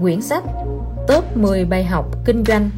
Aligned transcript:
Quyển 0.00 0.22
sách 0.22 0.44
Top 1.08 1.36
10 1.36 1.64
bài 1.64 1.84
học 1.84 2.06
kinh 2.24 2.44
doanh. 2.44 2.70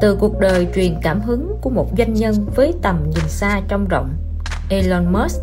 Từ 0.00 0.16
cuộc 0.20 0.40
đời 0.40 0.66
truyền 0.74 0.94
cảm 1.02 1.20
hứng 1.20 1.56
của 1.62 1.70
một 1.70 1.88
doanh 1.98 2.14
nhân 2.14 2.46
với 2.54 2.74
tầm 2.82 3.10
nhìn 3.10 3.28
xa 3.28 3.60
trong 3.68 3.88
rộng 3.88 4.14
Elon 4.70 5.12
Musk 5.12 5.42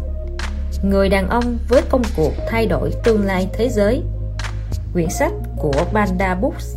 Người 0.83 1.09
đàn 1.09 1.29
ông 1.29 1.57
với 1.69 1.81
công 1.89 2.01
cuộc 2.17 2.31
thay 2.49 2.65
đổi 2.65 2.93
tương 3.03 3.25
lai 3.25 3.47
thế 3.53 3.69
giới. 3.69 4.01
Quyển 4.93 5.09
sách 5.09 5.31
của 5.57 5.85
Panda 5.93 6.35
Books 6.35 6.75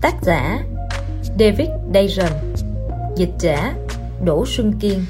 Tác 0.00 0.14
giả 0.22 0.64
David 1.38 1.68
Dayron, 1.94 2.32
Dịch 3.16 3.34
giả 3.38 3.74
Đỗ 4.24 4.44
Xuân 4.46 4.72
Kiên 4.80 5.04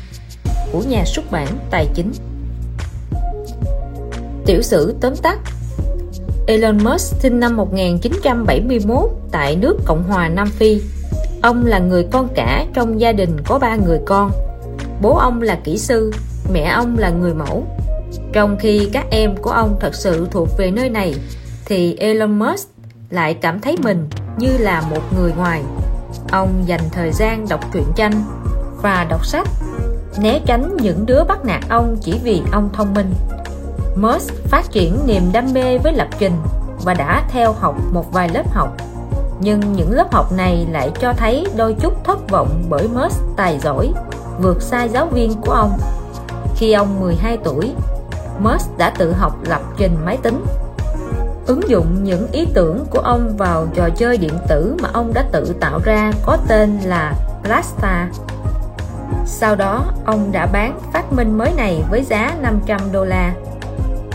Của 0.73 0.83
nhà 0.89 1.05
xuất 1.07 1.31
bản 1.31 1.49
Tài 1.71 1.87
chính. 1.95 2.13
Tiểu 4.47 4.63
sử 4.63 4.95
tóm 5.01 5.17
tắt 5.17 5.39
Elon 6.47 6.79
Musk 6.85 7.21
sinh 7.21 7.41
năm 7.41 7.57
1971 7.57 9.11
tại 9.31 9.57
nước 9.57 9.77
Cộng 9.85 10.03
hòa 10.03 10.29
Nam 10.29 10.49
Phi. 10.49 10.81
Ông 11.43 11.67
là 11.67 11.79
người 11.79 12.07
con 12.13 12.29
cả 12.35 12.67
trong 12.75 13.01
gia 13.01 13.13
đình 13.13 13.37
có 13.45 13.59
ba 13.59 13.77
người 13.77 13.99
con. 14.07 14.31
Bố 15.03 15.17
ông 15.17 15.43
là 15.43 15.59
kỹ 15.65 15.79
sư, 15.79 16.13
mẹ 16.53 16.65
ông 16.65 16.99
là 16.99 17.11
người 17.11 17.35
mẫu. 17.35 17.65
Trong 18.33 18.57
khi 18.61 18.89
các 18.93 19.07
em 19.11 19.37
của 19.37 19.51
ông 19.51 19.77
thật 19.81 19.95
sự 19.95 20.29
thuộc 20.31 20.49
về 20.59 20.71
nơi 20.71 20.91
này, 20.91 21.15
thì 21.65 21.97
Elon 21.97 22.39
Musk 22.39 22.69
lại 23.11 23.35
cảm 23.35 23.61
thấy 23.61 23.77
mình 23.83 24.09
như 24.39 24.59
là 24.59 24.81
một 24.91 25.03
người 25.19 25.33
ngoài. 25.37 25.63
Ông 26.31 26.65
dành 26.67 26.83
thời 26.93 27.13
gian 27.13 27.49
đọc 27.49 27.61
truyện 27.73 27.87
tranh 27.97 28.25
và 28.83 29.07
đọc 29.11 29.27
sách, 29.27 29.49
né 30.19 30.41
tránh 30.47 30.77
những 30.77 31.07
đứa 31.07 31.25
bắt 31.25 31.45
nạt 31.45 31.63
ông 31.69 31.97
chỉ 32.03 32.21
vì 32.25 32.43
ông 32.53 32.71
thông 32.73 32.95
minh. 32.95 33.15
Musk 33.97 34.35
phát 34.45 34.71
triển 34.71 34.99
niềm 35.07 35.23
đam 35.33 35.53
mê 35.53 35.79
với 35.79 35.93
lập 35.93 36.09
trình 36.19 36.33
và 36.85 36.95
đã 36.95 37.23
theo 37.29 37.53
học 37.53 37.77
một 37.93 38.13
vài 38.13 38.29
lớp 38.29 38.53
học. 38.53 38.77
Nhưng 39.41 39.73
những 39.73 39.93
lớp 39.93 40.13
học 40.13 40.33
này 40.33 40.67
lại 40.71 40.91
cho 41.01 41.13
thấy 41.13 41.47
đôi 41.57 41.77
chút 41.81 42.05
thất 42.05 42.31
vọng 42.31 42.65
bởi 42.69 42.89
Musk 42.89 43.23
tài 43.37 43.59
giỏi, 43.59 43.93
vượt 44.39 44.63
xa 44.63 44.85
giáo 44.85 45.07
viên 45.07 45.35
của 45.35 45.53
ông. 45.53 45.79
Khi 46.57 46.73
ông 46.73 47.01
12 47.01 47.39
tuổi 47.45 47.75
Musk 48.39 48.79
đã 48.79 48.91
tự 48.91 49.13
học 49.13 49.37
lập 49.49 49.61
trình 49.77 49.97
máy 50.05 50.19
tính. 50.23 50.45
Ứng 51.47 51.69
dụng 51.69 52.05
những 52.05 52.29
ý 52.33 52.47
tưởng 52.55 52.85
của 52.91 52.99
ông 52.99 53.37
vào 53.37 53.67
trò 53.75 53.89
chơi 53.97 54.17
điện 54.17 54.39
tử 54.49 54.77
mà 54.83 54.89
ông 54.93 55.13
đã 55.15 55.25
tự 55.33 55.55
tạo 55.61 55.81
ra 55.85 56.13
có 56.27 56.39
tên 56.49 56.79
là 56.85 57.15
Plasta. 57.45 58.09
sau 59.27 59.57
đó, 59.57 59.85
ông 60.05 60.33
đã 60.33 60.47
bán 60.47 60.79
phát 60.93 61.13
minh 61.13 61.39
mới 61.39 61.53
này 61.57 61.85
với 61.91 62.03
giá 62.03 62.35
500 62.43 62.81
đô 62.93 63.05
la 63.05 63.35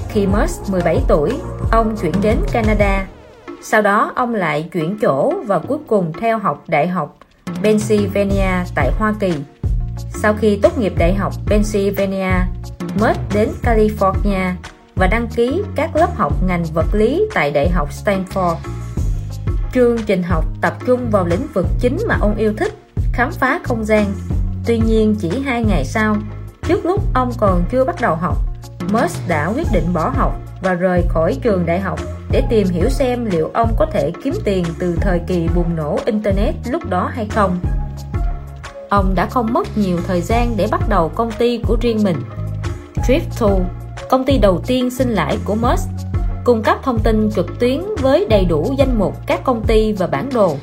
khi 0.10 0.28
Musk 0.28 0.72
17 0.72 1.02
tuổi, 1.08 1.40
ông 1.72 1.96
chuyển 2.02 2.14
đến 2.22 2.38
Canada. 2.52 3.08
Sau 3.62 3.82
đó 3.82 4.12
ông 4.16 4.36
lại 4.36 4.70
chuyển 4.72 4.98
chỗ 5.02 5.34
và 5.46 5.60
cuối 5.60 5.78
cùng 5.88 6.14
theo 6.20 6.38
học 6.38 6.64
Đại 6.68 6.88
học 6.88 7.18
Pennsylvania 7.64 8.66
tại 8.76 8.92
Hoa 9.00 9.14
Kỳ. 9.20 9.34
Sau 10.10 10.34
khi 10.34 10.60
tốt 10.62 10.78
nghiệp 10.78 10.94
Đại 10.98 11.14
học 11.14 11.34
Pennsylvania, 11.46 12.32
Musk 13.00 13.20
đến 13.34 13.50
California 13.64 14.54
và 14.96 15.08
đăng 15.08 15.28
ký 15.28 15.64
các 15.76 15.96
lớp 15.96 16.16
học 16.16 16.34
ngành 16.48 16.64
vật 16.74 16.88
lý 16.94 17.26
tại 17.34 17.52
Đại 17.52 17.70
học 17.70 17.90
Stanford. 17.92 18.56
Chương 19.74 19.98
trình 20.06 20.24
học 20.24 20.46
tập 20.62 20.74
trung 20.86 21.10
vào 21.12 21.26
lĩnh 21.26 21.48
vực 21.54 21.66
chính 21.80 21.98
mà 22.08 22.18
ông 22.22 22.36
yêu 22.36 22.54
thích, 22.58 22.74
khám 23.14 23.32
phá 23.32 23.60
không 23.64 23.86
gian. 23.86 24.06
Tuy 24.66 24.80
nhiên 24.80 25.16
chỉ 25.20 25.40
hai 25.40 25.64
ngày 25.64 25.86
sau, 25.86 26.16
trước 26.68 26.86
lúc 26.86 27.04
ông 27.14 27.32
còn 27.38 27.64
chưa 27.72 27.86
bắt 27.86 27.96
đầu 28.02 28.16
học, 28.16 28.38
Musk 28.88 29.28
đã 29.28 29.48
quyết 29.56 29.68
định 29.74 29.94
bỏ 29.94 30.10
học 30.10 30.40
và 30.62 30.74
rời 30.74 31.04
khỏi 31.10 31.38
trường 31.42 31.66
đại 31.66 31.80
học 31.80 32.00
để 32.32 32.44
tìm 32.50 32.68
hiểu 32.68 32.90
xem 32.90 33.26
liệu 33.26 33.52
ông 33.54 33.76
có 33.78 33.86
thể 33.86 34.12
kiếm 34.24 34.34
tiền 34.44 34.66
từ 34.80 34.98
thời 35.02 35.20
kỳ 35.28 35.48
bùng 35.56 35.76
nổ 35.76 36.00
Internet 36.06 36.56
lúc 36.72 36.90
đó 36.90 37.12
hay 37.14 37.28
không. 37.30 37.60
Ông 38.90 39.16
đã 39.16 39.26
không 39.26 39.54
mất 39.54 39.78
nhiều 39.78 39.98
thời 40.08 40.22
gian 40.22 40.58
để 40.58 40.68
bắt 40.72 40.90
đầu 40.90 41.10
công 41.16 41.32
ty 41.32 41.62
của 41.68 41.78
riêng 41.82 42.04
mình. 42.04 42.18
Drift2, 43.08 43.60
công 44.10 44.26
ty 44.26 44.38
đầu 44.38 44.62
tiên 44.68 44.90
sinh 44.90 45.10
lãi 45.10 45.38
của 45.46 45.56
Musk, 45.56 45.90
cung 46.44 46.64
cấp 46.64 46.78
thông 46.84 47.00
tin 47.00 47.32
trực 47.36 47.60
tuyến 47.60 47.82
với 48.02 48.26
đầy 48.30 48.46
đủ 48.46 48.74
danh 48.78 49.00
mục 49.00 49.16
các 49.28 49.44
công 49.44 49.64
ty 49.68 49.94
và 49.94 50.08
bản 50.08 50.30
đồ. 50.34 50.56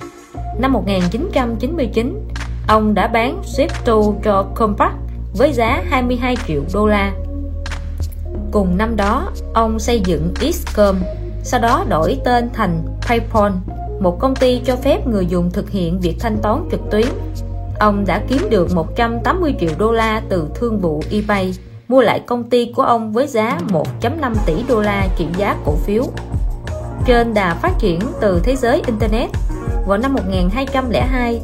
Năm 0.59 0.73
1999, 0.73 2.29
ông 2.69 2.95
đã 2.95 3.07
bán 3.07 3.43
Drift2 3.43 4.15
cho 4.25 4.47
Compaq 4.55 4.93
với 5.37 5.53
giá 5.53 5.83
22 5.91 6.37
triệu 6.47 6.63
đô 6.73 6.87
la 6.87 7.13
Cùng 8.53 8.79
năm 8.79 8.97
đó, 8.97 9.31
ông 9.55 9.79
xây 9.79 10.01
dựng 10.01 10.35
Xcom, 10.53 10.97
sau 11.43 11.61
đó 11.61 11.85
đổi 11.89 12.19
tên 12.25 12.51
thành 12.53 12.83
PayPal, 13.09 13.53
một 14.01 14.19
công 14.21 14.37
ty 14.37 14.61
cho 14.65 14.77
phép 14.77 15.07
người 15.07 15.27
dùng 15.27 15.51
thực 15.51 15.71
hiện 15.71 16.01
việc 16.01 16.17
thanh 16.21 16.39
toán 16.43 16.69
trực 16.71 16.81
tuyến. 16.91 17.07
Ông 17.81 18.05
đã 18.07 18.23
kiếm 18.29 18.51
được 18.51 18.75
180 18.75 19.55
triệu 19.61 19.71
đô 19.79 19.93
la 19.93 20.23
từ 20.29 20.49
thương 20.55 20.79
vụ 20.79 21.03
eBay, 21.11 21.55
mua 21.89 22.01
lại 22.01 22.21
công 22.27 22.51
ty 22.51 22.73
của 22.77 22.83
ông 22.83 23.13
với 23.13 23.27
giá 23.27 23.59
1.5 23.69 24.35
tỷ 24.47 24.55
đô 24.69 24.81
la 24.81 25.09
trị 25.17 25.27
giá 25.39 25.57
cổ 25.65 25.75
phiếu. 25.75 26.05
Trên 27.07 27.35
đà 27.35 27.55
phát 27.55 27.73
triển 27.79 28.01
từ 28.21 28.41
thế 28.45 28.57
giới 28.57 28.83
Internet, 28.87 29.31
vào 29.87 29.99
năm 29.99 30.15
1202, 30.15 31.41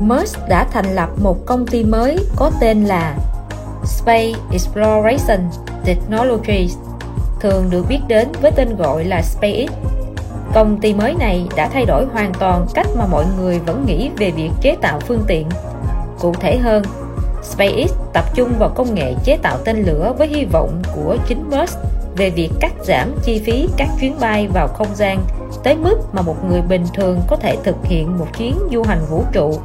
Musk 0.00 0.38
đã 0.48 0.66
thành 0.72 0.94
lập 0.94 1.08
một 1.22 1.46
công 1.46 1.66
ty 1.66 1.84
mới 1.84 2.18
có 2.36 2.50
tên 2.60 2.84
là 2.84 3.16
Space 3.86 4.32
Exploration 4.52 5.40
Technologies 5.84 6.76
thường 7.40 7.70
được 7.70 7.84
biết 7.88 8.00
đến 8.08 8.28
với 8.40 8.50
tên 8.50 8.76
gọi 8.76 9.04
là 9.04 9.22
SpaceX. 9.22 9.70
Công 10.54 10.80
ty 10.80 10.94
mới 10.94 11.14
này 11.14 11.46
đã 11.56 11.68
thay 11.68 11.84
đổi 11.84 12.06
hoàn 12.12 12.32
toàn 12.34 12.66
cách 12.74 12.86
mà 12.98 13.06
mọi 13.06 13.24
người 13.38 13.58
vẫn 13.58 13.84
nghĩ 13.86 14.10
về 14.16 14.30
việc 14.30 14.50
chế 14.60 14.76
tạo 14.80 15.00
phương 15.00 15.24
tiện. 15.26 15.48
Cụ 16.20 16.34
thể 16.40 16.56
hơn, 16.56 16.82
SpaceX 17.42 17.92
tập 18.12 18.24
trung 18.34 18.52
vào 18.58 18.68
công 18.68 18.94
nghệ 18.94 19.14
chế 19.24 19.36
tạo 19.36 19.58
tên 19.64 19.82
lửa 19.82 20.14
với 20.18 20.28
hy 20.28 20.44
vọng 20.44 20.82
của 20.94 21.16
chính 21.28 21.50
Musk 21.50 21.78
về 22.16 22.30
việc 22.30 22.50
cắt 22.60 22.72
giảm 22.84 23.14
chi 23.24 23.42
phí 23.44 23.68
các 23.76 23.88
chuyến 24.00 24.14
bay 24.20 24.48
vào 24.54 24.68
không 24.68 24.94
gian 24.94 25.26
tới 25.64 25.76
mức 25.76 25.96
mà 26.12 26.22
một 26.22 26.44
người 26.44 26.62
bình 26.62 26.84
thường 26.94 27.20
có 27.28 27.36
thể 27.36 27.56
thực 27.64 27.76
hiện 27.84 28.18
một 28.18 28.26
chuyến 28.38 28.58
du 28.72 28.82
hành 28.82 29.00
vũ 29.10 29.24
trụ 29.32 29.60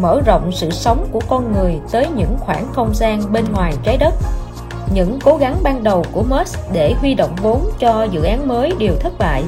mở 0.00 0.20
rộng 0.26 0.52
sự 0.52 0.70
sống 0.70 1.06
của 1.12 1.20
con 1.28 1.52
người 1.52 1.80
tới 1.90 2.06
những 2.16 2.36
khoảng 2.40 2.72
không 2.72 2.94
gian 2.94 3.32
bên 3.32 3.44
ngoài 3.52 3.74
trái 3.84 3.96
đất 3.96 4.14
những 4.92 5.18
cố 5.24 5.36
gắng 5.36 5.56
ban 5.62 5.84
đầu 5.84 6.04
của 6.12 6.22
Musk 6.22 6.58
để 6.72 6.94
huy 7.00 7.14
động 7.14 7.36
vốn 7.42 7.70
cho 7.78 8.04
dự 8.04 8.22
án 8.22 8.48
mới 8.48 8.72
đều 8.78 8.96
thất 9.00 9.18
bại. 9.18 9.44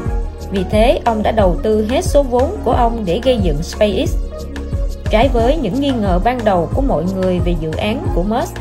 Vì 0.50 0.64
thế, 0.70 1.00
ông 1.04 1.22
đã 1.22 1.32
đầu 1.32 1.56
tư 1.62 1.86
hết 1.91 2.04
số 2.04 2.22
vốn 2.22 2.56
của 2.64 2.72
ông 2.72 3.03
để 3.04 3.20
gây 3.25 3.38
dựng 3.42 3.62
SpaceX. 3.62 4.16
Trái 5.10 5.28
với 5.28 5.56
những 5.56 5.81
nghi 5.81 5.91
ngờ 5.91 6.20
ban 6.25 6.44
đầu 6.44 6.69
của 6.75 6.82
mọi 6.82 7.04
người 7.15 7.38
về 7.38 7.54
dự 7.60 7.70
án 7.70 8.06
của 8.15 8.22
Musk, 8.22 8.54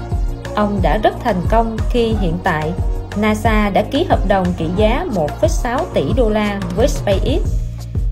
ông 0.55 0.79
đã 0.81 0.97
rất 1.03 1.13
thành 1.23 1.41
công 1.49 1.77
khi 1.89 2.15
hiện 2.21 2.37
tại 2.43 2.71
NASA 3.15 3.69
đã 3.69 3.83
ký 3.91 4.03
hợp 4.03 4.27
đồng 4.27 4.45
trị 4.57 4.65
giá 4.75 5.05
1,6 5.15 5.85
tỷ 5.93 6.03
đô 6.17 6.29
la 6.29 6.59
với 6.75 6.87
SpaceX. 6.87 7.41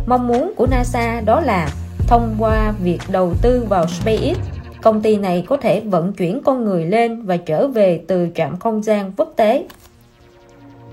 Mong 0.08 0.28
muốn 0.28 0.54
của 0.58 0.68
NASA 0.68 1.22
đó 1.26 1.40
là 1.40 1.70
thông 2.08 2.36
qua 2.40 2.74
việc 2.84 3.00
đầu 3.12 3.34
tư 3.42 3.66
vào 3.70 3.88
SpaceX 3.88 4.38
công 4.86 5.02
ty 5.02 5.18
này 5.18 5.44
có 5.48 5.58
thể 5.58 5.80
vận 5.80 6.14
chuyển 6.14 6.42
con 6.46 6.66
người 6.66 6.86
lên 6.86 7.26
và 7.26 7.38
trở 7.38 7.68
về 7.68 8.02
từ 8.08 8.28
trạm 8.36 8.60
không 8.60 8.84
gian 8.84 9.12
quốc 9.18 9.34
tế. 9.36 9.66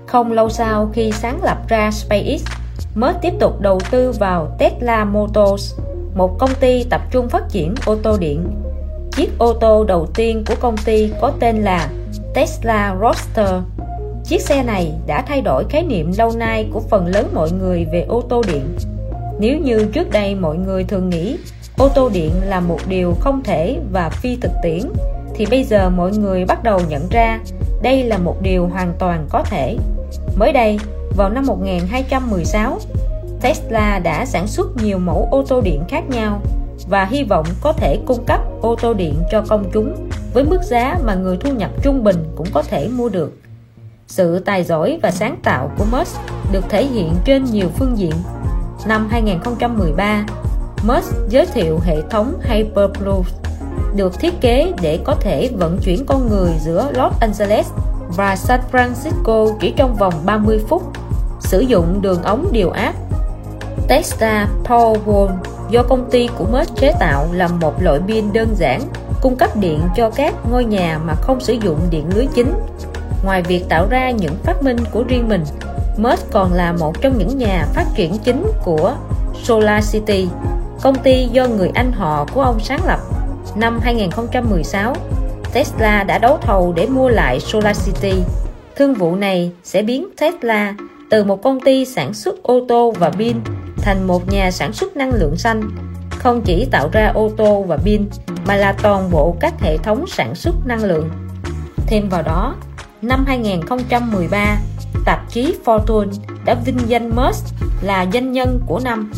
Không 0.05 0.31
lâu 0.31 0.49
sau 0.49 0.89
khi 0.93 1.11
sáng 1.11 1.43
lập 1.43 1.57
ra 1.67 1.91
SpaceX, 1.91 2.45
mới 2.95 3.13
tiếp 3.21 3.33
tục 3.39 3.61
đầu 3.61 3.79
tư 3.91 4.11
vào 4.11 4.55
Tesla 4.59 5.05
Motors, 5.05 5.73
một 6.15 6.39
công 6.39 6.55
ty 6.59 6.83
tập 6.89 7.01
trung 7.11 7.29
phát 7.29 7.43
triển 7.49 7.75
ô 7.85 7.95
tô 8.03 8.17
điện. 8.17 8.45
Chiếc 9.11 9.29
ô 9.37 9.53
tô 9.53 9.83
đầu 9.83 10.07
tiên 10.15 10.43
của 10.47 10.55
công 10.59 10.77
ty 10.85 11.11
có 11.21 11.31
tên 11.39 11.57
là 11.57 11.89
Tesla 12.33 12.95
Roadster. 13.01 13.49
Chiếc 14.25 14.41
xe 14.41 14.63
này 14.63 14.91
đã 15.07 15.23
thay 15.27 15.41
đổi 15.41 15.63
khái 15.69 15.83
niệm 15.83 16.11
lâu 16.17 16.31
nay 16.37 16.69
của 16.73 16.79
phần 16.79 17.07
lớn 17.07 17.27
mọi 17.33 17.51
người 17.51 17.85
về 17.93 18.05
ô 18.09 18.21
tô 18.29 18.41
điện. 18.47 18.63
Nếu 19.39 19.57
như 19.59 19.85
trước 19.93 20.11
đây 20.11 20.35
mọi 20.35 20.57
người 20.57 20.83
thường 20.83 21.09
nghĩ 21.09 21.37
ô 21.77 21.89
tô 21.89 22.09
điện 22.13 22.31
là 22.45 22.59
một 22.59 22.79
điều 22.87 23.15
không 23.19 23.43
thể 23.43 23.79
và 23.91 24.09
phi 24.09 24.37
thực 24.41 24.51
tiễn 24.63 24.81
thì 25.35 25.45
bây 25.45 25.63
giờ 25.63 25.89
mọi 25.89 26.11
người 26.11 26.45
bắt 26.45 26.63
đầu 26.63 26.81
nhận 26.89 27.07
ra 27.09 27.39
đây 27.81 28.03
là 28.03 28.17
một 28.17 28.41
điều 28.41 28.67
hoàn 28.67 28.93
toàn 28.99 29.25
có 29.29 29.43
thể. 29.43 29.77
Mới 30.35 30.53
đây, 30.53 30.79
vào 31.17 31.29
năm 31.29 31.45
1216, 31.45 32.79
Tesla 33.41 33.99
đã 33.99 34.25
sản 34.25 34.47
xuất 34.47 34.67
nhiều 34.83 34.97
mẫu 34.97 35.27
ô 35.31 35.43
tô 35.47 35.61
điện 35.61 35.83
khác 35.89 36.03
nhau 36.09 36.41
và 36.89 37.05
hy 37.05 37.23
vọng 37.23 37.45
có 37.61 37.73
thể 37.73 37.99
cung 38.05 38.25
cấp 38.25 38.39
ô 38.61 38.75
tô 38.75 38.93
điện 38.93 39.15
cho 39.31 39.43
công 39.47 39.69
chúng 39.73 40.09
với 40.33 40.43
mức 40.43 40.63
giá 40.63 40.99
mà 41.05 41.15
người 41.15 41.37
thu 41.37 41.53
nhập 41.53 41.71
trung 41.83 42.03
bình 42.03 42.23
cũng 42.35 42.47
có 42.53 42.63
thể 42.63 42.87
mua 42.87 43.09
được. 43.09 43.37
Sự 44.07 44.39
tài 44.39 44.63
giỏi 44.63 44.99
và 45.03 45.11
sáng 45.11 45.39
tạo 45.43 45.71
của 45.77 45.85
Musk 45.91 46.19
được 46.51 46.69
thể 46.69 46.85
hiện 46.85 47.13
trên 47.25 47.43
nhiều 47.43 47.67
phương 47.77 47.97
diện. 47.97 48.13
Năm 48.85 49.07
2013, 49.11 50.25
Musk 50.87 51.13
giới 51.29 51.45
thiệu 51.45 51.79
hệ 51.83 52.01
thống 52.09 52.39
Hyperloop 52.43 53.25
được 53.95 54.19
thiết 54.19 54.41
kế 54.41 54.71
để 54.81 54.99
có 55.03 55.15
thể 55.19 55.49
vận 55.57 55.79
chuyển 55.83 56.05
con 56.05 56.29
người 56.29 56.51
giữa 56.59 56.91
Los 56.95 57.13
Angeles 57.19 57.67
và 58.15 58.35
San 58.35 58.59
Francisco 58.71 59.57
chỉ 59.59 59.73
trong 59.77 59.95
vòng 59.95 60.13
30 60.25 60.59
phút 60.67 60.83
sử 61.39 61.59
dụng 61.59 62.01
đường 62.01 62.23
ống 62.23 62.47
điều 62.51 62.69
áp. 62.69 62.93
Tesla 63.87 64.47
Powerwall 64.63 65.37
do 65.69 65.83
công 65.83 66.09
ty 66.11 66.29
của 66.37 66.45
Musk 66.45 66.75
chế 66.75 66.93
tạo 66.99 67.27
là 67.33 67.47
một 67.47 67.81
loại 67.81 67.99
pin 68.07 68.33
đơn 68.33 68.55
giản 68.55 68.81
cung 69.21 69.35
cấp 69.35 69.49
điện 69.55 69.79
cho 69.95 70.09
các 70.09 70.33
ngôi 70.51 70.65
nhà 70.65 70.99
mà 71.05 71.15
không 71.15 71.39
sử 71.39 71.53
dụng 71.53 71.79
điện 71.89 72.05
lưới 72.15 72.27
chính. 72.35 72.53
Ngoài 73.25 73.41
việc 73.41 73.65
tạo 73.69 73.87
ra 73.89 74.11
những 74.11 74.35
phát 74.43 74.63
minh 74.63 74.77
của 74.91 75.03
riêng 75.07 75.29
mình, 75.29 75.43
Musk 75.97 76.31
còn 76.31 76.53
là 76.53 76.73
một 76.73 77.01
trong 77.01 77.17
những 77.17 77.37
nhà 77.37 77.65
phát 77.73 77.85
triển 77.95 78.17
chính 78.23 78.45
của 78.63 78.95
SolarCity, 79.43 80.27
công 80.81 80.95
ty 80.95 81.27
do 81.31 81.47
người 81.47 81.71
anh 81.75 81.91
họ 81.91 82.25
của 82.33 82.41
ông 82.41 82.59
sáng 82.59 82.85
lập. 82.85 82.99
Năm 83.55 83.79
2016, 83.83 84.95
Tesla 85.53 86.03
đã 86.03 86.17
đấu 86.17 86.37
thầu 86.41 86.73
để 86.75 86.87
mua 86.87 87.09
lại 87.09 87.39
SolarCity. 87.39 88.13
Thương 88.75 88.93
vụ 88.93 89.15
này 89.15 89.51
sẽ 89.63 89.81
biến 89.81 90.07
Tesla 90.19 90.75
từ 91.09 91.23
một 91.23 91.43
công 91.43 91.59
ty 91.59 91.85
sản 91.85 92.13
xuất 92.13 92.43
ô 92.43 92.65
tô 92.67 92.93
và 92.99 93.09
pin 93.09 93.37
thành 93.77 94.07
một 94.07 94.31
nhà 94.31 94.51
sản 94.51 94.73
xuất 94.73 94.97
năng 94.97 95.11
lượng 95.13 95.37
xanh 95.37 95.61
không 96.09 96.41
chỉ 96.41 96.65
tạo 96.71 96.89
ra 96.91 97.11
ô 97.13 97.31
tô 97.37 97.63
và 97.67 97.77
pin 97.77 98.09
mà 98.47 98.55
là 98.55 98.75
toàn 98.81 99.11
bộ 99.11 99.35
các 99.39 99.53
hệ 99.59 99.77
thống 99.77 100.05
sản 100.07 100.35
xuất 100.35 100.55
năng 100.65 100.83
lượng 100.83 101.09
thêm 101.87 102.09
vào 102.09 102.21
đó 102.21 102.55
năm 103.01 103.25
2013 103.27 104.57
tạp 105.05 105.29
chí 105.29 105.55
Fortune 105.65 106.11
đã 106.45 106.55
vinh 106.65 106.79
danh 106.87 107.15
Musk 107.15 107.45
là 107.81 108.05
doanh 108.13 108.31
nhân 108.31 108.59
của 108.67 108.79
năm 108.83 109.11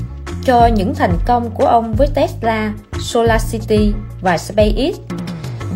cho 0.46 0.68
những 0.68 0.96
thành 0.96 1.18
công 1.26 1.50
của 1.54 1.66
ông 1.66 1.94
với 1.94 2.08
Tesla, 2.16 2.74
SolarCity 3.00 3.94
và 4.22 4.38
SpaceX. 4.38 4.96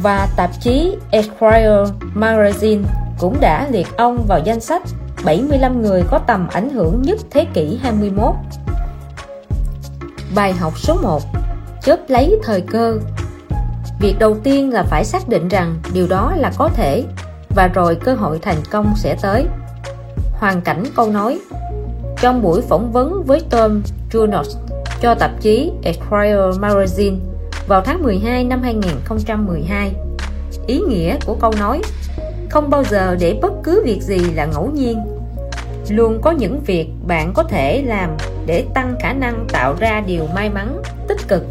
Và 0.04 0.28
tạp 0.38 0.50
chí 0.62 0.96
Esquire 1.12 1.84
Magazine 2.16 2.84
cũng 3.20 3.38
đã 3.40 3.68
liệt 3.72 3.88
ông 3.98 4.26
vào 4.28 4.40
danh 4.46 4.60
sách 4.60 4.82
75 5.26 5.82
người 5.82 6.04
có 6.10 6.20
tầm 6.20 6.48
ảnh 6.48 6.70
hưởng 6.70 7.02
nhất 7.02 7.20
thế 7.32 7.46
kỷ 7.54 7.80
21 7.82 8.36
Bài 10.36 10.54
học 10.54 10.74
số 10.78 10.98
1 11.02 11.22
Chớp 11.84 12.00
lấy 12.08 12.40
thời 12.44 12.62
cơ. 12.62 13.00
Việc 14.00 14.16
đầu 14.20 14.38
tiên 14.44 14.74
là 14.74 14.84
phải 14.84 15.06
xác 15.06 15.30
định 15.30 15.48
rằng 15.48 15.76
điều 15.94 16.08
đó 16.08 16.34
là 16.36 16.52
có 16.58 16.70
thể 16.70 17.04
và 17.56 17.68
rồi 17.68 17.96
cơ 17.96 18.14
hội 18.14 18.40
thành 18.42 18.62
công 18.72 18.94
sẽ 18.96 19.16
tới. 19.22 19.46
Hoàn 20.40 20.62
cảnh 20.62 20.84
câu 20.96 21.12
nói. 21.12 21.40
Trong 22.22 22.42
buổi 22.42 22.62
phỏng 22.62 22.92
vấn 22.92 23.24
với 23.24 23.42
Tom 23.50 23.82
Junos 24.12 24.58
cho 25.02 25.16
tạp 25.16 25.32
chí 25.42 25.72
Esquire 25.84 26.60
Magazine 26.60 27.18
vào 27.68 27.82
tháng 27.82 28.04
12 28.04 28.44
năm 28.44 28.62
2012 28.62 29.92
Ý 30.68 30.80
nghĩa 30.80 31.18
của 31.26 31.36
câu 31.42 31.54
nói 31.60 31.82
Không 32.50 32.70
bao 32.70 32.84
giờ 32.84 33.16
để 33.20 33.40
bất 33.42 33.54
cứ 33.64 33.82
việc 33.86 34.02
gì 34.02 34.20
là 34.20 34.46
ngẫu 34.46 34.72
nhiên. 34.72 35.00
Luôn 35.90 36.22
có 36.22 36.32
những 36.32 36.62
việc 36.66 36.88
bạn 37.08 37.34
có 37.34 37.44
thể 37.44 37.84
làm 37.86 38.10
để 38.46 38.66
tăng 38.74 38.96
khả 39.02 39.14
năng 39.14 39.48
tạo 39.54 39.76
ra 39.80 40.04
điều 40.08 40.24
may 40.36 40.50
mắn, 40.50 40.82
tích 41.08 41.28
cực. 41.28 41.44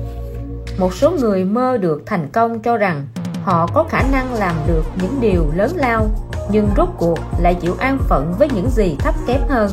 Một 0.79 0.95
số 0.95 1.11
người 1.11 1.45
mơ 1.45 1.79
được 1.79 2.03
thành 2.07 2.29
công 2.33 2.61
cho 2.61 2.77
rằng 2.77 3.07
họ 3.43 3.67
có 3.75 3.85
khả 3.85 4.03
năng 4.13 4.35
làm 4.35 4.55
được 4.67 4.85
những 5.03 5.21
điều 5.21 5.47
lớn 5.55 5.73
lao 5.77 6.09
nhưng 6.51 6.69
rốt 6.77 6.89
cuộc 6.99 7.19
lại 7.39 7.55
chịu 7.55 7.75
an 7.79 7.99
phận 8.09 8.35
với 8.39 8.49
những 8.55 8.71
gì 8.71 8.97
thấp 8.99 9.15
kém 9.27 9.41
hơn. 9.49 9.71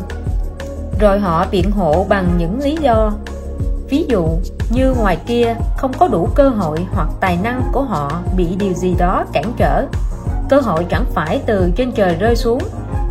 Rồi 1.00 1.20
họ 1.20 1.46
biện 1.52 1.72
hộ 1.72 2.06
bằng 2.10 2.30
những 2.38 2.60
lý 2.60 2.78
do. 2.82 3.14
Ví 3.90 4.06
dụ, 4.10 4.28
như 4.70 4.94
ngoài 5.00 5.18
kia 5.28 5.56
không 5.78 5.92
có 6.00 6.08
đủ 6.08 6.30
cơ 6.36 6.50
hội 6.50 6.86
hoặc 6.92 7.10
tài 7.20 7.38
năng 7.44 7.62
của 7.72 7.82
họ 7.82 8.22
bị 8.38 8.56
điều 8.56 8.74
gì 8.74 8.96
đó 8.98 9.26
cản 9.34 9.54
trở. 9.58 9.86
Cơ 10.50 10.60
hội 10.60 10.86
chẳng 10.90 11.06
phải 11.14 11.42
từ 11.46 11.72
trên 11.76 11.92
trời 11.92 12.16
rơi 12.16 12.36
xuống, 12.36 12.60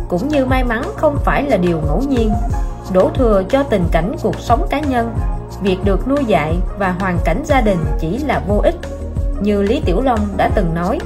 Cũng 0.07 0.27
như 0.27 0.45
may 0.45 0.63
mắn 0.63 0.83
không 0.95 1.17
phải 1.23 1.43
là 1.43 1.57
điều 1.57 1.81
ngẫu 1.87 2.01
nhiên. 2.09 2.33
Đổ 2.93 3.09
thừa 3.15 3.43
cho 3.49 3.63
tình 3.63 3.83
cảnh 3.91 4.15
cuộc 4.23 4.39
sống 4.39 4.67
cá 4.69 4.79
nhân. 4.79 5.15
Việc 5.61 5.77
được 5.83 6.07
nuôi 6.07 6.25
dạy 6.27 6.57
và 6.77 6.95
hoàn 6.99 7.17
cảnh 7.25 7.43
gia 7.45 7.61
đình 7.61 7.79
chỉ 7.99 8.17
là 8.17 8.41
vô 8.47 8.61
ích, 8.63 8.75
như 9.41 9.61
Lý 9.61 9.81
Tiểu 9.85 10.01
Long 10.01 10.19
đã 10.37 10.49
từng 10.55 10.73
nói 10.73 10.99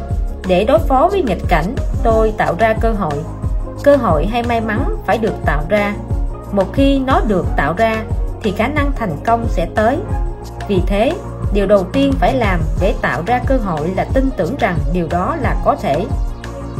để 0.49 0.63
đối 0.63 0.79
phó 0.79 1.09
với 1.11 1.21
nghịch 1.21 1.43
cảnh, 1.47 1.75
tôi 2.03 2.33
tạo 2.37 2.55
ra 2.59 2.73
cơ 2.81 2.91
hội. 2.91 3.13
Cơ 3.83 3.95
hội 3.95 4.25
hay 4.25 4.43
may 4.43 4.61
mắn 4.61 4.95
phải 5.05 5.17
được 5.17 5.33
tạo 5.45 5.63
ra. 5.69 5.93
Một 6.51 6.73
khi 6.73 6.99
nó 6.99 7.21
được 7.27 7.45
tạo 7.57 7.73
ra, 7.77 8.03
thì 8.43 8.51
khả 8.51 8.67
năng 8.67 8.91
thành 8.95 9.17
công 9.25 9.45
sẽ 9.49 9.67
tới. 9.75 9.97
Vì 10.67 10.81
thế, 10.87 11.11
điều 11.53 11.67
đầu 11.67 11.83
tiên 11.83 12.13
phải 12.19 12.33
làm 12.33 12.59
để 12.81 12.93
tạo 13.01 13.21
ra 13.25 13.41
cơ 13.45 13.57
hội 13.57 13.89
là 13.95 14.05
tin 14.13 14.29
tưởng 14.37 14.55
rằng 14.59 14.77
điều 14.93 15.07
đó 15.07 15.35
là 15.41 15.55
có 15.65 15.75
thể. 15.75 16.05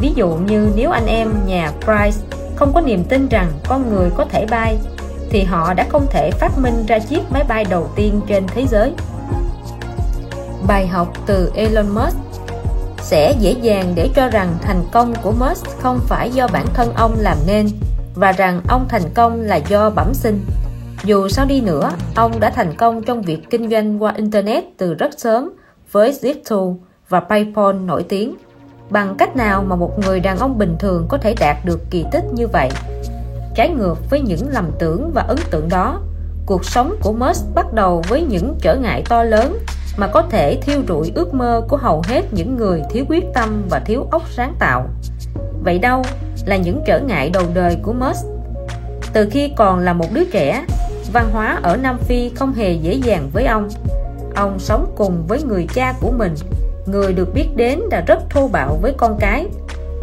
Ví 0.00 0.12
dụ 0.14 0.28
như 0.28 0.72
nếu 0.76 0.90
anh 0.90 1.06
em 1.06 1.32
nhà 1.46 1.72
Price 1.84 2.26
không 2.56 2.72
có 2.74 2.80
niềm 2.80 3.04
tin 3.04 3.28
rằng 3.28 3.52
con 3.68 3.90
người 3.90 4.10
có 4.16 4.24
thể 4.24 4.46
bay, 4.50 4.78
thì 5.30 5.42
họ 5.42 5.74
đã 5.74 5.86
không 5.88 6.06
thể 6.10 6.30
phát 6.30 6.58
minh 6.58 6.86
ra 6.86 6.98
chiếc 6.98 7.20
máy 7.30 7.44
bay 7.48 7.64
đầu 7.64 7.88
tiên 7.96 8.20
trên 8.26 8.46
thế 8.46 8.66
giới. 8.66 8.92
Bài 10.66 10.86
học 10.86 11.08
từ 11.26 11.52
Elon 11.54 11.88
Musk 11.88 12.29
sẽ 13.02 13.34
dễ 13.40 13.52
dàng 13.62 13.92
để 13.94 14.08
cho 14.14 14.28
rằng 14.28 14.58
thành 14.62 14.82
công 14.92 15.14
của 15.22 15.32
Musk 15.32 15.66
không 15.80 16.00
phải 16.06 16.30
do 16.30 16.48
bản 16.52 16.66
thân 16.74 16.92
ông 16.94 17.16
làm 17.18 17.36
nên, 17.46 17.68
và 18.14 18.32
rằng 18.32 18.60
ông 18.68 18.86
thành 18.88 19.10
công 19.14 19.40
là 19.40 19.56
do 19.56 19.90
bẩm 19.90 20.14
sinh. 20.14 20.40
Dù 21.04 21.28
sao 21.28 21.46
đi 21.46 21.60
nữa, 21.60 21.92
ông 22.14 22.40
đã 22.40 22.50
thành 22.50 22.74
công 22.76 23.02
trong 23.02 23.22
việc 23.22 23.50
kinh 23.50 23.70
doanh 23.70 24.02
qua 24.02 24.12
Internet 24.16 24.64
từ 24.76 24.94
rất 24.94 25.10
sớm 25.18 25.50
với 25.92 26.12
Zip2 26.12 26.76
và 27.08 27.20
Paypal 27.20 27.74
nổi 27.74 28.02
tiếng. 28.08 28.34
Bằng 28.90 29.14
cách 29.18 29.36
nào 29.36 29.64
mà 29.68 29.76
một 29.76 29.98
người 29.98 30.20
đàn 30.20 30.38
ông 30.38 30.58
bình 30.58 30.76
thường 30.78 31.06
có 31.08 31.18
thể 31.18 31.34
đạt 31.40 31.56
được 31.64 31.80
kỳ 31.90 32.04
tích 32.12 32.24
như 32.32 32.46
vậy? 32.46 32.68
Trái 33.54 33.68
ngược 33.68 34.10
với 34.10 34.20
những 34.20 34.48
lầm 34.48 34.70
tưởng 34.78 35.10
và 35.14 35.22
ấn 35.22 35.38
tượng 35.50 35.68
đó, 35.68 36.00
cuộc 36.46 36.64
sống 36.64 36.94
của 37.02 37.12
Musk 37.12 37.54
bắt 37.54 37.72
đầu 37.72 38.02
với 38.08 38.22
những 38.22 38.54
trở 38.60 38.76
ngại 38.76 39.02
to 39.08 39.22
lớn 39.24 39.58
mà 39.96 40.06
có 40.06 40.22
thể 40.22 40.58
thiêu 40.62 40.82
rụi 40.88 41.12
ước 41.14 41.34
mơ 41.34 41.62
của 41.68 41.76
hầu 41.76 42.02
hết 42.06 42.22
những 42.32 42.56
người 42.56 42.82
thiếu 42.90 43.04
quyết 43.08 43.24
tâm 43.34 43.62
và 43.70 43.78
thiếu 43.78 44.06
óc 44.10 44.22
sáng 44.30 44.54
tạo. 44.58 44.88
Vậy 45.64 45.78
đâu 45.78 46.02
là 46.46 46.56
những 46.56 46.82
trở 46.86 47.00
ngại 47.00 47.30
đầu 47.30 47.44
đời 47.54 47.76
của 47.82 47.92
Musk? 47.92 48.26
Từ 49.12 49.28
khi 49.30 49.52
còn 49.56 49.78
là 49.78 49.92
một 49.92 50.06
đứa 50.12 50.24
trẻ, 50.24 50.64
văn 51.12 51.30
hóa 51.32 51.58
ở 51.62 51.76
Nam 51.76 51.98
Phi 51.98 52.30
không 52.34 52.52
hề 52.52 52.72
dễ 52.72 52.94
dàng 52.94 53.30
với 53.32 53.46
ông. 53.46 53.68
Ông 54.34 54.58
sống 54.58 54.92
cùng 54.96 55.26
với 55.26 55.42
người 55.42 55.66
cha 55.74 55.94
của 56.00 56.10
mình, 56.10 56.34
người 56.86 57.12
được 57.12 57.34
biết 57.34 57.48
đến 57.56 57.80
là 57.90 58.00
rất 58.06 58.18
thô 58.30 58.48
bạo 58.48 58.78
với 58.82 58.94
con 58.96 59.16
cái. 59.20 59.46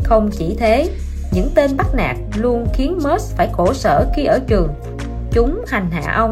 Không 0.04 0.30
chỉ 0.32 0.56
thế, 0.60 0.90
những 1.32 1.50
tên 1.56 1.78
bắt 1.78 1.88
nạt 1.94 2.18
luôn 2.36 2.68
khiến 2.74 3.00
Musk 3.04 3.38
phải 3.38 3.50
khổ 3.54 3.74
sở 3.74 4.06
khi 4.16 4.26
ở 4.26 4.40
trường. 4.48 4.70
Chúng 5.32 5.62
hành 5.68 5.92
hạ 5.92 6.14
ông 6.16 6.32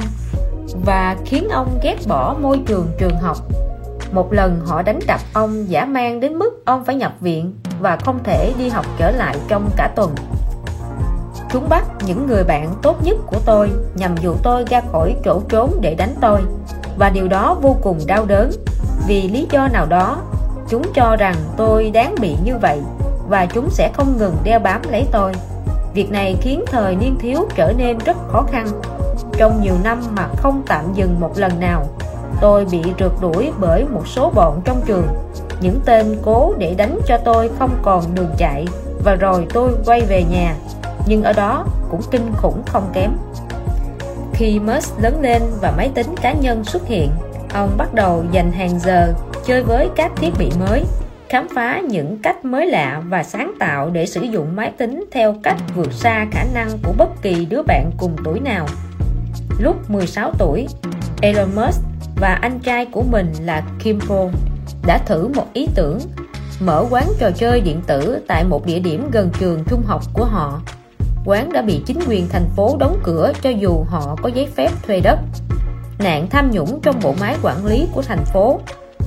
và 0.85 1.15
khiến 1.25 1.49
ông 1.49 1.79
ghét 1.83 1.95
bỏ 2.07 2.35
môi 2.41 2.61
trường 2.67 2.87
trường 2.97 3.17
học. 3.17 3.37
Một 4.11 4.33
lần 4.33 4.59
họ 4.65 4.81
đánh 4.81 4.99
đập 5.07 5.19
ông 5.33 5.69
giả 5.69 5.85
mang 5.85 6.19
đến 6.19 6.35
mức 6.35 6.65
ông 6.65 6.85
phải 6.85 6.95
nhập 6.95 7.13
viện 7.19 7.53
và 7.79 7.95
không 7.95 8.19
thể 8.23 8.53
đi 8.57 8.69
học 8.69 8.85
trở 8.97 9.11
lại 9.11 9.35
trong 9.47 9.69
cả 9.77 9.91
tuần. 9.95 10.15
Chúng 11.51 11.69
bắt 11.69 11.85
những 12.05 12.27
người 12.27 12.43
bạn 12.43 12.75
tốt 12.81 13.03
nhất 13.03 13.17
của 13.27 13.39
tôi 13.45 13.69
nhằm 13.95 14.17
dụ 14.17 14.33
tôi 14.43 14.65
ra 14.69 14.81
khỏi 14.91 15.15
chỗ 15.25 15.41
trốn 15.49 15.77
để 15.81 15.95
đánh 15.95 16.15
tôi. 16.21 16.41
Và 16.97 17.09
điều 17.09 17.27
đó 17.27 17.57
vô 17.61 17.75
cùng 17.81 17.99
đau 18.07 18.25
đớn. 18.25 18.51
Vì 19.07 19.29
lý 19.29 19.47
do 19.51 19.67
nào 19.67 19.85
đó, 19.85 20.17
chúng 20.69 20.83
cho 20.93 21.15
rằng 21.15 21.35
tôi 21.57 21.91
đáng 21.91 22.15
bị 22.21 22.35
như 22.43 22.57
vậy 22.61 22.79
và 23.29 23.45
chúng 23.45 23.69
sẽ 23.69 23.91
không 23.93 24.17
ngừng 24.17 24.35
đeo 24.43 24.59
bám 24.59 24.81
lấy 24.91 25.05
tôi. 25.11 25.31
Việc 25.93 26.11
này 26.11 26.37
khiến 26.41 26.63
thời 26.67 26.95
niên 26.95 27.15
thiếu 27.19 27.47
trở 27.55 27.73
nên 27.77 27.97
rất 27.97 28.17
khó 28.27 28.45
khăn 28.51 28.67
trong 29.37 29.61
nhiều 29.61 29.75
năm 29.83 30.01
mà 30.15 30.27
không 30.37 30.63
tạm 30.67 30.93
dừng 30.93 31.19
một 31.19 31.31
lần 31.35 31.59
nào, 31.59 31.87
tôi 32.41 32.65
bị 32.71 32.81
rượt 32.99 33.11
đuổi 33.21 33.51
bởi 33.59 33.85
một 33.85 34.07
số 34.07 34.31
bọn 34.35 34.61
trong 34.65 34.81
trường. 34.85 35.07
Những 35.61 35.79
tên 35.85 36.17
cố 36.21 36.53
để 36.57 36.75
đánh 36.77 36.99
cho 37.07 37.17
tôi 37.17 37.49
không 37.59 37.79
còn 37.81 38.15
đường 38.15 38.31
chạy, 38.37 38.65
và 39.03 39.15
rồi 39.15 39.47
tôi 39.53 39.71
quay 39.85 40.01
về 40.01 40.23
nhà. 40.23 40.55
Nhưng 41.07 41.23
ở 41.23 41.33
đó 41.33 41.65
cũng 41.91 42.01
kinh 42.11 42.31
khủng 42.37 42.63
không 42.65 42.89
kém. 42.93 43.11
Khi 44.33 44.59
Musk 44.59 44.99
lớn 44.99 45.21
lên 45.21 45.41
và 45.61 45.73
máy 45.77 45.91
tính 45.95 46.15
cá 46.21 46.33
nhân 46.33 46.63
xuất 46.63 46.87
hiện, 46.87 47.09
ông 47.53 47.69
bắt 47.77 47.93
đầu 47.93 48.23
dành 48.31 48.51
hàng 48.51 48.79
giờ 48.79 49.13
chơi 49.45 49.63
với 49.63 49.89
các 49.95 50.11
thiết 50.15 50.31
bị 50.39 50.51
mới, 50.59 50.85
khám 51.29 51.47
phá 51.55 51.81
những 51.89 52.19
cách 52.23 52.45
mới 52.45 52.65
lạ 52.67 53.01
và 53.09 53.23
sáng 53.23 53.53
tạo 53.59 53.89
để 53.89 54.05
sử 54.05 54.21
dụng 54.21 54.55
máy 54.55 54.71
tính 54.77 55.05
theo 55.11 55.35
cách 55.43 55.57
vượt 55.75 55.93
xa 55.93 56.25
khả 56.31 56.43
năng 56.53 56.69
của 56.83 56.93
bất 56.97 57.21
kỳ 57.21 57.45
đứa 57.45 57.61
bạn 57.61 57.91
cùng 57.97 58.15
tuổi 58.23 58.39
nào. 58.39 58.65
Lúc 59.59 59.89
16 59.89 60.31
tuổi, 60.37 60.67
Elon 61.21 61.55
Musk 61.55 61.81
và 62.15 62.39
anh 62.41 62.59
trai 62.59 62.85
của 62.85 63.03
mình 63.11 63.33
là 63.41 63.63
Kim 63.79 63.99
Paul 63.99 64.31
đã 64.87 64.97
thử 64.97 65.27
một 65.27 65.45
ý 65.53 65.67
tưởng 65.75 65.99
mở 66.59 66.85
quán 66.89 67.07
trò 67.19 67.31
chơi 67.31 67.61
điện 67.61 67.81
tử 67.87 68.19
tại 68.27 68.43
một 68.43 68.65
địa 68.65 68.79
điểm 68.79 69.09
gần 69.11 69.29
trường 69.39 69.63
trung 69.67 69.83
học 69.85 70.01
của 70.13 70.25
họ. 70.25 70.61
Quán 71.25 71.53
đã 71.53 71.61
bị 71.61 71.81
chính 71.85 71.99
quyền 72.07 72.27
thành 72.29 72.49
phố 72.55 72.77
đóng 72.79 72.99
cửa 73.03 73.31
cho 73.41 73.49
dù 73.49 73.85
họ 73.89 74.15
có 74.21 74.29
giấy 74.29 74.47
phép 74.55 74.69
thuê 74.87 74.99
đất. 74.99 75.19
Nạn 75.99 76.27
tham 76.29 76.51
nhũng 76.51 76.79
trong 76.81 76.99
bộ 77.03 77.15
máy 77.19 77.35
quản 77.41 77.65
lý 77.65 77.87
của 77.93 78.01
thành 78.01 78.25
phố 78.33 78.59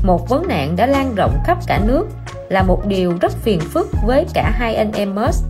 một 0.02 0.28
vấn 0.28 0.48
nạn 0.48 0.76
đã 0.76 0.86
lan 0.86 1.14
rộng 1.14 1.38
khắp 1.44 1.58
cả 1.66 1.80
nước 1.86 2.06
là 2.48 2.62
một 2.62 2.86
điều 2.86 3.14
rất 3.20 3.32
phiền 3.32 3.60
phức 3.60 3.88
với 4.06 4.26
cả 4.34 4.50
hai 4.54 4.74
anh 4.74 4.92
em 4.92 5.14
Musk. 5.14 5.44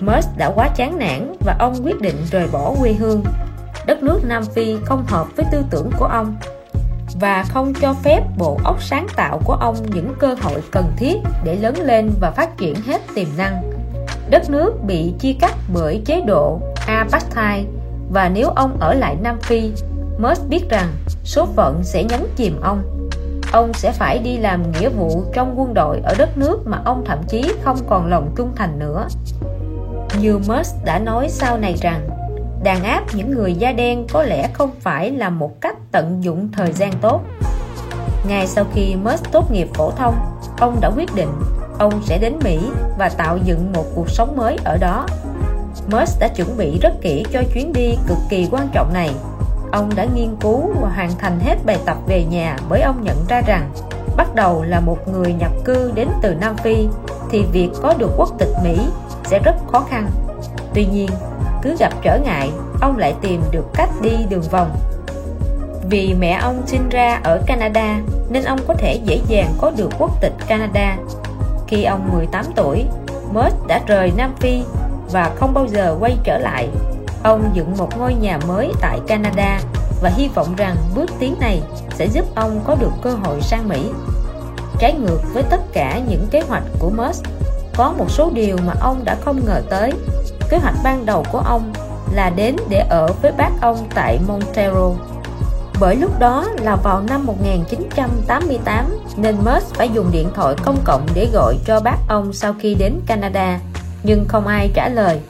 Musk 0.00 0.28
đã 0.36 0.52
quá 0.54 0.68
chán 0.76 0.98
nản 0.98 1.32
và 1.46 1.56
ông 1.58 1.74
quyết 1.84 2.00
định 2.00 2.16
rời 2.30 2.48
bỏ 2.52 2.74
quê 2.80 2.92
hương 2.92 3.24
đất 3.86 4.02
nước 4.02 4.20
Nam 4.24 4.44
Phi 4.44 4.76
không 4.84 5.04
hợp 5.06 5.26
với 5.36 5.46
tư 5.52 5.62
tưởng 5.70 5.90
của 5.98 6.06
ông 6.06 6.36
và 7.20 7.44
không 7.48 7.72
cho 7.80 7.94
phép 8.02 8.22
bộ 8.38 8.58
óc 8.64 8.82
sáng 8.82 9.06
tạo 9.16 9.40
của 9.44 9.52
ông 9.52 9.76
những 9.94 10.14
cơ 10.18 10.34
hội 10.42 10.62
cần 10.70 10.92
thiết 10.96 11.16
để 11.44 11.56
lớn 11.56 11.74
lên 11.82 12.10
và 12.20 12.30
phát 12.30 12.58
triển 12.58 12.74
hết 12.86 13.00
tiềm 13.14 13.26
năng. 13.36 13.72
Đất 14.30 14.50
nước 14.50 14.72
bị 14.86 15.12
chia 15.18 15.32
cắt 15.40 15.54
bởi 15.74 16.02
chế 16.04 16.20
độ 16.20 16.60
apartheid 16.86 17.66
và 18.12 18.28
nếu 18.28 18.48
ông 18.48 18.76
ở 18.80 18.94
lại 18.94 19.16
Nam 19.22 19.38
Phi, 19.40 19.72
Merz 20.20 20.48
biết 20.48 20.70
rằng 20.70 20.92
số 21.24 21.46
phận 21.56 21.80
sẽ 21.84 22.04
nhấn 22.04 22.20
chìm 22.36 22.60
ông. 22.60 23.08
Ông 23.52 23.72
sẽ 23.72 23.92
phải 23.92 24.18
đi 24.18 24.36
làm 24.36 24.72
nghĩa 24.72 24.88
vụ 24.88 25.24
trong 25.34 25.60
quân 25.60 25.74
đội 25.74 26.00
ở 26.04 26.14
đất 26.18 26.38
nước 26.38 26.58
mà 26.66 26.82
ông 26.84 27.04
thậm 27.06 27.18
chí 27.28 27.52
không 27.62 27.78
còn 27.88 28.06
lòng 28.06 28.32
trung 28.36 28.52
thành 28.56 28.78
nữa. 28.78 29.08
Như 30.20 30.38
Musk 30.38 30.84
đã 30.84 30.98
nói 30.98 31.28
sau 31.28 31.58
này 31.58 31.74
rằng 31.82 32.08
đàn 32.62 32.84
áp 32.84 33.04
những 33.14 33.30
người 33.30 33.54
da 33.54 33.72
đen 33.72 34.06
có 34.12 34.22
lẽ 34.22 34.50
không 34.52 34.70
phải 34.80 35.10
là 35.10 35.30
một 35.30 35.60
cách 35.60 35.76
tận 35.92 36.24
dụng 36.24 36.48
thời 36.52 36.72
gian 36.72 36.92
tốt. 37.00 37.20
Ngay 38.28 38.46
sau 38.46 38.64
khi 38.74 38.96
Merz 39.04 39.18
tốt 39.32 39.50
nghiệp 39.50 39.68
phổ 39.74 39.90
thông, 39.90 40.14
ông 40.58 40.80
đã 40.80 40.90
quyết 40.96 41.14
định 41.14 41.28
ông 41.78 42.02
sẽ 42.04 42.18
đến 42.18 42.38
Mỹ 42.44 42.58
và 42.98 43.08
tạo 43.08 43.38
dựng 43.44 43.72
một 43.72 43.84
cuộc 43.94 44.10
sống 44.10 44.36
mới 44.36 44.58
ở 44.64 44.76
đó. 44.76 45.06
Musk 45.92 46.20
đã 46.20 46.28
chuẩn 46.28 46.56
bị 46.56 46.78
rất 46.78 46.92
kỹ 47.00 47.24
cho 47.32 47.42
chuyến 47.54 47.72
đi 47.72 47.96
cực 48.06 48.18
kỳ 48.28 48.48
quan 48.50 48.68
trọng 48.72 48.92
này. 48.92 49.10
Ông 49.72 49.90
đã 49.96 50.06
nghiên 50.14 50.36
cứu 50.40 50.72
và 50.80 50.88
hoàn 50.88 51.10
thành 51.18 51.40
hết 51.40 51.56
bài 51.66 51.78
tập 51.84 51.96
về 52.06 52.24
nhà 52.24 52.56
bởi 52.68 52.80
ông 52.80 53.04
nhận 53.04 53.16
ra 53.28 53.42
rằng, 53.46 53.70
bắt 54.16 54.34
đầu 54.34 54.62
là 54.62 54.80
một 54.80 55.08
người 55.08 55.32
nhập 55.32 55.52
cư 55.64 55.92
đến 55.94 56.08
từ 56.22 56.34
Nam 56.34 56.56
Phi 56.56 56.88
thì 57.30 57.44
việc 57.52 57.70
có 57.82 57.94
được 57.98 58.10
quốc 58.16 58.28
tịch 58.38 58.52
Mỹ 58.64 58.78
sẽ 59.24 59.38
rất 59.38 59.54
khó 59.72 59.80
khăn. 59.90 60.10
Tuy 60.74 60.86
nhiên 60.86 61.10
cứ 61.66 61.76
gặp 61.78 61.92
trở 62.02 62.18
ngại, 62.18 62.50
ông 62.80 62.98
lại 62.98 63.14
tìm 63.22 63.42
được 63.50 63.64
cách 63.74 63.90
đi 64.02 64.10
đường 64.28 64.42
vòng. 64.50 64.76
Vì 65.90 66.14
mẹ 66.14 66.38
ông 66.42 66.62
sinh 66.66 66.88
ra 66.88 67.20
ở 67.24 67.42
Canada, 67.46 68.00
nên 68.30 68.44
ông 68.44 68.58
có 68.68 68.74
thể 68.74 69.00
dễ 69.04 69.20
dàng 69.28 69.52
có 69.60 69.72
được 69.76 69.88
quốc 69.98 70.20
tịch 70.20 70.32
Canada. 70.46 70.96
Khi 71.68 71.84
ông 71.84 72.08
18 72.12 72.44
tuổi 72.56 72.84
Mert 73.34 73.54
đã 73.68 73.80
rời 73.86 74.12
Nam 74.16 74.34
Phi 74.40 74.62
và 75.12 75.32
không 75.36 75.54
bao 75.54 75.66
giờ 75.66 75.96
quay 76.00 76.16
trở 76.24 76.38
lại. 76.38 76.68
Ông 77.22 77.50
dựng 77.54 77.76
một 77.78 77.98
ngôi 77.98 78.14
nhà 78.14 78.38
mới 78.48 78.72
tại 78.80 78.98
Canada 79.06 79.60
và 80.02 80.10
hy 80.10 80.28
vọng 80.28 80.54
rằng 80.56 80.76
bước 80.94 81.10
tiến 81.18 81.34
này 81.40 81.62
sẽ 81.94 82.06
giúp 82.06 82.24
ông 82.34 82.60
có 82.64 82.74
được 82.74 82.92
cơ 83.02 83.10
hội 83.10 83.40
sang 83.40 83.68
Mỹ. 83.68 83.90
Trái 84.78 84.94
ngược 84.94 85.20
với 85.32 85.42
tất 85.42 85.60
cả 85.72 86.00
những 86.08 86.26
kế 86.30 86.40
hoạch 86.48 86.64
của 86.78 86.90
Merz, 86.96 87.22
có 87.76 87.94
một 87.98 88.10
số 88.10 88.30
điều 88.34 88.56
mà 88.66 88.74
ông 88.80 89.04
đã 89.04 89.16
không 89.24 89.40
ngờ 89.46 89.62
tới 89.70 89.92
kế 90.50 90.58
hoạch 90.58 90.74
ban 90.84 91.06
đầu 91.06 91.24
của 91.32 91.38
ông 91.38 91.72
là 92.12 92.30
đến 92.30 92.56
để 92.68 92.78
ở 92.78 93.06
với 93.22 93.32
bác 93.32 93.50
ông 93.60 93.76
tại 93.94 94.18
Montero. 94.28 94.90
Bởi 95.80 95.96
lúc 95.96 96.18
đó 96.18 96.48
là 96.62 96.76
vào 96.76 97.02
năm 97.08 97.26
1988 97.26 98.84
nên 99.16 99.36
Musk 99.36 99.74
phải 99.74 99.90
dùng 99.94 100.10
điện 100.12 100.28
thoại 100.34 100.54
công 100.64 100.76
cộng 100.84 101.06
để 101.14 101.28
gọi 101.32 101.56
cho 101.66 101.80
bác 101.80 101.96
ông 102.08 102.32
sau 102.32 102.54
khi 102.58 102.74
đến 102.74 103.00
Canada, 103.06 103.60
nhưng 104.02 104.24
không 104.28 104.46
ai 104.46 104.70
trả 104.74 104.88
lời. 104.88 105.20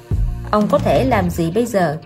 Ông 0.50 0.68
có 0.68 0.78
thể 0.78 1.04
làm 1.04 1.30
gì 1.30 1.50
bây 1.50 1.66
giờ? 1.66 1.96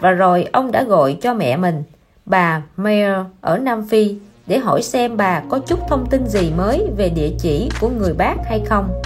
Và 0.00 0.10
rồi 0.10 0.48
ông 0.52 0.72
đã 0.72 0.82
gọi 0.82 1.16
cho 1.22 1.34
mẹ 1.34 1.56
mình, 1.56 1.82
bà 2.26 2.62
Mayer 2.76 3.16
ở 3.40 3.58
Nam 3.58 3.86
Phi, 3.88 4.16
để 4.46 4.58
hỏi 4.58 4.82
xem 4.82 5.16
bà 5.16 5.42
có 5.50 5.58
chút 5.58 5.78
thông 5.88 6.06
tin 6.06 6.26
gì 6.26 6.52
mới 6.56 6.86
về 6.96 7.08
địa 7.08 7.30
chỉ 7.38 7.70
của 7.80 7.88
người 7.88 8.14
bác 8.14 8.34
hay 8.44 8.62
không. 8.66 9.02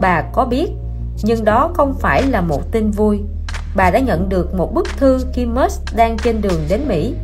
Bà 0.00 0.22
có 0.32 0.44
biết 0.44 0.68
nhưng 1.22 1.44
đó 1.44 1.70
không 1.74 1.94
phải 2.00 2.22
là 2.22 2.40
một 2.40 2.72
tin 2.72 2.90
vui. 2.90 3.20
Bà 3.76 3.90
đã 3.90 3.98
nhận 3.98 4.28
được 4.28 4.54
một 4.54 4.74
bức 4.74 4.88
thư 4.96 5.26
khi 5.32 5.46
Musk 5.46 5.96
đang 5.96 6.16
trên 6.16 6.40
đường 6.40 6.60
đến 6.68 6.80
Mỹ. 6.88 7.14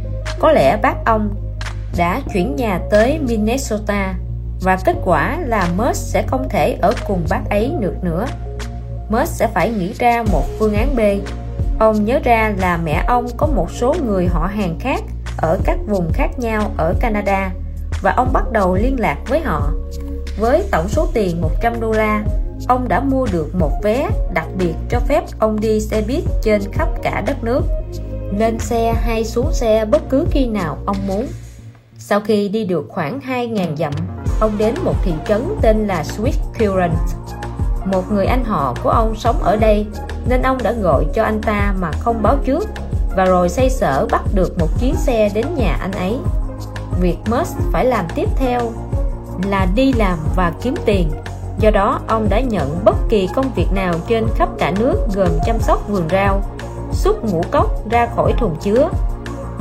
Có 0.40 0.52
lẽ 0.52 0.76
bác 0.82 0.94
ông 1.04 1.34
đã 1.96 2.20
chuyển 2.32 2.56
nhà 2.56 2.80
tới 2.90 3.18
Minnesota 3.18 4.14
và 4.60 4.78
kết 4.84 4.96
quả 5.04 5.38
là 5.46 5.68
Musk 5.76 5.96
sẽ 5.96 6.22
không 6.26 6.48
thể 6.48 6.78
ở 6.82 6.92
cùng 7.08 7.24
bác 7.28 7.50
ấy 7.50 7.72
được 7.80 7.94
nữa. 8.02 8.26
Musk 9.08 9.32
sẽ 9.32 9.46
phải 9.54 9.70
nghĩ 9.70 9.92
ra 9.92 10.24
một 10.32 10.44
phương 10.58 10.74
án 10.74 10.96
B. 10.96 11.00
Ông 11.78 12.04
nhớ 12.04 12.20
ra 12.24 12.54
là 12.58 12.76
mẹ 12.84 13.04
ông 13.06 13.26
có 13.36 13.46
một 13.46 13.70
số 13.70 13.94
người 14.06 14.26
họ 14.26 14.46
hàng 14.46 14.76
khác 14.80 15.02
ở 15.36 15.58
các 15.64 15.78
vùng 15.86 16.12
khác 16.12 16.38
nhau 16.38 16.72
ở 16.76 16.94
Canada 17.00 17.50
và 18.02 18.12
ông 18.12 18.32
bắt 18.32 18.52
đầu 18.52 18.74
liên 18.74 19.00
lạc 19.00 19.16
với 19.28 19.40
họ. 19.40 19.72
Với 20.38 20.64
tổng 20.70 20.88
số 20.88 21.08
tiền 21.14 21.40
100 21.40 21.80
đô 21.80 21.92
la 21.92 22.24
ông 22.68 22.88
đã 22.88 23.00
mua 23.00 23.26
được 23.32 23.54
một 23.54 23.73
vé 23.82 24.11
đặc 24.34 24.46
biệt 24.58 24.75
cho 24.88 25.00
phép 25.00 25.25
ông 25.38 25.61
đi 25.61 25.80
xe 25.80 26.02
buýt 26.02 26.25
trên 26.42 26.62
khắp 26.73 26.88
cả 27.02 27.23
đất 27.26 27.44
nước. 27.44 27.62
Lên 28.38 28.58
xe 28.58 28.94
hay 29.02 29.25
xuống 29.25 29.52
xe 29.52 29.84
bất 29.84 30.02
cứ 30.11 30.26
khi 30.30 30.46
nào 30.46 30.78
ông 30.87 30.96
muốn. 31.06 31.26
Sau 31.99 32.20
khi 32.20 32.49
đi 32.49 32.64
được 32.64 32.87
khoảng 32.88 33.20
2.000 33.20 33.76
dặm, 33.76 33.92
ông 34.40 34.58
đến 34.58 34.75
một 34.84 34.94
thị 35.04 35.12
trấn 35.28 35.42
tên 35.62 35.87
là 35.87 36.02
Swift 36.02 36.32
Current. 36.58 36.99
Một 37.84 38.12
người 38.12 38.26
anh 38.26 38.44
họ 38.44 38.75
của 38.82 38.90
ông 38.90 39.14
sống 39.16 39.42
ở 39.42 39.56
đây, 39.56 39.87
nên 40.28 40.42
ông 40.42 40.58
đã 40.62 40.73
gọi 40.73 41.04
cho 41.14 41.23
anh 41.23 41.40
ta 41.40 41.75
mà 41.80 41.90
không 41.92 42.23
báo 42.23 42.37
trước, 42.44 42.68
và 43.16 43.25
rồi 43.25 43.49
xây 43.49 43.70
sở 43.70 44.06
bắt 44.11 44.23
được 44.34 44.58
một 44.58 44.68
chuyến 44.80 44.94
xe 44.96 45.30
đến 45.34 45.46
nhà 45.56 45.76
anh 45.80 45.92
ấy. 45.92 46.16
Việc 47.00 47.16
Musk 47.30 47.56
phải 47.73 47.84
làm 47.84 48.04
tiếp 48.14 48.28
theo 48.37 48.73
là 49.50 49.66
đi 49.75 49.92
làm 49.92 50.18
và 50.37 50.52
kiếm 50.62 50.75
tiền. 50.84 51.11
Do 51.58 51.70
đó, 51.70 52.00
ông 52.06 52.28
đã 52.28 52.40
nhận 52.40 52.84
bất 52.84 52.96
kỳ 53.08 53.28
công 53.34 53.50
việc 53.56 53.66
nào 53.73 53.94
trên 54.08 54.26
khắp 54.34 54.49
cả 54.58 54.73
nước 54.78 54.96
gồm 55.14 55.28
chăm 55.46 55.58
sóc 55.61 55.88
vườn 55.88 56.08
rau, 56.11 56.42
xúc 56.92 57.25
ngũ 57.25 57.42
cốc 57.50 57.90
ra 57.90 58.06
khỏi 58.16 58.32
thùng 58.38 58.56
chứa, 58.61 58.88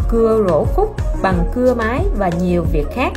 cưa 0.10 0.46
rổ 0.48 0.66
khúc 0.66 0.96
bằng 1.22 1.40
cưa 1.56 1.74
máy 1.74 2.06
và 2.18 2.30
nhiều 2.42 2.66
việc 2.72 2.86
khác. 2.92 3.12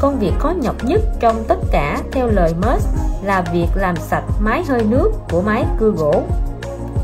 Công 0.00 0.18
việc 0.18 0.32
khó 0.38 0.52
nhọc 0.62 0.84
nhất 0.84 1.00
trong 1.20 1.44
tất 1.48 1.58
cả 1.70 2.00
theo 2.12 2.26
lời 2.26 2.54
Musk 2.54 2.88
là 3.22 3.44
việc 3.52 3.66
làm 3.74 3.96
sạch 3.96 4.24
máy 4.40 4.64
hơi 4.68 4.82
nước 4.84 5.12
của 5.30 5.42
máy 5.42 5.64
cưa 5.78 5.90
gỗ. 5.90 6.22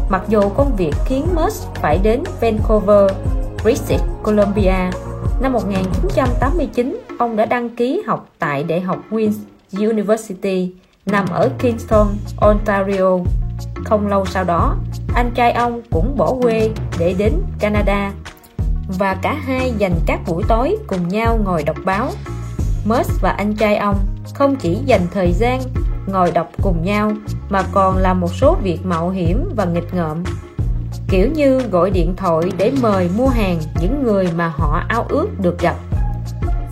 Mặc 0.09 0.23
dù 0.29 0.41
công 0.49 0.77
việc 0.77 0.95
khiến 1.05 1.27
Musk 1.35 1.75
phải 1.75 1.99
đến 1.99 2.23
Vancouver, 2.41 3.11
British 3.63 4.05
Columbia, 4.23 4.91
năm 5.43 5.53
1989 5.53 7.01
ông 7.19 7.37
đã 7.37 7.45
đăng 7.45 7.71
ký 7.71 8.03
học 8.07 8.29
tại 8.39 8.65
Đại 8.65 8.81
học 8.81 8.99
Queen's 9.11 9.39
University 9.73 10.73
nằm 11.11 11.27
ở 11.33 11.51
Kingston, 11.59 12.07
Ontario. 12.37 13.19
Không 13.85 14.07
lâu 14.07 14.25
sau 14.25 14.45
đó, 14.45 14.77
anh 15.15 15.31
trai 15.35 15.53
ông 15.53 15.83
cũng 15.91 16.17
bỏ 16.17 16.35
quê 16.43 16.71
để 16.99 17.15
đến 17.19 17.33
Canada 17.59 18.13
và 18.99 19.15
cả 19.15 19.35
hai 19.35 19.73
dành 19.79 19.95
các 20.07 20.21
buổi 20.27 20.43
tối 20.49 20.77
cùng 20.87 21.09
nhau 21.09 21.39
ngồi 21.45 21.63
đọc 21.63 21.77
báo. 21.85 22.11
Musk 22.85 23.21
và 23.21 23.31
anh 23.31 23.55
trai 23.55 23.77
ông 23.77 23.97
không 24.35 24.57
chỉ 24.57 24.79
dành 24.87 25.07
thời 25.15 25.33
gian 25.33 25.61
ngồi 26.07 26.31
đọc 26.31 26.51
cùng 26.63 26.85
nhau 26.85 27.13
mà 27.49 27.63
còn 27.73 27.97
làm 27.97 28.21
một 28.21 28.35
số 28.35 28.57
việc 28.63 28.87
mạo 28.87 29.11
hiểm 29.11 29.53
và 29.57 29.65
nghịch 29.65 29.95
ngợm 29.95 30.25
kiểu 31.09 31.29
như 31.35 31.59
gọi 31.59 31.91
điện 31.91 32.17
thoại 32.17 32.43
để 32.57 32.73
mời 32.83 33.11
mua 33.17 33.29
hàng 33.29 33.59
những 33.81 34.03
người 34.03 34.29
mà 34.37 34.49
họ 34.49 34.83
ao 34.89 35.07
ước 35.09 35.29
được 35.41 35.59
gặp 35.59 35.77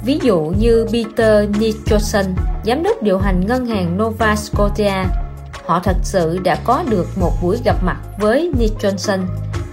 ví 0.08 0.18
dụ 0.22 0.52
như 0.58 0.86
Peter 0.92 1.50
Nicholson, 1.60 2.24
giám 2.64 2.82
đốc 2.82 3.02
điều 3.02 3.18
hành 3.18 3.46
ngân 3.46 3.66
hàng 3.66 3.98
Nova 3.98 4.36
Scotia. 4.36 5.04
Họ 5.66 5.80
thật 5.84 5.96
sự 6.02 6.38
đã 6.38 6.56
có 6.64 6.84
được 6.90 7.06
một 7.20 7.32
buổi 7.42 7.58
gặp 7.64 7.76
mặt 7.82 7.96
với 8.20 8.52
Nicholson 8.58 9.20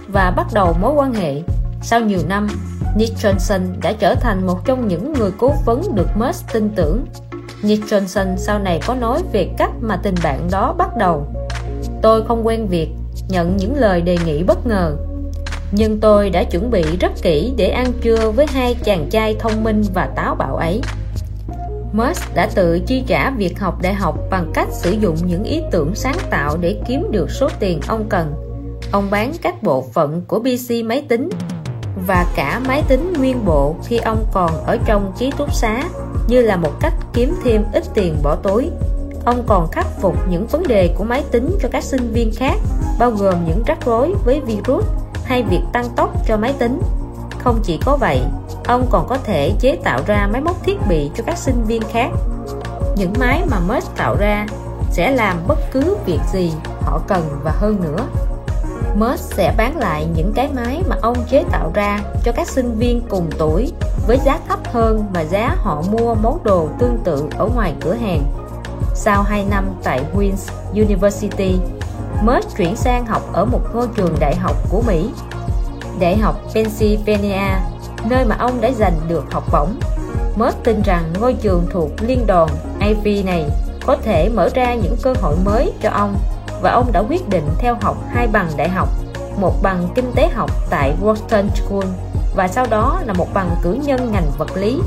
và 0.08 0.32
bắt 0.36 0.46
đầu 0.54 0.76
mối 0.80 0.92
quan 0.94 1.14
hệ. 1.14 1.42
Sau 1.82 2.00
nhiều 2.00 2.18
năm, 2.28 2.48
Nicholson 2.96 3.60
đã 3.82 3.92
trở 3.92 4.14
thành 4.14 4.46
một 4.46 4.64
trong 4.64 4.88
những 4.88 5.12
người 5.12 5.30
cố 5.38 5.52
vấn 5.66 5.82
được 5.94 6.08
Musk 6.16 6.52
tin 6.52 6.70
tưởng. 6.76 7.06
Nicholson 7.62 8.26
sau 8.38 8.58
này 8.58 8.80
có 8.86 8.94
nói 8.94 9.22
về 9.32 9.50
cách 9.58 9.70
mà 9.80 9.96
tình 9.96 10.14
bạn 10.22 10.48
đó 10.50 10.74
bắt 10.78 10.96
đầu. 10.98 11.26
Tôi 12.02 12.24
không 12.24 12.46
quen 12.46 12.66
việc 12.66 12.88
nhận 13.28 13.56
những 13.56 13.74
lời 13.76 14.00
đề 14.00 14.18
nghị 14.26 14.42
bất 14.42 14.66
ngờ 14.66 14.96
nhưng 15.72 16.00
tôi 16.00 16.30
đã 16.30 16.44
chuẩn 16.44 16.70
bị 16.70 16.84
rất 17.00 17.12
kỹ 17.22 17.52
để 17.56 17.68
ăn 17.68 17.92
trưa 18.00 18.30
với 18.30 18.46
hai 18.46 18.74
chàng 18.84 19.06
trai 19.10 19.36
thông 19.38 19.64
minh 19.64 19.82
và 19.94 20.06
táo 20.16 20.34
bạo 20.34 20.56
ấy 20.56 20.80
Musk 21.96 22.34
đã 22.34 22.48
tự 22.54 22.80
chi 22.86 23.02
trả 23.06 23.30
việc 23.30 23.58
học 23.58 23.82
đại 23.82 23.94
học 23.94 24.18
bằng 24.30 24.50
cách 24.54 24.68
sử 24.72 24.90
dụng 24.90 25.16
những 25.26 25.44
ý 25.44 25.62
tưởng 25.70 25.94
sáng 25.94 26.16
tạo 26.30 26.56
để 26.56 26.76
kiếm 26.88 27.06
được 27.10 27.30
số 27.30 27.48
tiền 27.60 27.80
ông 27.86 28.06
cần. 28.08 28.34
Ông 28.92 29.10
bán 29.10 29.32
các 29.42 29.62
bộ 29.62 29.84
phận 29.92 30.22
của 30.28 30.40
PC 30.40 30.84
máy 30.84 31.04
tính 31.08 31.28
và 32.06 32.26
cả 32.36 32.60
máy 32.66 32.82
tính 32.88 33.12
nguyên 33.18 33.44
bộ 33.44 33.76
khi 33.84 33.96
ông 33.96 34.26
còn 34.32 34.64
ở 34.64 34.78
trong 34.86 35.12
ký 35.18 35.32
túc 35.38 35.54
xá 35.54 35.82
như 36.28 36.42
là 36.42 36.56
một 36.56 36.80
cách 36.80 36.94
kiếm 37.14 37.34
thêm 37.44 37.64
ít 37.72 37.84
tiền 37.94 38.16
bỏ 38.22 38.36
túi. 38.36 38.70
Ông 39.24 39.42
còn 39.46 39.70
khắc 39.72 39.86
phục 40.00 40.28
những 40.30 40.46
vấn 40.46 40.62
đề 40.68 40.94
của 40.98 41.04
máy 41.04 41.22
tính 41.30 41.58
cho 41.60 41.68
các 41.72 41.84
sinh 41.84 42.12
viên 42.12 42.32
khác, 42.36 42.56
bao 42.98 43.10
gồm 43.10 43.34
những 43.46 43.62
rắc 43.66 43.78
rối 43.86 44.14
với 44.24 44.40
virus 44.40 44.84
hay 45.26 45.42
việc 45.42 45.62
tăng 45.72 45.88
tốc 45.96 46.26
cho 46.26 46.36
máy 46.36 46.54
tính. 46.58 46.80
Không 47.38 47.60
chỉ 47.62 47.78
có 47.84 47.96
vậy, 47.96 48.20
ông 48.66 48.86
còn 48.90 49.06
có 49.08 49.18
thể 49.24 49.52
chế 49.60 49.76
tạo 49.84 50.00
ra 50.06 50.28
máy 50.32 50.40
móc 50.40 50.64
thiết 50.64 50.76
bị 50.88 51.10
cho 51.16 51.24
các 51.26 51.38
sinh 51.38 51.64
viên 51.64 51.82
khác. 51.82 52.08
Những 52.96 53.12
máy 53.18 53.42
mà 53.50 53.60
Musk 53.60 53.96
tạo 53.96 54.16
ra 54.16 54.46
sẽ 54.90 55.10
làm 55.10 55.36
bất 55.48 55.58
cứ 55.72 55.96
việc 56.06 56.20
gì 56.32 56.52
họ 56.80 57.00
cần 57.08 57.40
và 57.44 57.50
hơn 57.50 57.80
nữa. 57.82 58.06
Musk 58.96 59.34
sẽ 59.34 59.54
bán 59.56 59.76
lại 59.76 60.06
những 60.16 60.32
cái 60.32 60.48
máy 60.54 60.82
mà 60.88 60.96
ông 61.02 61.16
chế 61.30 61.44
tạo 61.52 61.70
ra 61.74 62.00
cho 62.24 62.32
các 62.32 62.48
sinh 62.48 62.74
viên 62.78 63.00
cùng 63.08 63.30
tuổi 63.38 63.72
với 64.06 64.18
giá 64.24 64.38
thấp 64.48 64.58
hơn 64.72 65.06
mà 65.14 65.24
giá 65.24 65.56
họ 65.58 65.82
mua 65.90 66.14
món 66.14 66.44
đồ 66.44 66.68
tương 66.78 66.98
tự 67.04 67.24
ở 67.38 67.48
ngoài 67.54 67.74
cửa 67.80 67.94
hàng. 67.94 68.22
Sau 68.94 69.22
2 69.22 69.44
năm 69.50 69.64
tại 69.82 70.04
Queen's 70.14 70.50
University, 70.72 71.58
Mới 72.22 72.42
chuyển 72.56 72.76
sang 72.76 73.06
học 73.06 73.22
ở 73.32 73.44
một 73.44 73.60
ngôi 73.74 73.88
trường 73.94 74.16
đại 74.20 74.36
học 74.36 74.56
của 74.70 74.82
Mỹ, 74.86 75.10
Đại 76.00 76.16
học 76.16 76.40
Pennsylvania, 76.54 77.42
nơi 78.08 78.24
mà 78.24 78.36
ông 78.38 78.60
đã 78.60 78.70
giành 78.70 79.00
được 79.08 79.24
học 79.32 79.44
bổng. 79.52 79.80
Mới 80.36 80.52
tin 80.64 80.82
rằng 80.82 81.12
ngôi 81.20 81.34
trường 81.34 81.66
thuộc 81.70 81.90
liên 82.00 82.26
đoàn 82.26 82.48
Ivy 82.80 83.22
này 83.22 83.44
có 83.86 83.96
thể 83.96 84.28
mở 84.28 84.48
ra 84.54 84.74
những 84.74 84.96
cơ 85.02 85.14
hội 85.20 85.36
mới 85.44 85.72
cho 85.82 85.90
ông 85.90 86.16
và 86.62 86.70
ông 86.70 86.92
đã 86.92 87.02
quyết 87.08 87.28
định 87.28 87.48
theo 87.58 87.76
học 87.82 87.96
hai 88.08 88.26
bằng 88.26 88.48
đại 88.56 88.68
học, 88.68 88.88
một 89.40 89.62
bằng 89.62 89.88
kinh 89.94 90.12
tế 90.14 90.28
học 90.28 90.50
tại 90.70 90.94
Wharton 91.02 91.48
School 91.54 91.84
và 92.36 92.48
sau 92.48 92.66
đó 92.70 93.00
là 93.04 93.12
một 93.12 93.34
bằng 93.34 93.50
cử 93.62 93.78
nhân 93.84 94.12
ngành 94.12 94.30
vật 94.38 94.56
lý. 94.56 94.80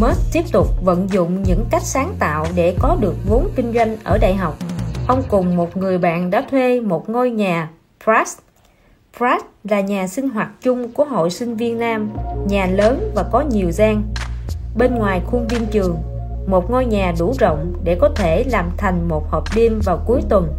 Musk 0.00 0.20
tiếp 0.32 0.44
tục 0.52 0.68
vận 0.84 1.10
dụng 1.10 1.42
những 1.42 1.64
cách 1.70 1.82
sáng 1.82 2.14
tạo 2.18 2.46
để 2.54 2.76
có 2.78 2.96
được 3.00 3.14
vốn 3.28 3.48
kinh 3.56 3.72
doanh 3.74 3.96
ở 4.04 4.18
đại 4.18 4.34
học. 4.34 4.54
Ông 5.08 5.22
cùng 5.28 5.56
một 5.56 5.76
người 5.76 5.98
bạn 5.98 6.30
đã 6.30 6.44
thuê 6.50 6.80
một 6.80 7.08
ngôi 7.10 7.30
nhà 7.30 7.70
Pratt. 8.04 8.28
Pratt 9.18 9.44
là 9.64 9.80
nhà 9.80 10.06
sinh 10.06 10.28
hoạt 10.28 10.48
chung 10.62 10.92
của 10.92 11.04
hội 11.04 11.30
sinh 11.30 11.56
viên 11.56 11.78
nam, 11.78 12.10
nhà 12.48 12.66
lớn 12.66 13.12
và 13.14 13.24
có 13.32 13.40
nhiều 13.40 13.70
gian. 13.70 14.02
Bên 14.76 14.94
ngoài 14.94 15.22
khuôn 15.26 15.46
viên 15.48 15.66
trường, 15.66 15.96
một 16.46 16.70
ngôi 16.70 16.86
nhà 16.86 17.14
đủ 17.18 17.34
rộng 17.38 17.72
để 17.84 17.98
có 18.00 18.08
thể 18.16 18.44
làm 18.44 18.70
thành 18.76 19.08
một 19.08 19.30
hộp 19.30 19.44
đêm 19.56 19.80
vào 19.84 20.02
cuối 20.06 20.20
tuần 20.28 20.52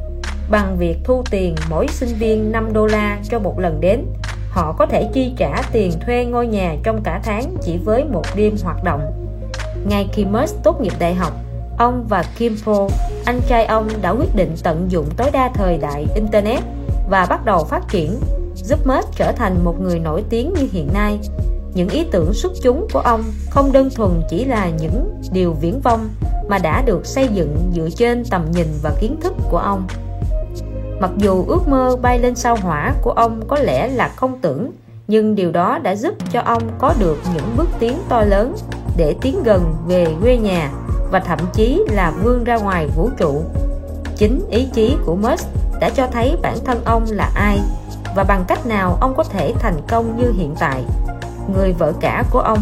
bằng 0.51 0.77
việc 0.77 0.97
thu 1.03 1.23
tiền 1.31 1.55
mỗi 1.69 1.87
sinh 1.87 2.09
viên 2.19 2.51
5 2.51 2.73
đô 2.73 2.85
la 2.85 3.19
cho 3.29 3.39
một 3.39 3.59
lần 3.59 3.81
đến 3.81 4.05
họ 4.49 4.75
có 4.77 4.85
thể 4.85 5.09
chi 5.13 5.33
trả 5.37 5.61
tiền 5.71 5.91
thuê 6.05 6.25
ngôi 6.25 6.47
nhà 6.47 6.75
trong 6.83 7.01
cả 7.03 7.21
tháng 7.23 7.55
chỉ 7.61 7.77
với 7.77 8.05
một 8.05 8.23
đêm 8.35 8.55
hoạt 8.63 8.83
động 8.83 9.01
ngay 9.85 10.09
khi 10.13 10.25
Musk 10.25 10.63
tốt 10.63 10.81
nghiệp 10.81 10.93
đại 10.99 11.13
học 11.13 11.33
ông 11.77 12.05
và 12.09 12.23
Kim 12.37 12.57
Pro 12.63 12.87
anh 13.25 13.41
trai 13.47 13.65
ông 13.65 13.87
đã 14.01 14.09
quyết 14.09 14.35
định 14.35 14.55
tận 14.63 14.85
dụng 14.91 15.05
tối 15.17 15.31
đa 15.33 15.51
thời 15.53 15.77
đại 15.77 16.07
Internet 16.15 16.63
và 17.09 17.25
bắt 17.29 17.45
đầu 17.45 17.63
phát 17.63 17.89
triển, 17.89 18.19
giúp 18.55 18.87
Musk 18.87 19.07
trở 19.15 19.31
thành 19.31 19.63
một 19.63 19.81
người 19.81 19.99
nổi 19.99 20.23
tiếng 20.29 20.53
như 20.53 20.67
hiện 20.71 20.89
nay. 20.93 21.19
Những 21.73 21.89
ý 21.89 22.05
tưởng 22.11 22.33
xuất 22.33 22.51
chúng 22.63 22.87
của 22.93 22.99
ông 22.99 23.23
không 23.49 23.71
đơn 23.71 23.89
thuần 23.95 24.11
chỉ 24.29 24.45
là 24.45 24.69
những 24.69 25.21
điều 25.31 25.53
viễn 25.53 25.81
vông 25.81 26.09
mà 26.49 26.57
đã 26.57 26.81
được 26.81 27.05
xây 27.05 27.27
dựng 27.27 27.71
dựa 27.75 27.89
trên 27.89 28.25
tầm 28.25 28.51
nhìn 28.51 28.67
và 28.83 28.91
kiến 28.99 29.15
thức 29.21 29.33
của 29.49 29.57
ông. 29.57 29.87
Mặc 30.99 31.11
dù 31.17 31.45
ước 31.47 31.67
mơ 31.67 31.97
bay 32.01 32.19
lên 32.19 32.35
sao 32.35 32.55
hỏa 32.61 32.93
của 33.01 33.11
ông 33.11 33.41
có 33.47 33.59
lẽ 33.59 33.87
là 33.87 34.07
không 34.07 34.39
tưởng, 34.41 34.71
nhưng 35.07 35.35
điều 35.35 35.51
đó 35.51 35.79
đã 35.79 35.95
giúp 35.95 36.13
cho 36.31 36.41
ông 36.41 36.63
có 36.79 36.93
được 36.99 37.17
những 37.33 37.57
bước 37.57 37.69
tiến 37.79 37.97
to 38.09 38.21
lớn 38.21 38.55
để 38.97 39.15
tiến 39.21 39.43
gần 39.43 39.75
về 39.87 40.07
quê 40.21 40.37
nhà 40.37 40.71
và 41.13 41.19
thậm 41.19 41.39
chí 41.53 41.81
là 41.89 42.11
vươn 42.23 42.43
ra 42.43 42.57
ngoài 42.57 42.87
vũ 42.95 43.09
trụ. 43.17 43.43
Chính 44.17 44.49
ý 44.49 44.67
chí 44.73 44.97
của 45.05 45.15
Musk 45.15 45.47
đã 45.79 45.89
cho 45.89 46.07
thấy 46.07 46.37
bản 46.41 46.57
thân 46.65 46.81
ông 46.85 47.05
là 47.09 47.31
ai 47.35 47.59
và 48.15 48.23
bằng 48.23 48.45
cách 48.47 48.65
nào 48.65 48.97
ông 49.01 49.13
có 49.17 49.23
thể 49.23 49.53
thành 49.59 49.81
công 49.87 50.17
như 50.17 50.31
hiện 50.31 50.55
tại. 50.59 50.83
Người 51.55 51.73
vợ 51.73 51.93
cả 51.99 52.23
của 52.31 52.39
ông, 52.39 52.59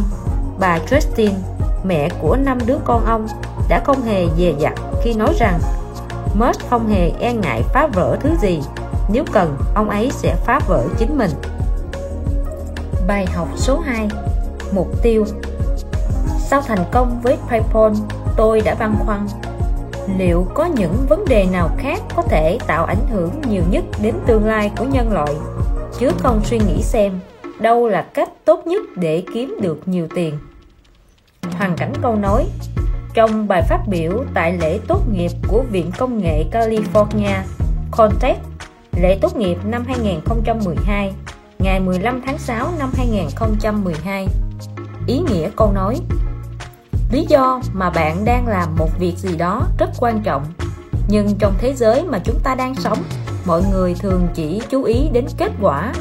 bà 0.60 0.79
Christine, 0.79 1.36
mẹ 1.84 2.10
của 2.22 2.36
năm 2.36 2.58
đứa 2.65 2.77
con 2.86 3.05
ông, 3.05 3.27
đã 3.70 3.81
không 3.86 4.01
hề 4.03 4.27
dè 4.38 4.53
dặt 4.60 4.74
khi 5.03 5.13
nói 5.13 5.34
rằng 5.39 5.60
Musk 6.34 6.70
không 6.70 6.88
hề 6.88 7.12
e 7.20 7.34
ngại 7.34 7.63
phá 7.74 7.88
vỡ 7.93 8.17
thứ 8.20 8.29
gì, 8.41 8.62
nếu 9.13 9.24
cần 9.31 9.58
ông 9.75 9.89
ấy 9.89 10.12
sẽ 10.12 10.36
phá 10.36 10.60
vỡ 10.67 10.84
chính 10.98 11.17
mình. 11.17 11.31
Bài 13.08 13.25
học 13.36 13.48
số 13.55 13.79
2 13.79 14.08
Mục 14.72 14.88
tiêu. 15.03 15.25
Sau 16.40 16.61
thành 16.61 16.85
công 16.92 17.20
với 17.24 17.37
PayPal, 17.50 17.94
tôi 18.35 18.61
đã 18.61 18.75
băn 18.75 18.96
khoăn. 19.05 19.27
Liệu 20.17 20.48
có 20.53 20.65
những 20.65 21.05
vấn 21.09 21.25
đề 21.25 21.46
nào 21.51 21.70
khác 21.77 22.01
có 22.15 22.22
thể 22.22 22.57
tạo 22.67 22.85
ảnh 22.85 23.07
hưởng 23.11 23.31
nhiều 23.50 23.63
nhất 23.70 23.83
đến 24.01 24.15
tương 24.25 24.46
lai 24.46 24.72
của 24.77 24.85
nhân 24.85 25.11
loại? 25.11 25.33
Chứ 26.00 26.09
không 26.20 26.41
suy 26.44 26.59
nghĩ 26.59 26.81
xem 26.81 27.20
đâu 27.59 27.87
là 27.87 28.01
cách 28.13 28.29
tốt 28.46 28.67
nhất 28.67 28.81
để 28.96 29.24
kiếm 29.33 29.57
được 29.61 29.87
nhiều 29.87 30.07
tiền. 30.15 30.37
Hoàn 31.57 31.75
cảnh 31.77 31.94
câu 32.01 32.15
nói 32.15 32.46
trong 33.13 33.48
bài 33.48 33.61
phát 33.70 33.79
biểu 33.87 34.24
tại 34.33 34.57
lễ 34.61 34.79
tốt 34.87 35.01
nghiệp 35.11 35.31
của 35.48 35.63
Viện 35.72 35.91
Công 35.98 36.17
nghệ 36.17 36.44
California 36.51 37.41
Caltech, 37.98 38.37
lễ 39.01 39.17
tốt 39.22 39.35
nghiệp 39.35 39.57
năm 39.65 39.83
2012 39.87 41.13
ngày 41.59 41.79
15 41.79 42.22
tháng 42.25 42.37
6 42.37 42.67
năm 42.79 42.91
2012 42.98 44.27
ý 45.07 45.20
nghĩa 45.20 45.50
câu 45.55 45.72
nói 45.72 45.96
lý 47.11 47.25
do 47.29 47.61
mà 47.74 47.89
bạn 47.89 48.25
đang 48.25 48.47
làm 48.47 48.75
một 48.77 48.89
việc 49.00 49.17
gì 49.17 49.37
đó 49.37 49.61
rất 49.79 49.89
quan 50.00 50.21
trọng. 50.24 50.45
Nhưng 51.07 51.35
trong 51.39 51.53
thế 51.57 51.74
giới 51.74 52.03
mà 52.03 52.19
chúng 52.24 52.39
ta 52.43 52.55
đang 52.55 52.75
sống, 52.75 52.97
mọi 53.45 53.63
người 53.71 53.95
thường 54.00 54.27
chỉ 54.33 54.61
chú 54.69 54.83
ý 54.83 55.09
đến 55.13 55.25
kết 55.37 55.51
quả. 55.61 55.93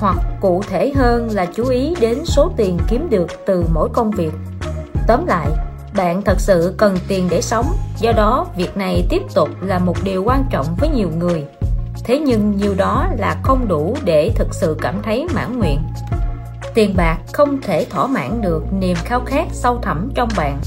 Hoặc 0.00 0.16
cụ 0.40 0.62
thể 0.68 0.92
hơn 0.96 1.28
là 1.30 1.46
chú 1.54 1.68
ý 1.68 1.94
đến 2.00 2.24
số 2.24 2.52
tiền 2.56 2.78
kiếm 2.88 3.06
được 3.10 3.26
từ 3.46 3.64
mỗi 3.74 3.88
công 3.92 4.10
việc. 4.10 4.32
Tóm 5.06 5.26
lại, 5.26 5.48
bạn 5.96 6.22
thật 6.22 6.40
sự 6.40 6.74
cần 6.76 6.98
tiền 7.08 7.28
để 7.30 7.40
sống. 7.40 7.66
Do 7.98 8.12
đó, 8.12 8.46
việc 8.56 8.76
này 8.76 9.06
tiếp 9.10 9.22
tục 9.34 9.48
là 9.60 9.78
một 9.78 9.96
điều 10.04 10.24
quan 10.24 10.44
trọng 10.50 10.66
với 10.78 10.88
nhiều 10.88 11.10
người. 11.18 11.44
Thế 12.04 12.18
nhưng 12.18 12.56
nhiều 12.56 12.74
đó 12.74 13.06
là 13.18 13.36
không 13.42 13.68
đủ 13.68 13.96
để 14.04 14.32
thực 14.34 14.54
sự 14.54 14.76
cảm 14.80 15.02
thấy 15.02 15.26
mãn 15.34 15.58
nguyện 15.58 15.78
tiền 16.76 16.96
bạc 16.96 17.18
không 17.32 17.60
thể 17.62 17.86
thỏa 17.90 18.06
mãn 18.06 18.40
được 18.40 18.62
niềm 18.72 18.96
khao 19.04 19.20
khát 19.26 19.46
sâu 19.52 19.78
thẳm 19.82 20.10
trong 20.14 20.28
bạn. 20.36 20.60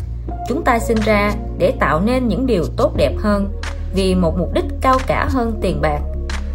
Chúng 0.48 0.64
ta 0.64 0.80
sinh 0.80 0.98
ra 1.06 1.34
để 1.58 1.74
tạo 1.80 2.02
nên 2.02 2.28
những 2.28 2.46
điều 2.46 2.64
tốt 2.78 2.94
đẹp 2.96 3.14
hơn, 3.20 3.50
vì 3.94 4.16
một 4.16 4.38
mục 4.38 4.54
đích 4.54 4.66
cao 4.82 4.98
cả 5.08 5.28
hơn 5.30 5.60
tiền 5.62 5.82
bạc. 5.82 6.00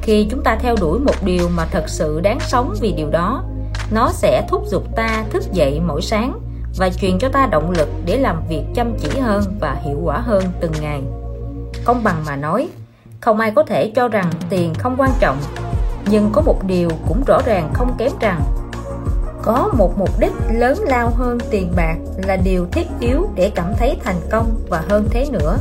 Khi 0.03 0.27
chúng 0.31 0.43
ta 0.43 0.57
theo 0.61 0.75
đuổi 0.81 0.99
một 0.99 1.15
điều 1.25 1.49
mà 1.49 1.65
thật 1.71 1.85
sự 1.87 2.21
đáng 2.21 2.39
sống 2.41 2.75
vì 2.81 2.93
điều 2.93 3.11
đó, 3.11 3.45
nó 3.91 4.11
sẽ 4.13 4.47
thúc 4.49 4.63
giục 4.67 4.97
ta 4.97 5.25
thức 5.31 5.43
dậy 5.53 5.81
mỗi 5.87 6.03
sáng 6.03 6.41
và 6.79 6.91
truyền 6.91 7.19
cho 7.19 7.29
ta 7.29 7.47
động 7.47 7.71
lực 7.71 7.89
để 8.07 8.19
làm 8.19 8.43
việc 8.49 8.63
chăm 8.75 8.95
chỉ 9.01 9.21
hơn 9.21 9.45
và 9.61 9.77
hiệu 9.85 10.01
quả 10.05 10.19
hơn 10.19 10.45
từng 10.61 10.73
ngày. 10.81 11.03
Công 11.85 12.05
bằng 12.05 12.23
mà 12.27 12.37
nói, 12.37 12.69
không 13.21 13.41
ai 13.41 13.51
có 13.51 13.63
thể 13.63 13.93
cho 13.95 14.09
rằng 14.09 14.31
tiền 14.51 14.75
không 14.79 14.95
quan 14.99 15.11
trọng, 15.21 15.37
nhưng 16.11 16.31
có 16.33 16.43
một 16.43 16.67
điều 16.67 16.89
cũng 17.09 17.23
rõ 17.27 17.39
ràng 17.47 17.71
không 17.75 17.95
kém 17.99 18.13
rằng 18.21 18.41
có 19.45 19.71
một 19.73 19.99
mục 19.99 20.21
đích 20.21 20.33
lớn 20.51 20.79
lao 20.87 21.11
hơn 21.11 21.39
tiền 21.51 21.73
bạc 21.77 21.97
là 22.17 22.37
điều 22.37 22.67
thiết 22.73 22.87
yếu 23.01 23.29
để 23.35 23.53
cảm 23.55 23.75
thấy 23.79 23.99
thành 24.05 24.21
công 24.31 24.61
và 24.69 24.83
hơn 24.89 25.09
thế 25.11 25.27
nữa. 25.31 25.59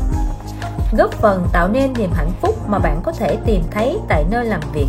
Góp 0.98 1.12
phần 1.12 1.48
tạo 1.54 1.67
nên 1.67 1.93
niềm 1.93 2.12
hạnh 2.13 2.32
phúc 2.41 2.69
mà 2.69 2.80
bạn 2.80 3.02
có 3.04 3.12
thể 3.12 3.38
tìm 3.46 3.63
thấy 3.72 4.00
tại 4.08 4.26
nơi 4.30 4.46
làm 4.46 4.62
việc. 4.74 4.88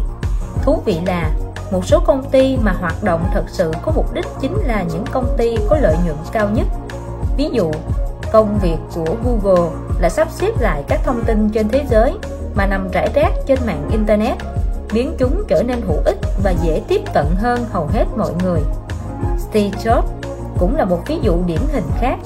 Thú 0.63 0.83
vị 0.85 1.01
là, 1.07 1.31
một 1.71 1.87
số 1.87 2.01
công 2.07 2.31
ty 2.31 2.57
mà 2.57 2.73
hoạt 2.73 3.03
động 3.03 3.25
thật 3.33 3.45
sự 3.49 3.73
có 3.83 3.93
mục 3.97 4.15
đích 4.15 4.27
chính 4.41 4.57
là 4.67 4.83
những 4.83 5.05
công 5.13 5.35
ty 5.37 5.57
có 5.71 5.77
lợi 5.77 5.97
nhuận 6.05 6.17
cao 6.33 6.49
nhất. 6.51 6.67
Ví 7.37 7.51
dụ, 7.53 7.71
công 8.33 8.59
việc 8.63 8.77
của 8.95 9.17
Google 9.25 9.71
là 9.99 10.09
sắp 10.09 10.29
xếp 10.31 10.61
lại 10.61 10.83
các 10.89 11.01
thông 11.05 11.25
tin 11.25 11.51
trên 11.51 11.69
thế 11.69 11.85
giới 11.91 12.15
mà 12.55 12.67
nằm 12.67 12.89
rải 12.93 13.09
rác 13.15 13.33
trên 13.47 13.59
mạng 13.67 13.89
Internet 13.91 14.39
biến 14.93 15.15
chúng 15.19 15.45
trở 15.49 15.63
nên 15.63 15.81
hữu 15.81 15.99
ích 16.05 16.19
và 16.43 16.55
dễ 16.63 16.83
tiếp 16.89 17.01
cận 17.15 17.27
hơn 17.37 17.65
hầu 17.71 17.87
hết 17.87 18.05
mọi 18.17 18.33
người 18.43 18.61
Steve 19.39 19.79
Jobs 19.85 20.07
cũng 20.59 20.77
là 20.77 20.85
một 20.85 21.03
ví 21.07 21.19
dụ 21.23 21.37
điển 21.47 21.61
hình 21.73 21.87
khác 22.01 22.17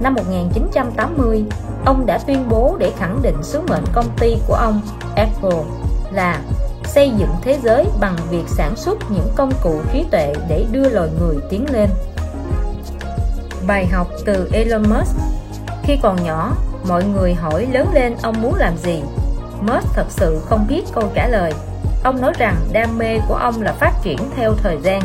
năm 0.00 0.14
1980 0.14 1.44
ông 1.84 2.06
đã 2.06 2.18
tuyên 2.18 2.48
bố 2.48 2.76
để 2.78 2.92
khẳng 2.98 3.22
định 3.22 3.42
sứ 3.42 3.60
mệnh 3.68 3.84
công 3.92 4.08
ty 4.18 4.36
của 4.46 4.54
ông 4.54 4.80
Apple 5.16 5.62
là 6.12 6.40
xây 6.84 7.10
dựng 7.18 7.30
thế 7.42 7.58
giới 7.62 7.86
bằng 8.00 8.16
việc 8.30 8.44
sản 8.46 8.76
xuất 8.76 8.98
những 9.10 9.28
công 9.36 9.52
cụ 9.62 9.80
trí 9.92 10.04
tuệ 10.10 10.34
để 10.48 10.66
đưa 10.72 10.88
loài 10.88 11.08
người 11.20 11.36
tiến 11.50 11.66
lên. 11.72 11.90
Bài 13.66 13.86
học 13.86 14.08
từ 14.24 14.48
Elon 14.52 14.82
Musk 14.82 15.16
Khi 15.82 15.98
còn 16.02 16.24
nhỏ, 16.24 16.52
mọi 16.88 17.04
người 17.04 17.34
hỏi 17.34 17.66
lớn 17.72 17.86
lên 17.94 18.14
ông 18.22 18.42
muốn 18.42 18.54
làm 18.54 18.76
gì? 18.76 19.02
Musk 19.60 19.86
thật 19.94 20.06
sự 20.08 20.40
không 20.48 20.66
biết 20.68 20.82
câu 20.94 21.04
trả 21.14 21.28
lời. 21.28 21.52
Ông 22.02 22.20
nói 22.20 22.32
rằng 22.38 22.56
đam 22.72 22.98
mê 22.98 23.18
của 23.28 23.34
ông 23.34 23.62
là 23.62 23.72
phát 23.72 23.92
triển 24.02 24.18
theo 24.36 24.54
thời 24.54 24.78
gian. 24.82 25.00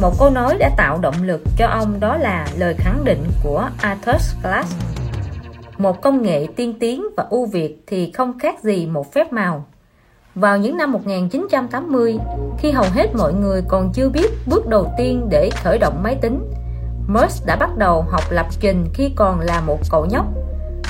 Một 0.00 0.12
câu 0.18 0.30
nói 0.30 0.56
đã 0.58 0.70
tạo 0.76 0.98
động 0.98 1.22
lực 1.22 1.40
cho 1.56 1.66
ông 1.66 2.00
đó 2.00 2.16
là 2.16 2.46
lời 2.58 2.74
khẳng 2.78 3.04
định 3.04 3.24
của 3.42 3.68
Arthur 3.82 4.22
Glass 4.42 4.90
một 5.80 6.02
công 6.02 6.22
nghệ 6.22 6.46
tiên 6.56 6.74
tiến 6.80 7.06
và 7.16 7.26
ưu 7.30 7.46
việt 7.46 7.82
thì 7.86 8.12
không 8.12 8.38
khác 8.38 8.62
gì 8.62 8.86
một 8.86 9.12
phép 9.12 9.32
màu. 9.32 9.64
Vào 10.34 10.58
những 10.58 10.76
năm 10.76 10.92
1980, 10.92 12.18
khi 12.58 12.70
hầu 12.70 12.86
hết 12.94 13.06
mọi 13.14 13.32
người 13.34 13.62
còn 13.68 13.92
chưa 13.92 14.08
biết 14.08 14.30
bước 14.46 14.66
đầu 14.66 14.92
tiên 14.98 15.26
để 15.30 15.50
khởi 15.62 15.78
động 15.78 16.02
máy 16.02 16.16
tính, 16.22 16.52
Musk 17.08 17.46
đã 17.46 17.56
bắt 17.56 17.70
đầu 17.78 18.02
học 18.02 18.22
lập 18.30 18.46
trình 18.60 18.86
khi 18.94 19.10
còn 19.16 19.40
là 19.40 19.60
một 19.60 19.78
cậu 19.90 20.06
nhóc. 20.06 20.26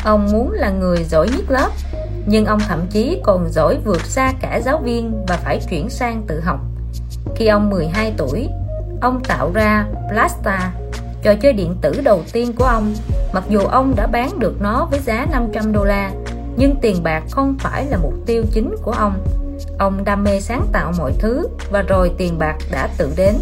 Ông 0.04 0.28
muốn 0.32 0.52
là 0.52 0.70
người 0.70 1.04
giỏi 1.04 1.28
nhất 1.36 1.44
lớp, 1.50 1.68
nhưng 2.30 2.46
ông 2.46 2.60
thậm 2.68 2.86
chí 2.90 3.20
còn 3.22 3.48
giỏi 3.50 3.78
vượt 3.84 4.00
xa 4.06 4.32
cả 4.40 4.60
giáo 4.64 4.78
viên 4.78 5.24
và 5.26 5.36
phải 5.36 5.60
chuyển 5.70 5.90
sang 5.90 6.22
tự 6.26 6.40
học. 6.40 6.60
Khi 7.36 7.46
ông 7.46 7.70
12 7.70 8.14
tuổi, 8.16 8.48
ông 9.00 9.20
tạo 9.24 9.50
ra 9.54 9.86
Blasta 10.10 10.72
trò 11.22 11.34
chơi 11.34 11.52
điện 11.52 11.76
tử 11.80 12.00
đầu 12.04 12.22
tiên 12.32 12.52
của 12.52 12.64
ông. 12.64 12.94
Mặc 13.32 13.44
dù 13.48 13.60
ông 13.60 13.94
đã 13.96 14.06
bán 14.06 14.38
được 14.38 14.60
nó 14.60 14.88
với 14.90 15.00
giá 15.00 15.26
500 15.32 15.72
đô 15.72 15.84
la, 15.84 16.10
nhưng 16.56 16.76
tiền 16.80 17.02
bạc 17.02 17.22
không 17.30 17.56
phải 17.58 17.86
là 17.86 17.96
mục 17.96 18.14
tiêu 18.26 18.44
chính 18.52 18.74
của 18.82 18.92
ông. 18.92 19.24
Ông 19.78 20.04
đam 20.04 20.24
mê 20.24 20.40
sáng 20.40 20.66
tạo 20.72 20.92
mọi 20.98 21.12
thứ 21.18 21.48
và 21.70 21.82
rồi 21.82 22.12
tiền 22.18 22.38
bạc 22.38 22.56
đã 22.72 22.88
tự 22.98 23.12
đến. 23.16 23.34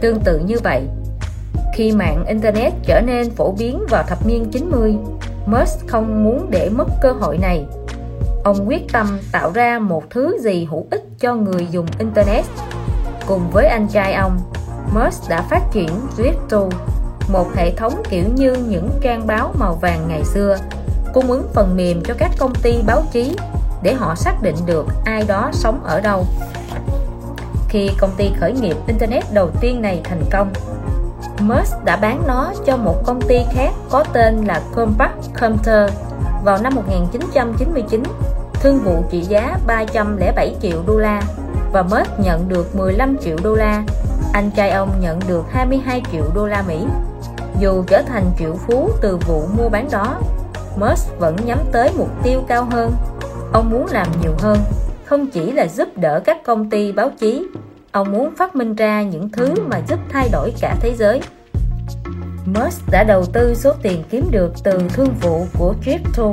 Tương 0.00 0.20
tự 0.20 0.38
như 0.38 0.56
vậy, 0.64 0.82
khi 1.74 1.92
mạng 1.92 2.24
Internet 2.28 2.72
trở 2.86 3.00
nên 3.00 3.30
phổ 3.30 3.52
biến 3.58 3.86
vào 3.90 4.02
thập 4.08 4.26
niên 4.26 4.44
90 4.52 4.96
Musk 5.46 5.88
không 5.88 6.24
muốn 6.24 6.46
để 6.50 6.68
mất 6.68 6.86
cơ 7.02 7.12
hội 7.12 7.38
này 7.38 7.64
ông 8.44 8.68
quyết 8.68 8.92
tâm 8.92 9.18
tạo 9.32 9.50
ra 9.52 9.78
một 9.78 10.02
thứ 10.10 10.38
gì 10.40 10.64
hữu 10.70 10.86
ích 10.90 11.04
cho 11.18 11.34
người 11.34 11.68
dùng 11.70 11.86
Internet. 11.98 12.44
Cùng 13.26 13.50
với 13.50 13.66
anh 13.66 13.88
trai 13.88 14.14
ông 14.14 14.38
Musk 14.94 15.28
đã 15.28 15.42
phát 15.42 15.62
triển 15.72 15.88
Twitter 16.16 16.70
một 17.28 17.46
hệ 17.54 17.74
thống 17.76 18.02
kiểu 18.10 18.24
như 18.34 18.54
những 18.68 18.90
trang 19.00 19.26
báo 19.26 19.54
màu 19.58 19.74
vàng 19.74 20.08
ngày 20.08 20.24
xưa, 20.24 20.56
cung 21.14 21.30
ứng 21.30 21.48
phần 21.54 21.76
mềm 21.76 22.02
cho 22.04 22.14
các 22.18 22.30
công 22.38 22.54
ty 22.54 22.82
báo 22.86 23.02
chí 23.12 23.36
để 23.82 23.94
họ 23.94 24.14
xác 24.14 24.42
định 24.42 24.56
được 24.66 24.86
ai 25.04 25.24
đó 25.28 25.50
sống 25.52 25.80
ở 25.84 26.00
đâu. 26.00 26.26
Khi 27.68 27.90
công 27.98 28.10
ty 28.16 28.30
khởi 28.40 28.52
nghiệp 28.52 28.76
Internet 28.86 29.24
đầu 29.32 29.50
tiên 29.60 29.82
này 29.82 30.00
thành 30.04 30.22
công 30.30 30.52
Musk 31.40 31.84
đã 31.84 31.96
bán 31.96 32.22
nó 32.26 32.52
cho 32.66 32.76
một 32.76 33.02
công 33.06 33.20
ty 33.20 33.38
khác 33.52 33.70
có 33.90 34.04
tên 34.12 34.44
là 34.44 34.62
Compact 34.74 35.34
Computer 35.40 35.90
vào 36.44 36.62
năm 36.62 36.74
1999 36.74 38.02
thương 38.54 38.78
vụ 38.78 39.04
trị 39.10 39.20
giá 39.20 39.58
307 39.66 40.56
triệu 40.62 40.82
đô 40.86 40.98
la 40.98 41.22
và 41.72 41.82
Musk 41.82 42.10
nhận 42.18 42.48
được 42.48 42.76
15 42.76 43.16
triệu 43.24 43.36
đô 43.42 43.54
la. 43.54 43.82
Anh 44.32 44.50
trai 44.56 44.70
ông 44.70 44.90
nhận 45.00 45.20
được 45.28 45.44
22 45.50 46.02
triệu 46.12 46.24
đô 46.34 46.46
la 46.46 46.62
Mỹ. 46.68 46.86
Dù 47.60 47.84
trở 47.86 48.02
thành 48.02 48.24
triệu 48.38 48.54
phú 48.66 48.90
từ 49.00 49.16
vụ 49.16 49.42
mua 49.58 49.68
bán 49.68 49.88
đó 49.92 50.20
Musk 50.76 51.18
vẫn 51.18 51.36
nhắm 51.44 51.58
tới 51.72 51.90
mục 51.98 52.08
tiêu 52.22 52.42
cao 52.48 52.66
hơn. 52.70 52.92
Ông 53.52 53.70
muốn 53.70 53.86
làm 53.90 54.06
nhiều 54.22 54.32
hơn, 54.38 54.58
không 55.04 55.26
chỉ 55.26 55.52
là 55.52 55.66
giúp 55.66 55.88
đỡ 55.96 56.20
các 56.24 56.44
công 56.44 56.70
ty 56.70 56.92
báo 56.92 57.10
chí. 57.18 57.46
Ông 57.92 58.12
muốn 58.12 58.34
phát 58.36 58.56
minh 58.56 58.74
ra 58.74 59.02
những 59.02 59.28
thứ 59.30 59.54
mà 59.70 59.80
giúp 59.88 59.98
thay 60.12 60.28
đổi 60.32 60.52
cả 60.60 60.76
thế 60.80 60.94
giới. 60.98 61.20
Musk 62.54 62.90
đã 62.90 63.04
đầu 63.04 63.24
tư 63.32 63.54
số 63.54 63.72
tiền 63.82 64.02
kiếm 64.10 64.28
được 64.30 64.52
từ 64.64 64.82
thương 64.88 65.14
vụ 65.20 65.46
của 65.58 65.74
Crypto 65.82 66.32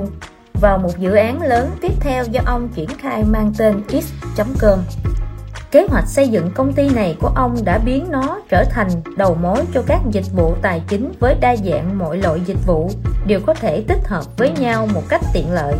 vào 0.53 0.77
một 0.77 0.97
dự 0.99 1.13
án 1.15 1.41
lớn 1.41 1.69
tiếp 1.81 1.91
theo 1.99 2.23
do 2.31 2.41
ông 2.45 2.69
triển 2.75 2.89
khai 2.89 3.23
mang 3.23 3.53
tên 3.57 3.83
X.com 3.89 4.79
Kế 5.71 5.87
hoạch 5.89 6.07
xây 6.07 6.27
dựng 6.27 6.51
công 6.55 6.73
ty 6.73 6.89
này 6.89 7.17
của 7.19 7.31
ông 7.35 7.55
đã 7.65 7.77
biến 7.77 8.05
nó 8.09 8.39
trở 8.49 8.63
thành 8.69 8.89
đầu 9.17 9.37
mối 9.41 9.65
cho 9.73 9.83
các 9.87 9.99
dịch 10.11 10.31
vụ 10.35 10.55
tài 10.61 10.81
chính 10.87 11.11
với 11.19 11.35
đa 11.41 11.55
dạng 11.55 11.97
mọi 11.97 12.17
loại 12.17 12.39
dịch 12.45 12.65
vụ 12.65 12.89
đều 13.25 13.39
có 13.45 13.53
thể 13.53 13.83
tích 13.87 14.07
hợp 14.07 14.37
với 14.37 14.51
nhau 14.51 14.87
một 14.93 15.03
cách 15.09 15.21
tiện 15.33 15.51
lợi. 15.51 15.75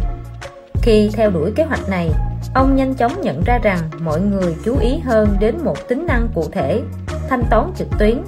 Khi 0.82 1.10
theo 1.14 1.32
đuổi 1.32 1.52
kế 1.56 1.64
hoạch 1.64 1.90
này, 1.90 2.10
ông 2.54 2.76
nhanh 2.76 2.94
chóng 2.94 3.22
nhận 3.22 3.44
ra 3.46 3.60
rằng 3.64 3.80
mọi 4.00 4.22
người 4.22 4.56
chú 4.66 4.78
ý 4.80 5.00
hơn 5.00 5.38
đến 5.40 5.56
một 5.64 5.88
tính 5.88 6.06
năng 6.08 6.28
cụ 6.36 6.46
thể, 6.52 6.82
thanh 7.30 7.44
toán 7.50 7.72
trực 7.78 7.88
tuyến. 8.00 8.22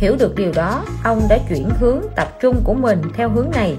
Hiểu 0.00 0.16
được 0.18 0.34
điều 0.34 0.52
đó, 0.52 0.84
ông 1.04 1.20
đã 1.28 1.38
chuyển 1.48 1.70
hướng 1.80 2.00
tập 2.16 2.28
trung 2.40 2.60
của 2.64 2.74
mình 2.74 3.02
theo 3.14 3.30
hướng 3.30 3.50
này, 3.50 3.76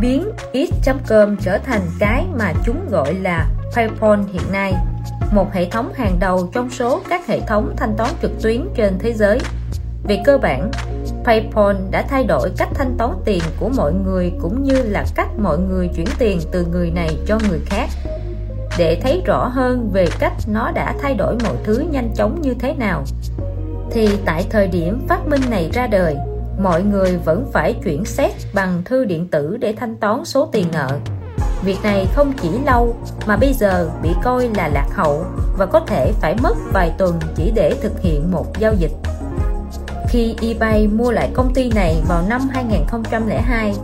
biến 0.00 0.30
x.com 0.52 1.36
trở 1.36 1.58
thành 1.58 1.80
cái 1.98 2.26
mà 2.38 2.52
chúng 2.64 2.88
gọi 2.90 3.14
là 3.14 3.46
PayPal 3.74 4.20
hiện 4.32 4.52
nay 4.52 4.74
một 5.32 5.52
hệ 5.52 5.70
thống 5.70 5.92
hàng 5.94 6.16
đầu 6.20 6.48
trong 6.52 6.70
số 6.70 7.00
các 7.08 7.26
hệ 7.26 7.40
thống 7.40 7.74
thanh 7.76 7.94
toán 7.96 8.10
trực 8.22 8.42
tuyến 8.42 8.68
trên 8.74 8.98
thế 8.98 9.12
giới. 9.12 9.38
Về 10.08 10.22
cơ 10.24 10.38
bản, 10.38 10.70
PayPal 11.24 11.76
đã 11.90 12.02
thay 12.08 12.24
đổi 12.24 12.50
cách 12.58 12.68
thanh 12.74 12.94
toán 12.98 13.10
tiền 13.24 13.42
của 13.60 13.68
mọi 13.68 13.92
người 13.92 14.32
cũng 14.40 14.62
như 14.62 14.82
là 14.82 15.04
cách 15.14 15.28
mọi 15.38 15.58
người 15.58 15.88
chuyển 15.96 16.06
tiền 16.18 16.40
từ 16.52 16.66
người 16.66 16.90
này 16.90 17.18
cho 17.26 17.38
người 17.48 17.60
khác. 17.66 17.88
Để 18.78 19.00
thấy 19.02 19.22
rõ 19.26 19.48
hơn 19.48 19.90
về 19.92 20.06
cách 20.18 20.32
nó 20.46 20.70
đã 20.70 20.94
thay 21.02 21.14
đổi 21.14 21.36
mọi 21.44 21.56
thứ 21.64 21.84
nhanh 21.90 22.10
chóng 22.16 22.40
như 22.42 22.54
thế 22.54 22.74
nào, 22.74 23.04
thì 23.94 24.08
tại 24.24 24.46
thời 24.50 24.68
điểm 24.68 25.06
phát 25.08 25.26
minh 25.26 25.40
này 25.50 25.70
ra 25.72 25.86
đời, 25.86 26.16
mọi 26.58 26.82
người 26.82 27.16
vẫn 27.24 27.50
phải 27.52 27.74
chuyển 27.84 28.04
xét 28.04 28.32
bằng 28.54 28.82
thư 28.84 29.04
điện 29.04 29.28
tử 29.28 29.56
để 29.60 29.74
thanh 29.76 29.96
toán 29.96 30.24
số 30.24 30.48
tiền 30.52 30.66
nợ. 30.72 30.98
Việc 31.64 31.78
này 31.82 32.06
không 32.14 32.32
chỉ 32.42 32.48
lâu 32.66 32.96
mà 33.26 33.36
bây 33.36 33.52
giờ 33.52 33.90
bị 34.02 34.10
coi 34.22 34.48
là 34.56 34.68
lạc 34.68 34.86
hậu 34.94 35.24
và 35.58 35.66
có 35.66 35.80
thể 35.86 36.12
phải 36.20 36.36
mất 36.42 36.54
vài 36.72 36.92
tuần 36.98 37.18
chỉ 37.34 37.52
để 37.54 37.74
thực 37.82 38.00
hiện 38.00 38.30
một 38.30 38.46
giao 38.58 38.74
dịch. 38.74 38.92
Khi 40.08 40.36
eBay 40.42 40.88
mua 40.88 41.10
lại 41.10 41.30
công 41.34 41.54
ty 41.54 41.70
này 41.74 41.96
vào 42.08 42.22
năm 42.28 42.40
2002, 42.52 43.74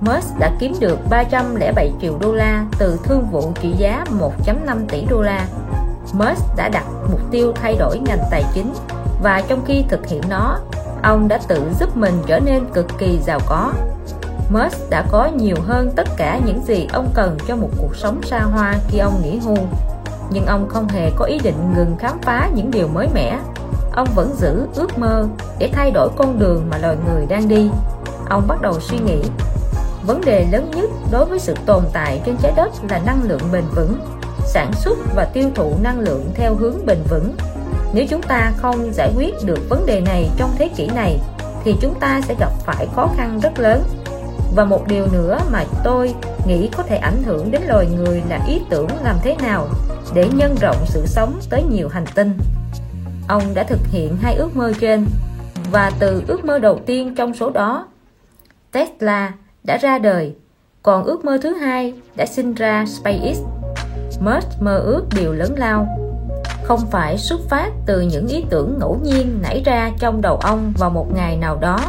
Musk 0.00 0.38
đã 0.38 0.56
kiếm 0.60 0.72
được 0.80 0.98
307 1.10 1.92
triệu 2.00 2.18
đô 2.20 2.34
la 2.34 2.66
từ 2.78 2.98
thương 3.04 3.26
vụ 3.32 3.52
trị 3.62 3.74
giá 3.78 4.04
1.5 4.46 4.86
tỷ 4.88 5.04
đô 5.10 5.22
la. 5.22 5.46
Musk 6.12 6.56
đã 6.56 6.68
đặt 6.68 6.84
mục 7.10 7.20
tiêu 7.30 7.52
thay 7.54 7.76
đổi 7.78 7.98
ngành 7.98 8.20
tài 8.30 8.44
chính 8.54 8.72
và 9.22 9.42
trong 9.48 9.64
khi 9.66 9.84
thực 9.88 10.06
hiện 10.06 10.22
nó, 10.28 10.58
ông 11.02 11.28
đã 11.28 11.38
tự 11.48 11.62
giúp 11.80 11.96
mình 11.96 12.22
trở 12.26 12.40
nên 12.40 12.64
cực 12.74 12.86
kỳ 12.98 13.18
giàu 13.26 13.40
có. 13.46 13.72
Musk 14.50 14.90
đã 14.90 15.04
có 15.10 15.26
nhiều 15.26 15.56
hơn 15.66 15.90
tất 15.96 16.08
cả 16.16 16.40
những 16.46 16.62
gì 16.64 16.86
ông 16.92 17.08
cần 17.14 17.36
cho 17.48 17.56
một 17.56 17.68
cuộc 17.78 17.96
sống 17.96 18.22
xa 18.22 18.40
hoa 18.40 18.74
khi 18.88 18.98
ông 18.98 19.22
nghỉ 19.22 19.38
hưu. 19.38 19.56
Nhưng 20.30 20.46
ông 20.46 20.68
không 20.68 20.88
hề 20.88 21.10
có 21.16 21.24
ý 21.24 21.38
định 21.38 21.72
ngừng 21.76 21.96
khám 21.98 22.18
phá 22.22 22.50
những 22.54 22.70
điều 22.70 22.88
mới 22.88 23.08
mẻ. 23.14 23.38
Ông 23.92 24.08
vẫn 24.14 24.34
giữ 24.38 24.66
ước 24.74 24.98
mơ 24.98 25.26
để 25.58 25.70
thay 25.72 25.90
đổi 25.90 26.08
con 26.16 26.38
đường 26.38 26.66
mà 26.70 26.78
loài 26.78 26.96
người 27.06 27.26
đang 27.26 27.48
đi. 27.48 27.70
Ông 28.28 28.48
bắt 28.48 28.62
đầu 28.62 28.80
suy 28.80 28.98
nghĩ. 28.98 29.22
Vấn 30.06 30.20
đề 30.20 30.46
lớn 30.52 30.70
nhất 30.76 30.90
đối 31.10 31.24
với 31.24 31.38
sự 31.38 31.54
tồn 31.66 31.84
tại 31.92 32.22
trên 32.26 32.36
trái 32.36 32.52
đất 32.56 32.70
là 32.90 33.00
năng 33.06 33.22
lượng 33.22 33.42
bền 33.52 33.64
vững 33.74 33.94
sản 34.46 34.72
xuất 34.72 34.98
và 35.14 35.24
tiêu 35.24 35.50
thụ 35.54 35.72
năng 35.82 36.00
lượng 36.00 36.30
theo 36.34 36.54
hướng 36.54 36.86
bền 36.86 36.98
vững 37.10 37.34
nếu 37.94 38.06
chúng 38.08 38.22
ta 38.22 38.52
không 38.56 38.92
giải 38.92 39.12
quyết 39.16 39.34
được 39.44 39.68
vấn 39.68 39.86
đề 39.86 40.00
này 40.00 40.30
trong 40.36 40.50
thế 40.58 40.68
kỷ 40.76 40.86
này, 40.86 41.18
thì 41.64 41.74
chúng 41.80 41.94
ta 42.00 42.20
sẽ 42.20 42.34
gặp 42.40 42.50
phải 42.66 42.86
khó 42.94 43.08
khăn 43.16 43.40
rất 43.42 43.58
lớn. 43.58 43.82
Và 44.54 44.64
một 44.64 44.86
điều 44.88 45.06
nữa 45.12 45.38
mà 45.52 45.64
tôi 45.84 46.14
nghĩ 46.46 46.68
có 46.76 46.82
thể 46.82 46.96
ảnh 46.96 47.22
hưởng 47.22 47.50
đến 47.50 47.62
loài 47.68 47.86
người 47.86 48.22
là 48.28 48.44
ý 48.48 48.60
tưởng 48.70 48.88
làm 49.02 49.16
thế 49.22 49.36
nào 49.42 49.68
để 50.14 50.28
nhân 50.34 50.56
rộng 50.60 50.76
sự 50.86 51.06
sống 51.06 51.40
tới 51.50 51.62
nhiều 51.70 51.88
hành 51.88 52.06
tinh. 52.14 52.38
Ông 53.28 53.42
đã 53.54 53.62
thực 53.62 53.80
hiện 53.90 54.16
hai 54.22 54.34
ước 54.34 54.56
mơ 54.56 54.72
trên, 54.80 55.06
và 55.70 55.92
từ 55.98 56.22
ước 56.26 56.44
mơ 56.44 56.58
đầu 56.58 56.80
tiên 56.86 57.14
trong 57.14 57.34
số 57.34 57.50
đó, 57.50 57.88
Tesla 58.72 59.32
đã 59.64 59.76
ra 59.76 59.98
đời. 59.98 60.34
Còn 60.82 61.04
ước 61.04 61.24
mơ 61.24 61.38
thứ 61.42 61.54
hai 61.54 61.94
đã 62.16 62.26
sinh 62.26 62.54
ra 62.54 62.84
SpaceX 62.86 63.38
Musk 64.20 64.62
mơ 64.62 64.78
ước 64.78 65.02
điều 65.16 65.32
lớn 65.32 65.54
lao 65.56 66.09
không 66.70 66.90
phải 66.90 67.18
xuất 67.18 67.40
phát 67.48 67.72
từ 67.86 68.00
những 68.00 68.28
ý 68.28 68.44
tưởng 68.50 68.78
ngẫu 68.78 68.98
nhiên 69.02 69.38
nảy 69.42 69.62
ra 69.64 69.90
trong 69.98 70.20
đầu 70.20 70.36
ông 70.36 70.72
vào 70.78 70.90
một 70.90 71.06
ngày 71.14 71.36
nào 71.36 71.58
đó 71.60 71.80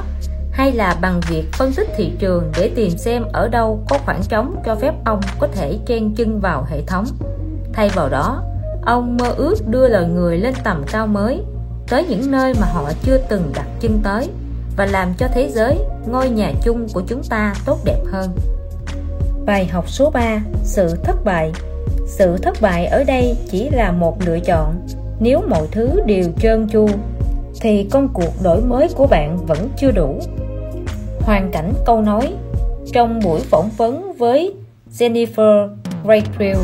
hay 0.51 0.71
là 0.71 0.97
bằng 1.01 1.21
việc 1.29 1.43
phân 1.53 1.73
tích 1.73 1.89
thị 1.97 2.11
trường 2.19 2.51
để 2.57 2.71
tìm 2.75 2.97
xem 2.97 3.23
ở 3.33 3.47
đâu 3.47 3.83
có 3.89 3.97
khoảng 4.05 4.21
trống 4.29 4.55
cho 4.65 4.75
phép 4.75 4.93
ông 5.05 5.21
có 5.39 5.47
thể 5.47 5.79
chen 5.85 6.15
chân 6.15 6.39
vào 6.39 6.65
hệ 6.69 6.81
thống. 6.81 7.05
Thay 7.73 7.89
vào 7.89 8.09
đó, 8.09 8.43
ông 8.85 9.17
mơ 9.17 9.33
ước 9.37 9.55
đưa 9.67 9.87
lời 9.87 10.07
người 10.07 10.37
lên 10.37 10.53
tầm 10.63 10.83
cao 10.91 11.07
mới, 11.07 11.43
tới 11.87 12.05
những 12.09 12.31
nơi 12.31 12.53
mà 12.61 12.67
họ 12.67 12.91
chưa 13.03 13.17
từng 13.29 13.51
đặt 13.55 13.67
chân 13.79 13.99
tới 14.03 14.29
và 14.77 14.85
làm 14.85 15.13
cho 15.13 15.27
thế 15.33 15.49
giới, 15.49 15.79
ngôi 16.07 16.29
nhà 16.29 16.51
chung 16.63 16.87
của 16.93 17.01
chúng 17.07 17.23
ta 17.23 17.53
tốt 17.65 17.79
đẹp 17.85 18.03
hơn. 18.11 18.29
Bài 19.45 19.65
học 19.65 19.89
số 19.89 20.09
3: 20.09 20.39
Sự 20.63 20.95
thất 21.03 21.15
bại. 21.25 21.51
Sự 22.11 22.37
thất 22.37 22.61
bại 22.61 22.85
ở 22.85 23.03
đây 23.03 23.37
chỉ 23.49 23.69
là 23.69 23.91
một 23.91 24.17
lựa 24.25 24.39
chọn. 24.39 24.87
Nếu 25.19 25.41
mọi 25.49 25.67
thứ 25.71 26.01
đều 26.05 26.23
trơn 26.41 26.69
tru 26.69 26.87
thì 27.61 27.87
công 27.91 28.07
cuộc 28.13 28.43
đổi 28.43 28.61
mới 28.61 28.87
của 28.95 29.07
bạn 29.07 29.37
vẫn 29.45 29.69
chưa 29.77 29.91
đủ 29.91 30.19
hoàn 31.19 31.51
cảnh 31.51 31.73
câu 31.85 32.01
nói 32.01 32.33
trong 32.93 33.19
buổi 33.23 33.39
phỏng 33.39 33.69
vấn 33.77 34.13
với 34.17 34.53
Jennifer 34.97 35.69
Rayfield, 36.05 36.63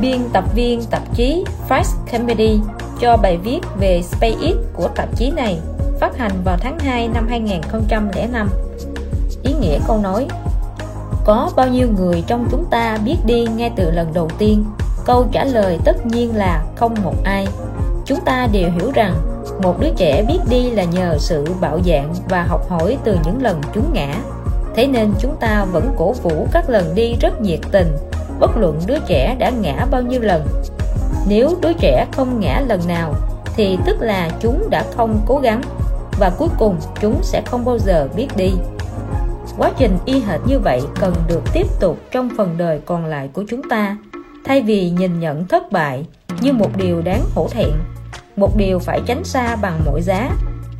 biên 0.00 0.18
tập 0.32 0.44
viên 0.54 0.82
tạp 0.90 1.02
chí 1.16 1.44
Fast 1.68 2.12
Comedy, 2.12 2.60
cho 3.00 3.16
bài 3.16 3.38
viết 3.44 3.60
về 3.80 4.02
SpaceX 4.02 4.56
của 4.72 4.88
tạp 4.88 5.16
chí 5.16 5.30
này 5.30 5.58
phát 6.00 6.16
hành 6.16 6.32
vào 6.44 6.56
tháng 6.60 6.78
2 6.78 7.08
năm 7.08 7.26
2005. 7.28 8.48
Ý 9.42 9.52
nghĩa 9.60 9.78
câu 9.86 9.98
nói 9.98 10.26
có 11.30 11.50
bao 11.56 11.68
nhiêu 11.68 11.88
người 11.96 12.24
trong 12.26 12.48
chúng 12.50 12.64
ta 12.70 12.98
biết 13.04 13.16
đi 13.24 13.46
ngay 13.56 13.70
từ 13.76 13.90
lần 13.90 14.12
đầu 14.14 14.28
tiên? 14.38 14.64
Câu 15.04 15.26
trả 15.32 15.44
lời 15.44 15.78
tất 15.84 16.06
nhiên 16.06 16.36
là 16.36 16.64
không 16.76 16.94
một 17.04 17.14
ai. 17.24 17.46
Chúng 18.04 18.20
ta 18.20 18.48
đều 18.52 18.70
hiểu 18.70 18.90
rằng, 18.94 19.14
một 19.62 19.80
đứa 19.80 19.90
trẻ 19.96 20.24
biết 20.28 20.38
đi 20.50 20.70
là 20.70 20.84
nhờ 20.84 21.16
sự 21.18 21.44
bạo 21.60 21.80
dạn 21.86 22.14
và 22.28 22.42
học 22.42 22.70
hỏi 22.70 22.98
từ 23.04 23.18
những 23.24 23.42
lần 23.42 23.60
chúng 23.74 23.92
ngã. 23.92 24.14
Thế 24.74 24.86
nên 24.86 25.12
chúng 25.18 25.36
ta 25.40 25.64
vẫn 25.64 25.94
cổ 25.98 26.12
vũ 26.12 26.46
các 26.52 26.70
lần 26.70 26.94
đi 26.94 27.14
rất 27.20 27.40
nhiệt 27.40 27.60
tình. 27.72 27.96
Bất 28.40 28.56
luận 28.56 28.80
đứa 28.86 28.98
trẻ 29.06 29.36
đã 29.38 29.50
ngã 29.50 29.86
bao 29.90 30.02
nhiêu 30.02 30.20
lần. 30.20 30.46
Nếu 31.28 31.50
đứa 31.62 31.72
trẻ 31.72 32.06
không 32.12 32.40
ngã 32.40 32.62
lần 32.68 32.80
nào, 32.88 33.14
thì 33.56 33.78
tức 33.86 33.96
là 34.00 34.30
chúng 34.40 34.70
đã 34.70 34.84
không 34.96 35.20
cố 35.26 35.38
gắng. 35.38 35.62
Và 36.18 36.30
cuối 36.38 36.48
cùng, 36.58 36.76
chúng 37.00 37.20
sẽ 37.22 37.42
không 37.46 37.64
bao 37.64 37.78
giờ 37.78 38.08
biết 38.16 38.28
đi 38.36 38.52
quá 39.60 39.72
trình 39.78 39.98
y 40.04 40.20
hệt 40.20 40.40
như 40.46 40.58
vậy 40.58 40.80
cần 41.00 41.14
được 41.28 41.42
tiếp 41.52 41.66
tục 41.80 41.98
trong 42.10 42.28
phần 42.36 42.54
đời 42.58 42.80
còn 42.86 43.04
lại 43.04 43.28
của 43.32 43.44
chúng 43.48 43.68
ta. 43.68 43.96
Thay 44.44 44.62
vì 44.62 44.90
nhìn 44.90 45.20
nhận 45.20 45.46
thất 45.46 45.72
bại 45.72 46.06
như 46.40 46.52
một 46.52 46.76
điều 46.76 47.02
đáng 47.02 47.24
hổ 47.34 47.48
thẹn, 47.50 47.70
một 48.36 48.56
điều 48.56 48.78
phải 48.78 49.00
tránh 49.06 49.24
xa 49.24 49.56
bằng 49.56 49.80
mọi 49.86 50.02
giá, 50.02 50.30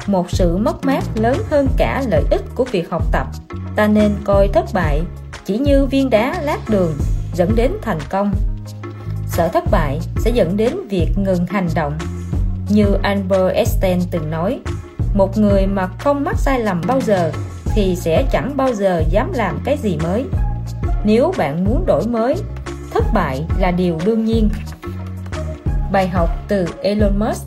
một 0.06 0.30
sự 0.30 0.56
mất 0.56 0.84
mát 0.84 1.04
lớn 1.14 1.36
hơn 1.50 1.68
cả 1.76 2.02
lợi 2.08 2.22
ích 2.30 2.42
của 2.54 2.64
việc 2.64 2.90
học 2.90 3.02
tập, 3.12 3.26
ta 3.76 3.86
nên 3.86 4.12
coi 4.24 4.48
thất 4.48 4.64
bại 4.74 5.02
chỉ 5.44 5.58
như 5.58 5.86
viên 5.86 6.10
đá 6.10 6.42
lát 6.42 6.58
đường 6.68 6.92
dẫn 7.34 7.56
đến 7.56 7.72
thành 7.82 8.00
công. 8.08 8.32
Sợ 9.26 9.48
thất 9.48 9.64
bại 9.70 10.00
sẽ 10.18 10.30
dẫn 10.30 10.56
đến 10.56 10.88
việc 10.88 11.08
ngừng 11.16 11.46
hành 11.46 11.68
động. 11.74 11.98
Như 12.68 12.86
Albert 13.02 13.54
Einstein 13.54 13.98
từng 14.10 14.30
nói, 14.30 14.60
một 15.14 15.38
người 15.38 15.66
mà 15.66 15.86
không 15.86 16.24
mắc 16.24 16.36
sai 16.38 16.60
lầm 16.60 16.80
bao 16.86 17.00
giờ 17.00 17.32
thì 17.74 17.96
sẽ 17.96 18.24
chẳng 18.30 18.56
bao 18.56 18.72
giờ 18.72 19.02
dám 19.10 19.32
làm 19.32 19.60
cái 19.64 19.76
gì 19.76 19.98
mới. 20.02 20.24
Nếu 21.04 21.32
bạn 21.38 21.64
muốn 21.64 21.86
đổi 21.86 22.06
mới, 22.06 22.36
thất 22.94 23.04
bại 23.14 23.44
là 23.58 23.70
điều 23.70 23.98
đương 24.04 24.24
nhiên. 24.24 24.50
Bài 25.92 26.08
học 26.08 26.28
từ 26.48 26.66
Elon 26.82 27.18
Musk. 27.18 27.46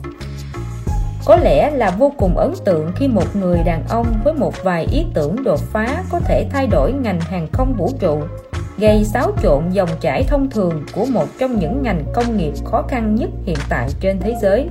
Có 1.26 1.36
lẽ 1.36 1.70
là 1.70 1.90
vô 1.90 2.12
cùng 2.18 2.36
ấn 2.36 2.52
tượng 2.64 2.92
khi 2.96 3.08
một 3.08 3.36
người 3.36 3.58
đàn 3.64 3.84
ông 3.88 4.06
với 4.24 4.34
một 4.34 4.64
vài 4.64 4.86
ý 4.92 5.04
tưởng 5.14 5.44
đột 5.44 5.60
phá 5.60 6.02
có 6.10 6.20
thể 6.20 6.46
thay 6.50 6.66
đổi 6.66 6.92
ngành 6.92 7.20
hàng 7.20 7.48
không 7.52 7.74
vũ 7.78 7.90
trụ, 7.98 8.18
gây 8.78 9.04
xáo 9.04 9.32
trộn 9.42 9.70
dòng 9.70 9.88
chảy 10.00 10.24
thông 10.28 10.50
thường 10.50 10.82
của 10.94 11.06
một 11.06 11.26
trong 11.38 11.58
những 11.58 11.82
ngành 11.82 12.04
công 12.14 12.36
nghiệp 12.36 12.52
khó 12.64 12.82
khăn 12.88 13.14
nhất 13.14 13.30
hiện 13.44 13.58
tại 13.68 13.88
trên 14.00 14.18
thế 14.20 14.34
giới. 14.42 14.68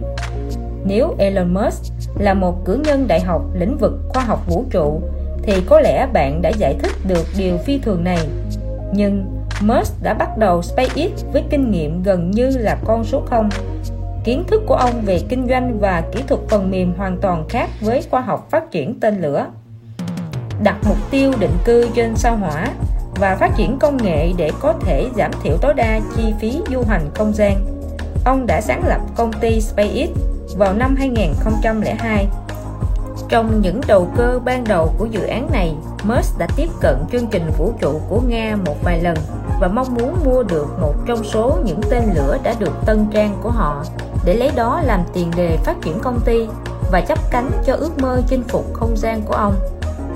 Nếu 0.85 1.15
Elon 1.17 1.53
Musk 1.53 1.93
là 2.19 2.33
một 2.33 2.65
cử 2.65 2.81
nhân 2.85 3.07
đại 3.07 3.19
học 3.21 3.41
lĩnh 3.53 3.77
vực 3.77 3.93
khoa 4.09 4.23
học 4.23 4.47
vũ 4.47 4.65
trụ 4.69 5.01
thì 5.43 5.61
có 5.65 5.79
lẽ 5.79 6.07
bạn 6.13 6.41
đã 6.41 6.49
giải 6.49 6.75
thích 6.79 6.91
được 7.07 7.25
điều 7.37 7.57
phi 7.57 7.77
thường 7.77 8.03
này. 8.03 8.27
Nhưng 8.93 9.25
Musk 9.61 10.03
đã 10.03 10.13
bắt 10.13 10.37
đầu 10.37 10.61
SpaceX 10.61 11.25
với 11.33 11.43
kinh 11.49 11.71
nghiệm 11.71 12.03
gần 12.03 12.31
như 12.31 12.49
là 12.57 12.77
con 12.85 13.03
số 13.03 13.21
0 13.25 13.49
kiến 14.23 14.43
thức 14.47 14.61
của 14.67 14.75
ông 14.75 15.01
về 15.05 15.19
kinh 15.29 15.47
doanh 15.49 15.79
và 15.79 16.03
kỹ 16.11 16.23
thuật 16.27 16.41
phần 16.49 16.71
mềm 16.71 16.93
hoàn 16.97 17.17
toàn 17.21 17.45
khác 17.49 17.69
với 17.81 18.03
khoa 18.11 18.21
học 18.21 18.47
phát 18.51 18.71
triển 18.71 18.99
tên 18.99 19.21
lửa. 19.21 19.45
Đặt 20.63 20.77
mục 20.87 20.97
tiêu 21.11 21.31
định 21.39 21.57
cư 21.65 21.87
trên 21.95 22.15
sao 22.15 22.37
hỏa 22.37 22.67
và 23.15 23.35
phát 23.35 23.51
triển 23.57 23.79
công 23.79 23.97
nghệ 23.97 24.31
để 24.37 24.51
có 24.59 24.73
thể 24.85 25.07
giảm 25.15 25.31
thiểu 25.43 25.57
tối 25.61 25.73
đa 25.73 25.99
chi 26.17 26.33
phí 26.39 26.61
du 26.71 26.83
hành 26.87 27.09
không 27.15 27.33
gian. 27.33 27.65
Ông 28.25 28.47
đã 28.47 28.61
sáng 28.61 28.87
lập 28.87 29.01
công 29.15 29.33
ty 29.33 29.61
SpaceX 29.61 30.09
vào 30.57 30.73
năm 30.73 30.95
2002 30.95 32.27
trong 33.33 33.61
những 33.61 33.81
đầu 33.87 34.07
cơ 34.17 34.39
ban 34.45 34.63
đầu 34.63 34.93
của 34.97 35.05
dự 35.05 35.23
án 35.23 35.51
này 35.51 35.75
Musk 36.03 36.37
đã 36.37 36.47
tiếp 36.55 36.69
cận 36.81 36.95
chương 37.11 37.27
trình 37.27 37.51
vũ 37.57 37.73
trụ 37.79 38.01
của 38.09 38.21
Nga 38.27 38.57
một 38.65 38.75
vài 38.83 39.01
lần 39.01 39.17
và 39.61 39.67
mong 39.67 39.95
muốn 39.95 40.15
mua 40.25 40.43
được 40.43 40.67
một 40.81 40.93
trong 41.05 41.23
số 41.23 41.57
những 41.65 41.81
tên 41.89 42.03
lửa 42.15 42.37
đã 42.43 42.55
được 42.59 42.71
tân 42.85 43.05
trang 43.13 43.35
của 43.43 43.49
họ 43.49 43.83
để 44.25 44.35
lấy 44.35 44.51
đó 44.55 44.81
làm 44.85 44.99
tiền 45.13 45.31
đề 45.35 45.57
phát 45.63 45.75
triển 45.81 45.99
công 45.99 46.19
ty 46.25 46.47
và 46.91 47.01
chấp 47.01 47.19
cánh 47.31 47.51
cho 47.65 47.75
ước 47.75 47.97
mơ 47.97 48.21
chinh 48.27 48.43
phục 48.43 48.73
không 48.73 48.97
gian 48.97 49.21
của 49.21 49.33
ông. 49.33 49.55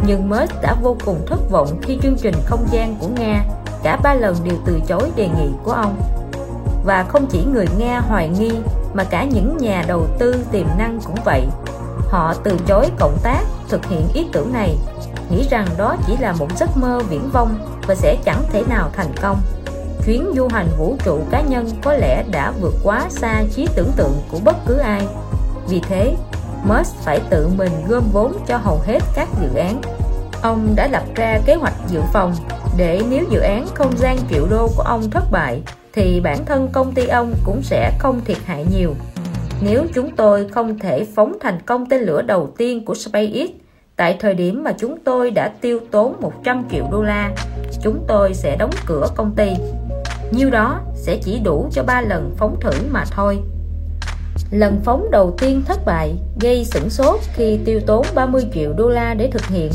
Nhưng 0.06 0.30
Musk 0.30 0.62
đã 0.62 0.76
vô 0.82 0.98
cùng 1.06 1.26
thất 1.28 1.50
vọng 1.52 1.68
khi 1.82 2.00
chương 2.02 2.18
trình 2.22 2.36
không 2.46 2.66
gian 2.72 2.96
của 3.00 3.08
Nga 3.08 3.44
cả 3.84 4.00
ba 4.04 4.14
lần 4.14 4.36
đều 4.44 4.56
từ 4.66 4.80
chối 4.88 5.12
đề 5.16 5.28
nghị 5.28 5.50
của 5.64 5.72
ông. 5.72 5.96
Và 6.86 7.04
không 7.04 7.26
chỉ 7.30 7.46
người 7.54 7.68
Nga 7.78 8.00
hoài 8.00 8.30
nghi, 8.30 8.52
mà 8.94 9.04
cả 9.04 9.24
những 9.24 9.58
nhà 9.58 9.84
đầu 9.88 10.08
tư 10.20 10.36
tiềm 10.52 10.68
năng 10.78 11.00
cũng 11.06 11.18
vậy 11.26 11.48
họ 12.10 12.34
từ 12.44 12.58
chối 12.68 12.90
cộng 13.00 13.18
tác, 13.24 13.42
thực 13.70 13.86
hiện 13.86 14.08
ý 14.14 14.26
tưởng 14.32 14.54
này. 14.54 14.78
Nghĩ 15.30 15.48
rằng 15.50 15.68
đó 15.78 15.96
chỉ 16.08 16.18
là 16.18 16.32
một 16.32 16.48
giấc 16.58 16.78
mơ 16.78 17.02
viễn 17.10 17.30
vông 17.34 17.80
và 17.88 17.96
sẽ 17.96 18.18
chẳng 18.26 18.44
thể 18.52 18.64
nào 18.70 18.90
thành 18.94 19.14
công. 19.22 19.42
Chuyến 20.06 20.34
du 20.36 20.48
hành 20.48 20.68
vũ 20.78 20.96
trụ 21.04 21.20
cá 21.32 21.42
nhân 21.42 21.70
có 21.84 21.94
lẽ 21.94 22.24
đã 22.32 22.52
vượt 22.62 22.74
quá 22.84 23.06
xa 23.10 23.44
trí 23.56 23.68
tưởng 23.76 23.92
tượng 23.96 24.22
của 24.32 24.40
bất 24.44 24.56
cứ 24.68 24.78
ai. 24.78 25.08
Vì 25.70 25.80
thế, 25.80 26.16
Musk 26.64 26.96
phải 26.96 27.20
tự 27.30 27.48
mình 27.58 27.72
gom 27.88 28.04
vốn 28.14 28.34
cho 28.48 28.58
hầu 28.58 28.80
hết 28.86 29.00
các 29.16 29.28
dự 29.42 29.60
án. 29.60 29.82
Ông 30.42 30.76
đã 30.76 30.88
lập 30.88 31.04
ra 31.16 31.40
kế 31.46 31.56
hoạch 31.56 31.74
dự 31.88 32.02
phòng 32.14 32.36
để 32.78 33.02
nếu 33.10 33.26
dự 33.30 33.40
án 33.40 33.68
không 33.74 33.98
gian 33.98 34.18
triệu 34.30 34.48
đô 34.50 34.70
của 34.76 34.84
ông 34.84 35.10
thất 35.12 35.32
bại, 35.32 35.62
thì 35.94 36.22
bản 36.24 36.46
thân 36.46 36.70
công 36.72 36.94
ty 36.94 37.08
ông 37.08 37.34
cũng 37.46 37.64
sẽ 37.64 37.92
không 38.00 38.22
thiệt 38.26 38.38
hại 38.46 38.66
nhiều 38.72 38.94
nếu 39.62 39.86
chúng 39.94 40.16
tôi 40.16 40.48
không 40.48 40.80
thể 40.80 41.06
phóng 41.16 41.38
thành 41.42 41.60
công 41.66 41.86
tên 41.86 42.02
lửa 42.02 42.22
đầu 42.22 42.50
tiên 42.58 42.86
của 42.86 42.96
SpaceX, 42.96 43.50
tại 43.96 44.18
thời 44.20 44.34
điểm 44.34 44.64
mà 44.64 44.74
chúng 44.78 44.98
tôi 45.04 45.32
đã 45.32 45.52
tiêu 45.62 45.80
tốn 45.92 46.14
100 46.22 46.64
triệu 46.72 46.86
đô 46.92 47.04
la, 47.04 47.32
chúng 47.82 48.04
tôi 48.08 48.34
sẽ 48.34 48.56
đóng 48.56 48.72
cửa 48.86 49.08
công 49.16 49.36
ty. 49.36 49.50
Nhiêu 50.32 50.50
đó 50.50 50.80
sẽ 50.96 51.20
chỉ 51.24 51.40
đủ 51.40 51.70
cho 51.72 51.84
3 51.84 52.02
lần 52.02 52.36
phóng 52.38 52.60
thử 52.62 52.72
mà 52.92 53.04
thôi. 53.12 53.40
Lần 54.52 54.82
phóng 54.84 55.12
đầu 55.12 55.36
tiên 55.38 55.62
thất 55.66 55.86
bại, 55.86 56.16
gây 56.42 56.66
sửng 56.66 56.90
sốt 56.90 57.20
khi 57.34 57.60
tiêu 57.66 57.80
tốn 57.86 58.06
30 58.16 58.44
triệu 58.54 58.74
đô 58.74 58.90
la 58.90 59.14
để 59.14 59.30
thực 59.32 59.46
hiện. 59.46 59.72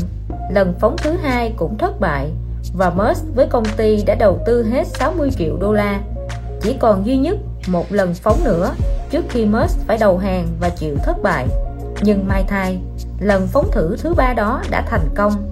Lần 0.51 0.73
phóng 0.79 0.95
thứ 0.97 1.11
hai 1.11 1.53
cũng 1.57 1.77
thất 1.77 1.99
bại 1.99 2.29
và 2.75 2.89
Musk 2.89 3.35
với 3.35 3.47
công 3.47 3.65
ty 3.77 4.03
đã 4.05 4.15
đầu 4.15 4.39
tư 4.45 4.63
hết 4.63 4.87
60 4.87 5.31
triệu 5.37 5.57
đô 5.57 5.73
la. 5.73 6.01
Chỉ 6.61 6.75
còn 6.79 7.05
duy 7.05 7.17
nhất 7.17 7.37
một 7.67 7.91
lần 7.91 8.13
phóng 8.13 8.43
nữa 8.43 8.73
trước 9.09 9.25
khi 9.29 9.45
Musk 9.45 9.79
phải 9.87 9.97
đầu 9.97 10.17
hàng 10.17 10.47
và 10.59 10.69
chịu 10.69 10.95
thất 11.03 11.21
bại. 11.23 11.47
Nhưng 12.01 12.27
may 12.27 12.43
thay, 12.47 12.79
lần 13.19 13.47
phóng 13.47 13.71
thử 13.71 13.97
thứ 13.97 14.13
ba 14.13 14.33
đó 14.33 14.63
đã 14.69 14.83
thành 14.87 15.09
công. 15.15 15.49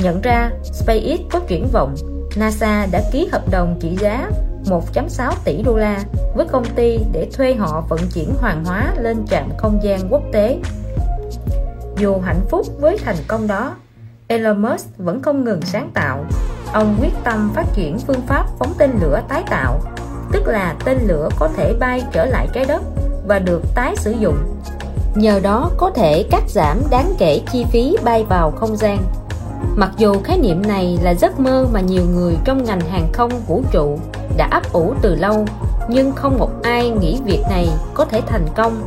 Nhận 0.00 0.20
ra 0.20 0.50
SpaceX 0.72 1.20
có 1.30 1.40
triển 1.46 1.68
vọng 1.72 1.94
NASA 2.36 2.86
đã 2.92 3.02
ký 3.12 3.28
hợp 3.32 3.50
đồng 3.50 3.78
trị 3.80 3.96
giá 4.00 4.30
1.6 4.64 5.32
tỷ 5.44 5.62
đô 5.62 5.76
la 5.76 6.04
với 6.34 6.46
công 6.46 6.64
ty 6.64 6.98
để 7.12 7.28
thuê 7.32 7.54
họ 7.54 7.84
vận 7.88 8.00
chuyển 8.14 8.34
hoàng 8.40 8.64
hóa 8.64 8.94
lên 9.00 9.26
trạm 9.26 9.48
không 9.58 9.80
gian 9.82 10.00
quốc 10.10 10.22
tế. 10.32 10.58
Dù 11.98 12.20
hạnh 12.20 12.40
phúc 12.50 12.66
với 12.80 12.98
thành 13.04 13.16
công 13.28 13.46
đó 13.46 13.76
Elon 14.26 14.62
Musk 14.62 14.98
vẫn 14.98 15.22
không 15.22 15.44
ngừng 15.44 15.62
sáng 15.62 15.90
tạo. 15.94 16.24
Ông 16.72 16.96
quyết 17.00 17.12
tâm 17.24 17.50
phát 17.54 17.66
triển 17.74 17.98
phương 17.98 18.22
pháp 18.26 18.46
phóng 18.58 18.72
tên 18.78 18.90
lửa 19.00 19.22
tái 19.28 19.42
tạo 19.50 19.80
tức 20.34 20.46
là 20.46 20.74
tên 20.84 20.98
lửa 21.06 21.28
có 21.38 21.48
thể 21.56 21.74
bay 21.78 22.02
trở 22.12 22.26
lại 22.26 22.48
trái 22.52 22.64
đất 22.64 22.82
và 23.26 23.38
được 23.38 23.62
tái 23.74 23.94
sử 23.96 24.10
dụng. 24.10 24.36
Nhờ 25.14 25.40
đó 25.42 25.70
có 25.76 25.90
thể 25.90 26.24
cắt 26.30 26.42
giảm 26.48 26.82
đáng 26.90 27.14
kể 27.18 27.40
chi 27.52 27.64
phí 27.72 27.96
bay 28.04 28.24
vào 28.28 28.50
không 28.50 28.76
gian. 28.76 28.98
Mặc 29.76 29.90
dù 29.98 30.14
khái 30.24 30.38
niệm 30.38 30.62
này 30.66 30.98
là 31.02 31.14
giấc 31.14 31.40
mơ 31.40 31.66
mà 31.72 31.80
nhiều 31.80 32.02
người 32.14 32.36
trong 32.44 32.64
ngành 32.64 32.80
hàng 32.80 33.08
không 33.12 33.30
vũ 33.46 33.62
trụ 33.70 33.98
đã 34.36 34.48
ấp 34.50 34.72
ủ 34.72 34.94
từ 35.02 35.14
lâu, 35.14 35.44
nhưng 35.88 36.12
không 36.12 36.38
một 36.38 36.50
ai 36.62 36.90
nghĩ 36.90 37.18
việc 37.24 37.42
này 37.50 37.68
có 37.94 38.04
thể 38.04 38.20
thành 38.26 38.46
công, 38.56 38.82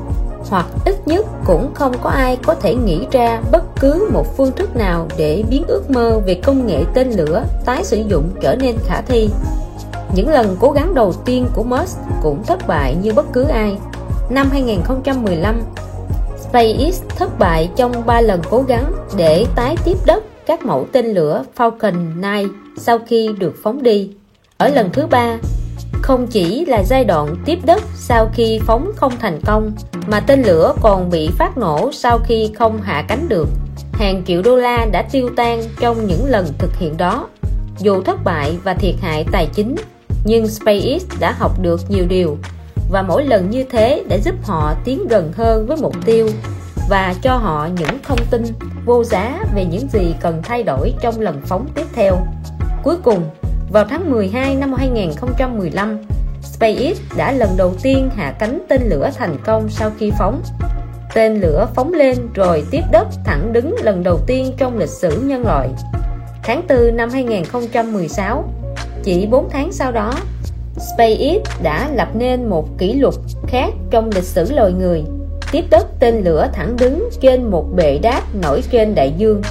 hoặc 0.50 0.66
ít 0.86 1.08
nhất 1.08 1.26
cũng 1.46 1.74
không 1.74 1.94
có 2.04 2.10
ai 2.10 2.38
có 2.44 2.56
thể 2.56 2.76
nghĩ 2.76 3.08
ra 3.12 3.42
bất 3.52 3.64
cứ 3.80 4.10
một 4.14 4.38
phương 4.38 4.52
thức 4.52 4.76
nào 4.76 5.08
để 5.18 5.44
biến 5.50 5.64
ước 5.68 5.90
mơ 5.90 6.20
về 6.26 6.42
công 6.44 6.68
nghệ 6.68 6.84
tên 6.94 7.12
lửa 7.12 7.44
tái 7.66 7.84
sử 7.84 7.98
dụng 7.98 8.30
trở 8.42 8.56
nên 8.56 8.78
khả 8.86 9.02
thi 9.02 9.30
những 10.16 10.30
lần 10.30 10.58
cố 10.60 10.72
gắng 10.72 10.94
đầu 10.94 11.14
tiên 11.26 11.48
của 11.54 11.64
Musk 11.64 12.00
cũng 12.24 12.44
thất 12.44 12.68
bại 12.68 12.96
như 13.02 13.14
bất 13.14 13.26
cứ 13.34 13.44
ai. 13.44 13.78
Năm 14.30 14.50
2015 14.52 15.62
SpaceX 16.50 17.02
thất 17.10 17.40
bại 17.40 17.70
trong 17.76 17.92
3 18.06 18.22
lần 18.22 18.42
cố 18.50 18.64
gắng 18.68 18.94
để 19.18 19.46
tái 19.56 19.76
tiếp 19.86 19.98
đất 20.06 20.24
các 20.46 20.66
mẫu 20.66 20.88
tên 20.92 21.06
lửa 21.06 21.44
Falcon 21.58 22.22
9 22.22 22.54
sau 22.78 23.00
khi 23.08 23.30
được 23.40 23.56
phóng 23.64 23.84
đi. 23.84 24.10
Ở 24.58 24.68
lần 24.68 24.90
thứ 24.94 25.08
ba, 25.08 25.38
không 26.02 26.28
chỉ 26.28 26.66
là 26.66 26.84
giai 26.84 27.06
đoạn 27.06 27.36
tiếp 27.46 27.60
đất 27.66 27.84
sau 27.96 28.30
khi 28.34 28.60
phóng 28.66 28.92
không 28.96 29.14
thành 29.20 29.40
công, 29.46 29.72
mà 30.08 30.20
tên 30.20 30.42
lửa 30.42 30.74
còn 30.82 31.10
bị 31.10 31.30
phát 31.38 31.58
nổ 31.58 31.92
sau 31.92 32.20
khi 32.26 32.52
không 32.56 32.82
hạ 32.82 33.06
cánh 33.08 33.30
được. 33.30 33.48
Hàng 33.94 34.24
triệu 34.28 34.42
đô 34.42 34.56
la 34.56 34.86
đã 34.92 35.02
tiêu 35.12 35.30
tan 35.36 35.64
trong 35.80 36.08
những 36.08 36.26
lần 36.26 36.46
thực 36.58 36.76
hiện 36.76 36.98
đó. 36.98 37.28
Dù 37.80 38.02
thất 38.02 38.24
bại 38.24 38.58
và 38.64 38.74
thiệt 38.74 38.96
hại 39.02 39.26
tài 39.32 39.48
chính 39.54 39.76
nhưng 40.28 40.48
SpaceX 40.48 41.06
đã 41.20 41.32
học 41.32 41.60
được 41.62 41.82
nhiều 41.90 42.06
điều 42.08 42.38
và 42.90 43.02
mỗi 43.02 43.26
lần 43.26 43.50
như 43.50 43.64
thế 43.64 44.04
đã 44.10 44.18
giúp 44.18 44.36
họ 44.44 44.74
tiến 44.86 45.08
gần 45.08 45.32
hơn 45.36 45.68
với 45.68 45.78
mục 45.78 45.96
tiêu 46.06 46.30
và 46.90 47.16
cho 47.22 47.38
họ 47.38 47.70
những 47.80 48.00
thông 48.04 48.20
tin 48.32 48.44
vô 48.86 49.04
giá 49.04 49.40
về 49.56 49.66
những 49.66 49.88
gì 49.90 50.16
cần 50.22 50.42
thay 50.44 50.64
đổi 50.64 50.94
trong 51.02 51.20
lần 51.20 51.42
phóng 51.46 51.68
tiếp 51.76 51.86
theo. 51.94 52.18
Cuối 52.84 52.96
cùng, 53.04 53.24
vào 53.72 53.86
tháng 53.90 54.12
12 54.12 54.56
năm 54.56 54.74
2015, 54.74 55.98
SpaceX 56.44 56.98
đã 57.18 57.32
lần 57.32 57.50
đầu 57.58 57.74
tiên 57.84 58.10
hạ 58.16 58.36
cánh 58.40 58.66
tên 58.70 58.82
lửa 58.90 59.10
thành 59.18 59.38
công 59.46 59.70
sau 59.70 59.92
khi 59.98 60.12
phóng. 60.20 60.42
Tên 61.14 61.40
lửa 61.40 61.68
phóng 61.76 61.94
lên 61.94 62.18
rồi 62.34 62.64
tiếp 62.72 62.82
đất 62.92 63.08
thẳng 63.26 63.54
đứng 63.54 63.76
lần 63.84 64.04
đầu 64.04 64.20
tiên 64.28 64.54
trong 64.58 64.78
lịch 64.78 64.90
sử 64.90 65.22
nhân 65.22 65.44
loại. 65.46 65.70
Tháng 66.44 66.62
4 66.70 66.96
năm 66.98 67.10
2016, 67.10 68.50
chỉ 69.08 69.26
4 69.26 69.50
tháng 69.50 69.72
sau 69.72 69.92
đó, 69.92 70.14
SpaceX 70.78 71.62
đã 71.64 71.90
lập 71.94 72.08
nên 72.14 72.50
một 72.50 72.78
kỷ 72.78 72.94
lục 72.94 73.14
khác 73.48 73.74
trong 73.90 74.10
lịch 74.16 74.24
sử 74.24 74.52
loài 74.52 74.72
người. 74.72 75.04
Tiếp 75.52 75.66
đất 75.70 75.88
tên 76.00 76.24
lửa 76.24 76.48
thẳng 76.54 76.76
đứng 76.80 77.10
trên 77.22 77.52
một 77.52 77.66
bệ 77.76 77.98
đáp 77.98 78.22
nổi 78.42 78.64
trên 78.72 78.96
đại 78.96 79.14
dương. 79.18 79.42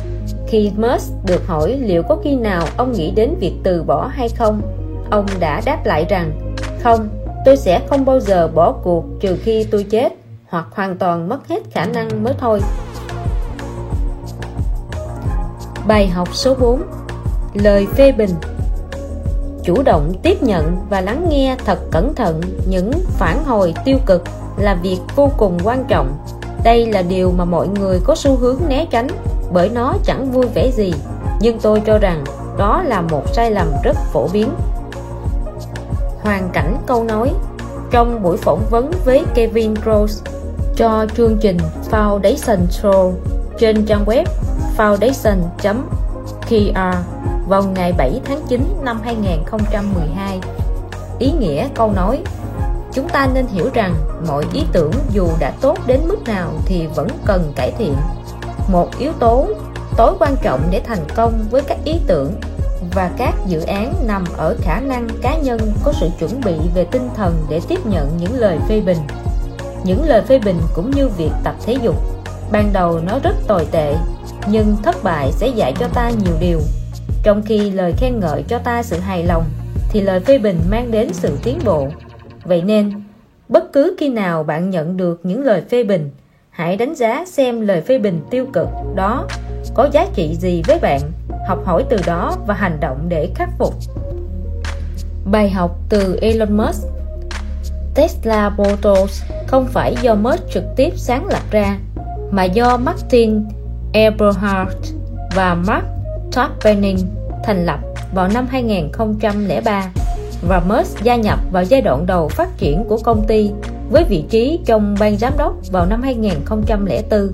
Khi 0.46 0.70
Musk 0.76 1.12
được 1.26 1.46
hỏi 1.46 1.78
liệu 1.82 2.02
có 2.02 2.18
khi 2.24 2.36
nào 2.36 2.66
ông 2.76 2.92
nghĩ 2.92 3.10
đến 3.10 3.34
việc 3.40 3.52
từ 3.62 3.82
bỏ 3.82 4.06
hay 4.06 4.28
không. 4.28 4.62
Ông 5.10 5.26
đã 5.40 5.62
đáp 5.64 5.86
lại 5.86 6.06
rằng 6.08 6.56
không 6.82 7.08
tôi 7.44 7.56
sẽ 7.56 7.80
không 7.88 8.04
bao 8.04 8.20
giờ 8.20 8.48
bỏ 8.48 8.72
cuộc 8.72 9.04
trừ 9.20 9.36
khi 9.42 9.64
tôi 9.64 9.84
chết 9.84 10.12
hoặc 10.48 10.66
hoàn 10.70 10.96
toàn 10.96 11.28
mất 11.28 11.48
hết 11.48 11.62
khả 11.70 11.86
năng 11.86 12.24
mới 12.24 12.34
thôi. 12.38 12.60
Bài 15.86 16.08
học 16.08 16.28
số 16.34 16.54
4 16.54 16.82
Lời 17.54 17.86
phê 17.96 18.12
bình. 18.12 18.30
Chủ 19.66 19.82
động 19.82 20.12
tiếp 20.22 20.42
nhận 20.42 20.76
và 20.90 21.00
lắng 21.00 21.26
nghe 21.28 21.56
thật 21.64 21.78
cẩn 21.90 22.14
thận 22.14 22.40
những 22.68 22.90
phản 23.06 23.44
hồi 23.44 23.74
tiêu 23.84 23.98
cực 24.06 24.22
là 24.56 24.74
việc 24.82 24.98
vô 25.16 25.30
cùng 25.36 25.58
quan 25.64 25.84
trọng. 25.88 26.18
Đây 26.64 26.86
là 26.92 27.02
điều 27.02 27.32
mà 27.32 27.44
mọi 27.44 27.68
người 27.68 28.00
có 28.04 28.14
xu 28.14 28.36
hướng 28.36 28.56
né 28.68 28.86
tránh, 28.90 29.06
bởi 29.52 29.68
nó 29.68 29.94
chẳng 30.04 30.30
vui 30.30 30.46
vẻ 30.54 30.70
gì. 30.70 30.94
Nhưng 31.40 31.58
tôi 31.58 31.82
cho 31.86 31.98
rằng 31.98 32.24
đó 32.58 32.82
là 32.82 33.00
một 33.00 33.22
sai 33.32 33.50
lầm 33.50 33.66
rất 33.84 33.96
phổ 34.12 34.28
biến. 34.32 34.48
Hoàn 36.20 36.50
cảnh 36.52 36.76
câu 36.86 37.04
nói, 37.04 37.32
trong 37.90 38.22
buổi 38.22 38.36
phỏng 38.36 38.62
vấn 38.70 38.90
với 39.04 39.24
Kevin 39.34 39.74
Rose 39.86 40.22
cho 40.76 41.06
chương 41.16 41.36
trình 41.40 41.58
Foundation 41.90 42.66
Show 42.70 43.12
trên 43.58 43.86
trang 43.86 44.04
web 44.04 44.24
foundation.kr 44.76 45.76
vào 47.46 47.62
ngày 47.62 47.92
7 47.92 48.20
tháng 48.24 48.40
9 48.48 48.80
năm 48.82 49.00
2012 49.04 50.40
ý 51.18 51.32
nghĩa 51.32 51.68
câu 51.74 51.92
nói, 51.92 52.22
chúng 52.92 53.08
ta 53.08 53.28
nên 53.34 53.46
hiểu 53.46 53.70
rằng 53.74 53.94
mọi 54.28 54.44
ý 54.52 54.62
tưởng 54.72 54.92
dù 55.12 55.28
đã 55.40 55.52
tốt 55.60 55.78
đến 55.86 56.00
mức 56.08 56.24
nào 56.26 56.48
thì 56.66 56.86
vẫn 56.86 57.08
cần 57.24 57.52
cải 57.56 57.72
thiện. 57.78 57.94
Một 58.68 58.88
yếu 58.98 59.12
tố 59.12 59.48
tối 59.96 60.14
quan 60.18 60.36
trọng 60.42 60.60
để 60.70 60.80
thành 60.80 61.04
công 61.14 61.44
với 61.50 61.62
các 61.62 61.78
ý 61.84 62.00
tưởng 62.06 62.32
và 62.94 63.10
các 63.16 63.34
dự 63.46 63.60
án 63.60 63.94
nằm 64.06 64.24
ở 64.36 64.56
khả 64.60 64.80
năng 64.80 65.08
cá 65.22 65.36
nhân 65.36 65.60
có 65.84 65.92
sự 65.92 66.08
chuẩn 66.18 66.40
bị 66.40 66.54
về 66.74 66.84
tinh 66.84 67.08
thần 67.16 67.46
để 67.48 67.60
tiếp 67.68 67.86
nhận 67.86 68.16
những 68.20 68.34
lời 68.34 68.58
phê 68.68 68.80
bình. 68.80 68.98
Những 69.84 70.04
lời 70.04 70.22
phê 70.22 70.38
bình 70.38 70.60
cũng 70.74 70.90
như 70.90 71.08
việc 71.08 71.30
tập 71.44 71.54
thể 71.66 71.76
dục. 71.82 71.96
Ban 72.52 72.72
đầu 72.72 73.00
nó 73.06 73.18
rất 73.22 73.34
tồi 73.46 73.66
tệ, 73.70 73.96
nhưng 74.46 74.76
thất 74.82 74.96
bại 75.02 75.32
sẽ 75.32 75.48
dạy 75.48 75.74
cho 75.78 75.88
ta 75.94 76.10
nhiều 76.10 76.34
điều 76.40 76.60
trong 77.26 77.42
khi 77.42 77.70
lời 77.70 77.92
khen 77.96 78.20
ngợi 78.20 78.42
cho 78.48 78.58
ta 78.58 78.82
sự 78.82 78.98
hài 78.98 79.24
lòng, 79.24 79.44
thì 79.90 80.00
lời 80.00 80.20
phê 80.20 80.38
bình 80.38 80.60
mang 80.70 80.90
đến 80.90 81.12
sự 81.12 81.38
tiến 81.42 81.58
bộ. 81.64 81.88
Vậy 82.44 82.62
nên, 82.62 82.92
bất 83.48 83.72
cứ 83.72 83.96
khi 83.98 84.08
nào 84.08 84.42
bạn 84.42 84.70
nhận 84.70 84.96
được 84.96 85.20
những 85.22 85.44
lời 85.44 85.62
phê 85.70 85.84
bình, 85.84 86.10
hãy 86.50 86.76
đánh 86.76 86.94
giá 86.94 87.24
xem 87.26 87.60
lời 87.60 87.80
phê 87.80 87.98
bình 87.98 88.20
tiêu 88.30 88.46
cực 88.52 88.68
đó 88.94 89.26
có 89.74 89.88
giá 89.92 90.06
trị 90.14 90.36
gì 90.36 90.62
với 90.66 90.78
bạn, 90.78 91.00
học 91.48 91.58
hỏi 91.64 91.84
từ 91.88 91.96
đó 92.06 92.36
và 92.46 92.54
hành 92.54 92.78
động 92.80 93.06
để 93.08 93.30
khắc 93.34 93.48
phục. 93.58 93.74
Bài 95.24 95.50
học 95.50 95.78
từ 95.88 96.18
Elon 96.22 96.56
Musk. 96.56 96.86
Tesla 97.94 98.48
Motors 98.48 99.22
không 99.46 99.66
phải 99.66 99.94
do 100.02 100.14
Musk 100.14 100.50
trực 100.50 100.64
tiếp 100.76 100.90
sáng 100.96 101.26
lập 101.26 101.42
ra, 101.50 101.78
mà 102.30 102.44
do 102.44 102.76
Martin 102.76 103.44
Eberhard 103.92 104.92
và 105.34 105.54
Mark 105.54 105.95
Tarpenning 106.32 106.98
thành 107.44 107.66
lập 107.66 107.80
vào 108.14 108.28
năm 108.28 108.46
2003 108.50 109.92
và 110.48 110.60
Musk 110.60 111.02
gia 111.02 111.16
nhập 111.16 111.38
vào 111.52 111.64
giai 111.64 111.80
đoạn 111.80 112.06
đầu 112.06 112.28
phát 112.28 112.48
triển 112.58 112.84
của 112.84 112.98
công 113.04 113.26
ty 113.26 113.50
với 113.90 114.04
vị 114.04 114.24
trí 114.30 114.60
trong 114.66 114.94
ban 115.00 115.16
giám 115.16 115.32
đốc 115.38 115.54
vào 115.72 115.86
năm 115.86 116.02
2004. 116.02 117.30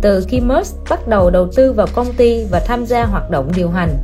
Từ 0.00 0.24
khi 0.28 0.40
Musk 0.40 0.76
bắt 0.90 1.08
đầu 1.08 1.30
đầu 1.30 1.48
tư 1.56 1.72
vào 1.72 1.86
công 1.94 2.12
ty 2.12 2.44
và 2.50 2.60
tham 2.66 2.86
gia 2.86 3.04
hoạt 3.04 3.30
động 3.30 3.50
điều 3.56 3.70
hành, 3.70 3.96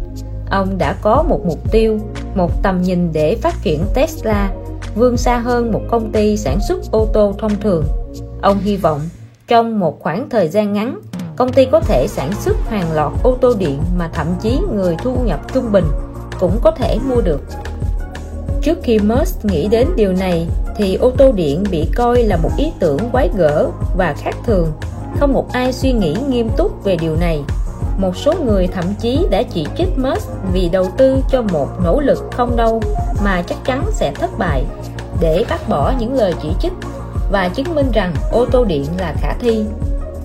ông 0.50 0.78
đã 0.78 0.96
có 1.02 1.24
một 1.28 1.46
mục 1.46 1.72
tiêu, 1.72 1.98
một 2.34 2.62
tầm 2.62 2.82
nhìn 2.82 3.12
để 3.12 3.36
phát 3.36 3.54
triển 3.62 3.80
Tesla 3.94 4.50
vươn 4.94 5.16
xa 5.16 5.38
hơn 5.38 5.72
một 5.72 5.80
công 5.90 6.12
ty 6.12 6.36
sản 6.36 6.58
xuất 6.68 6.78
ô 6.90 7.08
tô 7.12 7.34
thông 7.38 7.60
thường. 7.60 7.84
Ông 8.42 8.58
hy 8.58 8.76
vọng 8.76 9.00
trong 9.48 9.80
một 9.80 10.00
khoảng 10.00 10.28
thời 10.30 10.48
gian 10.48 10.72
ngắn, 10.72 11.00
công 11.36 11.52
ty 11.52 11.64
có 11.64 11.80
thể 11.80 12.06
sản 12.08 12.32
xuất 12.32 12.56
hàng 12.70 12.92
loạt 12.94 13.12
ô 13.22 13.36
tô 13.40 13.54
điện 13.58 13.82
mà 13.96 14.10
thậm 14.14 14.26
chí 14.40 14.60
người 14.74 14.96
thu 15.02 15.16
nhập 15.24 15.40
trung 15.54 15.72
bình 15.72 15.84
cũng 16.40 16.58
có 16.62 16.70
thể 16.70 16.98
mua 17.08 17.20
được. 17.20 17.40
Trước 18.62 18.78
khi 18.82 18.98
Musk 18.98 19.44
nghĩ 19.44 19.68
đến 19.68 19.88
điều 19.96 20.12
này, 20.12 20.46
thì 20.76 20.94
ô 20.94 21.10
tô 21.10 21.32
điện 21.32 21.64
bị 21.70 21.88
coi 21.96 22.22
là 22.22 22.36
một 22.36 22.50
ý 22.56 22.72
tưởng 22.78 22.98
quái 23.12 23.30
gở 23.36 23.68
và 23.96 24.14
khác 24.18 24.36
thường. 24.46 24.72
Không 25.20 25.32
một 25.32 25.52
ai 25.52 25.72
suy 25.72 25.92
nghĩ 25.92 26.16
nghiêm 26.28 26.48
túc 26.56 26.84
về 26.84 26.96
điều 26.96 27.16
này. 27.16 27.42
Một 27.98 28.16
số 28.16 28.34
người 28.44 28.66
thậm 28.66 28.84
chí 29.00 29.26
đã 29.30 29.42
chỉ 29.42 29.66
trích 29.76 29.98
Musk 29.98 30.28
vì 30.52 30.68
đầu 30.68 30.86
tư 30.96 31.18
cho 31.30 31.42
một 31.42 31.68
nỗ 31.84 32.00
lực 32.00 32.18
không 32.32 32.56
đâu 32.56 32.82
mà 33.24 33.42
chắc 33.42 33.58
chắn 33.64 33.84
sẽ 33.92 34.12
thất 34.14 34.30
bại 34.38 34.64
để 35.20 35.44
bác 35.50 35.68
bỏ 35.68 35.92
những 35.98 36.14
lời 36.14 36.34
chỉ 36.42 36.48
trích 36.60 36.72
và 37.32 37.48
chứng 37.48 37.74
minh 37.74 37.90
rằng 37.92 38.14
ô 38.32 38.46
tô 38.52 38.64
điện 38.64 38.86
là 38.98 39.14
khả 39.20 39.34
thi. 39.40 39.64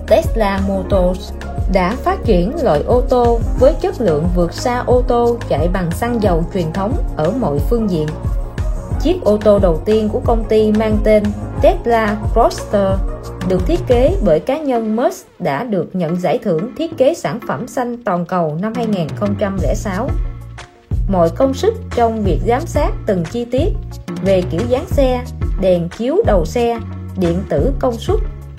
Tesla 0.08 0.60
Motors 0.68 1.32
đã 1.72 1.96
phát 2.04 2.18
triển 2.24 2.52
loại 2.62 2.82
ô 2.86 3.00
tô 3.00 3.40
với 3.58 3.74
chất 3.80 4.00
lượng 4.00 4.28
vượt 4.34 4.52
xa 4.52 4.78
ô 4.86 5.02
tô 5.08 5.36
chạy 5.48 5.68
bằng 5.68 5.90
xăng 5.90 6.22
dầu 6.22 6.44
truyền 6.54 6.72
thống 6.72 6.96
ở 7.16 7.30
mọi 7.40 7.58
phương 7.58 7.90
diện. 7.90 8.06
Chiếc 9.00 9.16
ô 9.24 9.36
tô 9.36 9.58
đầu 9.58 9.82
tiên 9.84 10.08
của 10.12 10.20
công 10.24 10.44
ty 10.44 10.72
mang 10.72 10.98
tên 11.04 11.22
Tesla 11.62 12.16
Roadster 12.34 12.92
được 13.48 13.66
thiết 13.66 13.80
kế 13.86 14.16
bởi 14.24 14.40
cá 14.40 14.58
nhân 14.58 14.96
Musk 14.96 15.26
đã 15.38 15.64
được 15.64 15.96
nhận 15.96 16.20
giải 16.20 16.38
thưởng 16.38 16.74
thiết 16.76 16.96
kế 16.96 17.14
sản 17.14 17.40
phẩm 17.48 17.68
xanh 17.68 18.04
toàn 18.04 18.26
cầu 18.26 18.58
năm 18.60 18.72
2006. 18.76 20.08
Mọi 21.08 21.30
công 21.30 21.54
sức 21.54 21.74
trong 21.94 22.22
việc 22.22 22.38
giám 22.46 22.66
sát 22.66 22.90
từng 23.06 23.24
chi 23.24 23.44
tiết 23.44 23.68
về 24.22 24.42
kiểu 24.50 24.60
dáng 24.68 24.86
xe, 24.86 25.24
đèn 25.60 25.88
chiếu 25.88 26.16
đầu 26.26 26.44
xe, 26.44 26.78
điện 27.16 27.42
tử 27.48 27.72
công 27.78 27.98
suất 27.98 28.18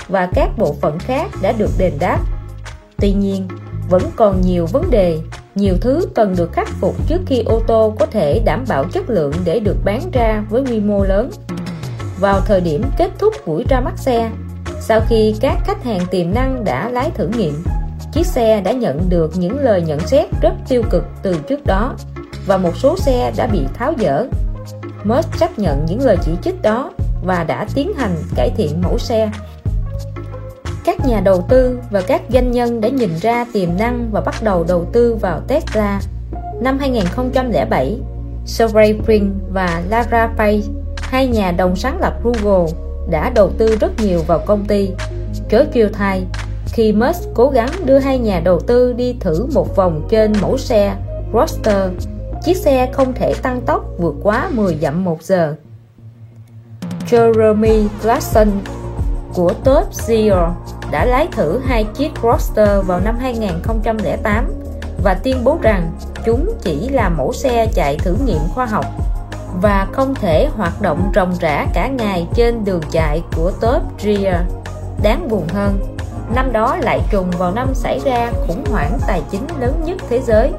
và 0.10 0.30
các 0.36 0.50
bộ 0.58 0.76
phận 0.82 1.00
khác 1.00 1.30
đã 1.42 1.52
được 1.52 1.72
đền 1.78 1.94
đáp 2.00 2.20
Tuy 3.02 3.14
nhiên, 3.14 3.48
vẫn 3.90 4.02
còn 4.16 4.42
nhiều 4.42 4.66
vấn 4.66 4.92
đề, 4.92 5.20
nhiều 5.56 5.76
thứ 5.82 6.08
cần 6.16 6.36
được 6.38 6.54
khắc 6.54 6.68
phục 6.68 7.08
trước 7.08 7.22
khi 7.26 7.44
ô 7.46 7.62
tô 7.68 7.94
có 8.00 8.06
thể 8.06 8.42
đảm 8.46 8.64
bảo 8.68 8.84
chất 8.84 9.10
lượng 9.10 9.34
để 9.46 9.60
được 9.60 9.78
bán 9.84 10.02
ra 10.14 10.44
với 10.50 10.62
quy 10.62 10.80
mô 10.80 11.04
lớn. 11.04 11.30
Vào 12.20 12.42
thời 12.46 12.62
điểm 12.62 12.84
kết 12.98 13.12
thúc 13.20 13.34
buổi 13.46 13.66
ra 13.70 13.80
mắt 13.80 13.94
xe, 13.98 14.32
sau 14.80 15.02
khi 15.10 15.36
các 15.42 15.58
khách 15.66 15.84
hàng 15.84 16.02
tiềm 16.12 16.34
năng 16.34 16.64
đã 16.64 16.90
lái 16.90 17.12
thử 17.12 17.28
nghiệm, 17.28 17.54
chiếc 18.14 18.26
xe 18.26 18.62
đã 18.62 18.72
nhận 18.72 19.10
được 19.10 19.32
những 19.38 19.60
lời 19.60 19.82
nhận 19.82 20.00
xét 20.00 20.30
rất 20.42 20.54
tiêu 20.70 20.84
cực 20.90 21.04
từ 21.24 21.36
trước 21.50 21.66
đó 21.66 21.96
và 22.46 22.58
một 22.58 22.78
số 22.78 22.98
xe 22.98 23.32
đã 23.38 23.48
bị 23.48 23.62
tháo 23.74 23.94
dỡ. 24.00 24.26
Musk 25.04 25.40
chấp 25.40 25.60
nhận 25.60 25.86
những 25.86 26.02
lời 26.02 26.18
chỉ 26.26 26.32
trích 26.42 26.62
đó 26.62 26.92
và 27.24 27.44
đã 27.44 27.66
tiến 27.74 27.94
hành 27.94 28.16
cải 28.36 28.50
thiện 28.58 28.82
mẫu 28.82 28.98
xe 28.98 29.32
các 30.90 31.06
nhà 31.06 31.22
đầu 31.22 31.46
tư 31.50 31.80
và 31.92 32.02
các 32.02 32.22
doanh 32.30 32.52
nhân 32.52 32.82
đã 32.82 32.90
nhìn 32.90 33.10
ra 33.22 33.46
tiềm 33.54 33.70
năng 33.78 34.10
và 34.12 34.22
bắt 34.22 34.36
đầu 34.44 34.66
đầu 34.68 34.86
tư 34.92 35.16
vào 35.22 35.42
Tesla. 35.48 36.02
Năm 36.62 36.80
2007, 36.80 37.98
Sergey 38.46 38.94
Brin 38.94 39.34
và 39.54 39.84
Lara 39.90 40.28
Page, 40.38 40.62
hai 40.98 41.28
nhà 41.28 41.52
đồng 41.52 41.76
sáng 41.76 42.00
lập 42.00 42.14
Google, 42.24 42.72
đã 43.10 43.30
đầu 43.30 43.50
tư 43.58 43.78
rất 43.80 43.92
nhiều 44.04 44.22
vào 44.28 44.40
công 44.46 44.66
ty. 44.66 44.90
Chớ 45.50 45.66
chiều 45.74 45.90
thay, 45.94 46.24
khi 46.66 46.92
Musk 46.92 47.30
cố 47.34 47.50
gắng 47.50 47.70
đưa 47.86 47.98
hai 47.98 48.20
nhà 48.20 48.40
đầu 48.40 48.60
tư 48.60 48.94
đi 48.94 49.16
thử 49.20 49.46
một 49.54 49.76
vòng 49.76 50.08
trên 50.10 50.34
mẫu 50.42 50.58
xe 50.58 50.96
Roadster, 51.34 51.92
chiếc 52.44 52.58
xe 52.58 52.90
không 52.94 53.14
thể 53.14 53.34
tăng 53.42 53.62
tốc 53.62 53.86
vượt 53.98 54.16
quá 54.24 54.50
10 54.54 54.78
dặm 54.82 55.04
một 55.04 55.24
giờ. 55.24 55.56
Jeremy 57.10 57.88
Clarkson 58.02 58.48
của 59.34 59.54
Top 59.64 59.88
Gear 60.08 60.52
đã 60.92 61.06
lái 61.06 61.28
thử 61.32 61.60
hai 61.66 61.84
chiếc 61.84 62.12
Roadster 62.24 62.86
vào 62.86 63.00
năm 63.00 63.18
2008 63.20 64.54
và 65.04 65.14
tuyên 65.14 65.44
bố 65.44 65.58
rằng 65.62 65.92
chúng 66.26 66.52
chỉ 66.62 66.90
là 66.90 67.10
mẫu 67.10 67.34
xe 67.34 67.68
chạy 67.74 67.98
thử 67.98 68.16
nghiệm 68.26 68.42
khoa 68.54 68.66
học 68.66 68.86
và 69.62 69.88
không 69.92 70.16
thể 70.16 70.50
hoạt 70.56 70.82
động 70.82 71.12
ròng 71.16 71.34
rã 71.40 71.66
cả 71.74 71.88
ngày 71.88 72.28
trên 72.36 72.66
đường 72.66 72.82
chạy 72.92 73.24
của 73.36 73.52
Top 73.62 73.82
Gear. 74.04 74.42
Đáng 75.04 75.28
buồn 75.30 75.48
hơn, 75.54 75.80
năm 76.36 76.52
đó 76.54 76.78
lại 76.82 77.00
trùng 77.12 77.32
vào 77.32 77.52
năm 77.52 77.74
xảy 77.74 78.00
ra 78.06 78.32
khủng 78.48 78.64
hoảng 78.72 78.98
tài 79.08 79.22
chính 79.32 79.48
lớn 79.60 79.82
nhất 79.86 79.98
thế 80.10 80.22
giới, 80.22 80.52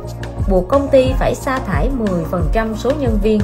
buộc 0.51 0.68
công 0.68 0.89
ty 0.89 1.12
phải 1.18 1.35
sa 1.35 1.59
thải 1.59 1.91
10% 2.53 2.74
số 2.76 2.91
nhân 3.01 3.18
viên 3.22 3.41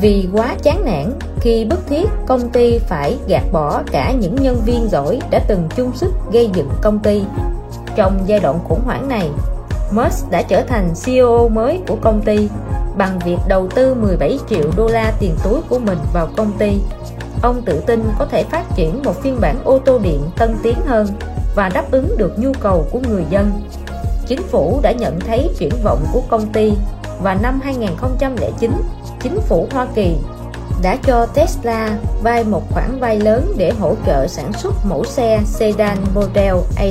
vì 0.00 0.28
quá 0.32 0.56
chán 0.62 0.84
nản 0.84 1.12
khi 1.40 1.64
bức 1.64 1.86
thiết 1.86 2.08
công 2.26 2.50
ty 2.50 2.78
phải 2.78 3.16
gạt 3.28 3.44
bỏ 3.52 3.82
cả 3.92 4.12
những 4.12 4.34
nhân 4.34 4.56
viên 4.64 4.88
giỏi 4.88 5.20
đã 5.30 5.38
từng 5.48 5.68
chung 5.76 5.92
sức 5.94 6.12
gây 6.32 6.50
dựng 6.54 6.70
công 6.82 6.98
ty. 6.98 7.22
Trong 7.96 8.20
giai 8.26 8.40
đoạn 8.40 8.58
khủng 8.68 8.80
hoảng 8.84 9.08
này, 9.08 9.30
Musk 9.92 10.30
đã 10.30 10.42
trở 10.42 10.62
thành 10.62 10.94
CEO 11.04 11.48
mới 11.48 11.80
của 11.88 11.96
công 12.00 12.22
ty. 12.22 12.48
bằng 12.96 13.18
việc 13.24 13.38
đầu 13.48 13.68
tư 13.74 13.94
17 13.94 14.38
triệu 14.48 14.70
đô 14.76 14.88
la 14.88 15.12
tiền 15.20 15.36
túi 15.44 15.60
của 15.68 15.78
mình 15.78 15.98
vào 16.12 16.28
công 16.36 16.52
ty. 16.58 16.80
Ông 17.42 17.62
tự 17.62 17.80
tin 17.86 18.04
có 18.18 18.26
thể 18.26 18.44
phát 18.44 18.64
triển 18.76 19.02
một 19.04 19.22
phiên 19.22 19.40
bản 19.40 19.64
ô 19.64 19.78
tô 19.78 19.98
điện 19.98 20.20
tân 20.36 20.56
tiến 20.62 20.76
hơn 20.86 21.06
và 21.54 21.68
đáp 21.68 21.90
ứng 21.90 22.16
được 22.18 22.38
nhu 22.38 22.52
cầu 22.60 22.86
của 22.90 23.00
người 23.08 23.24
dân. 23.30 23.52
Chính 24.26 24.42
phủ 24.42 24.80
đã 24.82 24.92
nhận 24.92 25.20
thấy 25.20 25.50
triển 25.58 25.72
vọng 25.82 26.04
của 26.12 26.22
công 26.28 26.52
ty 26.52 26.72
và 27.22 27.34
năm 27.34 27.60
2009, 27.62 28.70
chính 29.20 29.40
phủ 29.40 29.68
Hoa 29.70 29.86
Kỳ 29.94 30.16
đã 30.82 30.96
cho 30.96 31.26
Tesla 31.26 31.98
vay 32.22 32.44
một 32.44 32.62
khoản 32.70 33.00
vay 33.00 33.20
lớn 33.20 33.54
để 33.56 33.70
hỗ 33.70 33.94
trợ 34.06 34.26
sản 34.26 34.52
xuất 34.52 34.74
mẫu 34.88 35.04
xe 35.04 35.40
sedan 35.44 35.98
Model 36.14 36.54
H. 36.54 36.82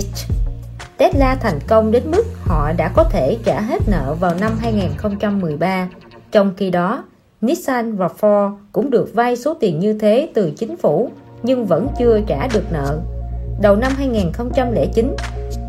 Tesla 0.97 1.35
thành 1.35 1.59
công 1.67 1.91
đến 1.91 2.11
mức 2.11 2.23
họ 2.45 2.71
đã 2.77 2.91
có 2.95 3.03
thể 3.03 3.37
trả 3.45 3.61
hết 3.61 3.81
nợ 3.87 4.15
vào 4.19 4.33
năm 4.39 4.51
2013. 4.59 5.89
Trong 6.31 6.53
khi 6.57 6.69
đó, 6.69 7.03
Nissan 7.41 7.95
và 7.95 8.09
Ford 8.19 8.55
cũng 8.71 8.89
được 8.89 9.09
vay 9.13 9.35
số 9.35 9.53
tiền 9.53 9.79
như 9.79 9.99
thế 9.99 10.29
từ 10.33 10.51
chính 10.51 10.77
phủ 10.77 11.09
nhưng 11.43 11.65
vẫn 11.65 11.87
chưa 11.99 12.21
trả 12.27 12.47
được 12.47 12.63
nợ. 12.71 12.99
Đầu 13.61 13.75
năm 13.75 13.91
2009, 13.97 15.15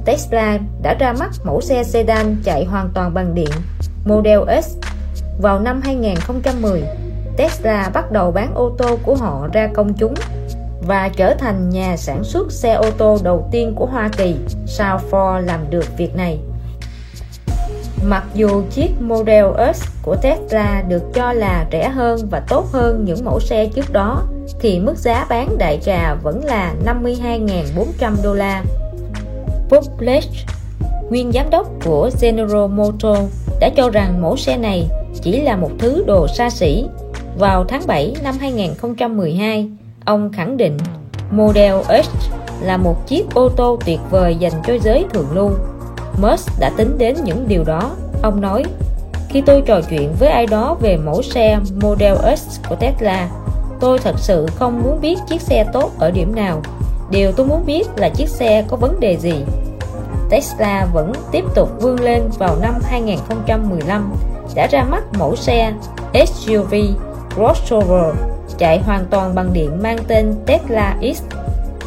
Tesla 0.05 0.59
đã 0.82 0.94
ra 1.00 1.14
mắt 1.18 1.30
mẫu 1.44 1.61
xe 1.61 1.84
sedan 1.84 2.36
chạy 2.44 2.64
hoàn 2.64 2.90
toàn 2.94 3.14
bằng 3.14 3.34
điện 3.34 3.50
Model 4.05 4.40
S. 4.62 4.76
Vào 5.38 5.61
năm 5.61 5.80
2010, 5.84 6.82
Tesla 7.36 7.90
bắt 7.94 8.12
đầu 8.12 8.30
bán 8.30 8.55
ô 8.55 8.70
tô 8.78 8.98
của 9.02 9.14
họ 9.14 9.48
ra 9.52 9.70
công 9.74 9.94
chúng 9.94 10.14
và 10.86 11.09
trở 11.09 11.34
thành 11.34 11.70
nhà 11.70 11.96
sản 11.96 12.24
xuất 12.24 12.52
xe 12.52 12.72
ô 12.72 12.90
tô 12.98 13.18
đầu 13.22 13.48
tiên 13.52 13.74
của 13.76 13.86
Hoa 13.86 14.09
Kỳ 14.16 14.36
sau 14.66 15.00
Ford 15.11 15.40
làm 15.40 15.70
được 15.70 15.84
việc 15.96 16.16
này. 16.16 16.38
Mặc 18.05 18.24
dù 18.34 18.62
chiếc 18.70 18.90
Model 19.00 19.44
S 19.74 19.84
của 20.02 20.16
Tesla 20.16 20.84
được 20.88 21.02
cho 21.14 21.32
là 21.32 21.66
rẻ 21.72 21.88
hơn 21.88 22.28
và 22.30 22.40
tốt 22.48 22.66
hơn 22.72 23.05
những 23.05 23.24
mẫu 23.24 23.40
xe 23.40 23.66
trước 23.66 23.92
đó, 23.92 24.22
thì 24.61 24.80
mức 24.80 24.96
giá 24.96 25.26
bán 25.28 25.59
đại 25.59 25.78
trà 25.82 26.14
vẫn 26.14 26.44
là 26.44 26.74
52.400 26.84 28.14
đô 28.22 28.34
la. 28.34 28.62
Bob 29.70 29.84
Blech, 29.98 30.24
nguyên 31.11 31.32
giám 31.32 31.50
đốc 31.50 31.68
của 31.84 32.11
General 32.20 32.66
Motors, 32.66 33.43
đã 33.61 33.68
cho 33.76 33.90
rằng 33.90 34.22
mẫu 34.22 34.36
xe 34.36 34.57
này 34.57 34.88
chỉ 35.22 35.40
là 35.40 35.57
một 35.57 35.70
thứ 35.78 36.05
đồ 36.07 36.28
xa 36.28 36.50
xỉ. 36.50 36.84
Vào 37.38 37.64
tháng 37.64 37.82
7 37.86 38.14
năm 38.22 38.34
2012, 38.40 39.68
ông 40.05 40.32
khẳng 40.32 40.57
định 40.57 40.78
Model 41.30 41.74
S 42.05 42.09
là 42.62 42.76
một 42.76 43.07
chiếc 43.07 43.34
ô 43.34 43.48
tô 43.48 43.78
tuyệt 43.86 44.00
vời 44.11 44.36
dành 44.36 44.52
cho 44.66 44.74
giới 44.82 45.05
thượng 45.12 45.32
lưu. 45.32 45.50
Musk 46.22 46.61
đã 46.61 46.70
tính 46.76 46.98
đến 46.98 47.16
những 47.24 47.48
điều 47.48 47.64
đó. 47.64 47.90
Ông 48.22 48.40
nói, 48.40 48.64
khi 49.28 49.40
tôi 49.40 49.62
trò 49.66 49.80
chuyện 49.90 50.12
với 50.18 50.28
ai 50.28 50.46
đó 50.46 50.76
về 50.80 50.96
mẫu 50.96 51.22
xe 51.22 51.59
Model 51.82 52.16
S 52.36 52.61
của 52.68 52.76
Tesla, 52.76 53.30
tôi 53.80 53.98
thật 53.98 54.14
sự 54.18 54.46
không 54.55 54.82
muốn 54.82 55.00
biết 55.00 55.18
chiếc 55.28 55.40
xe 55.40 55.64
tốt 55.72 55.90
ở 55.98 56.11
điểm 56.11 56.34
nào. 56.34 56.62
Điều 57.11 57.32
tôi 57.32 57.46
muốn 57.46 57.66
biết 57.66 57.86
là 57.96 58.09
chiếc 58.09 58.28
xe 58.28 58.64
có 58.68 58.76
vấn 58.76 59.00
đề 59.00 59.16
gì. 59.16 59.34
Tesla 60.30 60.86
vẫn 60.92 61.12
tiếp 61.32 61.44
tục 61.54 61.68
vươn 61.80 62.00
lên 62.00 62.22
vào 62.38 62.56
năm 62.60 62.74
2015 62.84 64.12
đã 64.54 64.66
ra 64.66 64.84
mắt 64.84 65.04
mẫu 65.18 65.36
xe 65.36 65.72
SUV 66.26 66.74
crossover 67.34 68.16
chạy 68.58 68.78
hoàn 68.78 69.06
toàn 69.10 69.34
bằng 69.34 69.52
điện 69.52 69.82
mang 69.82 69.98
tên 70.08 70.34
Tesla 70.46 70.96
X. 71.14 71.22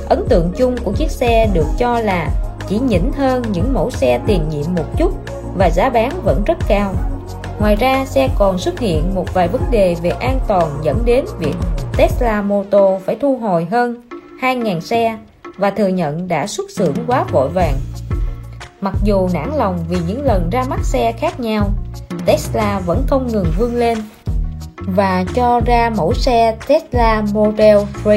Ấn 0.09 0.25
tượng 0.29 0.51
chung 0.57 0.75
của 0.83 0.91
chiếc 0.91 1.11
xe 1.11 1.49
được 1.53 1.65
cho 1.77 1.99
là 1.99 2.29
chỉ 2.67 2.79
nhỉnh 2.79 3.11
hơn 3.17 3.43
những 3.51 3.73
mẫu 3.73 3.91
xe 3.91 4.19
tiền 4.27 4.49
nhiệm 4.49 4.75
một 4.75 4.97
chút 4.97 5.13
và 5.57 5.69
giá 5.69 5.89
bán 5.89 6.11
vẫn 6.23 6.43
rất 6.45 6.57
cao. 6.67 6.93
Ngoài 7.59 7.75
ra, 7.75 8.05
xe 8.05 8.29
còn 8.37 8.57
xuất 8.57 8.79
hiện 8.79 9.15
một 9.15 9.33
vài 9.33 9.47
vấn 9.47 9.61
đề 9.71 9.95
về 10.01 10.09
an 10.09 10.39
toàn 10.47 10.71
dẫn 10.83 11.01
đến 11.05 11.25
việc 11.39 11.55
Tesla 11.97 12.41
Motor 12.41 13.01
phải 13.05 13.15
thu 13.21 13.37
hồi 13.37 13.67
hơn 13.71 14.01
2.000 14.41 14.79
xe 14.79 15.17
và 15.57 15.69
thừa 15.69 15.87
nhận 15.87 16.27
đã 16.27 16.47
xuất 16.47 16.71
xưởng 16.71 16.93
quá 17.07 17.25
vội 17.31 17.49
vàng. 17.49 17.75
Mặc 18.81 18.93
dù 19.03 19.29
nản 19.33 19.51
lòng 19.55 19.85
vì 19.89 19.97
những 20.07 20.25
lần 20.25 20.49
ra 20.49 20.63
mắt 20.69 20.79
xe 20.83 21.11
khác 21.11 21.39
nhau, 21.39 21.69
Tesla 22.25 22.79
vẫn 22.85 23.03
không 23.07 23.27
ngừng 23.27 23.51
vươn 23.57 23.75
lên 23.75 23.97
và 24.77 25.25
cho 25.35 25.61
ra 25.65 25.89
mẫu 25.97 26.13
xe 26.13 26.57
Tesla 26.67 27.23
Model 27.33 27.77
3 28.05 28.11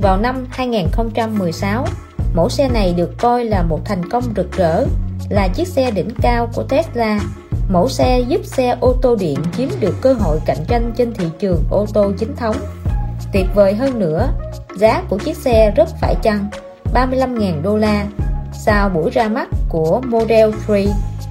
vào 0.00 0.16
năm 0.16 0.46
2016. 0.50 1.86
Mẫu 2.34 2.48
xe 2.48 2.68
này 2.68 2.94
được 2.96 3.18
coi 3.18 3.44
là 3.44 3.62
một 3.62 3.80
thành 3.84 4.08
công 4.08 4.24
rực 4.36 4.52
rỡ, 4.52 4.84
là 5.28 5.48
chiếc 5.48 5.68
xe 5.68 5.90
đỉnh 5.90 6.10
cao 6.22 6.48
của 6.54 6.62
Tesla. 6.62 7.20
Mẫu 7.68 7.88
xe 7.88 8.20
giúp 8.20 8.40
xe 8.44 8.76
ô 8.80 8.94
tô 9.02 9.16
điện 9.16 9.38
chiếm 9.56 9.68
được 9.80 9.94
cơ 10.00 10.12
hội 10.12 10.38
cạnh 10.46 10.64
tranh 10.68 10.92
trên 10.96 11.14
thị 11.14 11.26
trường 11.38 11.64
ô 11.70 11.86
tô 11.94 12.12
chính 12.18 12.36
thống. 12.36 12.56
Tuyệt 13.32 13.46
vời 13.54 13.74
hơn 13.74 13.98
nữa, 13.98 14.28
giá 14.76 15.02
của 15.08 15.18
chiếc 15.18 15.36
xe 15.36 15.70
rất 15.76 15.88
phải 16.00 16.14
chăng, 16.22 16.46
35.000 16.94 17.62
đô 17.62 17.76
la. 17.76 18.06
Sau 18.64 18.88
buổi 18.88 19.10
ra 19.10 19.28
mắt 19.28 19.48
của 19.68 20.00
Model 20.06 20.50
3, 20.68 20.76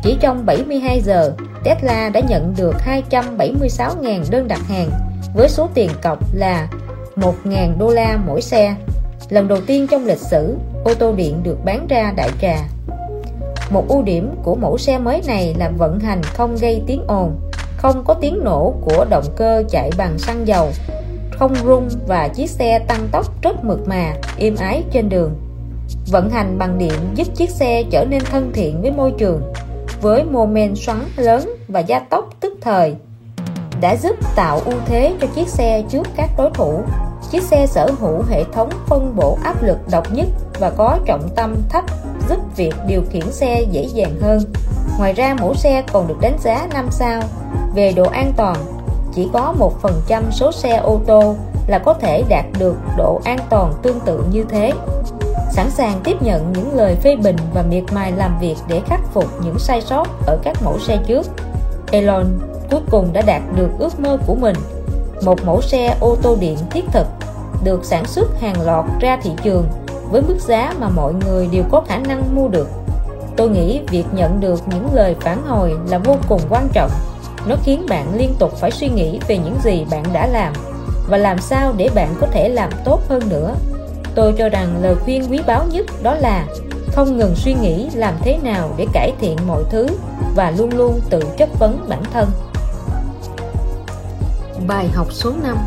chỉ 0.03 0.17
trong 0.19 0.45
72 0.45 1.01
giờ, 1.01 1.33
Tesla 1.63 2.09
đã 2.09 2.19
nhận 2.19 2.53
được 2.57 2.75
276.000 3.09 4.23
đơn 4.29 4.47
đặt 4.47 4.59
hàng 4.67 4.89
với 5.35 5.49
số 5.49 5.69
tiền 5.73 5.89
cọc 6.03 6.19
là 6.33 6.67
1.000 7.15 7.77
đô 7.77 7.89
la 7.89 8.19
mỗi 8.25 8.41
xe. 8.41 8.75
Lần 9.29 9.47
đầu 9.47 9.57
tiên 9.67 9.87
trong 9.91 10.05
lịch 10.05 10.17
sử, 10.17 10.55
ô 10.83 10.93
tô 10.93 11.13
điện 11.13 11.43
được 11.43 11.57
bán 11.65 11.87
ra 11.87 12.13
đại 12.15 12.29
trà. 12.41 12.55
Một 13.69 13.87
ưu 13.87 14.01
điểm 14.01 14.35
của 14.43 14.55
mẫu 14.55 14.77
xe 14.77 14.97
mới 14.97 15.21
này 15.27 15.55
là 15.57 15.69
vận 15.77 15.99
hành 15.99 16.23
không 16.23 16.55
gây 16.61 16.81
tiếng 16.87 17.03
ồn, 17.07 17.39
không 17.77 18.03
có 18.07 18.13
tiếng 18.13 18.43
nổ 18.43 18.73
của 18.81 19.05
động 19.09 19.25
cơ 19.37 19.63
chạy 19.69 19.91
bằng 19.97 20.17
xăng 20.17 20.47
dầu, 20.47 20.69
không 21.31 21.55
rung 21.55 21.89
và 22.07 22.27
chiếc 22.27 22.49
xe 22.49 22.79
tăng 22.79 23.07
tốc 23.11 23.41
rất 23.41 23.63
mượt 23.63 23.79
mà, 23.87 24.13
êm 24.37 24.55
ái 24.55 24.83
trên 24.91 25.09
đường. 25.09 25.50
Vận 26.11 26.29
hành 26.29 26.57
bằng 26.57 26.77
điện 26.77 26.93
giúp 27.15 27.27
chiếc 27.35 27.49
xe 27.49 27.83
trở 27.91 28.05
nên 28.05 28.21
thân 28.31 28.51
thiện 28.53 28.81
với 28.81 28.91
môi 28.91 29.13
trường, 29.17 29.53
với 30.01 30.23
mô 30.23 30.45
men 30.45 30.75
xoắn 30.75 30.97
lớn 31.15 31.55
và 31.67 31.79
gia 31.79 31.99
tốc 31.99 32.29
tức 32.39 32.53
thời 32.61 32.95
đã 33.81 33.95
giúp 33.95 34.15
tạo 34.35 34.61
ưu 34.65 34.75
thế 34.85 35.13
cho 35.21 35.27
chiếc 35.35 35.47
xe 35.47 35.83
trước 35.89 36.07
các 36.15 36.29
đối 36.37 36.49
thủ. 36.53 36.81
Chiếc 37.31 37.43
xe 37.43 37.67
sở 37.67 37.91
hữu 37.99 38.23
hệ 38.29 38.43
thống 38.53 38.69
phân 38.87 39.15
bổ 39.15 39.37
áp 39.43 39.63
lực 39.63 39.77
độc 39.91 40.13
nhất 40.13 40.27
và 40.59 40.69
có 40.69 40.99
trọng 41.05 41.29
tâm 41.35 41.55
thấp 41.69 41.83
giúp 42.29 42.39
việc 42.55 42.73
điều 42.87 43.03
khiển 43.11 43.31
xe 43.31 43.65
dễ 43.71 43.87
dàng 43.93 44.15
hơn. 44.21 44.39
Ngoài 44.97 45.13
ra 45.13 45.35
mẫu 45.39 45.53
xe 45.53 45.83
còn 45.93 46.07
được 46.07 46.17
đánh 46.21 46.37
giá 46.39 46.67
5 46.73 46.87
sao. 46.91 47.21
Về 47.75 47.93
độ 47.95 48.03
an 48.03 48.33
toàn, 48.37 48.55
chỉ 49.13 49.29
có 49.33 49.53
1% 49.59 50.21
số 50.31 50.51
xe 50.51 50.77
ô 50.77 51.01
tô 51.07 51.35
là 51.67 51.79
có 51.79 51.93
thể 51.93 52.23
đạt 52.29 52.45
được 52.59 52.75
độ 52.97 53.21
an 53.23 53.39
toàn 53.49 53.73
tương 53.83 53.99
tự 53.99 54.23
như 54.31 54.45
thế 54.49 54.71
sẵn 55.51 55.69
sàng 55.69 56.01
tiếp 56.03 56.21
nhận 56.21 56.53
những 56.53 56.75
lời 56.75 56.95
phê 56.95 57.15
bình 57.15 57.35
và 57.53 57.61
miệt 57.61 57.83
mài 57.93 58.11
làm 58.11 58.39
việc 58.39 58.55
để 58.67 58.81
khắc 58.85 59.01
phục 59.13 59.25
những 59.43 59.59
sai 59.59 59.81
sót 59.81 60.07
ở 60.25 60.37
các 60.43 60.63
mẫu 60.63 60.79
xe 60.79 60.97
trước. 61.07 61.27
Elon 61.91 62.25
cuối 62.71 62.81
cùng 62.91 63.13
đã 63.13 63.21
đạt 63.21 63.41
được 63.55 63.69
ước 63.79 63.99
mơ 63.99 64.17
của 64.27 64.35
mình, 64.35 64.55
một 65.25 65.45
mẫu 65.45 65.61
xe 65.61 65.95
ô 65.99 66.17
tô 66.21 66.37
điện 66.39 66.57
thiết 66.71 66.85
thực 66.91 67.07
được 67.63 67.85
sản 67.85 68.05
xuất 68.05 68.41
hàng 68.41 68.61
loạt 68.65 68.85
ra 68.99 69.17
thị 69.23 69.31
trường 69.43 69.67
với 70.11 70.21
mức 70.21 70.37
giá 70.39 70.73
mà 70.79 70.89
mọi 70.89 71.13
người 71.13 71.47
đều 71.51 71.63
có 71.71 71.81
khả 71.87 71.97
năng 71.97 72.35
mua 72.35 72.47
được. 72.47 72.67
Tôi 73.35 73.49
nghĩ 73.49 73.81
việc 73.89 74.05
nhận 74.11 74.39
được 74.39 74.67
những 74.67 74.93
lời 74.93 75.15
phản 75.21 75.47
hồi 75.47 75.73
là 75.89 75.97
vô 75.97 76.15
cùng 76.29 76.41
quan 76.49 76.67
trọng. 76.73 76.91
Nó 77.45 77.55
khiến 77.63 77.85
bạn 77.89 78.15
liên 78.15 78.33
tục 78.39 78.51
phải 78.57 78.71
suy 78.71 78.89
nghĩ 78.89 79.19
về 79.27 79.37
những 79.37 79.55
gì 79.63 79.85
bạn 79.91 80.03
đã 80.13 80.27
làm 80.27 80.53
và 81.09 81.17
làm 81.17 81.39
sao 81.39 81.73
để 81.77 81.89
bạn 81.95 82.15
có 82.19 82.27
thể 82.27 82.49
làm 82.49 82.69
tốt 82.85 83.01
hơn 83.09 83.21
nữa 83.29 83.55
Tôi 84.15 84.33
cho 84.37 84.49
rằng 84.49 84.81
lời 84.81 84.95
khuyên 84.95 85.31
quý 85.31 85.39
báu 85.47 85.65
nhất 85.71 85.85
đó 86.03 86.15
là 86.15 86.47
không 86.87 87.17
ngừng 87.17 87.35
suy 87.35 87.53
nghĩ 87.53 87.87
làm 87.95 88.13
thế 88.21 88.37
nào 88.43 88.75
để 88.77 88.85
cải 88.93 89.13
thiện 89.19 89.37
mọi 89.47 89.63
thứ 89.69 89.87
và 90.35 90.51
luôn 90.51 90.69
luôn 90.77 90.99
tự 91.09 91.19
chất 91.37 91.49
vấn 91.59 91.85
bản 91.89 92.03
thân. 92.13 92.29
Bài 94.67 94.87
học 94.87 95.07
số 95.11 95.33
5 95.43 95.57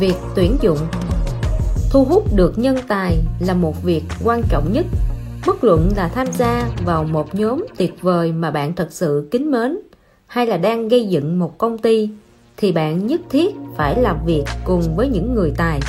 Việc 0.00 0.14
tuyển 0.34 0.56
dụng. 0.60 0.78
Thu 1.90 2.04
hút 2.04 2.36
được 2.36 2.58
nhân 2.58 2.76
tài 2.88 3.18
là 3.40 3.54
một 3.54 3.82
việc 3.82 4.02
quan 4.24 4.42
trọng 4.48 4.72
nhất. 4.72 4.86
Bất 5.46 5.64
luận 5.64 5.90
là 5.96 6.08
tham 6.08 6.26
gia 6.32 6.68
vào 6.84 7.04
một 7.04 7.34
nhóm 7.34 7.66
tuyệt 7.76 7.94
vời 8.02 8.32
mà 8.32 8.50
bạn 8.50 8.74
thật 8.74 8.88
sự 8.90 9.28
kính 9.30 9.50
mến, 9.50 9.78
hay 10.26 10.46
là 10.46 10.56
đang 10.56 10.88
gây 10.88 11.08
dựng 11.08 11.38
một 11.38 11.58
công 11.58 11.78
ty, 11.78 12.08
thì 12.56 12.72
bạn 12.72 13.06
nhất 13.06 13.20
thiết 13.30 13.54
phải 13.76 14.00
làm 14.00 14.16
việc 14.26 14.44
cùng 14.64 14.96
với 14.96 15.08
những 15.08 15.34
người 15.34 15.52
tài 15.56 15.80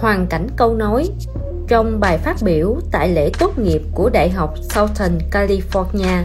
hoàn 0.00 0.26
cảnh 0.26 0.46
câu 0.56 0.74
nói, 0.74 1.10
trong 1.68 2.00
bài 2.00 2.18
phát 2.18 2.36
biểu 2.42 2.76
tại 2.90 3.08
lễ 3.08 3.30
tốt 3.38 3.58
nghiệp 3.58 3.82
của 3.94 4.10
Đại 4.10 4.30
học 4.30 4.54
Southern 4.74 5.18
California, 5.30 6.24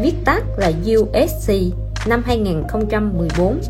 viết 0.00 0.14
tắt 0.24 0.42
là 0.56 0.72
USC 0.96 1.52
năm 2.06 2.22
2014 2.26 3.60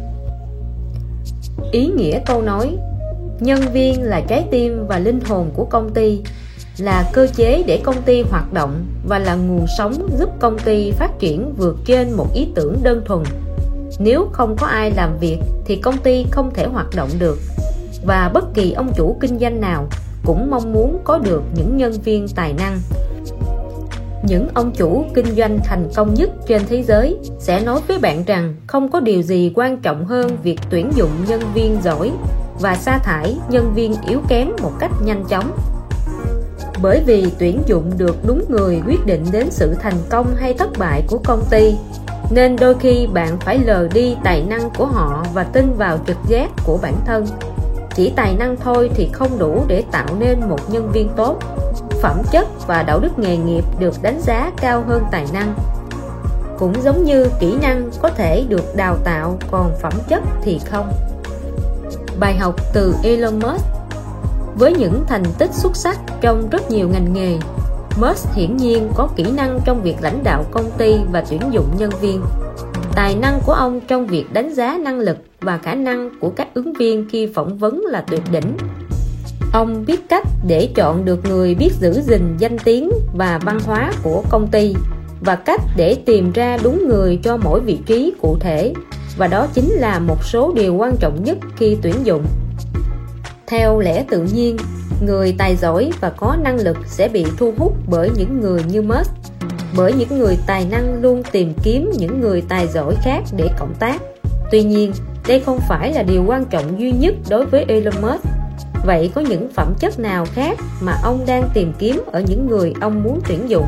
ý 1.73 1.87
nghĩa 1.87 2.21
câu 2.27 2.43
nói, 2.43 2.77
nhân 3.41 3.61
viên 3.73 4.03
là 4.03 4.21
trái 4.21 4.45
tim 4.51 4.87
và 4.87 4.99
linh 4.99 5.21
hồn 5.21 5.51
của 5.55 5.65
công 5.65 5.95
ty, 5.95 6.23
là 6.79 7.11
cơ 7.13 7.29
chế 7.37 7.63
để 7.67 7.81
công 7.85 8.03
ty 8.03 8.23
hoạt 8.23 8.53
động 8.53 8.87
và 9.09 9.19
là 9.19 9.35
nguồn 9.35 9.67
sống 9.79 10.09
giúp 10.19 10.31
công 10.41 10.59
ty 10.59 10.91
phát 10.91 11.11
triển 11.19 11.55
vượt 11.57 11.77
trên 11.85 12.13
một 12.13 12.27
ý 12.35 12.49
tưởng 12.55 12.79
đơn 12.83 13.03
thuần. 13.07 13.23
Nếu 13.99 14.29
không 14.33 14.57
có 14.57 14.67
ai 14.67 14.91
làm 14.91 15.19
việc 15.19 15.39
thì 15.65 15.77
công 15.77 15.99
ty 15.99 16.27
không 16.31 16.51
thể 16.55 16.67
hoạt 16.67 16.87
động 16.97 17.11
được 17.19 17.39
và 18.07 18.31
bất 18.35 18.55
kỳ 18.55 18.73
ông 18.73 18.93
chủ 18.97 19.17
kinh 19.21 19.39
doanh 19.39 19.61
nào 19.61 19.87
cũng 20.25 20.51
mong 20.51 20.73
muốn 20.73 20.99
có 21.05 21.19
được 21.19 21.43
những 21.55 21.77
nhân 21.77 21.93
viên 21.93 22.29
tài 22.29 22.53
năng. 22.53 22.79
Những 24.29 24.49
ông 24.55 24.71
chủ 24.77 25.05
kinh 25.15 25.35
doanh 25.37 25.59
thành 25.65 25.89
công 25.95 26.15
nhất 26.15 26.31
trên 26.47 26.63
thế 26.69 26.83
giới 26.83 27.17
sẽ 27.39 27.61
nói 27.61 27.81
với 27.89 27.99
bạn 27.99 28.25
rằng 28.27 28.55
không 28.67 28.91
có 28.91 29.01
điều 29.01 29.23
gì 29.23 29.53
quan 29.55 29.77
trọng 29.77 30.05
hơn 30.05 30.37
việc 30.43 30.61
tuyển 30.71 30.91
dụng 30.97 31.11
nhân 31.29 31.41
viên 31.55 31.79
giỏi 31.83 32.13
và 32.61 32.75
sa 32.75 32.99
thải 32.99 33.37
nhân 33.51 33.73
viên 33.75 33.95
yếu 34.09 34.21
kém 34.29 34.49
một 34.63 34.73
cách 34.79 34.91
nhanh 35.05 35.25
chóng. 35.29 35.51
Bởi 36.83 37.03
vì 37.07 37.27
tuyển 37.39 37.63
dụng 37.67 37.91
được 37.99 38.17
đúng 38.27 38.45
người 38.49 38.83
quyết 38.87 39.07
định 39.07 39.25
đến 39.33 39.51
sự 39.51 39.75
thành 39.75 39.99
công 40.09 40.35
hay 40.37 40.55
thất 40.55 40.71
bại 40.79 41.03
của 41.09 41.19
công 41.25 41.43
ty, 41.51 41.75
nên 42.31 42.57
đôi 42.57 42.75
khi 42.75 43.07
bạn 43.07 43.39
phải 43.41 43.59
lờ 43.59 43.89
đi 43.95 44.17
tài 44.25 44.45
năng 44.49 44.71
của 44.79 44.87
họ 44.87 45.25
và 45.35 45.45
tin 45.45 45.75
vào 45.77 45.99
trực 46.07 46.17
giác 46.29 46.51
của 46.65 46.79
bản 46.83 46.95
thân 47.07 47.27
chỉ 47.95 48.13
tài 48.17 48.35
năng 48.35 48.57
thôi 48.57 48.91
thì 48.95 49.09
không 49.13 49.39
đủ 49.39 49.65
để 49.69 49.85
tạo 49.91 50.07
nên 50.19 50.41
một 50.49 50.71
nhân 50.71 50.91
viên 50.93 51.09
tốt. 51.17 51.39
Phẩm 52.03 52.23
chất 52.31 52.67
và 52.67 52.83
đạo 52.83 53.01
đức 53.01 53.19
nghề 53.19 53.37
nghiệp 53.37 53.65
được 53.79 53.95
đánh 54.03 54.21
giá 54.21 54.51
cao 54.57 54.85
hơn 54.89 55.05
tài 55.11 55.27
năng. 55.33 55.55
Cũng 56.59 56.83
giống 56.83 57.05
như 57.05 57.27
kỹ 57.41 57.57
năng 57.63 57.91
có 58.03 58.09
thể 58.09 58.45
được 58.49 58.77
đào 58.77 58.97
tạo, 59.05 59.39
còn 59.51 59.73
phẩm 59.83 59.93
chất 60.09 60.23
thì 60.43 60.61
không. 60.71 60.93
Bài 62.21 62.37
học 62.37 62.55
từ 62.73 62.95
Elon 63.03 63.39
Musk. 63.39 63.65
Với 64.59 64.75
những 64.75 65.05
thành 65.07 65.25
tích 65.39 65.51
xuất 65.53 65.77
sắc 65.77 65.99
trong 66.21 66.49
rất 66.51 66.71
nhiều 66.71 66.89
ngành 66.89 67.13
nghề, 67.13 67.39
Musk 68.01 68.33
hiển 68.35 68.57
nhiên 68.57 68.91
có 68.95 69.09
kỹ 69.17 69.25
năng 69.31 69.61
trong 69.65 69.83
việc 69.83 69.97
lãnh 70.01 70.25
đạo 70.25 70.45
công 70.51 70.71
ty 70.79 70.97
và 71.13 71.25
tuyển 71.31 71.41
dụng 71.51 71.67
nhân 71.79 71.91
viên 72.01 72.23
tài 72.95 73.15
năng 73.15 73.41
của 73.47 73.53
ông 73.53 73.81
trong 73.89 74.07
việc 74.07 74.33
đánh 74.33 74.55
giá 74.55 74.79
năng 74.85 74.99
lực 74.99 75.17
và 75.41 75.59
khả 75.59 75.75
năng 75.75 76.11
của 76.21 76.31
các 76.31 76.55
ứng 76.55 76.73
viên 76.73 77.09
khi 77.11 77.27
phỏng 77.35 77.59
vấn 77.59 77.85
là 77.87 78.01
tuyệt 78.01 78.23
đỉnh. 78.33 78.57
Ông 79.53 79.85
biết 79.87 80.09
cách 80.09 80.27
để 80.47 80.69
chọn 80.75 81.05
được 81.05 81.25
người 81.25 81.55
biết 81.55 81.71
giữ 81.81 82.01
gìn 82.01 82.37
danh 82.39 82.59
tiếng 82.65 82.91
và 83.17 83.41
văn 83.45 83.59
hóa 83.65 83.93
của 84.03 84.23
công 84.31 84.49
ty 84.49 84.75
và 85.21 85.37
cách 85.37 85.61
để 85.77 85.97
tìm 86.07 86.33
ra 86.33 86.59
đúng 86.63 86.89
người 86.89 87.21
cho 87.23 87.37
mỗi 87.37 87.61
vị 87.61 87.79
trí 87.87 88.13
cụ 88.23 88.37
thể, 88.41 88.73
và 89.17 89.27
đó 89.27 89.47
chính 89.55 89.71
là 89.71 89.99
một 89.99 90.25
số 90.25 90.53
điều 90.57 90.75
quan 90.75 90.97
trọng 90.97 91.25
nhất 91.25 91.39
khi 91.57 91.77
tuyển 91.83 91.95
dụng. 92.05 92.25
Theo 93.47 93.81
lẽ 93.81 94.05
tự 94.11 94.27
nhiên, 94.35 94.57
người 95.07 95.35
tài 95.39 95.57
giỏi 95.57 95.91
và 96.01 96.11
có 96.11 96.37
năng 96.43 96.61
lực 96.61 96.77
sẽ 96.87 97.09
bị 97.09 97.27
thu 97.39 97.53
hút 97.59 97.77
bởi 97.89 98.11
những 98.17 98.41
người 98.41 98.63
như 98.69 98.83
Musk 98.83 99.11
bởi 99.77 99.93
những 99.93 100.19
người 100.19 100.39
tài 100.47 100.67
năng 100.71 101.03
luôn 101.03 101.23
tìm 101.33 101.53
kiếm 101.63 101.91
những 101.99 102.21
người 102.21 102.43
tài 102.49 102.67
giỏi 102.67 102.95
khác 103.03 103.23
để 103.37 103.49
cộng 103.59 103.75
tác. 103.75 104.03
Tuy 104.51 104.63
nhiên, 104.63 104.93
đây 105.29 105.41
không 105.41 105.59
phải 105.69 105.93
là 105.93 106.03
điều 106.03 106.25
quan 106.27 106.45
trọng 106.45 106.81
duy 106.81 106.93
nhất 106.93 107.15
đối 107.29 107.47
với 107.47 107.65
Elon 107.69 107.95
Musk. 108.03 108.25
Vậy 108.87 109.11
có 109.15 109.21
những 109.21 109.49
phẩm 109.55 109.75
chất 109.81 109.99
nào 109.99 110.27
khác 110.33 110.59
mà 110.81 110.97
ông 111.03 111.25
đang 111.27 111.49
tìm 111.55 111.73
kiếm 111.79 112.03
ở 112.13 112.21
những 112.21 112.47
người 112.47 112.73
ông 112.81 113.03
muốn 113.03 113.21
tuyển 113.29 113.51
dụng? 113.51 113.67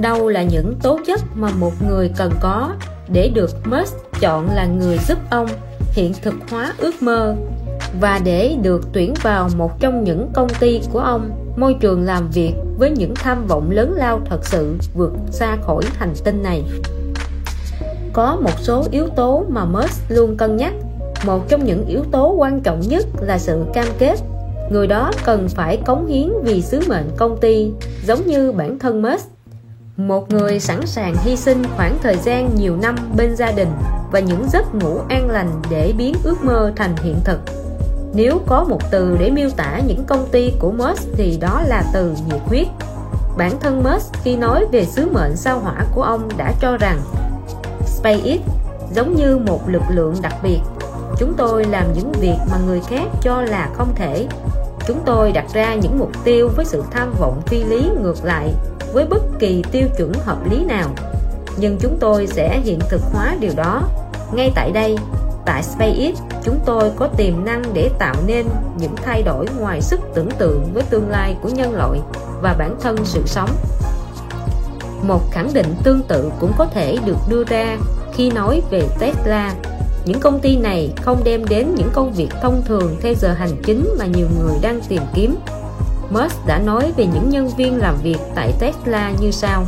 Đâu 0.00 0.28
là 0.28 0.42
những 0.42 0.74
tố 0.82 1.00
chất 1.06 1.20
mà 1.34 1.48
một 1.58 1.72
người 1.88 2.10
cần 2.16 2.32
có 2.40 2.74
để 3.08 3.30
được 3.34 3.50
Musk 3.64 3.96
chọn 4.20 4.50
là 4.54 4.66
người 4.66 4.98
giúp 5.08 5.18
ông 5.30 5.48
hiện 5.92 6.12
thực 6.22 6.34
hóa 6.50 6.72
ước 6.78 7.02
mơ 7.02 7.36
và 8.00 8.20
để 8.24 8.56
được 8.62 8.88
tuyển 8.92 9.14
vào 9.22 9.48
một 9.56 9.80
trong 9.80 10.04
những 10.04 10.28
công 10.34 10.48
ty 10.60 10.80
của 10.92 11.00
ông? 11.00 11.49
Môi 11.60 11.74
trường 11.74 12.02
làm 12.02 12.30
việc 12.30 12.52
với 12.78 12.90
những 12.90 13.14
tham 13.14 13.46
vọng 13.46 13.70
lớn 13.70 13.94
lao 13.96 14.20
thật 14.24 14.46
sự 14.46 14.76
vượt 14.94 15.12
xa 15.30 15.56
khỏi 15.62 15.84
hành 15.96 16.14
tinh 16.24 16.42
này. 16.42 16.64
Có 18.12 18.36
một 18.42 18.58
số 18.58 18.84
yếu 18.90 19.08
tố 19.08 19.44
mà 19.48 19.64
Musk 19.64 20.02
luôn 20.08 20.36
cân 20.36 20.56
nhắc. 20.56 20.74
Một 21.26 21.48
trong 21.48 21.64
những 21.64 21.86
yếu 21.86 22.04
tố 22.10 22.32
quan 22.32 22.60
trọng 22.60 22.80
nhất 22.80 23.06
là 23.20 23.38
sự 23.38 23.64
cam 23.74 23.86
kết. 23.98 24.16
Người 24.70 24.86
đó 24.86 25.12
cần 25.24 25.48
phải 25.48 25.76
cống 25.76 26.06
hiến 26.06 26.32
vì 26.42 26.62
sứ 26.62 26.80
mệnh 26.88 27.10
công 27.16 27.40
ty, 27.40 27.70
giống 28.06 28.26
như 28.26 28.52
bản 28.52 28.78
thân 28.78 29.02
Musk 29.02 29.26
một 29.96 30.30
người 30.30 30.60
sẵn 30.60 30.86
sàng 30.86 31.14
hy 31.24 31.36
sinh 31.36 31.62
khoảng 31.76 31.98
thời 32.02 32.16
gian 32.16 32.54
nhiều 32.54 32.76
năm 32.76 32.96
bên 33.16 33.36
gia 33.36 33.50
đình 33.52 33.68
và 34.12 34.20
những 34.20 34.48
giấc 34.52 34.74
ngủ 34.74 34.98
an 35.08 35.30
lành 35.30 35.62
để 35.70 35.92
biến 35.98 36.14
ước 36.24 36.44
mơ 36.44 36.72
thành 36.76 36.96
hiện 37.02 37.16
thực 37.24 37.59
nếu 38.14 38.40
có 38.46 38.64
một 38.64 38.78
từ 38.90 39.16
để 39.20 39.30
miêu 39.30 39.50
tả 39.56 39.80
những 39.86 40.04
công 40.04 40.28
ty 40.32 40.52
của 40.58 40.72
Musk 40.72 41.08
thì 41.16 41.38
đó 41.40 41.62
là 41.66 41.84
từ 41.94 42.14
nhiệt 42.28 42.40
huyết. 42.44 42.66
Bản 43.36 43.60
thân 43.60 43.82
Musk 43.84 44.12
khi 44.22 44.36
nói 44.36 44.66
về 44.72 44.84
sứ 44.84 45.08
mệnh 45.12 45.36
sao 45.36 45.58
hỏa 45.58 45.84
của 45.94 46.02
ông 46.02 46.28
đã 46.36 46.52
cho 46.60 46.76
rằng 46.76 47.00
SpaceX 47.86 48.40
giống 48.94 49.16
như 49.16 49.38
một 49.38 49.68
lực 49.68 49.82
lượng 49.90 50.14
đặc 50.22 50.34
biệt. 50.42 50.60
Chúng 51.18 51.34
tôi 51.34 51.64
làm 51.64 51.92
những 51.94 52.12
việc 52.12 52.36
mà 52.50 52.58
người 52.66 52.80
khác 52.88 53.04
cho 53.22 53.42
là 53.42 53.70
không 53.74 53.94
thể. 53.94 54.26
Chúng 54.86 55.00
tôi 55.04 55.32
đặt 55.32 55.44
ra 55.54 55.74
những 55.74 55.98
mục 55.98 56.10
tiêu 56.24 56.50
với 56.56 56.64
sự 56.64 56.82
tham 56.90 57.14
vọng 57.20 57.42
phi 57.46 57.64
lý 57.64 57.90
ngược 58.02 58.24
lại, 58.24 58.54
với 58.92 59.06
bất 59.06 59.22
kỳ 59.38 59.64
tiêu 59.72 59.88
chuẩn 59.96 60.12
hợp 60.12 60.50
lý 60.50 60.64
nào. 60.64 60.88
Nhưng 61.56 61.78
chúng 61.80 61.96
tôi 62.00 62.26
sẽ 62.26 62.60
hiện 62.60 62.78
thực 62.90 63.00
hóa 63.12 63.36
điều 63.40 63.52
đó. 63.56 63.82
Ngay 64.32 64.52
tại 64.54 64.70
đây 64.70 64.96
tại 65.46 65.62
SpaceX, 65.62 66.18
chúng 66.44 66.58
tôi 66.64 66.90
có 66.96 67.08
tiềm 67.16 67.44
năng 67.44 67.62
để 67.74 67.90
tạo 67.98 68.14
nên 68.26 68.46
những 68.78 68.96
thay 68.96 69.22
đổi 69.22 69.46
ngoài 69.58 69.82
sức 69.82 70.00
tưởng 70.14 70.30
tượng 70.38 70.70
với 70.74 70.82
tương 70.90 71.10
lai 71.10 71.36
của 71.42 71.48
nhân 71.48 71.74
loại 71.74 72.00
và 72.42 72.54
bản 72.58 72.76
thân 72.80 72.96
sự 73.04 73.22
sống. 73.26 73.50
Một 75.02 75.20
khẳng 75.32 75.50
định 75.54 75.74
tương 75.84 76.02
tự 76.02 76.30
cũng 76.40 76.52
có 76.58 76.66
thể 76.66 76.96
được 77.06 77.16
đưa 77.28 77.44
ra 77.44 77.76
khi 78.12 78.30
nói 78.30 78.62
về 78.70 78.82
Tesla. 78.98 79.54
Những 80.04 80.20
công 80.20 80.40
ty 80.40 80.56
này 80.56 80.92
không 81.02 81.24
đem 81.24 81.44
đến 81.44 81.74
những 81.74 81.90
công 81.92 82.12
việc 82.12 82.28
thông 82.42 82.62
thường 82.66 82.96
theo 83.02 83.14
giờ 83.14 83.32
hành 83.32 83.62
chính 83.62 83.94
mà 83.98 84.06
nhiều 84.06 84.26
người 84.38 84.58
đang 84.62 84.80
tìm 84.88 85.02
kiếm. 85.14 85.36
Musk 86.10 86.46
đã 86.46 86.58
nói 86.58 86.92
về 86.96 87.06
những 87.06 87.30
nhân 87.30 87.48
viên 87.56 87.78
làm 87.78 87.96
việc 88.02 88.18
tại 88.34 88.52
Tesla 88.60 89.12
như 89.20 89.30
sau. 89.30 89.64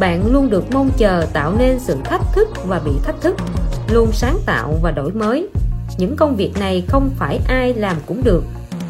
Bạn 0.00 0.32
luôn 0.32 0.50
được 0.50 0.64
mong 0.72 0.90
chờ 0.96 1.26
tạo 1.32 1.52
nên 1.58 1.78
sự 1.80 1.96
thách 2.04 2.22
thức 2.32 2.48
và 2.66 2.80
bị 2.84 2.92
thách 3.04 3.20
thức 3.20 3.36
luôn 3.92 4.12
sáng 4.12 4.38
tạo 4.46 4.74
và 4.82 4.90
đổi 4.90 5.12
mới. 5.12 5.48
Những 5.98 6.16
công 6.16 6.36
việc 6.36 6.52
này 6.60 6.84
không 6.88 7.10
phải 7.16 7.40
ai 7.48 7.74
làm 7.74 7.96
cũng 8.06 8.24
được. 8.24 8.44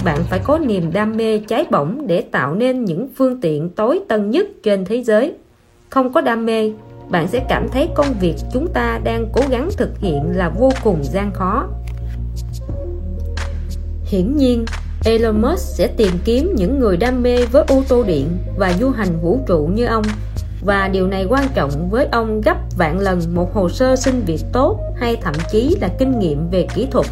Bạn 0.05 0.19
phải 0.31 0.39
có 0.39 0.59
niềm 0.59 0.93
đam 0.93 1.17
mê 1.17 1.39
cháy 1.39 1.65
bỏng 1.71 2.07
để 2.07 2.21
tạo 2.21 2.55
nên 2.55 2.85
những 2.85 3.09
phương 3.17 3.41
tiện 3.41 3.71
tối 3.71 4.01
tân 4.09 4.31
nhất 4.31 4.47
trên 4.63 4.85
thế 4.85 5.03
giới. 5.03 5.35
Không 5.91 6.13
có 6.13 6.21
đam 6.21 6.47
mê, 6.47 6.73
bạn 7.09 7.29
sẽ 7.29 7.45
cảm 7.49 7.69
thấy 7.69 7.89
công 7.95 8.15
việc 8.21 8.35
chúng 8.53 8.69
ta 8.75 9.01
đang 9.05 9.27
cố 9.33 9.41
gắng 9.51 9.69
thực 9.77 9.99
hiện 9.99 10.23
là 10.37 10.49
vô 10.49 10.71
cùng 10.85 10.99
gian 11.03 11.33
khó. 11.33 11.67
Hiển 14.05 14.37
nhiên, 14.37 14.65
Elon 15.05 15.43
Musk 15.43 15.59
sẽ 15.59 15.87
tìm 15.87 16.13
kiếm 16.25 16.53
những 16.57 16.81
người 16.81 16.97
đam 16.97 17.23
mê 17.23 17.37
với 17.53 17.65
ô 17.69 17.83
tô 17.89 18.05
điện 18.07 18.29
và 18.59 18.73
du 18.81 18.91
hành 18.91 19.21
vũ 19.23 19.41
trụ 19.47 19.71
như 19.75 19.85
ông 19.85 20.05
và 20.65 20.89
điều 20.89 21.07
này 21.07 21.25
quan 21.25 21.49
trọng 21.55 21.91
với 21.91 22.09
ông 22.13 22.41
gấp 22.41 22.57
vạn 22.77 22.99
lần 22.99 23.21
một 23.35 23.55
hồ 23.55 23.69
sơ 23.69 23.97
xin 23.97 24.23
việc 24.27 24.41
tốt 24.53 24.81
hay 24.97 25.17
thậm 25.17 25.35
chí 25.53 25.77
là 25.81 25.89
kinh 25.99 26.19
nghiệm 26.19 26.51
về 26.51 26.67
kỹ 26.75 26.87
thuật. 26.91 27.07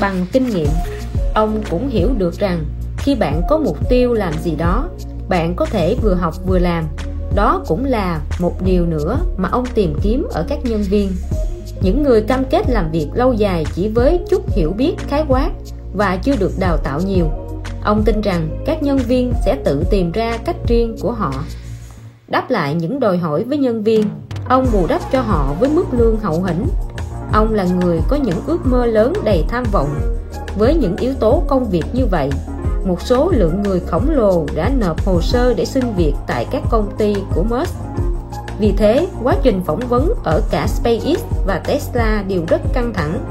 Bằng 0.00 0.26
kinh 0.32 0.46
nghiệm, 0.46 0.68
ông 1.34 1.62
cũng 1.70 1.88
hiểu 1.88 2.08
được 2.18 2.38
rằng 2.38 2.64
khi 2.98 3.14
bạn 3.14 3.42
có 3.48 3.58
mục 3.58 3.88
tiêu 3.88 4.12
làm 4.12 4.32
gì 4.42 4.54
đó, 4.58 4.88
bạn 5.28 5.54
có 5.56 5.66
thể 5.66 5.96
vừa 6.02 6.14
học 6.14 6.34
vừa 6.46 6.58
làm. 6.58 6.84
Đó 7.34 7.64
cũng 7.66 7.84
là 7.84 8.20
một 8.40 8.62
điều 8.62 8.86
nữa 8.86 9.18
mà 9.36 9.48
ông 9.52 9.64
tìm 9.74 9.94
kiếm 10.02 10.26
ở 10.32 10.44
các 10.48 10.58
nhân 10.64 10.82
viên. 10.82 11.12
Những 11.82 12.02
người 12.02 12.22
cam 12.22 12.44
kết 12.44 12.70
làm 12.70 12.90
việc 12.90 13.08
lâu 13.14 13.32
dài 13.32 13.66
chỉ 13.74 13.88
với 13.88 14.20
chút 14.30 14.50
hiểu 14.50 14.72
biết, 14.72 14.94
khái 14.98 15.24
quát 15.28 15.50
và 15.94 16.16
chưa 16.16 16.36
được 16.36 16.52
đào 16.58 16.76
tạo 16.76 17.00
nhiều. 17.06 17.26
Ông 17.84 18.02
tin 18.04 18.20
rằng 18.20 18.62
các 18.66 18.82
nhân 18.82 18.98
viên 18.98 19.32
sẽ 19.44 19.56
tự 19.64 19.84
tìm 19.90 20.12
ra 20.12 20.38
cách 20.44 20.56
riêng 20.68 20.96
của 21.00 21.12
họ 21.12 21.32
đáp 22.28 22.50
lại 22.50 22.74
những 22.74 23.00
đòi 23.00 23.18
hỏi 23.18 23.44
với 23.44 23.58
nhân 23.58 23.82
viên. 23.82 24.04
Ông 24.48 24.66
bù 24.72 24.86
đắp 24.86 25.00
cho 25.12 25.20
họ 25.20 25.54
với 25.60 25.68
mức 25.68 25.84
lương 25.92 26.20
hậu 26.20 26.42
hĩnh. 26.42 26.66
Ông 27.32 27.54
là 27.54 27.64
người 27.64 28.00
có 28.08 28.16
những 28.16 28.40
ước 28.46 28.66
mơ 28.66 28.86
lớn 28.86 29.12
đầy 29.24 29.44
tham 29.48 29.64
vọng. 29.72 29.88
Với 30.58 30.74
những 30.74 30.96
yếu 30.96 31.14
tố 31.14 31.42
công 31.46 31.70
việc 31.70 31.84
như 31.92 32.06
vậy, 32.06 32.30
một 32.84 33.02
số 33.02 33.30
lượng 33.30 33.62
người 33.62 33.80
khổng 33.80 34.10
lồ 34.10 34.46
đã 34.54 34.70
nộp 34.78 35.06
hồ 35.06 35.20
sơ 35.20 35.54
để 35.54 35.64
xin 35.64 35.84
việc 35.96 36.14
tại 36.26 36.46
các 36.50 36.62
công 36.70 36.90
ty 36.98 37.14
của 37.34 37.42
Musk 37.42 37.74
vì 38.58 38.72
thế, 38.72 39.06
quá 39.22 39.36
trình 39.42 39.60
phỏng 39.66 39.80
vấn 39.88 40.14
ở 40.24 40.42
cả 40.50 40.66
SpaceX 40.66 41.24
và 41.46 41.58
Tesla 41.58 42.24
đều 42.28 42.42
rất 42.48 42.60
căng 42.72 42.92
thẳng. 42.94 43.24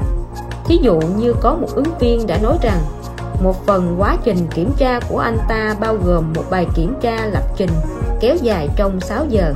Thí 0.66 0.78
dụ 0.82 1.00
như 1.00 1.34
có 1.40 1.54
một 1.54 1.68
ứng 1.74 1.98
viên 2.00 2.26
đã 2.26 2.38
nói 2.42 2.58
rằng, 2.62 2.80
một 3.42 3.66
phần 3.66 3.94
quá 3.98 4.16
trình 4.24 4.38
kiểm 4.54 4.72
tra 4.76 5.00
của 5.08 5.18
anh 5.18 5.38
ta 5.48 5.76
bao 5.80 5.96
gồm 6.04 6.32
một 6.32 6.44
bài 6.50 6.66
kiểm 6.74 6.94
tra 7.00 7.26
lập 7.26 7.42
trình 7.56 7.70
kéo 8.24 8.36
dài 8.42 8.68
trong 8.76 9.00
6 9.00 9.26
giờ. 9.30 9.54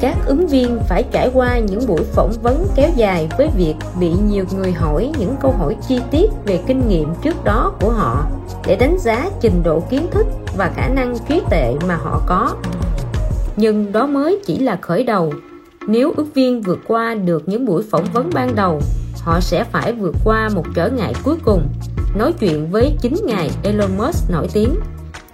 Các 0.00 0.16
ứng 0.26 0.46
viên 0.46 0.78
phải 0.88 1.04
trải 1.12 1.30
qua 1.34 1.58
những 1.58 1.86
buổi 1.86 2.00
phỏng 2.04 2.32
vấn 2.42 2.66
kéo 2.76 2.90
dài 2.96 3.28
với 3.38 3.48
việc 3.56 3.74
bị 4.00 4.10
nhiều 4.30 4.44
người 4.56 4.72
hỏi 4.72 5.12
những 5.18 5.34
câu 5.40 5.52
hỏi 5.58 5.76
chi 5.88 6.00
tiết 6.10 6.30
về 6.44 6.60
kinh 6.66 6.88
nghiệm 6.88 7.08
trước 7.22 7.44
đó 7.44 7.72
của 7.80 7.90
họ 7.90 8.26
để 8.66 8.76
đánh 8.76 8.96
giá 8.98 9.30
trình 9.40 9.62
độ 9.64 9.82
kiến 9.90 10.06
thức 10.10 10.26
và 10.56 10.72
khả 10.76 10.88
năng 10.88 11.16
trí 11.28 11.42
tuệ 11.50 11.74
mà 11.88 11.96
họ 11.96 12.22
có. 12.26 12.54
Nhưng 13.56 13.92
đó 13.92 14.06
mới 14.06 14.40
chỉ 14.46 14.58
là 14.58 14.78
khởi 14.80 15.04
đầu. 15.04 15.32
Nếu 15.86 16.12
ứng 16.16 16.30
viên 16.34 16.62
vượt 16.62 16.78
qua 16.88 17.14
được 17.14 17.48
những 17.48 17.66
buổi 17.66 17.82
phỏng 17.90 18.04
vấn 18.12 18.30
ban 18.34 18.54
đầu, 18.54 18.80
họ 19.20 19.40
sẽ 19.40 19.64
phải 19.64 19.92
vượt 19.92 20.14
qua 20.24 20.48
một 20.54 20.64
trở 20.74 20.88
ngại 20.88 21.14
cuối 21.24 21.36
cùng. 21.44 21.68
Nói 22.16 22.32
chuyện 22.32 22.70
với 22.70 22.92
chính 23.00 23.14
ngài 23.26 23.50
Elon 23.62 23.90
Musk 23.98 24.30
nổi 24.30 24.48
tiếng 24.52 24.74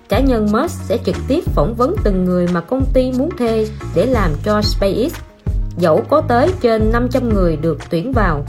cá 0.08 0.20
nhân 0.20 0.46
Musk 0.52 0.82
sẽ 0.84 0.98
trực 1.04 1.16
tiếp 1.28 1.44
phỏng 1.54 1.74
vấn 1.74 1.96
từng 2.04 2.24
người 2.24 2.46
mà 2.52 2.60
công 2.60 2.84
ty 2.92 3.12
muốn 3.12 3.30
thuê 3.38 3.68
để 3.94 4.06
làm 4.06 4.30
cho 4.44 4.62
SpaceX. 4.62 5.14
Dẫu 5.78 6.02
có 6.08 6.20
tới 6.20 6.50
trên 6.60 6.92
500 6.92 7.28
người 7.28 7.56
được 7.56 7.78
tuyển 7.90 8.12
vào, 8.12 8.44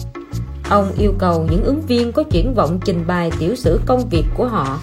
ông 0.70 0.92
yêu 0.98 1.14
cầu 1.20 1.48
những 1.52 1.64
ứng 1.64 1.82
viên 1.82 2.12
có 2.12 2.24
triển 2.24 2.54
vọng 2.54 2.80
trình 2.86 3.04
bày 3.08 3.32
tiểu 3.40 3.56
sử 3.56 3.80
công 3.86 4.10
việc 4.10 4.24
của 4.38 4.48
họ. 4.48 4.80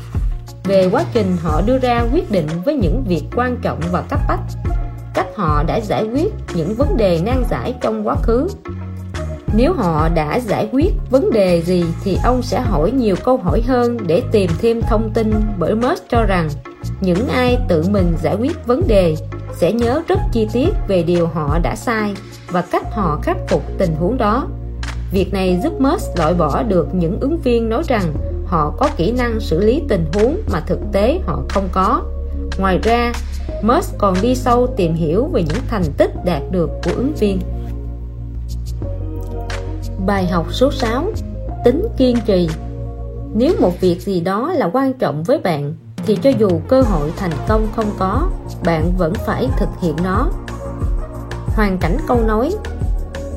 Về 0.64 0.88
quá 0.92 1.04
trình, 1.12 1.36
họ 1.42 1.60
đưa 1.66 1.78
ra 1.78 2.06
quyết 2.12 2.30
định 2.30 2.46
với 2.64 2.74
những 2.74 3.04
việc 3.08 3.22
quan 3.36 3.56
trọng 3.62 3.80
và 3.92 4.02
cấp 4.10 4.20
bách, 4.28 4.40
cách 5.14 5.26
họ 5.36 5.62
đã 5.62 5.80
giải 5.80 6.04
quyết 6.04 6.34
những 6.54 6.74
vấn 6.74 6.96
đề 6.96 7.20
nan 7.24 7.44
giải 7.50 7.74
trong 7.80 8.06
quá 8.06 8.16
khứ 8.22 8.48
nếu 9.56 9.72
họ 9.72 10.08
đã 10.08 10.40
giải 10.40 10.68
quyết 10.72 10.92
vấn 11.10 11.30
đề 11.30 11.62
gì 11.62 11.84
thì 12.04 12.18
ông 12.24 12.42
sẽ 12.42 12.60
hỏi 12.60 12.90
nhiều 12.90 13.16
câu 13.24 13.36
hỏi 13.36 13.62
hơn 13.66 13.96
để 14.06 14.22
tìm 14.32 14.50
thêm 14.58 14.80
thông 14.82 15.10
tin, 15.14 15.32
bởi 15.58 15.74
Musk 15.74 16.02
cho 16.08 16.24
rằng 16.24 16.48
những 17.00 17.28
ai 17.28 17.58
tự 17.68 17.84
mình 17.90 18.16
giải 18.22 18.36
quyết 18.40 18.66
vấn 18.66 18.82
đề 18.88 19.16
sẽ 19.56 19.72
nhớ 19.72 20.02
rất 20.08 20.18
chi 20.32 20.48
tiết 20.52 20.68
về 20.88 21.02
điều 21.02 21.26
họ 21.26 21.58
đã 21.62 21.76
sai 21.76 22.14
và 22.50 22.62
cách 22.62 22.92
họ 22.92 23.18
khắc 23.22 23.36
phục 23.48 23.62
tình 23.78 23.94
huống 23.94 24.16
đó. 24.18 24.48
Việc 25.12 25.32
này 25.32 25.60
giúp 25.62 25.80
Musk 25.80 26.18
loại 26.18 26.34
bỏ 26.34 26.62
được 26.62 26.94
những 26.94 27.20
ứng 27.20 27.38
viên 27.38 27.68
nói 27.68 27.82
rằng 27.88 28.12
họ 28.46 28.74
có 28.78 28.88
kỹ 28.96 29.12
năng 29.12 29.40
xử 29.40 29.64
lý 29.64 29.82
tình 29.88 30.06
huống 30.14 30.36
mà 30.52 30.60
thực 30.60 30.78
tế 30.92 31.20
họ 31.26 31.42
không 31.48 31.68
có. 31.72 32.02
Ngoài 32.58 32.78
ra, 32.82 33.12
Musk 33.62 33.98
còn 33.98 34.14
đi 34.22 34.34
sâu 34.34 34.66
tìm 34.76 34.94
hiểu 34.94 35.24
về 35.26 35.42
những 35.42 35.62
thành 35.68 35.84
tích 35.96 36.10
đạt 36.24 36.42
được 36.50 36.70
của 36.84 36.90
ứng 36.96 37.14
viên. 37.14 37.38
Bài 40.06 40.26
học 40.26 40.46
số 40.50 40.70
6 40.72 41.04
Tính 41.64 41.88
kiên 41.96 42.16
trì. 42.26 42.48
Nếu 43.34 43.54
một 43.60 43.80
việc 43.80 44.00
gì 44.00 44.20
đó 44.20 44.52
là 44.52 44.70
quan 44.72 44.92
trọng 44.92 45.22
với 45.22 45.38
bạn, 45.38 45.74
thì 46.06 46.16
cho 46.16 46.30
dù 46.30 46.48
cơ 46.68 46.82
hội 46.82 47.12
thành 47.16 47.30
công 47.48 47.68
không 47.76 47.90
có, 47.98 48.28
bạn 48.64 48.92
vẫn 48.98 49.12
phải 49.26 49.48
thực 49.58 49.68
hiện 49.80 49.96
nó. 50.04 50.30
Hoàn 51.46 51.78
cảnh 51.78 51.96
câu 52.06 52.20
nói. 52.26 52.54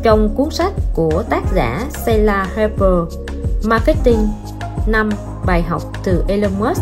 Trong 0.04 0.30
cuốn 0.36 0.50
sách 0.50 0.74
của 0.94 1.24
tác 1.30 1.44
giả 1.56 1.88
Sheila 2.06 2.44
Harper, 2.56 3.20
Marketing 3.64 4.28
5 4.88 5.10
bài 5.46 5.62
học 5.62 5.82
từ 6.04 6.24
Elon 6.28 6.52
Musk, 6.60 6.82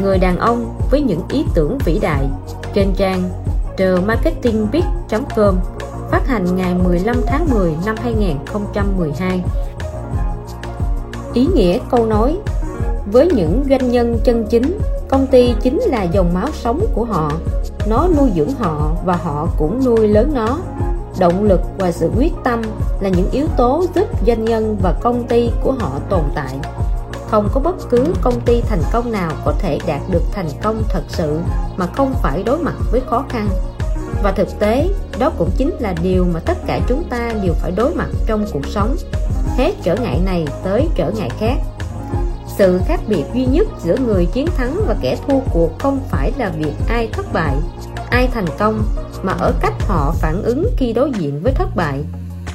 người 0.00 0.18
đàn 0.18 0.38
ông 0.38 0.78
với 0.90 1.00
những 1.00 1.20
ý 1.28 1.44
tưởng 1.54 1.78
vĩ 1.84 1.98
đại, 2.02 2.28
trên 2.74 2.92
trang 2.96 3.30
themarketingbiz.com 3.76 5.56
phát 6.10 6.26
hành 6.26 6.56
ngày 6.56 6.74
15 6.74 7.16
tháng 7.26 7.50
10 7.50 7.74
năm 7.86 7.96
2012 8.02 9.42
ý 11.36 11.46
nghĩa 11.54 11.78
câu 11.90 12.06
nói, 12.06 12.36
với 13.12 13.30
những 13.30 13.64
doanh 13.70 13.90
nhân 13.92 14.18
chân 14.24 14.46
chính, 14.50 14.78
công 15.08 15.26
ty 15.26 15.54
chính 15.62 15.80
là 15.80 16.02
dòng 16.02 16.34
máu 16.34 16.48
sống 16.52 16.86
của 16.94 17.04
họ. 17.04 17.32
Nó 17.88 18.08
nuôi 18.16 18.30
dưỡng 18.36 18.54
họ 18.58 18.96
và 19.04 19.16
họ 19.16 19.48
cũng 19.58 19.84
nuôi 19.84 20.08
lớn 20.08 20.32
nó. 20.34 20.58
Động 21.18 21.44
lực 21.44 21.60
và 21.78 21.92
sự 21.92 22.10
quyết 22.16 22.32
tâm 22.44 22.62
là 23.00 23.08
những 23.08 23.30
yếu 23.30 23.46
tố 23.56 23.84
giúp 23.94 24.08
doanh 24.26 24.44
nhân 24.44 24.76
và 24.82 24.94
công 25.00 25.24
ty 25.24 25.50
của 25.62 25.72
họ 25.72 25.90
tồn 26.10 26.22
tại. 26.34 26.54
Không 27.30 27.48
có 27.54 27.60
bất 27.60 27.76
cứ 27.90 28.04
công 28.22 28.40
ty 28.40 28.60
thành 28.60 28.82
công 28.92 29.12
nào 29.12 29.32
có 29.44 29.54
thể 29.58 29.78
đạt 29.86 30.00
được 30.10 30.22
thành 30.32 30.48
công 30.62 30.82
thật 30.88 31.02
sự 31.08 31.38
mà 31.76 31.86
không 31.86 32.14
phải 32.22 32.42
đối 32.42 32.58
mặt 32.58 32.74
với 32.90 33.00
khó 33.06 33.24
khăn 33.28 33.48
và 34.22 34.32
thực 34.32 34.48
tế, 34.58 34.88
đó 35.18 35.32
cũng 35.38 35.50
chính 35.56 35.70
là 35.80 35.94
điều 36.02 36.26
mà 36.34 36.40
tất 36.40 36.58
cả 36.66 36.80
chúng 36.88 37.04
ta 37.10 37.32
đều 37.42 37.52
phải 37.52 37.72
đối 37.76 37.94
mặt 37.94 38.08
trong 38.26 38.46
cuộc 38.52 38.66
sống. 38.66 38.96
Hết 39.56 39.72
trở 39.82 39.96
ngại 39.96 40.20
này 40.24 40.44
tới 40.64 40.88
trở 40.94 41.10
ngại 41.10 41.30
khác. 41.38 41.56
Sự 42.58 42.80
khác 42.86 43.00
biệt 43.08 43.24
duy 43.34 43.46
nhất 43.46 43.66
giữa 43.84 43.96
người 44.06 44.26
chiến 44.26 44.46
thắng 44.56 44.80
và 44.86 44.96
kẻ 45.02 45.16
thua 45.26 45.40
cuộc 45.52 45.78
không 45.78 46.00
phải 46.10 46.32
là 46.38 46.52
việc 46.58 46.72
ai 46.88 47.08
thất 47.12 47.26
bại, 47.32 47.56
ai 48.10 48.28
thành 48.32 48.46
công, 48.58 48.82
mà 49.22 49.32
ở 49.32 49.52
cách 49.60 49.74
họ 49.80 50.14
phản 50.20 50.42
ứng 50.42 50.66
khi 50.76 50.92
đối 50.92 51.10
diện 51.10 51.40
với 51.42 51.52
thất 51.52 51.76
bại. 51.76 52.04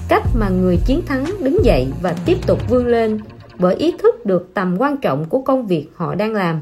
Cách 0.08 0.24
mà 0.36 0.50
người 0.50 0.78
chiến 0.86 1.02
thắng 1.06 1.26
đứng 1.40 1.66
dậy 1.66 1.88
và 2.02 2.16
tiếp 2.26 2.38
tục 2.48 2.60
vươn 2.70 2.88
lên 2.88 3.20
bởi 3.60 3.76
ý 3.76 3.96
thức 4.04 4.26
được 4.26 4.50
tầm 4.54 4.78
quan 4.78 4.98
trọng 4.98 5.26
của 5.26 5.42
công 5.42 5.68
việc 5.68 5.88
họ 5.96 6.16
đang 6.16 6.34
làm. 6.34 6.62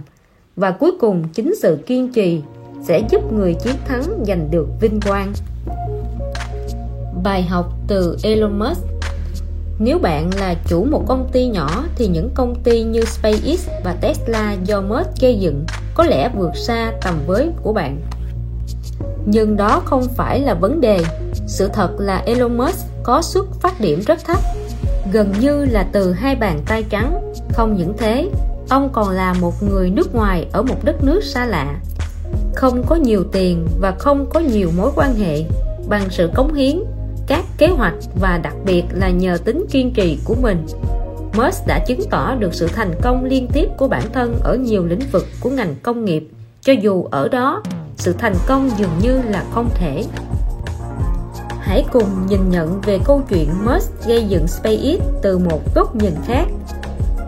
Và 0.55 0.71
cuối 0.71 0.91
cùng 0.99 1.23
chính 1.33 1.55
sự 1.61 1.77
kiên 1.85 2.11
trì 2.11 2.41
sẽ 2.83 3.01
giúp 3.09 3.33
người 3.33 3.53
chiến 3.53 3.75
thắng 3.87 4.03
giành 4.27 4.51
được 4.51 4.67
vinh 4.81 4.99
quang. 5.01 5.33
Bài 7.23 7.43
học 7.43 7.73
từ 7.87 8.17
Elon 8.23 8.59
Musk. 8.59 8.85
Nếu 9.79 9.99
bạn 9.99 10.29
là 10.39 10.55
chủ 10.67 10.83
một 10.83 11.03
công 11.07 11.29
ty 11.31 11.47
nhỏ 11.47 11.85
thì 11.95 12.07
những 12.07 12.29
công 12.33 12.55
ty 12.63 12.83
như 12.83 13.01
SpaceX 13.01 13.67
và 13.83 13.93
Tesla 14.01 14.53
do 14.63 14.81
Musk 14.81 15.21
gây 15.21 15.39
dựng 15.39 15.65
có 15.93 16.03
lẽ 16.03 16.29
vượt 16.37 16.51
xa 16.55 16.91
tầm 17.01 17.15
với 17.27 17.49
của 17.63 17.73
bạn. 17.73 18.01
Nhưng 19.25 19.57
đó 19.57 19.81
không 19.85 20.07
phải 20.15 20.39
là 20.39 20.53
vấn 20.53 20.81
đề. 20.81 20.99
Sự 21.47 21.67
thật 21.73 21.89
là 21.99 22.23
Elon 22.25 22.57
Musk 22.57 22.85
có 23.03 23.21
xuất 23.21 23.45
phát 23.61 23.81
điểm 23.81 24.01
rất 24.07 24.19
thấp. 24.25 24.39
Gần 25.11 25.33
như 25.39 25.65
là 25.65 25.87
từ 25.91 26.11
hai 26.11 26.35
bàn 26.35 26.59
tay 26.65 26.83
trắng. 26.89 27.33
Không 27.53 27.75
những 27.75 27.93
thế, 27.97 28.29
ông 28.69 28.89
còn 28.93 29.09
là 29.09 29.33
một 29.33 29.63
người 29.63 29.89
nước 29.89 30.15
ngoài 30.15 30.47
ở 30.51 30.61
một 30.61 30.83
đất 30.83 31.03
nước 31.03 31.23
xa 31.23 31.45
lạ 31.45 31.79
không 32.55 32.83
có 32.87 32.95
nhiều 32.95 33.23
tiền 33.31 33.67
và 33.79 33.91
không 33.91 34.25
có 34.29 34.39
nhiều 34.39 34.69
mối 34.77 34.91
quan 34.95 35.15
hệ. 35.15 35.43
Bằng 35.89 36.09
sự 36.09 36.29
cống 36.35 36.53
hiến, 36.53 36.79
các 37.27 37.45
kế 37.57 37.67
hoạch 37.67 37.95
và 38.21 38.37
đặc 38.37 38.55
biệt 38.65 38.83
là 38.91 39.09
nhờ 39.09 39.37
tính 39.45 39.65
kiên 39.71 39.93
trì 39.93 40.19
của 40.25 40.35
mình 40.41 40.65
Musk 41.37 41.67
đã 41.67 41.79
chứng 41.79 42.01
tỏ 42.09 42.35
được 42.35 42.53
sự 42.53 42.67
thành 42.67 42.91
công 43.01 43.25
liên 43.25 43.47
tiếp 43.53 43.69
của 43.77 43.87
bản 43.87 44.03
thân 44.13 44.39
ở 44.43 44.55
nhiều 44.55 44.85
lĩnh 44.85 45.01
vực 45.11 45.25
của 45.39 45.49
ngành 45.49 45.75
công 45.83 46.05
nghiệp. 46.05 46.27
Cho 46.61 46.73
dù 46.73 47.07
ở 47.11 47.27
đó, 47.27 47.63
sự 47.95 48.13
thành 48.13 48.35
công 48.47 48.69
dường 48.77 48.99
như 49.01 49.21
là 49.21 49.43
không 49.51 49.69
thể. 49.75 50.03
Hãy 51.59 51.85
cùng 51.91 52.27
nhìn 52.29 52.49
nhận 52.49 52.81
về 52.81 52.99
câu 53.05 53.21
chuyện 53.29 53.49
Musk 53.65 54.07
gây 54.07 54.27
dựng 54.27 54.47
SpaceX 54.47 54.99
từ 55.21 55.37
một 55.37 55.75
góc 55.75 55.95
nhìn 55.95 56.13
khác. 56.25 56.45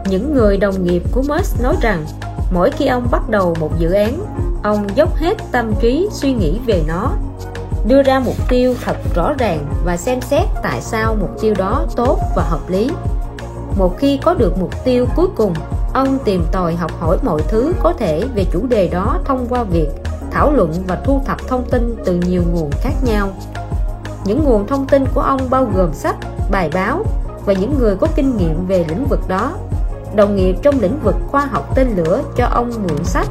Những 0.10 0.34
người 0.34 0.58
đồng 0.58 0.84
nghiệp 0.84 1.04
của 1.12 1.22
Musk 1.22 1.62
nói 1.64 1.76
rằng, 1.82 2.06
mỗi 2.54 2.72
khi 2.72 2.88
ông 2.88 3.08
bắt 3.12 3.30
đầu 3.30 3.56
một 3.60 3.80
dự 3.80 3.92
án 3.92 4.20
ông 4.64 4.88
dốc 4.96 5.16
hết 5.16 5.38
tâm 5.52 5.74
trí 5.82 6.08
suy 6.12 6.34
nghĩ 6.34 6.60
về 6.66 6.84
nó, 6.88 7.12
đưa 7.88 8.04
ra 8.04 8.20
mục 8.20 8.50
tiêu 8.50 8.76
thật 8.86 8.96
rõ 9.16 9.34
ràng 9.38 9.66
và 9.86 9.98
xem 9.98 10.22
xét 10.22 10.48
tại 10.64 10.82
sao 10.82 11.16
mục 11.20 11.30
tiêu 11.42 11.54
đó 11.58 11.86
tốt 11.96 12.20
và 12.36 12.44
hợp 12.44 12.70
lý. 12.70 12.90
Một 13.78 13.98
khi 13.98 14.20
có 14.24 14.34
được 14.34 14.58
mục 14.58 14.84
tiêu 14.84 15.06
cuối 15.16 15.28
cùng, 15.36 15.54
ông 15.94 16.18
tìm 16.26 16.46
tòi 16.52 16.76
học 16.76 16.92
hỏi 17.00 17.18
mọi 17.24 17.42
thứ 17.48 17.74
có 17.84 17.94
thể 17.94 18.24
về 18.36 18.46
chủ 18.52 18.66
đề 18.68 18.88
đó 18.88 19.20
thông 19.26 19.48
qua 19.50 19.64
việc 19.64 19.88
thảo 20.32 20.52
luận 20.52 20.74
và 20.88 20.96
thu 21.06 21.22
thập 21.26 21.48
thông 21.48 21.66
tin 21.70 21.96
từ 22.06 22.16
nhiều 22.16 22.44
nguồn 22.54 22.70
khác 22.82 22.94
nhau. 23.04 23.30
Những 24.26 24.44
nguồn 24.44 24.68
thông 24.68 24.88
tin 24.88 25.06
của 25.14 25.22
ông 25.22 25.50
bao 25.50 25.72
gồm 25.76 25.94
sách, 25.94 26.16
bài 26.52 26.70
báo 26.74 27.06
và 27.46 27.54
những 27.54 27.80
người 27.80 27.96
có 27.96 28.08
kinh 28.16 28.38
nghiệm 28.38 28.68
về 28.68 28.86
lĩnh 28.90 29.06
vực 29.06 29.28
đó. 29.28 29.52
Đồng 30.16 30.36
nghiệp 30.36 30.56
trong 30.62 30.80
lĩnh 30.80 31.00
vực 31.04 31.16
khoa 31.28 31.46
học 31.46 31.76
tên 31.76 31.88
lửa 31.96 32.22
cho 32.36 32.46
ông 32.46 32.72
mượn 32.88 33.04
sách 33.04 33.28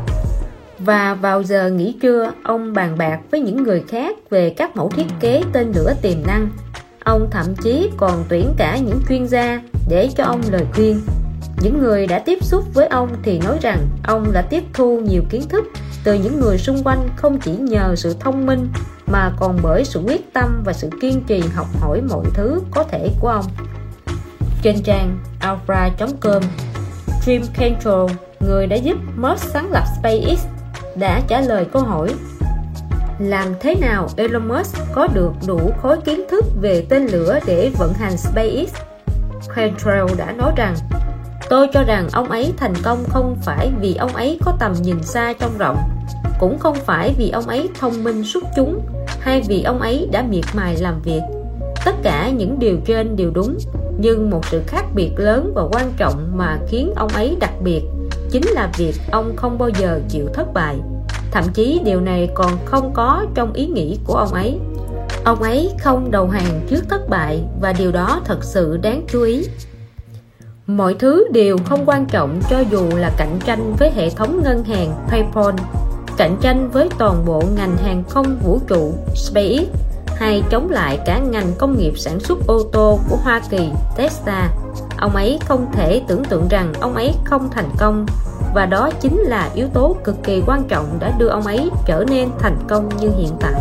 và 0.90 1.14
vào 1.14 1.42
giờ 1.42 1.70
nghỉ 1.70 1.94
trưa, 2.02 2.32
ông 2.42 2.72
bàn 2.72 2.98
bạc 2.98 3.20
với 3.30 3.40
những 3.40 3.62
người 3.62 3.84
khác 3.88 4.16
về 4.30 4.50
các 4.50 4.76
mẫu 4.76 4.88
thiết 4.88 5.06
kế 5.20 5.42
tên 5.52 5.72
lửa 5.74 5.94
tiềm 6.02 6.26
năng. 6.26 6.48
Ông 7.04 7.28
thậm 7.30 7.46
chí 7.62 7.90
còn 7.96 8.24
tuyển 8.28 8.54
cả 8.56 8.78
những 8.78 9.00
chuyên 9.08 9.26
gia 9.26 9.62
để 9.88 10.08
cho 10.16 10.24
ông 10.24 10.40
lời 10.50 10.64
khuyên. 10.74 11.00
Những 11.62 11.78
người 11.78 12.06
đã 12.06 12.18
tiếp 12.18 12.44
xúc 12.44 12.64
với 12.74 12.86
ông 12.86 13.08
thì 13.22 13.38
nói 13.38 13.58
rằng 13.60 13.78
ông 14.04 14.32
đã 14.32 14.42
tiếp 14.42 14.64
thu 14.72 15.00
nhiều 15.00 15.22
kiến 15.30 15.42
thức 15.48 15.64
từ 16.04 16.14
những 16.14 16.40
người 16.40 16.58
xung 16.58 16.82
quanh 16.84 17.08
không 17.16 17.38
chỉ 17.40 17.52
nhờ 17.56 17.94
sự 17.96 18.16
thông 18.20 18.46
minh 18.46 18.68
mà 19.06 19.32
còn 19.40 19.58
bởi 19.62 19.84
sự 19.84 20.00
quyết 20.06 20.32
tâm 20.32 20.62
và 20.64 20.72
sự 20.72 20.90
kiên 21.00 21.22
trì 21.26 21.40
học 21.54 21.66
hỏi 21.80 22.00
mọi 22.10 22.24
thứ 22.34 22.60
có 22.70 22.84
thể 22.84 23.08
của 23.20 23.28
ông. 23.28 23.46
Trên 24.62 24.82
trang 24.82 25.18
alpha.com 25.40 26.42
Jim 27.26 27.40
Cantrell 27.54 28.06
người 28.40 28.66
đã 28.66 28.76
giúp 28.76 28.96
Musk 29.16 29.44
sáng 29.52 29.70
lập 29.70 29.84
SpaceX 30.00 30.59
đã 30.96 31.20
trả 31.28 31.40
lời 31.40 31.66
câu 31.72 31.82
hỏi, 31.82 32.08
làm 33.20 33.54
thế 33.60 33.74
nào 33.74 34.08
Elon 34.16 34.48
Musk 34.48 34.76
có 34.92 35.08
được 35.14 35.32
đủ 35.46 35.72
khối 35.82 36.00
kiến 36.00 36.20
thức 36.30 36.44
về 36.60 36.86
tên 36.88 37.06
lửa 37.06 37.38
để 37.46 37.70
vận 37.78 37.92
hành 37.92 38.16
SpaceX? 38.16 38.74
Cantrell 39.56 40.06
đã 40.18 40.32
nói 40.32 40.52
rằng, 40.56 40.74
Tôi 41.50 41.68
cho 41.72 41.82
rằng 41.82 42.08
ông 42.12 42.30
ấy 42.30 42.52
thành 42.56 42.74
công 42.82 43.04
không 43.08 43.36
phải 43.42 43.70
vì 43.80 43.94
ông 43.94 44.16
ấy 44.16 44.38
có 44.44 44.52
tầm 44.60 44.72
nhìn 44.82 45.02
xa 45.02 45.32
trong 45.32 45.58
rộng, 45.58 45.78
Cũng 46.38 46.58
không 46.58 46.74
phải 46.74 47.14
vì 47.18 47.30
ông 47.30 47.46
ấy 47.46 47.68
thông 47.80 48.04
minh 48.04 48.24
xuất 48.24 48.44
chúng 48.56 48.80
Hay 49.20 49.42
vì 49.48 49.62
ông 49.62 49.80
ấy 49.80 50.08
đã 50.12 50.22
miệt 50.22 50.44
mài 50.54 50.76
làm 50.76 51.02
việc. 51.02 51.20
Tất 51.84 51.94
cả 52.02 52.30
những 52.30 52.58
điều 52.58 52.76
trên 52.84 53.16
đều 53.16 53.30
đúng, 53.30 53.58
Nhưng 53.98 54.30
một 54.30 54.46
sự 54.46 54.62
khác 54.66 54.84
biệt 54.94 55.10
lớn 55.16 55.52
và 55.54 55.62
quan 55.72 55.92
trọng 55.96 56.38
mà 56.38 56.58
khiến 56.68 56.92
ông 56.96 57.10
ấy 57.14 57.36
đặc 57.40 57.52
biệt 57.62 57.82
Chính 58.30 58.48
là 58.48 58.70
việc 58.76 58.94
ông 59.10 59.36
không 59.36 59.58
bao 59.58 59.68
giờ 59.68 60.00
chịu 60.08 60.28
thất 60.34 60.52
bại. 60.54 60.76
Thậm 61.30 61.44
chí 61.54 61.80
điều 61.84 62.00
này 62.00 62.30
còn 62.34 62.52
không 62.64 62.92
có 62.94 63.26
trong 63.34 63.52
ý 63.52 63.66
nghĩ 63.66 63.98
của 64.04 64.14
ông 64.14 64.32
ấy. 64.32 64.58
Ông 65.24 65.42
ấy 65.42 65.70
không 65.80 66.10
đầu 66.10 66.28
hàng 66.28 66.66
trước 66.68 66.84
thất 66.88 67.08
bại 67.08 67.44
và 67.60 67.72
điều 67.72 67.92
đó 67.92 68.20
thật 68.24 68.44
sự 68.44 68.76
đáng 68.76 69.04
chú 69.08 69.22
ý. 69.22 69.44
Mọi 70.66 70.94
thứ 70.94 71.28
đều 71.32 71.58
không 71.64 71.84
quan 71.86 72.06
trọng 72.06 72.40
cho 72.50 72.60
dù 72.70 72.88
là 72.96 73.10
cạnh 73.16 73.38
tranh 73.46 73.74
với 73.78 73.90
hệ 73.90 74.10
thống 74.10 74.40
ngân 74.44 74.64
hàng 74.64 74.94
PayPal, 75.08 75.54
cạnh 76.16 76.36
tranh 76.40 76.70
với 76.70 76.88
toàn 76.98 77.24
bộ 77.26 77.42
ngành 77.56 77.76
hàng 77.76 78.04
không 78.08 78.38
vũ 78.44 78.60
trụ, 78.68 78.94
SpaceX 79.14 79.89
hay 80.20 80.42
chống 80.50 80.70
lại 80.70 80.98
cả 81.06 81.18
ngành 81.18 81.52
công 81.58 81.78
nghiệp 81.78 81.92
sản 81.96 82.20
xuất 82.20 82.38
ô 82.46 82.62
tô 82.72 82.98
của 83.10 83.16
Hoa 83.16 83.40
Kỳ, 83.50 83.70
Tesla. 83.96 84.50
Ông 84.98 85.16
ấy 85.16 85.38
không 85.48 85.66
thể 85.72 86.02
tưởng 86.08 86.24
tượng 86.24 86.48
rằng 86.48 86.72
ông 86.80 86.94
ấy 86.94 87.14
không 87.24 87.48
thành 87.50 87.70
công. 87.78 88.06
Và 88.54 88.66
đó 88.66 88.90
chính 89.00 89.20
là 89.20 89.50
yếu 89.54 89.68
tố 89.68 89.96
cực 90.04 90.16
kỳ 90.22 90.42
quan 90.46 90.64
trọng 90.68 90.86
đã 91.00 91.12
đưa 91.18 91.28
ông 91.28 91.46
ấy 91.46 91.70
trở 91.86 92.04
nên 92.10 92.28
thành 92.38 92.56
công 92.68 92.88
như 93.00 93.10
hiện 93.18 93.30
tại. 93.40 93.54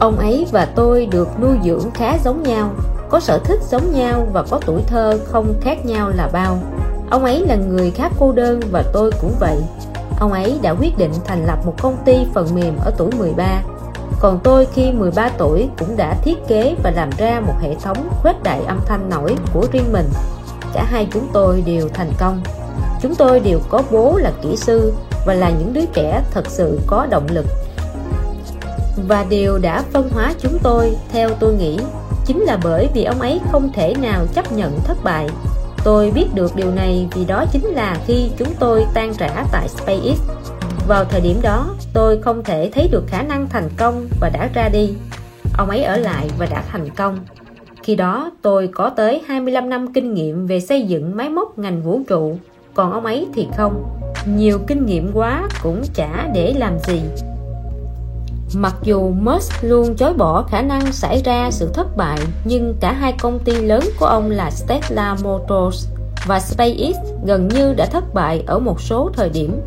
Ông 0.00 0.18
ấy 0.18 0.46
và 0.52 0.64
tôi 0.74 1.06
được 1.06 1.28
nuôi 1.40 1.56
dưỡng 1.64 1.90
khá 1.94 2.18
giống 2.24 2.42
nhau, 2.42 2.70
có 3.08 3.20
sở 3.20 3.38
thích 3.44 3.60
giống 3.70 3.92
nhau 3.92 4.28
và 4.32 4.42
có 4.50 4.60
tuổi 4.66 4.82
thơ 4.86 5.18
không 5.24 5.54
khác 5.60 5.86
nhau 5.86 6.10
là 6.14 6.28
bao. 6.32 6.58
Ông 7.10 7.24
ấy 7.24 7.46
là 7.46 7.56
người 7.56 7.90
khá 7.90 8.10
cô 8.18 8.32
đơn 8.32 8.60
và 8.70 8.84
tôi 8.92 9.10
cũng 9.20 9.32
vậy. 9.40 9.56
Ông 10.20 10.32
ấy 10.32 10.58
đã 10.62 10.70
quyết 10.70 10.98
định 10.98 11.12
thành 11.24 11.46
lập 11.46 11.58
một 11.66 11.74
công 11.82 11.96
ty 12.04 12.14
phần 12.34 12.46
mềm 12.54 12.76
ở 12.84 12.92
tuổi 12.98 13.10
13 13.18 13.62
còn 14.20 14.38
tôi 14.44 14.66
khi 14.74 14.92
13 14.92 15.28
tuổi 15.38 15.68
cũng 15.78 15.96
đã 15.96 16.14
thiết 16.24 16.36
kế 16.48 16.74
và 16.82 16.90
làm 16.90 17.10
ra 17.18 17.40
một 17.46 17.54
hệ 17.60 17.74
thống 17.74 18.08
khuếch 18.22 18.42
đại 18.42 18.60
âm 18.66 18.80
thanh 18.86 19.10
nổi 19.10 19.36
của 19.52 19.66
riêng 19.72 19.92
mình. 19.92 20.06
Cả 20.72 20.84
hai 20.84 21.08
chúng 21.12 21.28
tôi 21.32 21.62
đều 21.66 21.88
thành 21.94 22.12
công. 22.18 22.42
Chúng 23.02 23.14
tôi 23.14 23.40
đều 23.40 23.60
có 23.68 23.82
bố 23.90 24.16
là 24.16 24.32
kỹ 24.42 24.56
sư 24.56 24.92
và 25.26 25.34
là 25.34 25.50
những 25.50 25.72
đứa 25.72 25.84
trẻ 25.92 26.22
thật 26.30 26.44
sự 26.48 26.80
có 26.86 27.06
động 27.10 27.26
lực. 27.30 27.46
Và 29.08 29.26
điều 29.28 29.58
đã 29.58 29.82
phân 29.92 30.10
hóa 30.10 30.34
chúng 30.40 30.58
tôi, 30.62 30.96
theo 31.12 31.28
tôi 31.40 31.54
nghĩ. 31.54 31.78
Chính 32.26 32.40
là 32.40 32.58
bởi 32.64 32.88
vì 32.94 33.04
ông 33.04 33.20
ấy 33.20 33.40
không 33.52 33.72
thể 33.72 33.94
nào 34.02 34.26
chấp 34.34 34.52
nhận 34.52 34.80
thất 34.84 35.04
bại. 35.04 35.28
Tôi 35.84 36.10
biết 36.10 36.26
được 36.34 36.56
điều 36.56 36.70
này 36.70 37.08
vì 37.14 37.24
đó 37.24 37.44
chính 37.52 37.64
là 37.64 37.96
khi 38.06 38.30
chúng 38.38 38.54
tôi 38.58 38.86
tan 38.94 39.12
rã 39.18 39.44
tại 39.52 39.68
SpaceX 39.68 40.20
vào 40.88 41.04
thời 41.04 41.20
điểm 41.20 41.36
đó, 41.42 41.74
tôi 41.92 42.18
không 42.22 42.44
thể 42.44 42.70
thấy 42.74 42.88
được 42.88 43.04
khả 43.06 43.22
năng 43.22 43.48
thành 43.48 43.68
công 43.76 44.08
và 44.20 44.28
đã 44.28 44.50
ra 44.54 44.68
đi. 44.68 44.94
Ông 45.58 45.70
ấy 45.70 45.84
ở 45.84 45.96
lại 45.96 46.30
và 46.38 46.46
đã 46.46 46.64
thành 46.72 46.90
công. 46.90 47.18
Khi 47.82 47.96
đó, 47.96 48.30
tôi 48.42 48.68
có 48.74 48.90
tới 48.90 49.22
25 49.26 49.68
năm 49.68 49.92
kinh 49.92 50.14
nghiệm 50.14 50.46
về 50.46 50.60
xây 50.60 50.82
dựng 50.82 51.16
máy 51.16 51.28
móc 51.28 51.58
ngành 51.58 51.82
vũ 51.82 52.00
trụ. 52.08 52.36
Còn 52.74 52.92
ông 52.92 53.04
ấy 53.04 53.26
thì 53.34 53.48
không. 53.56 53.84
Nhiều 54.26 54.58
kinh 54.66 54.86
nghiệm 54.86 55.10
quá 55.14 55.48
cũng 55.62 55.82
chả 55.94 56.28
để 56.34 56.54
làm 56.58 56.78
gì. 56.78 57.00
Mặc 58.54 58.74
dù 58.82 59.10
Musk 59.10 59.52
luôn 59.62 59.94
chối 59.96 60.12
bỏ 60.14 60.42
khả 60.42 60.62
năng 60.62 60.92
xảy 60.92 61.22
ra 61.24 61.50
sự 61.50 61.70
thất 61.74 61.96
bại, 61.96 62.18
nhưng 62.44 62.74
cả 62.80 62.92
hai 62.92 63.12
công 63.12 63.38
ty 63.38 63.52
lớn 63.52 63.84
của 63.98 64.06
ông 64.06 64.30
là 64.30 64.50
Tesla 64.68 65.16
Motors 65.22 65.88
và 66.26 66.40
SpaceX 66.40 66.96
gần 67.26 67.48
như 67.48 67.74
đã 67.74 67.86
thất 67.86 68.14
bại 68.14 68.42
ở 68.46 68.58
một 68.58 68.80
số 68.80 69.10
thời 69.14 69.28
điểm. 69.28 69.60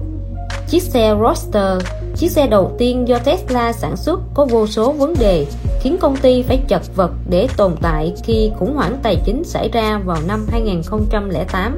Chiếc 0.70 0.84
xe 0.84 1.15
Roadster, 1.22 1.82
chiếc 2.15 2.32
xe 2.32 2.47
đầu 2.47 2.72
tiên 2.78 3.07
do 3.07 3.18
Tesla 3.20 3.74
sản 3.74 3.97
xuất 3.97 4.20
có 4.34 4.45
vô 4.45 4.68
số 4.68 4.91
vấn 4.91 5.13
đề 5.20 5.45
khiến 5.82 5.97
công 5.97 6.18
ty 6.18 6.41
phải 6.41 6.59
chật 6.68 6.82
vật 6.95 7.11
để 7.30 7.47
tồn 7.57 7.76
tại 7.82 8.13
khi 8.24 8.51
khủng 8.59 8.76
hoảng 8.76 8.99
tài 9.03 9.15
chính 9.26 9.43
xảy 9.43 9.70
ra 9.70 10.01
vào 10.05 10.18
năm 10.28 10.47
2008. 10.51 11.78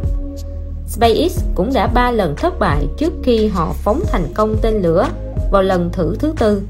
SpaceX 0.87 1.43
cũng 1.55 1.73
đã 1.73 1.87
ba 1.87 2.11
lần 2.11 2.35
thất 2.35 2.59
bại 2.59 2.87
trước 2.97 3.13
khi 3.23 3.47
họ 3.47 3.73
phóng 3.83 4.01
thành 4.07 4.27
công 4.33 4.55
tên 4.61 4.81
lửa 4.81 5.07
vào 5.51 5.61
lần 5.61 5.89
thử 5.91 6.15
thứ 6.19 6.33
tư. 6.39 6.61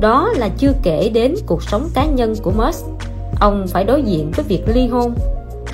Đó 0.00 0.32
là 0.36 0.48
chưa 0.58 0.72
kể 0.82 1.10
đến 1.14 1.34
cuộc 1.46 1.62
sống 1.62 1.88
cá 1.94 2.06
nhân 2.06 2.34
của 2.42 2.50
Musk. 2.50 2.86
Ông 3.40 3.66
phải 3.68 3.84
đối 3.84 4.02
diện 4.02 4.30
với 4.36 4.44
việc 4.48 4.62
ly 4.74 4.86
hôn. 4.86 5.14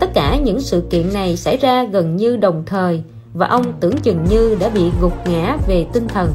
Tất 0.01 0.11
cả 0.14 0.37
những 0.37 0.61
sự 0.61 0.83
kiện 0.91 1.12
này 1.12 1.37
xảy 1.37 1.57
ra 1.57 1.85
gần 1.85 2.16
như 2.16 2.37
đồng 2.37 2.62
thời 2.66 3.03
và 3.39 3.47
ông 3.47 3.72
tưởng 3.80 3.97
chừng 3.97 4.24
như 4.24 4.57
đã 4.61 4.68
bị 4.68 4.91
gục 5.01 5.12
ngã 5.26 5.57
về 5.66 5.86
tinh 5.93 6.09
thần. 6.09 6.32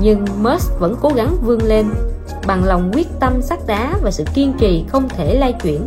Nhưng 0.00 0.24
Musk 0.42 0.80
vẫn 0.80 0.96
cố 1.00 1.08
gắng 1.08 1.36
vươn 1.42 1.62
lên 1.62 1.86
bằng 2.46 2.64
lòng 2.64 2.90
quyết 2.94 3.08
tâm 3.20 3.42
sắt 3.42 3.58
đá 3.66 3.94
và 4.02 4.10
sự 4.10 4.24
kiên 4.34 4.52
trì 4.58 4.84
không 4.88 5.08
thể 5.08 5.34
lay 5.34 5.52
chuyển. 5.52 5.86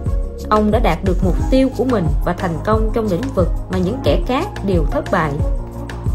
Ông 0.49 0.71
đã 0.71 0.79
đạt 0.79 0.97
được 1.03 1.17
mục 1.23 1.36
tiêu 1.51 1.69
của 1.77 1.83
mình 1.83 2.05
và 2.25 2.33
thành 2.33 2.57
công 2.65 2.91
trong 2.93 3.07
lĩnh 3.11 3.21
vực 3.36 3.47
mà 3.71 3.77
những 3.77 3.97
kẻ 4.03 4.21
khác 4.27 4.47
đều 4.65 4.86
thất 4.91 5.05
bại. 5.11 5.31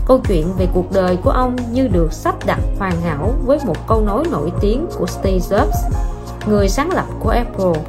Câu 0.06 0.20
chuyện 0.28 0.46
về 0.58 0.68
cuộc 0.74 0.92
đời 0.92 1.16
của 1.16 1.30
ông 1.30 1.56
như 1.72 1.88
được 1.88 2.12
sắp 2.12 2.46
đặt 2.46 2.60
hoàn 2.78 3.00
hảo 3.00 3.34
với 3.44 3.58
một 3.66 3.86
câu 3.88 4.00
nói 4.00 4.24
nổi 4.30 4.52
tiếng 4.60 4.86
của 4.98 5.06
Steve 5.06 5.38
Jobs, 5.38 5.90
người 6.46 6.68
sáng 6.68 6.90
lập 6.90 7.06
của 7.20 7.30
Apple. 7.30 7.82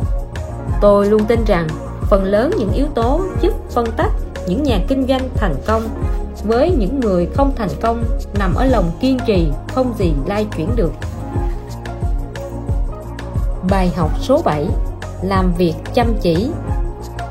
Tôi 0.81 1.05
luôn 1.07 1.25
tin 1.25 1.39
rằng 1.45 1.67
phần 2.09 2.23
lớn 2.23 2.51
những 2.57 2.73
yếu 2.73 2.87
tố 2.95 3.21
giúp 3.41 3.53
phân 3.69 3.85
tách 3.97 4.11
những 4.51 4.63
nhà 4.63 4.79
kinh 4.87 5.07
doanh 5.07 5.29
thành 5.35 5.55
công 5.65 5.83
với 6.43 6.71
những 6.79 6.99
người 6.99 7.27
không 7.33 7.53
thành 7.55 7.69
công 7.81 8.03
nằm 8.39 8.55
ở 8.55 8.65
lòng 8.65 8.91
kiên 8.99 9.17
trì 9.25 9.47
không 9.67 9.93
gì 9.97 10.13
lai 10.25 10.45
chuyển 10.57 10.69
được. 10.75 10.91
Bài 13.69 13.91
học 13.95 14.11
số 14.21 14.41
7 14.45 14.67
Làm 15.23 15.53
việc 15.57 15.73
chăm 15.93 16.07
chỉ 16.21 16.49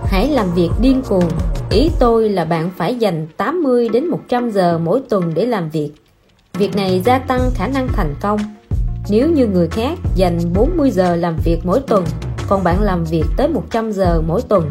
Hãy 0.05 0.29
làm 0.29 0.55
việc 0.55 0.71
điên 0.81 1.03
cuồng 1.09 1.29
Ý 1.71 1.91
tôi 1.99 2.29
là 2.29 2.45
bạn 2.45 2.71
phải 2.77 2.95
dành 2.95 3.27
80 3.37 3.89
đến 3.89 4.07
100 4.07 4.51
giờ 4.51 4.79
mỗi 4.79 5.03
tuần 5.09 5.35
để 5.35 5.47
làm 5.47 5.71
việc. 5.71 5.91
Việc 6.55 6.77
này 6.77 7.03
gia 7.05 7.18
tăng 7.18 7.41
khả 7.55 7.66
năng 7.66 7.89
thành 7.89 8.14
công. 8.21 8.39
Nếu 9.11 9.31
như 9.31 9.47
người 9.47 9.68
khác 9.68 9.99
dành 10.14 10.39
40 10.55 10.91
giờ 10.91 11.16
làm 11.16 11.37
việc 11.45 11.59
mỗi 11.64 11.81
tuần, 11.81 12.05
còn 12.49 12.64
bạn 12.64 12.83
làm 12.83 13.05
việc 13.05 13.25
tới 13.37 13.49
100 13.49 13.93
giờ 13.93 14.23
mỗi 14.27 14.43
tuần, 14.43 14.71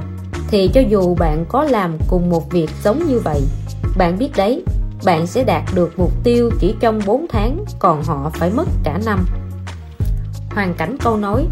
thì 0.52 0.70
cho 0.74 0.82
dù 0.82 1.16
bạn 1.16 1.46
có 1.50 1.64
làm 1.64 1.98
cùng 2.08 2.30
một 2.30 2.52
việc 2.52 2.70
giống 2.84 3.08
như 3.08 3.20
vậy, 3.20 3.42
bạn 3.98 4.18
biết 4.18 4.30
đấy, 4.38 4.64
bạn 5.06 5.28
sẽ 5.28 5.44
đạt 5.44 5.64
được 5.76 6.00
mục 6.00 6.12
tiêu 6.24 6.50
chỉ 6.60 6.76
trong 6.80 7.00
4 7.06 7.26
tháng, 7.30 7.66
còn 7.80 8.04
họ 8.04 8.32
phải 8.34 8.50
mất 8.50 8.68
cả 8.84 9.00
năm. 9.06 9.26
Hoàn 10.50 10.74
cảnh 10.74 10.98
câu 11.04 11.18
nói 11.18 11.48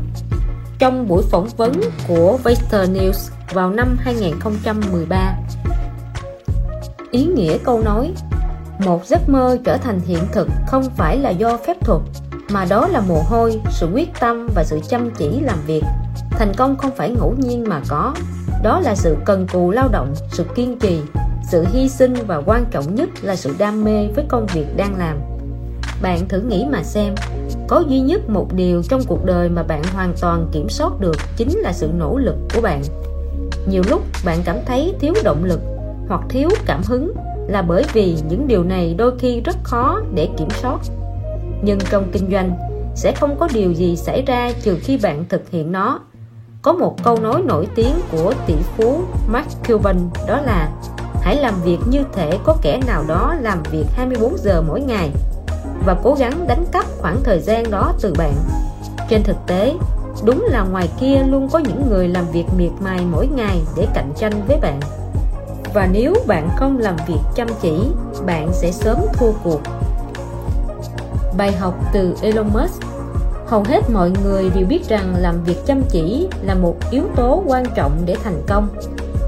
Trong 0.79 1.07
buổi 1.07 1.23
phỏng 1.23 1.47
vấn 1.57 1.71
của 2.07 2.37
Vester 2.43 2.89
News 2.89 3.31
vào 3.53 3.69
năm 3.69 3.97
2013 3.99 5.35
Ý 7.11 7.25
nghĩa 7.25 7.57
câu 7.57 7.81
nói 7.81 8.13
Một 8.79 9.05
giấc 9.05 9.29
mơ 9.29 9.57
trở 9.65 9.77
thành 9.77 9.99
hiện 9.99 10.23
thực 10.31 10.47
không 10.67 10.83
phải 10.97 11.17
là 11.17 11.29
do 11.29 11.57
phép 11.57 11.77
thuật 11.81 12.01
Mà 12.49 12.65
đó 12.69 12.87
là 12.87 13.01
mồ 13.07 13.21
hôi, 13.25 13.61
sự 13.71 13.89
quyết 13.93 14.09
tâm 14.19 14.47
và 14.55 14.63
sự 14.63 14.79
chăm 14.89 15.11
chỉ 15.17 15.39
làm 15.39 15.57
việc 15.67 15.83
Thành 16.37 16.53
công 16.57 16.77
không 16.77 16.95
phải 16.95 17.09
ngẫu 17.09 17.35
nhiên 17.37 17.63
mà 17.67 17.81
có. 17.87 18.13
Đó 18.63 18.79
là 18.79 18.95
sự 18.95 19.15
cần 19.25 19.47
cù 19.53 19.71
lao 19.71 19.89
động, 19.91 20.13
sự 20.31 20.43
kiên 20.55 20.79
trì 20.79 20.99
Sự 21.51 21.65
hy 21.73 21.89
sinh 21.89 22.13
và 22.27 22.41
quan 22.45 22.65
trọng 22.71 22.95
nhất 22.95 23.09
là 23.21 23.35
sự 23.35 23.55
đam 23.57 23.83
mê 23.83 24.07
với 24.15 24.25
công 24.27 24.45
việc 24.53 24.65
đang 24.77 24.97
làm. 24.97 25.17
Bạn 26.01 26.27
thử 26.29 26.41
nghĩ 26.41 26.65
mà 26.71 26.83
xem 26.83 27.15
Có 27.67 27.83
duy 27.87 27.99
nhất 27.99 28.29
một 28.29 28.53
điều 28.53 28.83
trong 28.83 29.01
cuộc 29.07 29.25
đời 29.25 29.49
mà 29.49 29.63
bạn 29.63 29.83
hoàn 29.93 30.13
toàn 30.21 30.47
kiểm 30.51 30.69
soát 30.69 30.99
được 30.99 31.15
Chính 31.37 31.57
là 31.57 31.73
sự 31.73 31.89
nỗ 31.97 32.17
lực 32.17 32.35
của 32.55 32.61
bạn. 32.61 32.81
Nhiều 33.69 33.83
lúc 33.89 34.01
bạn 34.25 34.37
cảm 34.45 34.57
thấy 34.65 34.93
thiếu 34.99 35.13
động 35.23 35.43
lực 35.43 35.59
hoặc 36.07 36.21
thiếu 36.29 36.49
cảm 36.65 36.81
hứng 36.85 37.13
là 37.47 37.61
bởi 37.61 37.83
vì 37.93 38.17
những 38.29 38.47
điều 38.47 38.63
này 38.63 38.95
đôi 38.97 39.17
khi 39.19 39.41
rất 39.41 39.55
khó 39.63 40.01
để 40.13 40.29
kiểm 40.37 40.49
soát. 40.49 40.79
Nhưng 41.61 41.79
trong 41.89 42.09
kinh 42.11 42.31
doanh 42.31 42.57
sẽ 42.95 43.11
không 43.11 43.35
có 43.39 43.47
điều 43.53 43.71
gì 43.71 43.95
xảy 43.95 44.21
ra 44.21 44.51
trừ 44.61 44.77
khi 44.81 44.97
bạn 44.97 45.25
thực 45.29 45.49
hiện 45.49 45.71
nó 45.71 45.99
có 46.67 46.73
một 46.73 47.03
câu 47.03 47.19
nói 47.19 47.41
nổi 47.45 47.67
tiếng 47.75 47.95
của 48.11 48.33
tỷ 48.47 48.55
phú 48.77 49.01
Mark 49.27 49.47
Cuban 49.67 50.09
đó 50.27 50.41
là 50.41 50.69
hãy 51.21 51.35
làm 51.35 51.53
việc 51.63 51.77
như 51.89 52.03
thể 52.13 52.37
có 52.43 52.57
kẻ 52.61 52.79
nào 52.87 53.03
đó 53.07 53.35
làm 53.41 53.63
việc 53.71 53.85
24 53.93 54.37
giờ 54.37 54.61
mỗi 54.67 54.81
ngày 54.81 55.11
và 55.85 55.95
cố 56.03 56.15
gắng 56.19 56.47
đánh 56.47 56.65
cắp 56.71 56.85
khoảng 56.97 57.23
thời 57.23 57.39
gian 57.39 57.71
đó 57.71 57.93
từ 58.01 58.13
bạn. 58.17 58.33
Trên 59.09 59.23
thực 59.23 59.37
tế 59.47 59.73
Đúng 60.25 60.45
là 60.49 60.63
ngoài 60.63 60.89
kia 60.99 61.23
luôn 61.27 61.49
có 61.49 61.59
những 61.59 61.89
người 61.89 62.07
làm 62.07 62.25
việc 62.31 62.45
miệt 62.57 62.71
mài 62.79 62.99
mỗi 63.11 63.27
ngày 63.27 63.61
để 63.77 63.87
cạnh 63.93 64.11
tranh 64.17 64.33
với 64.47 64.57
bạn. 64.59 64.79
Và 65.73 65.87
nếu 65.91 66.13
bạn 66.27 66.49
không 66.57 66.77
làm 66.77 66.95
việc 67.07 67.19
chăm 67.35 67.47
chỉ, 67.61 67.87
bạn 68.25 68.49
sẽ 68.53 68.71
sớm 68.71 68.97
thua 69.13 69.31
cuộc. 69.43 69.61
Bài 71.37 71.51
học 71.51 71.73
từ 71.93 72.15
Elon 72.21 72.47
Musk. 72.53 72.86
Hầu 73.47 73.63
hết 73.63 73.89
mọi 73.89 74.11
người 74.23 74.49
đều 74.55 74.65
biết 74.65 74.89
rằng 74.89 75.15
làm 75.19 75.43
việc 75.43 75.65
chăm 75.65 75.81
chỉ 75.89 76.27
là 76.41 76.55
một 76.55 76.75
yếu 76.91 77.03
tố 77.15 77.43
quan 77.45 77.63
trọng 77.75 77.91
để 78.05 78.15
thành 78.23 78.41
công. 78.47 78.67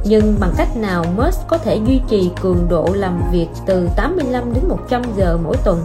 Nhưng 0.06 0.36
bằng 0.40 0.54
cách 0.58 0.78
nào 0.78 1.06
Musk 1.18 1.48
có 1.48 1.58
thể 1.58 1.80
duy 1.88 2.02
trì 2.10 2.32
cường 2.42 2.68
độ 2.70 2.88
làm 2.94 3.22
việc 3.32 3.48
từ 3.66 3.90
85 3.96 4.54
đến 4.54 4.64
100 4.68 5.02
giờ 5.18 5.38
mỗi 5.44 5.58
tuần? 5.64 5.84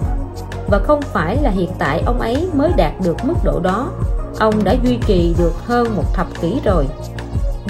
Và 0.70 0.78
không 0.78 1.02
phải 1.02 1.36
là 1.42 1.50
hiện 1.50 1.70
tại 1.78 2.02
ông 2.06 2.20
ấy 2.20 2.48
mới 2.54 2.72
đạt 2.76 2.92
được 3.04 3.16
mức 3.24 3.34
độ 3.44 3.60
đó. 3.60 3.90
Ông 4.38 4.64
đã 4.64 4.76
duy 4.84 4.98
trì 5.06 5.34
được 5.38 5.54
hơn 5.64 5.96
một 5.96 6.14
thập 6.14 6.26
kỷ 6.40 6.60
rồi. 6.64 6.86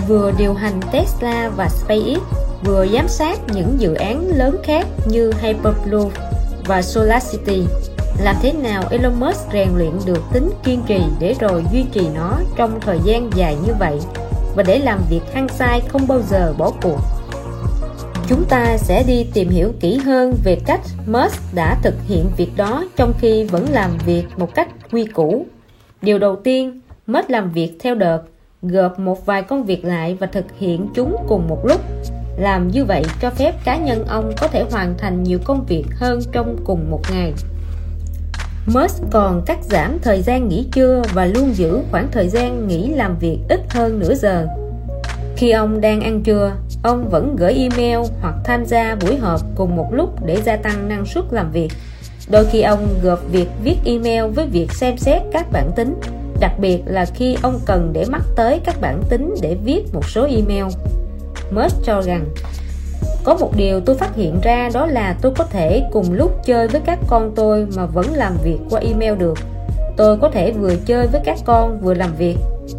Vừa 0.08 0.32
điều 0.38 0.54
hành 0.54 0.80
Tesla 0.92 1.50
và 1.56 1.68
SpaceX, 1.68 2.18
vừa 2.64 2.86
giám 2.92 3.08
sát 3.08 3.38
những 3.54 3.80
dự 3.80 3.94
án 3.94 4.28
lớn 4.28 4.56
khác 4.64 4.86
như 5.06 5.32
Hyperloop 5.40 6.12
và 6.66 6.82
SolarCity 6.82 7.66
làm 8.22 8.36
thế 8.42 8.52
nào 8.52 8.82
Elon 8.90 9.20
Musk 9.20 9.52
rèn 9.52 9.68
luyện 9.74 9.92
được 10.06 10.22
tính 10.32 10.50
kiên 10.64 10.82
trì 10.86 11.00
để 11.20 11.34
rồi 11.40 11.64
duy 11.72 11.84
trì 11.92 12.08
nó 12.14 12.38
trong 12.56 12.80
thời 12.80 12.98
gian 13.04 13.30
dài 13.34 13.56
như 13.66 13.72
vậy? 13.78 13.98
Và 14.56 14.62
để 14.62 14.78
làm 14.78 15.00
việc 15.10 15.20
hăng 15.32 15.48
sai 15.48 15.80
không 15.88 16.06
bao 16.08 16.20
giờ 16.22 16.54
bỏ 16.58 16.70
cuộc. 16.82 16.98
Chúng 18.28 18.44
ta 18.48 18.76
sẽ 18.78 19.04
đi 19.06 19.26
tìm 19.34 19.48
hiểu 19.48 19.72
kỹ 19.80 19.96
hơn 19.96 20.34
về 20.44 20.58
cách 20.66 20.80
Musk 21.06 21.54
đã 21.54 21.78
thực 21.82 21.94
hiện 22.06 22.26
việc 22.36 22.50
đó 22.56 22.84
trong 22.96 23.12
khi 23.18 23.44
vẫn 23.44 23.66
làm 23.70 23.90
việc 24.06 24.24
một 24.36 24.54
cách 24.54 24.68
quy 24.92 25.04
củ. 25.04 25.46
Điều 26.02 26.18
đầu 26.18 26.36
tiên, 26.36 26.80
Musk 27.06 27.30
làm 27.30 27.52
việc 27.52 27.76
theo 27.80 27.94
đợt, 27.94 28.22
gộp 28.62 28.98
một 28.98 29.26
vài 29.26 29.42
công 29.42 29.64
việc 29.64 29.84
lại 29.84 30.16
và 30.20 30.26
thực 30.26 30.44
hiện 30.58 30.86
chúng 30.94 31.16
cùng 31.28 31.48
một 31.48 31.66
lúc. 31.66 31.80
Làm 32.38 32.68
như 32.68 32.84
vậy 32.84 33.02
cho 33.20 33.30
phép 33.30 33.54
cá 33.64 33.76
nhân 33.76 34.04
ông 34.08 34.32
có 34.40 34.48
thể 34.48 34.64
hoàn 34.70 34.94
thành 34.98 35.22
nhiều 35.22 35.38
công 35.44 35.64
việc 35.68 35.84
hơn 35.90 36.20
trong 36.32 36.56
cùng 36.64 36.90
một 36.90 37.00
ngày. 37.12 37.32
Musk 38.66 39.02
còn 39.10 39.42
cắt 39.46 39.58
giảm 39.62 39.98
thời 40.02 40.22
gian 40.22 40.48
nghỉ 40.48 40.66
trưa 40.72 41.02
và 41.12 41.24
luôn 41.24 41.54
giữ 41.54 41.78
khoảng 41.90 42.08
thời 42.12 42.28
gian 42.28 42.68
nghỉ 42.68 42.88
làm 42.88 43.18
việc 43.18 43.38
ít 43.48 43.60
hơn 43.70 43.98
nửa 43.98 44.14
giờ. 44.14 44.46
Khi 45.36 45.50
ông 45.50 45.80
đang 45.80 46.00
ăn 46.00 46.22
trưa, 46.22 46.52
ông 46.82 47.08
vẫn 47.08 47.36
gửi 47.36 47.52
email 47.52 47.98
hoặc 48.20 48.34
tham 48.44 48.64
gia 48.64 48.94
buổi 48.94 49.16
họp 49.16 49.40
cùng 49.54 49.76
một 49.76 49.88
lúc 49.92 50.24
để 50.26 50.42
gia 50.42 50.56
tăng 50.56 50.88
năng 50.88 51.06
suất 51.06 51.24
làm 51.30 51.52
việc. 51.52 51.68
Đôi 52.30 52.44
khi 52.44 52.62
ông 52.62 52.88
gộp 53.02 53.20
việc 53.30 53.48
viết 53.64 53.76
email 53.84 54.24
với 54.24 54.46
việc 54.46 54.72
xem 54.72 54.98
xét 54.98 55.22
các 55.32 55.46
bản 55.52 55.70
tính, 55.76 55.94
đặc 56.40 56.52
biệt 56.58 56.82
là 56.86 57.04
khi 57.04 57.36
ông 57.42 57.60
cần 57.66 57.90
để 57.92 58.04
mắt 58.04 58.22
tới 58.36 58.60
các 58.64 58.80
bản 58.80 59.02
tính 59.08 59.34
để 59.42 59.56
viết 59.64 59.82
một 59.92 60.08
số 60.08 60.26
email. 60.26 60.64
Musk 61.50 61.84
cho 61.84 62.02
rằng 62.02 62.24
có 63.24 63.34
một 63.34 63.52
điều 63.56 63.80
tôi 63.80 63.96
phát 63.96 64.14
hiện 64.14 64.40
ra 64.42 64.70
đó 64.74 64.86
là 64.86 65.16
tôi 65.22 65.32
có 65.36 65.44
thể 65.44 65.82
cùng 65.92 66.12
lúc 66.12 66.44
chơi 66.44 66.68
với 66.68 66.80
các 66.86 66.98
con 67.06 67.32
tôi 67.36 67.66
mà 67.76 67.86
vẫn 67.86 68.06
làm 68.14 68.36
việc 68.44 68.58
qua 68.70 68.80
email 68.80 69.14
được. 69.14 69.38
Tôi 69.96 70.18
có 70.18 70.30
thể 70.30 70.52
vừa 70.52 70.74
chơi 70.86 71.06
với 71.06 71.20
các 71.24 71.38
con 71.44 71.80
vừa 71.80 71.94
làm 71.94 72.14
việc. 72.18 72.36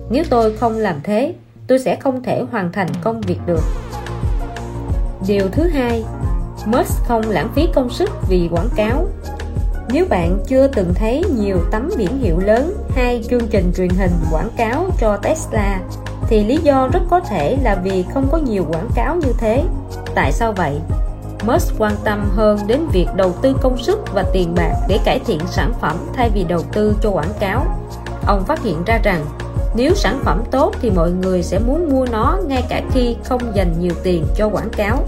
Nếu 0.10 0.24
tôi 0.30 0.58
không 0.58 0.78
làm 0.78 0.96
thế, 1.04 1.34
tôi 1.68 1.80
sẽ 1.80 1.96
không 1.96 2.24
thể 2.24 2.44
hoàn 2.52 2.72
thành 2.72 2.88
công 3.02 3.22
việc 3.22 3.40
được. 3.46 3.62
Điều 5.28 5.50
thứ 5.52 5.68
hai, 5.68 6.04
Musk 6.66 7.04
không 7.08 7.30
lãng 7.30 7.50
phí 7.56 7.68
công 7.74 7.90
sức 7.90 8.10
vì 8.30 8.50
quảng 8.52 8.70
cáo. 8.76 9.08
Nếu 9.90 10.06
bạn 10.10 10.38
chưa 10.48 10.68
từng 10.68 10.94
thấy 10.94 11.24
nhiều 11.38 11.58
tấm 11.72 11.90
biển 11.98 12.20
hiệu 12.22 12.40
lớn 12.40 12.74
hay 12.90 13.24
chương 13.30 13.48
trình 13.48 13.72
truyền 13.78 13.90
hình 13.90 14.12
quảng 14.32 14.50
cáo 14.58 14.86
cho 15.00 15.18
Tesla 15.18 15.82
thì 16.28 16.44
lý 16.44 16.58
do 16.58 16.88
rất 16.94 17.00
có 17.10 17.20
thể 17.20 17.58
là 17.64 17.76
vì 17.84 18.06
không 18.14 18.28
có 18.32 18.38
nhiều 18.38 18.66
quảng 18.70 18.90
cáo 18.96 19.16
như 19.16 19.34
thế. 19.38 19.64
Tại 20.16 20.32
sao 20.32 20.52
vậy? 20.52 20.80
Musk 21.48 21.74
quan 21.78 21.94
tâm 22.04 22.30
hơn 22.36 22.60
đến 22.68 22.88
việc 22.92 23.08
đầu 23.16 23.32
tư 23.42 23.56
công 23.62 23.78
sức 23.78 24.00
và 24.14 24.24
tiền 24.34 24.56
bạc 24.56 24.74
để 24.88 25.00
cải 25.06 25.20
thiện 25.20 25.40
sản 25.48 25.74
phẩm 25.82 25.98
thay 26.14 26.30
vì 26.30 26.44
đầu 26.44 26.62
tư 26.72 26.96
cho 27.02 27.10
quảng 27.10 27.34
cáo. 27.40 27.66
Ông 28.28 28.44
phát 28.46 28.64
hiện 28.64 28.84
ra 28.86 29.00
rằng, 29.04 29.26
nếu 29.76 29.96
sản 29.96 30.20
phẩm 30.24 30.44
tốt 30.52 30.72
thì 30.82 30.90
mọi 30.90 31.12
người 31.12 31.44
sẽ 31.44 31.60
muốn 31.60 31.90
mua 31.90 32.06
nó 32.12 32.38
ngay 32.48 32.64
cả 32.70 32.82
khi 32.92 33.16
không 33.24 33.42
dành 33.56 33.76
nhiều 33.80 33.94
tiền 34.04 34.26
cho 34.36 34.48
quảng 34.48 34.70
cáo. 34.70 35.04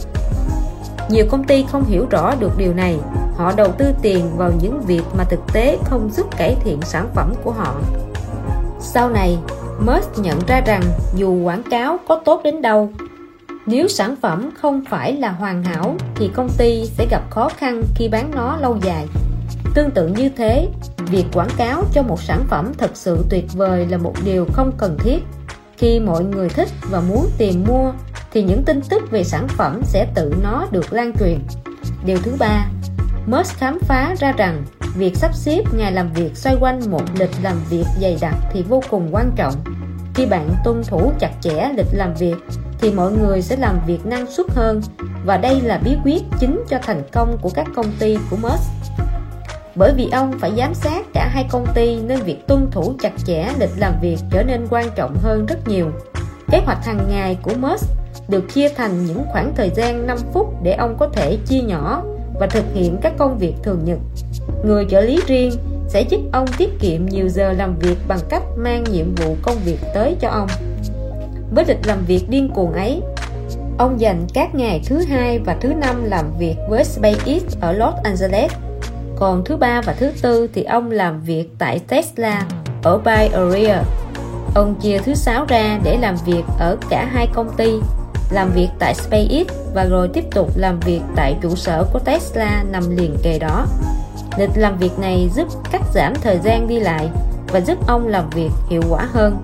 Nhiều 1.09 1.25
công 1.31 1.43
ty 1.43 1.65
không 1.71 1.83
hiểu 1.83 2.05
rõ 2.09 2.35
được 2.39 2.57
điều 2.57 2.73
này. 2.73 2.97
Họ 3.35 3.51
đầu 3.51 3.67
tư 3.77 3.85
tiền 4.01 4.37
vào 4.37 4.51
những 4.61 4.81
việc 4.81 5.03
mà 5.17 5.23
thực 5.23 5.39
tế 5.53 5.77
không 5.83 6.09
giúp 6.13 6.37
cải 6.37 6.55
thiện 6.63 6.81
sản 6.81 7.09
phẩm 7.13 7.33
của 7.43 7.51
họ. 7.51 7.75
Sau 8.79 9.09
này 9.09 9.37
Musk 9.79 10.19
nhận 10.19 10.39
ra 10.47 10.61
rằng 10.65 10.81
dù 11.15 11.43
quảng 11.43 11.63
cáo 11.63 11.99
có 12.07 12.21
tốt 12.25 12.41
đến 12.43 12.61
đâu, 12.61 12.89
nếu 13.65 13.87
sản 13.87 14.15
phẩm 14.21 14.49
không 14.61 14.83
phải 14.89 15.13
là 15.13 15.31
hoàn 15.31 15.63
hảo 15.63 15.95
thì 16.15 16.29
công 16.33 16.49
ty 16.57 16.85
sẽ 16.85 17.07
gặp 17.11 17.21
khó 17.29 17.49
khăn 17.49 17.83
khi 17.95 18.09
bán 18.09 18.31
nó 18.35 18.57
lâu 18.57 18.77
dài. 18.83 19.07
Tương 19.73 19.91
tự 19.91 20.07
như 20.07 20.29
thế, 20.29 20.67
việc 20.97 21.25
quảng 21.33 21.49
cáo 21.57 21.83
cho 21.93 22.01
một 22.01 22.21
sản 22.21 22.43
phẩm 22.49 22.71
thật 22.77 22.91
sự 22.93 23.25
tuyệt 23.29 23.45
vời 23.53 23.87
là 23.89 23.97
một 23.97 24.13
điều 24.25 24.45
không 24.53 24.71
cần 24.77 24.97
thiết. 24.99 25.19
Khi 25.77 25.99
mọi 25.99 26.23
người 26.23 26.49
thích 26.49 26.69
và 26.91 27.01
muốn 27.09 27.29
tìm 27.37 27.63
mua, 27.67 27.91
thì 28.31 28.43
những 28.43 28.63
tin 28.63 28.81
tức 28.89 29.11
về 29.11 29.23
sản 29.23 29.47
phẩm 29.47 29.81
sẽ 29.83 30.07
tự 30.15 30.33
nó 30.43 30.67
được 30.71 30.93
lan 30.93 31.11
truyền. 31.19 31.39
Điều 32.05 32.17
thứ 32.17 32.31
ba 32.39 32.65
Musk 33.27 33.57
khám 33.57 33.79
phá 33.79 34.15
ra 34.19 34.31
rằng 34.31 34.63
việc 34.97 35.15
sắp 35.15 35.35
xếp 35.35 35.63
ngày 35.73 35.91
làm 35.91 36.13
việc 36.13 36.37
xoay 36.37 36.55
quanh 36.59 36.91
một 36.91 37.03
lịch 37.19 37.31
làm 37.43 37.57
việc 37.69 37.85
dày 38.01 38.17
đặc 38.21 38.35
thì 38.53 38.63
vô 38.63 38.83
cùng 38.89 39.09
quan 39.11 39.31
trọng. 39.35 39.53
Khi 40.15 40.25
bạn 40.25 40.49
tuân 40.63 40.83
thủ 40.83 41.11
chặt 41.19 41.31
chẽ 41.41 41.71
lịch 41.77 41.93
làm 41.93 42.13
việc, 42.13 42.35
thì 42.79 42.91
mọi 42.91 43.11
người 43.11 43.41
sẽ 43.41 43.55
làm 43.55 43.79
việc 43.87 44.05
năng 44.05 44.31
suất 44.31 44.47
hơn, 44.49 44.81
và 45.25 45.37
đây 45.37 45.61
là 45.61 45.77
bí 45.77 45.97
quyết 46.03 46.23
chính 46.39 46.63
cho 46.69 46.77
thành 46.81 47.03
công 47.11 47.37
của 47.41 47.49
các 47.49 47.67
công 47.75 47.91
ty 47.99 48.17
của 48.29 48.37
Musk 48.37 48.71
bởi 49.77 49.93
vì 49.93 50.09
ông 50.11 50.39
phải 50.39 50.51
giám 50.57 50.73
sát 50.73 51.05
cả 51.13 51.29
hai 51.33 51.45
công 51.49 51.65
ty 51.73 51.99
nên 51.99 52.19
việc 52.19 52.47
tuân 52.47 52.71
thủ 52.71 52.93
chặt 52.99 53.11
chẽ 53.25 53.49
lịch 53.59 53.69
làm 53.77 53.93
việc 54.01 54.17
trở 54.31 54.43
nên 54.43 54.67
quan 54.69 54.89
trọng 54.95 55.15
hơn 55.17 55.45
rất 55.45 55.67
nhiều. 55.67 55.91
Kế 56.51 56.61
hoạch 56.65 56.85
hàng 56.85 57.07
ngày 57.09 57.37
của 57.41 57.53
Musk 57.59 57.89
được 58.27 58.53
chia 58.53 58.69
thành 58.69 59.05
những 59.05 59.23
khoảng 59.31 59.55
thời 59.55 59.69
gian 59.75 60.07
5 60.07 60.17
phút 60.33 60.63
để 60.63 60.73
ông 60.73 60.95
có 60.99 61.09
thể 61.13 61.37
chia 61.45 61.61
nhỏ 61.61 62.03
và 62.39 62.47
thực 62.47 62.65
hiện 62.73 62.97
các 63.01 63.13
công 63.17 63.37
việc 63.37 63.53
thường 63.63 63.79
nhật. 63.85 63.99
Người 64.65 64.85
trợ 64.89 65.01
lý 65.01 65.19
riêng 65.27 65.51
sẽ 65.87 66.01
giúp 66.01 66.21
ông 66.31 66.47
tiết 66.57 66.69
kiệm 66.79 67.05
nhiều 67.05 67.29
giờ 67.29 67.51
làm 67.51 67.75
việc 67.79 67.97
bằng 68.07 68.19
cách 68.29 68.43
mang 68.57 68.83
nhiệm 68.83 69.15
vụ 69.15 69.35
công 69.41 69.57
việc 69.65 69.77
tới 69.93 70.15
cho 70.19 70.29
ông. 70.29 70.47
Với 71.51 71.65
lịch 71.67 71.87
làm 71.87 72.05
việc 72.07 72.29
điên 72.29 72.49
cuồng 72.55 72.73
ấy, 72.73 73.01
ông 73.77 73.99
dành 73.99 74.27
các 74.33 74.55
ngày 74.55 74.81
thứ 74.85 75.03
hai 75.09 75.39
và 75.39 75.57
thứ 75.61 75.73
năm 75.73 76.03
làm 76.03 76.25
việc 76.39 76.55
với 76.69 76.83
SpaceX 76.83 77.43
ở 77.61 77.71
Los 77.71 77.93
Angeles. 78.03 78.51
Còn 79.15 79.43
thứ 79.45 79.57
ba 79.57 79.81
và 79.81 79.93
thứ 79.93 80.11
tư 80.21 80.47
thì 80.53 80.63
ông 80.63 80.91
làm 80.91 81.21
việc 81.21 81.49
tại 81.57 81.79
Tesla 81.87 82.45
ở 82.83 82.97
Bay 82.97 83.27
Area. 83.27 83.83
Ông 84.55 84.75
chia 84.81 84.97
thứ 84.97 85.13
sáu 85.13 85.45
ra 85.45 85.79
để 85.83 85.97
làm 86.01 86.15
việc 86.25 86.43
ở 86.59 86.77
cả 86.89 87.09
hai 87.13 87.27
công 87.33 87.49
ty 87.57 87.73
làm 88.31 88.51
việc 88.51 88.69
tại 88.79 88.95
SpaceX 88.95 89.47
và 89.73 89.83
rồi 89.83 90.07
tiếp 90.07 90.25
tục 90.31 90.51
làm 90.55 90.79
việc 90.79 91.01
tại 91.15 91.37
trụ 91.41 91.55
sở 91.55 91.85
của 91.93 91.99
Tesla 91.99 92.63
nằm 92.71 92.97
liền 92.97 93.17
kề 93.23 93.39
đó 93.39 93.65
lịch 94.37 94.49
làm 94.55 94.77
việc 94.77 94.99
này 94.99 95.29
giúp 95.35 95.47
cắt 95.71 95.81
giảm 95.93 96.13
thời 96.15 96.39
gian 96.43 96.67
đi 96.67 96.79
lại 96.79 97.09
và 97.47 97.61
giúp 97.61 97.87
ông 97.87 98.07
làm 98.07 98.29
việc 98.29 98.51
hiệu 98.69 98.81
quả 98.89 99.07
hơn 99.13 99.37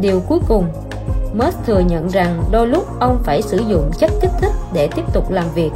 điều 0.00 0.20
cuối 0.28 0.38
cùng, 0.48 0.64
Musk 1.34 1.58
thừa 1.66 1.78
nhận 1.78 2.08
rằng 2.08 2.42
đôi 2.50 2.66
lúc 2.66 3.00
ông 3.00 3.20
phải 3.24 3.42
sử 3.42 3.58
dụng 3.68 3.90
chất 3.98 4.10
kích 4.20 4.30
thích 4.40 4.52
để 4.72 4.88
tiếp 4.96 5.02
tục 5.12 5.30
làm 5.30 5.46
việc. 5.54 5.70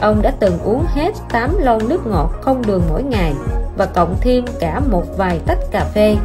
Ông 0.00 0.22
đã 0.22 0.32
từng 0.40 0.58
uống 0.58 0.84
hết 0.94 1.10
8 1.30 1.58
lon 1.58 1.88
nước 1.88 2.06
ngọt 2.06 2.30
không 2.42 2.66
đường 2.66 2.82
mỗi 2.88 3.02
ngày 3.02 3.32
và 3.76 3.86
cộng 3.86 4.16
thêm 4.20 4.44
cả 4.60 4.80
một 4.80 5.04
vài 5.16 5.40
tách 5.46 5.58
cà 5.70 5.84
phê. 5.94 6.16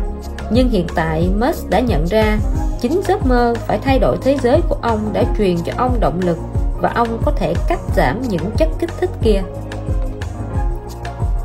Nhưng 0.52 0.70
hiện 0.70 0.88
tại 0.96 1.30
Musk 1.40 1.70
đã 1.70 1.80
nhận 1.80 2.06
ra 2.06 2.38
chính 2.82 3.02
giấc 3.08 3.26
mơ 3.26 3.54
phải 3.68 3.80
thay 3.84 4.00
đổi 4.00 4.18
thế 4.22 4.38
giới 4.44 4.62
của 4.70 4.78
ông 4.82 5.14
đã 5.14 5.24
truyền 5.38 5.58
cho 5.66 5.74
ông 5.78 6.00
động 6.00 6.20
lực 6.26 6.38
và 6.82 6.92
ông 6.96 7.22
có 7.26 7.32
thể 7.32 7.54
cắt 7.68 7.80
giảm 7.96 8.22
những 8.22 8.52
chất 8.58 8.70
kích 8.80 8.90
thích 9.00 9.10
kia. 9.22 9.42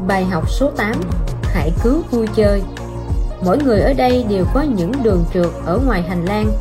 Bài 0.07 0.24
học 0.24 0.51
số 0.51 0.70
8 0.70 0.93
Hãy 1.43 1.72
cứ 1.83 2.03
vui 2.11 2.26
chơi. 2.35 2.62
Mỗi 3.45 3.59
người 3.59 3.80
ở 3.80 3.93
đây 3.93 4.24
đều 4.28 4.45
có 4.55 4.62
những 4.62 4.93
đường 5.03 5.24
trượt 5.35 5.51
ở 5.66 5.80
ngoài 5.87 6.03
hành 6.03 6.24
lang. 6.24 6.53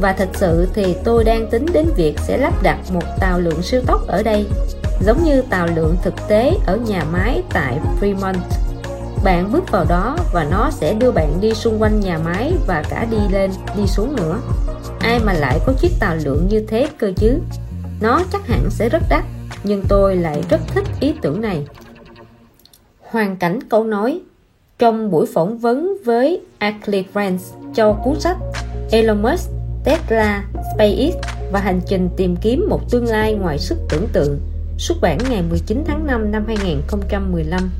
Và 0.00 0.12
thật 0.12 0.28
sự 0.34 0.68
thì 0.74 0.96
tôi 1.04 1.24
đang 1.24 1.50
tính 1.50 1.66
đến 1.72 1.86
việc 1.96 2.18
sẽ 2.18 2.36
lắp 2.38 2.62
đặt 2.62 2.78
một 2.92 3.02
tàu 3.20 3.40
lượng 3.40 3.62
siêu 3.62 3.80
tốc 3.86 4.06
ở 4.06 4.22
đây, 4.22 4.46
giống 5.00 5.24
như 5.24 5.42
tàu 5.42 5.66
lượng 5.74 5.96
thực 6.02 6.14
tế 6.28 6.52
ở 6.66 6.76
nhà 6.76 7.04
máy 7.12 7.42
tại 7.52 7.78
Fremont 8.00 8.36
bạn 9.24 9.52
bước 9.52 9.70
vào 9.70 9.84
đó 9.88 10.16
và 10.32 10.44
nó 10.50 10.70
sẽ 10.70 10.94
đưa 10.94 11.10
bạn 11.10 11.40
đi 11.40 11.54
xung 11.54 11.82
quanh 11.82 12.00
nhà 12.00 12.18
máy 12.18 12.52
và 12.66 12.82
cả 12.90 13.06
đi 13.10 13.16
lên 13.30 13.50
đi 13.76 13.86
xuống 13.86 14.16
nữa. 14.16 14.38
Ai 15.00 15.20
mà 15.24 15.32
lại 15.32 15.60
có 15.66 15.72
chiếc 15.72 15.92
tàu 16.00 16.16
lượng 16.24 16.46
như 16.48 16.66
thế 16.68 16.88
cơ 16.98 17.12
chứ? 17.16 17.38
Nó 18.00 18.22
chắc 18.32 18.46
hẳn 18.46 18.70
sẽ 18.70 18.88
rất 18.88 19.02
đắt 19.08 19.24
nhưng 19.64 19.82
tôi 19.88 20.16
lại 20.16 20.42
rất 20.50 20.60
thích 20.74 20.84
ý 21.00 21.14
tưởng 21.22 21.40
này. 21.40 21.66
Hoàn 23.00 23.36
cảnh 23.36 23.58
câu 23.68 23.84
nói 23.84 24.20
trong 24.78 25.10
buổi 25.10 25.26
phỏng 25.34 25.58
vấn 25.58 25.96
với 26.04 26.40
Ackley 26.58 27.04
Friends 27.14 27.38
cho 27.74 27.92
cuốn 28.04 28.20
sách 28.20 28.36
Elon 28.90 29.22
Musk 29.22 29.50
Tesla, 29.84 30.44
SpaceX 30.74 31.14
và 31.52 31.60
hành 31.60 31.80
trình 31.86 32.08
tìm 32.16 32.36
kiếm 32.36 32.66
một 32.68 32.90
tương 32.90 33.06
lai 33.06 33.34
ngoài 33.34 33.58
sức 33.58 33.78
tưởng 33.88 34.06
tượng 34.12 34.40
xuất 34.78 34.98
bản 35.00 35.18
ngày 35.30 35.42
19 35.50 35.84
tháng 35.86 36.06
5 36.06 36.32
năm 36.32 36.44
2015 36.46 37.70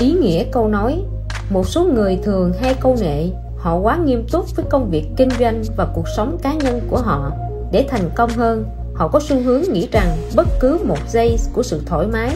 Ý 0.00 0.12
nghĩa 0.12 0.44
câu 0.44 0.68
nói, 0.68 1.02
Một 1.50 1.68
số 1.68 1.84
người 1.84 2.18
thường 2.22 2.52
hay 2.60 2.74
câu 2.80 2.96
nghệ 3.00 3.28
Họ 3.56 3.76
quá 3.76 3.98
nghiêm 4.04 4.26
túc 4.32 4.56
với 4.56 4.64
công 4.70 4.90
việc 4.90 5.04
kinh 5.16 5.28
doanh 5.40 5.62
và 5.76 5.86
cuộc 5.94 6.08
sống 6.16 6.38
cá 6.42 6.54
nhân 6.54 6.80
của 6.90 6.98
họ. 6.98 7.30
Để 7.72 7.86
thành 7.88 8.10
công 8.14 8.30
hơn, 8.30 8.64
Họ 8.94 9.08
có 9.08 9.20
xu 9.20 9.40
hướng 9.40 9.62
nghĩ 9.72 9.88
rằng 9.92 10.16
bất 10.36 10.46
cứ 10.60 10.78
một 10.84 10.98
giây 11.08 11.36
của 11.52 11.62
sự 11.62 11.82
thoải 11.86 12.06
mái 12.06 12.30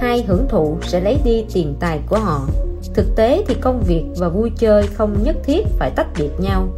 hay 0.00 0.22
hưởng 0.22 0.48
thụ 0.48 0.76
sẽ 0.82 1.00
lấy 1.00 1.20
đi 1.24 1.44
tiền 1.52 1.74
tài 1.80 2.00
của 2.08 2.18
họ. 2.18 2.46
Thực 2.94 3.16
tế 3.16 3.44
thì 3.48 3.54
công 3.60 3.82
việc 3.86 4.04
và 4.18 4.28
vui 4.28 4.50
chơi 4.56 4.86
không 4.86 5.22
nhất 5.22 5.36
thiết 5.44 5.66
phải 5.78 5.90
tách 5.90 6.08
biệt 6.18 6.30
nhau. 6.38 6.68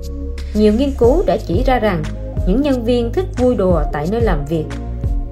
Nhiều 0.54 0.72
nghiên 0.72 0.90
cứu 0.98 1.22
đã 1.26 1.36
chỉ 1.46 1.62
ra 1.66 1.78
rằng, 1.78 2.02
những 2.46 2.62
nhân 2.62 2.84
viên 2.84 3.12
thích 3.12 3.26
vui 3.38 3.56
đùa 3.56 3.82
tại 3.92 4.06
nơi 4.10 4.20
làm 4.20 4.44
việc 4.44 4.64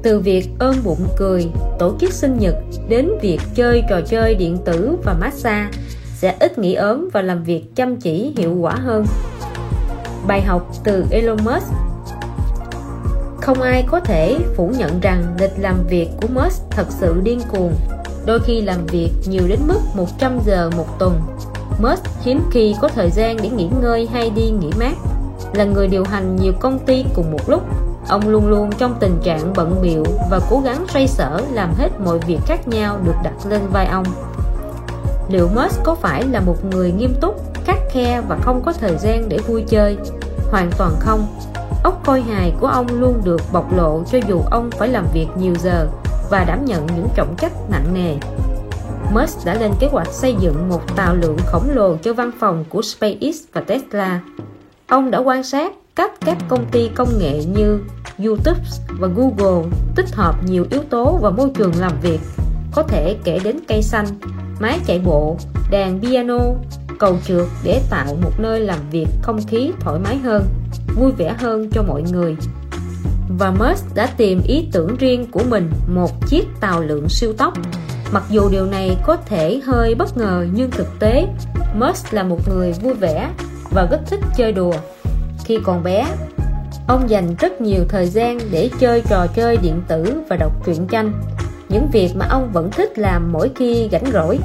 từ 0.02 0.20
việc 0.20 0.48
ôm 0.58 0.74
bụng 0.84 1.06
cười, 1.16 1.46
tổ 1.78 1.94
chức 2.00 2.12
sinh 2.12 2.38
nhật 2.38 2.54
đến 2.88 3.10
việc 3.22 3.40
chơi 3.54 3.82
trò 3.90 4.00
chơi 4.00 4.34
điện 4.34 4.58
tử 4.64 4.96
và 5.04 5.14
massage 5.20 5.70
sẽ 6.14 6.36
ít 6.40 6.58
nghỉ 6.58 6.74
ốm 6.74 7.08
và 7.12 7.22
làm 7.22 7.44
việc 7.44 7.64
chăm 7.76 7.96
chỉ 7.96 8.32
hiệu 8.36 8.54
quả 8.60 8.74
hơn. 8.74 9.06
Bài 10.26 10.42
học 10.42 10.72
từ 10.84 11.04
Elon 11.10 11.38
Musk. 11.44 11.72
Không 13.40 13.60
ai 13.60 13.84
có 13.86 14.00
thể 14.00 14.38
phủ 14.56 14.72
nhận 14.78 15.00
rằng 15.00 15.36
lịch 15.40 15.52
làm 15.58 15.86
việc 15.88 16.08
của 16.20 16.28
Musk 16.28 16.62
thật 16.70 16.86
sự 17.00 17.20
điên 17.22 17.40
cuồng. 17.52 17.72
Đôi 18.26 18.40
khi 18.40 18.60
làm 18.60 18.86
việc 18.86 19.10
nhiều 19.26 19.42
đến 19.48 19.58
mức 19.66 19.80
100 19.94 20.38
giờ 20.46 20.70
một 20.76 20.98
tuần, 20.98 21.20
Musk 21.82 22.04
hiếm 22.22 22.40
khi 22.52 22.74
có 22.80 22.88
thời 22.88 23.10
gian 23.10 23.36
để 23.42 23.48
nghỉ 23.48 23.68
ngơi 23.82 24.08
hay 24.12 24.30
đi 24.30 24.50
nghỉ 24.50 24.70
mát. 24.78 24.94
Là 25.54 25.64
người 25.64 25.88
điều 25.88 26.04
hành 26.04 26.36
nhiều 26.36 26.52
công 26.60 26.78
ty 26.78 27.04
cùng 27.14 27.32
một 27.32 27.48
lúc 27.48 27.62
ông 28.10 28.28
luôn 28.28 28.48
luôn 28.48 28.70
trong 28.78 28.96
tình 29.00 29.18
trạng 29.22 29.52
bận 29.56 29.80
biệu 29.82 30.04
và 30.30 30.40
cố 30.50 30.60
gắng 30.60 30.84
xoay 30.88 31.08
sở 31.08 31.40
làm 31.52 31.74
hết 31.74 31.88
mọi 32.04 32.18
việc 32.18 32.38
khác 32.46 32.68
nhau 32.68 32.98
được 33.04 33.14
đặt 33.24 33.32
lên 33.48 33.60
vai 33.72 33.86
ông. 33.86 34.04
Liệu 35.28 35.48
Musk 35.54 35.80
có 35.84 35.94
phải 35.94 36.26
là 36.26 36.40
một 36.40 36.64
người 36.64 36.92
nghiêm 36.92 37.14
túc 37.20 37.54
khắc 37.64 37.78
khe 37.90 38.20
và 38.28 38.38
không 38.42 38.62
có 38.64 38.72
thời 38.72 38.96
gian 38.98 39.28
để 39.28 39.38
vui 39.38 39.64
chơi? 39.68 39.96
Hoàn 40.50 40.70
toàn 40.78 40.92
không. 40.98 41.26
Ốc 41.84 42.00
coi 42.04 42.20
hài 42.20 42.52
của 42.60 42.66
ông 42.66 42.86
luôn 43.00 43.20
được 43.24 43.40
bộc 43.52 43.76
lộ 43.76 44.02
cho 44.12 44.18
dù 44.28 44.40
ông 44.50 44.70
phải 44.70 44.88
làm 44.88 45.06
việc 45.12 45.26
nhiều 45.38 45.54
giờ 45.54 45.86
và 46.30 46.44
đảm 46.44 46.64
nhận 46.64 46.86
những 46.86 47.08
trọng 47.14 47.34
trách 47.36 47.52
nặng 47.70 47.94
nề. 47.94 48.16
Musk 49.14 49.46
đã 49.46 49.54
lên 49.54 49.72
kế 49.80 49.88
hoạch 49.92 50.08
xây 50.08 50.36
dựng 50.40 50.68
một 50.68 50.96
tàu 50.96 51.14
lượng 51.14 51.36
khổng 51.46 51.70
lồ 51.70 51.96
cho 51.96 52.12
văn 52.12 52.30
phòng 52.40 52.64
của 52.68 52.82
SpaceX 52.82 53.36
và 53.52 53.60
Tesla. 53.60 54.20
Ông 54.86 55.10
đã 55.10 55.18
quan 55.18 55.42
sát 55.42 55.72
cách 56.00 56.12
các 56.20 56.38
công 56.48 56.66
ty 56.70 56.88
công 56.94 57.18
nghệ 57.18 57.44
như 57.44 57.80
YouTube 58.24 58.60
và 58.88 59.08
Google 59.08 59.70
tích 59.96 60.12
hợp 60.12 60.34
nhiều 60.44 60.66
yếu 60.70 60.82
tố 60.90 61.18
vào 61.22 61.32
môi 61.32 61.50
trường 61.54 61.72
làm 61.78 61.92
việc 62.02 62.20
có 62.74 62.82
thể 62.82 63.16
kể 63.24 63.38
đến 63.44 63.56
cây 63.68 63.82
xanh, 63.82 64.06
máy 64.60 64.78
chạy 64.86 64.98
bộ, 64.98 65.36
đàn 65.70 66.00
piano, 66.00 66.38
cầu 66.98 67.18
trượt 67.26 67.46
để 67.64 67.82
tạo 67.90 68.16
một 68.22 68.30
nơi 68.38 68.60
làm 68.60 68.78
việc 68.90 69.06
không 69.22 69.40
khí 69.46 69.72
thoải 69.80 70.00
mái 70.00 70.18
hơn, 70.18 70.44
vui 70.96 71.12
vẻ 71.12 71.34
hơn 71.38 71.70
cho 71.70 71.82
mọi 71.82 72.02
người. 72.02 72.36
Và 73.38 73.50
Musk 73.50 73.94
đã 73.94 74.06
tìm 74.16 74.40
ý 74.46 74.68
tưởng 74.72 74.96
riêng 74.96 75.30
của 75.30 75.42
mình 75.48 75.70
một 75.94 76.10
chiếc 76.26 76.46
tàu 76.60 76.82
lượng 76.82 77.08
siêu 77.08 77.32
tốc. 77.32 77.54
Mặc 78.12 78.22
dù 78.30 78.48
điều 78.48 78.66
này 78.66 78.96
có 79.06 79.16
thể 79.16 79.60
hơi 79.64 79.94
bất 79.94 80.16
ngờ 80.16 80.46
nhưng 80.52 80.70
thực 80.70 80.98
tế 80.98 81.26
Musk 81.74 82.14
là 82.14 82.22
một 82.22 82.48
người 82.48 82.72
vui 82.72 82.94
vẻ 82.94 83.30
và 83.70 83.88
rất 83.90 84.00
thích 84.06 84.20
chơi 84.36 84.52
đùa. 84.52 84.74
Khi 85.50 85.58
còn 85.64 85.82
bé, 85.82 86.06
ông 86.86 87.10
dành 87.10 87.34
rất 87.38 87.60
nhiều 87.60 87.84
thời 87.88 88.06
gian 88.06 88.38
để 88.50 88.70
chơi 88.80 89.02
trò 89.10 89.26
chơi 89.34 89.56
điện 89.56 89.82
tử 89.88 90.22
và 90.28 90.36
đọc 90.36 90.52
truyện 90.66 90.86
tranh, 90.86 91.12
những 91.68 91.88
việc 91.92 92.10
mà 92.14 92.26
ông 92.30 92.50
vẫn 92.52 92.70
thích 92.70 92.98
làm 92.98 93.32
mỗi 93.32 93.50
khi 93.56 93.88
rảnh 93.92 94.04
rỗi. 94.12 94.38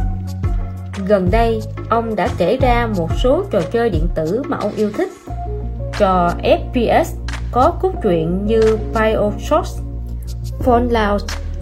Gần 1.08 1.30
đây, 1.32 1.62
ông 1.90 2.16
đã 2.16 2.28
kể 2.38 2.58
ra 2.62 2.88
một 2.98 3.10
số 3.24 3.44
trò 3.52 3.62
chơi 3.72 3.90
điện 3.90 4.08
tử 4.16 4.42
mà 4.48 4.58
ông 4.58 4.72
yêu 4.76 4.92
thích. 4.98 5.10
Trò 6.00 6.32
FPS 6.44 7.06
có 7.52 7.74
cốt 7.82 7.92
truyện 8.04 8.46
như 8.46 8.78
Bioshock, 8.94 9.68
Fallout 10.66 11.20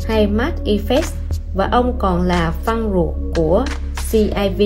hay 0.08 0.28
Mass 0.28 0.62
Effect 0.66 1.14
và 1.56 1.70
ông 1.72 1.96
còn 2.00 2.22
là 2.22 2.54
fan 2.66 2.94
ruột 2.94 3.36
của 3.36 3.66
CIV. 4.12 4.62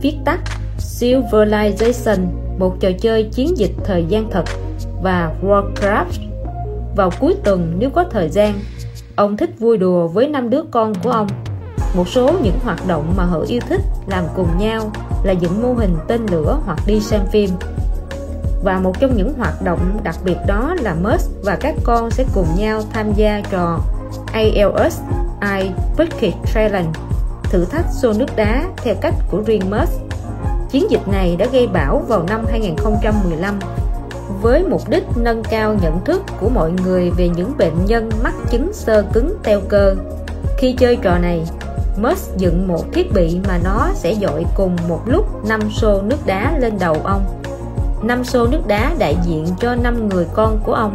Viết 0.00 0.16
tắt 0.24 0.40
Civilization, 0.78 2.45
một 2.58 2.76
trò 2.80 2.88
chơi 3.00 3.28
chiến 3.32 3.58
dịch 3.58 3.72
thời 3.84 4.04
gian 4.08 4.30
thật 4.30 4.44
và 5.02 5.32
Warcraft. 5.42 6.04
Vào 6.96 7.10
cuối 7.20 7.34
tuần 7.44 7.74
nếu 7.78 7.90
có 7.90 8.04
thời 8.10 8.28
gian, 8.28 8.54
ông 9.16 9.36
thích 9.36 9.50
vui 9.58 9.78
đùa 9.78 10.08
với 10.08 10.28
năm 10.28 10.50
đứa 10.50 10.62
con 10.70 10.92
của 11.02 11.10
ông. 11.10 11.26
Một 11.94 12.08
số 12.08 12.32
những 12.42 12.58
hoạt 12.62 12.86
động 12.86 13.14
mà 13.16 13.24
họ 13.24 13.40
yêu 13.48 13.60
thích 13.68 13.80
làm 14.06 14.24
cùng 14.36 14.48
nhau 14.58 14.92
là 15.24 15.32
dựng 15.32 15.62
mô 15.62 15.72
hình 15.72 15.96
tên 16.08 16.26
lửa 16.30 16.60
hoặc 16.64 16.78
đi 16.86 17.00
xem 17.00 17.20
phim. 17.32 17.50
Và 18.64 18.78
một 18.78 19.00
trong 19.00 19.16
những 19.16 19.34
hoạt 19.38 19.62
động 19.62 20.00
đặc 20.02 20.16
biệt 20.24 20.36
đó 20.46 20.74
là 20.82 20.94
Musk 20.94 21.30
và 21.44 21.56
các 21.56 21.74
con 21.84 22.10
sẽ 22.10 22.24
cùng 22.34 22.46
nhau 22.56 22.82
tham 22.92 23.12
gia 23.12 23.40
trò 23.50 23.80
ALS 24.32 25.00
I 25.58 25.70
Bucket 25.98 26.34
Challenge 26.54 26.92
thử 27.42 27.64
thách 27.64 27.86
xô 27.92 28.12
nước 28.12 28.36
đá 28.36 28.64
theo 28.76 28.94
cách 29.00 29.14
của 29.30 29.42
riêng 29.46 29.70
Musk 29.70 29.92
chiến 30.70 30.90
dịch 30.90 31.08
này 31.08 31.36
đã 31.36 31.46
gây 31.52 31.66
bão 31.66 32.04
vào 32.08 32.22
năm 32.28 32.44
2015 32.50 33.58
với 34.42 34.64
mục 34.64 34.88
đích 34.88 35.04
nâng 35.16 35.42
cao 35.42 35.76
nhận 35.82 36.04
thức 36.04 36.22
của 36.40 36.48
mọi 36.48 36.70
người 36.84 37.10
về 37.10 37.28
những 37.28 37.52
bệnh 37.58 37.84
nhân 37.86 38.10
mắc 38.22 38.34
chứng 38.50 38.72
sơ 38.72 39.04
cứng 39.12 39.36
teo 39.42 39.60
cơ. 39.68 39.94
Khi 40.58 40.72
chơi 40.72 40.96
trò 40.96 41.18
này 41.18 41.44
Musk 42.02 42.36
dựng 42.36 42.68
một 42.68 42.84
thiết 42.92 43.12
bị 43.14 43.40
mà 43.48 43.58
nó 43.64 43.88
sẽ 43.94 44.14
dội 44.14 44.44
cùng 44.56 44.76
một 44.88 45.00
lúc 45.06 45.46
5 45.48 45.60
xô 45.70 46.02
nước 46.02 46.26
đá 46.26 46.58
lên 46.58 46.78
đầu 46.78 46.96
ông. 47.04 47.24
5 48.02 48.24
xô 48.24 48.46
nước 48.46 48.66
đá 48.66 48.92
đại 48.98 49.16
diện 49.24 49.46
cho 49.60 49.74
5 49.74 50.08
người 50.08 50.26
con 50.34 50.60
của 50.64 50.74
ông. 50.74 50.92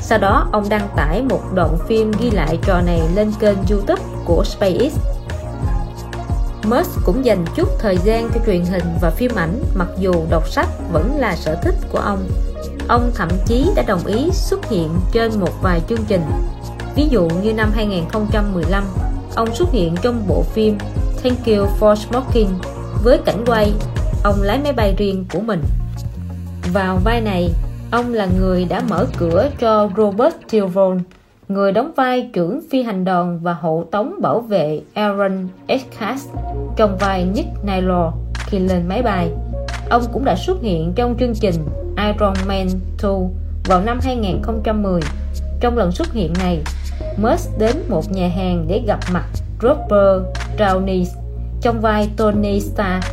Sau 0.00 0.18
đó, 0.18 0.48
ông 0.52 0.68
đăng 0.68 0.88
tải 0.96 1.22
một 1.22 1.40
đoạn 1.54 1.76
phim 1.86 2.12
ghi 2.20 2.30
lại 2.30 2.58
trò 2.62 2.80
này 2.80 3.02
lên 3.14 3.32
kênh 3.40 3.58
youtube 3.70 4.02
của 4.24 4.44
SpaceX. 4.44 4.92
Musk 6.70 7.04
cũng 7.04 7.24
dành 7.24 7.44
chút 7.56 7.68
thời 7.78 7.98
gian 8.04 8.30
cho 8.34 8.40
truyền 8.46 8.64
hình 8.64 8.84
và 9.00 9.10
phim 9.10 9.30
ảnh, 9.36 9.62
mặc 9.74 9.88
dù 9.98 10.12
đọc 10.30 10.48
sách 10.48 10.68
vẫn 10.92 11.16
là 11.16 11.36
sở 11.36 11.54
thích 11.62 11.74
của 11.92 11.98
ông. 11.98 12.28
Ông 12.88 13.10
thậm 13.14 13.28
chí 13.46 13.70
đã 13.76 13.82
đồng 13.86 14.06
ý 14.06 14.30
xuất 14.32 14.70
hiện 14.70 14.88
trên 15.12 15.40
một 15.40 15.62
vài 15.62 15.80
chương 15.88 16.04
trình. 16.08 16.22
Ví 16.94 17.08
dụ 17.10 17.28
như 17.42 17.52
năm 17.52 17.70
2015 17.74 18.84
ông 19.34 19.54
xuất 19.54 19.70
hiện 19.72 19.94
trong 20.02 20.24
bộ 20.28 20.42
phim 20.42 20.78
Thank 21.22 21.46
You 21.46 21.66
for 21.80 21.94
Smoking. 21.94 22.58
Với 23.04 23.18
cảnh 23.24 23.44
quay, 23.46 23.72
ông 24.24 24.42
lái 24.42 24.58
máy 24.58 24.72
bay 24.72 24.94
riêng 24.98 25.24
của 25.32 25.40
mình. 25.40 25.62
Vào 26.72 26.98
vai 27.04 27.20
này, 27.20 27.50
ông 27.90 28.14
là 28.14 28.28
người 28.38 28.64
đã 28.64 28.82
mở 28.88 29.06
cửa 29.18 29.50
cho 29.58 29.90
Robert 29.96 30.34
Tilvon 30.50 30.98
người 31.48 31.72
đóng 31.72 31.92
vai 31.96 32.30
trưởng 32.32 32.60
phi 32.70 32.82
hành 32.82 33.04
đoàn 33.04 33.40
và 33.42 33.52
hộ 33.52 33.84
tống 33.90 34.14
bảo 34.22 34.40
vệ 34.40 34.80
Aaron 34.94 35.48
Eckhart 35.66 36.22
trong 36.76 36.96
vai 36.98 37.24
Nick 37.24 37.48
Naylor 37.64 38.14
khi 38.38 38.58
lên 38.58 38.88
máy 38.88 39.02
bay 39.02 39.30
ông 39.90 40.02
cũng 40.12 40.24
đã 40.24 40.36
xuất 40.36 40.62
hiện 40.62 40.92
trong 40.96 41.16
chương 41.20 41.34
trình 41.34 41.54
Iron 41.96 42.34
Man 42.46 42.68
2 43.02 43.12
vào 43.64 43.80
năm 43.80 43.98
2010 44.02 45.00
trong 45.60 45.78
lần 45.78 45.92
xuất 45.92 46.12
hiện 46.12 46.32
này 46.38 46.62
Musk 47.22 47.58
đến 47.58 47.76
một 47.88 48.12
nhà 48.12 48.28
hàng 48.28 48.64
để 48.68 48.82
gặp 48.86 48.98
mặt 49.12 49.26
Robert 49.62 50.22
Downey 50.58 51.04
trong 51.60 51.80
vai 51.80 52.10
Tony 52.16 52.60
Stark 52.60 53.04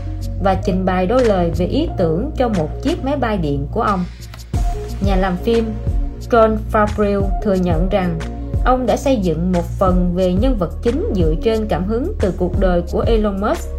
và 0.44 0.56
trình 0.66 0.86
bày 0.86 1.08
đôi 1.08 1.26
lời 1.26 1.52
về 1.58 1.66
ý 1.66 1.88
tưởng 1.98 2.32
cho 2.38 2.50
một 2.50 2.70
chiếc 2.82 3.06
máy 3.06 3.18
bay 3.18 3.38
điện 3.38 3.68
của 3.72 3.82
ông. 3.82 4.04
Nhà 5.06 5.16
làm 5.16 5.38
phim 5.38 5.66
John 6.30 6.58
Favreau 6.72 7.30
thừa 7.44 7.54
nhận 7.54 7.90
rằng 7.90 8.20
ông 8.66 8.86
đã 8.86 8.98
xây 8.98 9.18
dựng 9.18 9.52
một 9.52 9.66
phần 9.80 10.12
về 10.16 10.34
nhân 10.34 10.58
vật 10.58 10.72
chính 10.84 11.14
dựa 11.16 11.34
trên 11.44 11.68
cảm 11.68 11.86
hứng 11.86 12.14
từ 12.20 12.34
cuộc 12.38 12.60
đời 12.60 12.84
của 12.92 13.04
Elon 13.08 13.42
Musk. 13.42 13.70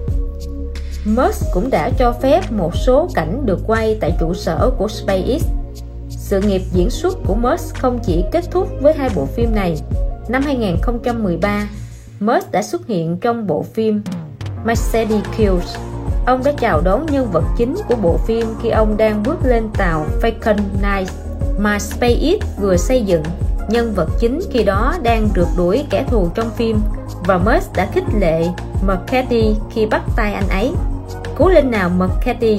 Musk 1.05 1.47
cũng 1.55 1.71
đã 1.71 1.91
cho 1.99 2.13
phép 2.13 2.53
một 2.53 2.77
số 2.77 3.09
cảnh 3.15 3.47
được 3.47 3.61
quay 3.67 3.99
tại 4.01 4.13
trụ 4.21 4.35
sở 4.35 4.71
của 4.79 4.89
SpaceX. 4.89 5.45
Sự 6.09 6.41
nghiệp 6.41 6.63
diễn 6.73 6.91
xuất 6.91 7.19
của 7.27 7.35
Musk 7.35 7.75
không 7.75 7.99
chỉ 8.07 8.25
kết 8.33 8.45
thúc 8.51 8.69
với 8.81 8.95
hai 8.95 9.11
bộ 9.15 9.27
phim 9.27 9.55
này 9.55 9.77
Năm 10.29 10.43
2013, 10.43 11.69
Musk 12.21 12.53
đã 12.53 12.63
xuất 12.63 12.87
hiện 12.87 13.17
trong 13.21 13.47
bộ 13.47 13.63
phim 13.63 14.03
Mercedes 14.65 15.23
Kills. 15.37 15.77
Ông 16.27 16.45
đã 16.45 16.53
chào 16.59 16.81
đón 16.81 17.07
nhân 17.07 17.31
vật 17.33 17.45
chính 17.59 17.75
của 17.89 17.97
bộ 18.03 18.17
phim 18.27 18.47
khi 18.63 18.69
ông 18.69 18.97
đang 18.97 19.23
bước 19.23 19.39
lên 19.45 19.69
tàu 19.79 20.07
Falcon 20.23 20.57
9 20.83 21.26
mà 21.59 21.79
SpaceX 21.79 22.59
vừa 22.61 22.77
xây 22.77 23.03
dựng. 23.03 23.23
Nhân 23.69 23.93
vật 23.95 24.09
chính 24.19 24.41
khi 24.51 24.65
đó 24.65 24.95
đang 25.03 25.29
rượt 25.37 25.49
đuổi 25.57 25.85
kẻ 25.91 26.05
thù 26.11 26.29
trong 26.35 26.51
phim 26.51 26.81
và 27.25 27.39
Musk 27.39 27.73
đã 27.77 27.89
khích 27.93 28.05
lệ 28.21 28.49
McCarthy 28.87 29.55
khi 29.71 29.87
bắt 29.87 30.03
tay 30.17 30.35
anh 30.35 30.49
ấy. 30.49 30.73
Cố 31.35 31.49
lên 31.49 31.71
nào 31.71 31.89
McCarthy, 31.89 32.59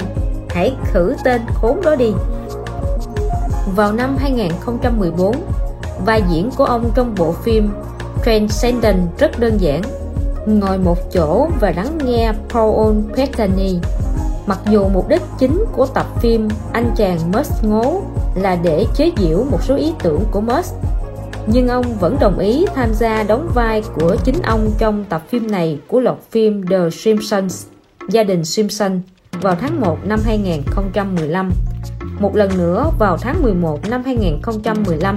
hãy 0.50 0.74
khử 0.84 1.14
tên 1.24 1.40
khốn 1.54 1.80
đó 1.84 1.94
đi. 1.94 2.12
Vào 3.76 3.92
năm 3.92 4.16
2014, 4.16 5.36
vai 6.04 6.22
diễn 6.30 6.50
của 6.56 6.64
ông 6.64 6.90
trong 6.94 7.14
bộ 7.18 7.32
phim 7.32 7.70
Transcendent 8.24 9.18
rất 9.18 9.38
đơn 9.38 9.58
giản 9.58 9.82
ngồi 10.46 10.78
một 10.78 10.98
chỗ 11.12 11.48
và 11.60 11.72
lắng 11.76 11.98
nghe 12.04 12.32
Paul 12.48 12.96
Bettany 13.16 13.78
mặc 14.48 14.58
dù 14.70 14.88
mục 14.88 15.08
đích 15.08 15.22
chính 15.38 15.64
của 15.72 15.86
tập 15.86 16.06
phim 16.20 16.48
Anh 16.72 16.94
chàng 16.96 17.18
Musk 17.32 17.64
ngố 17.64 18.02
là 18.34 18.56
để 18.62 18.86
chế 18.94 19.12
giễu 19.18 19.44
một 19.50 19.62
số 19.62 19.76
ý 19.76 19.92
tưởng 20.02 20.24
của 20.30 20.40
Musk 20.40 20.74
nhưng 21.46 21.68
ông 21.68 21.84
vẫn 22.00 22.16
đồng 22.20 22.38
ý 22.38 22.66
tham 22.74 22.94
gia 22.94 23.22
đóng 23.22 23.50
vai 23.54 23.82
của 23.94 24.16
chính 24.24 24.42
ông 24.42 24.70
trong 24.78 25.04
tập 25.04 25.22
phim 25.28 25.50
này 25.50 25.78
của 25.88 26.00
loạt 26.00 26.16
phim 26.30 26.66
The 26.66 26.90
Simpsons, 26.92 27.66
Gia 28.08 28.22
đình 28.22 28.44
Simpson, 28.44 29.00
vào 29.32 29.56
tháng 29.60 29.80
1 29.80 29.98
năm 30.04 30.20
2015 30.24 31.50
một 32.20 32.36
lần 32.36 32.58
nữa, 32.58 32.90
vào 32.98 33.16
tháng 33.16 33.42
11 33.42 33.88
năm 33.88 34.02
2015 34.04 35.16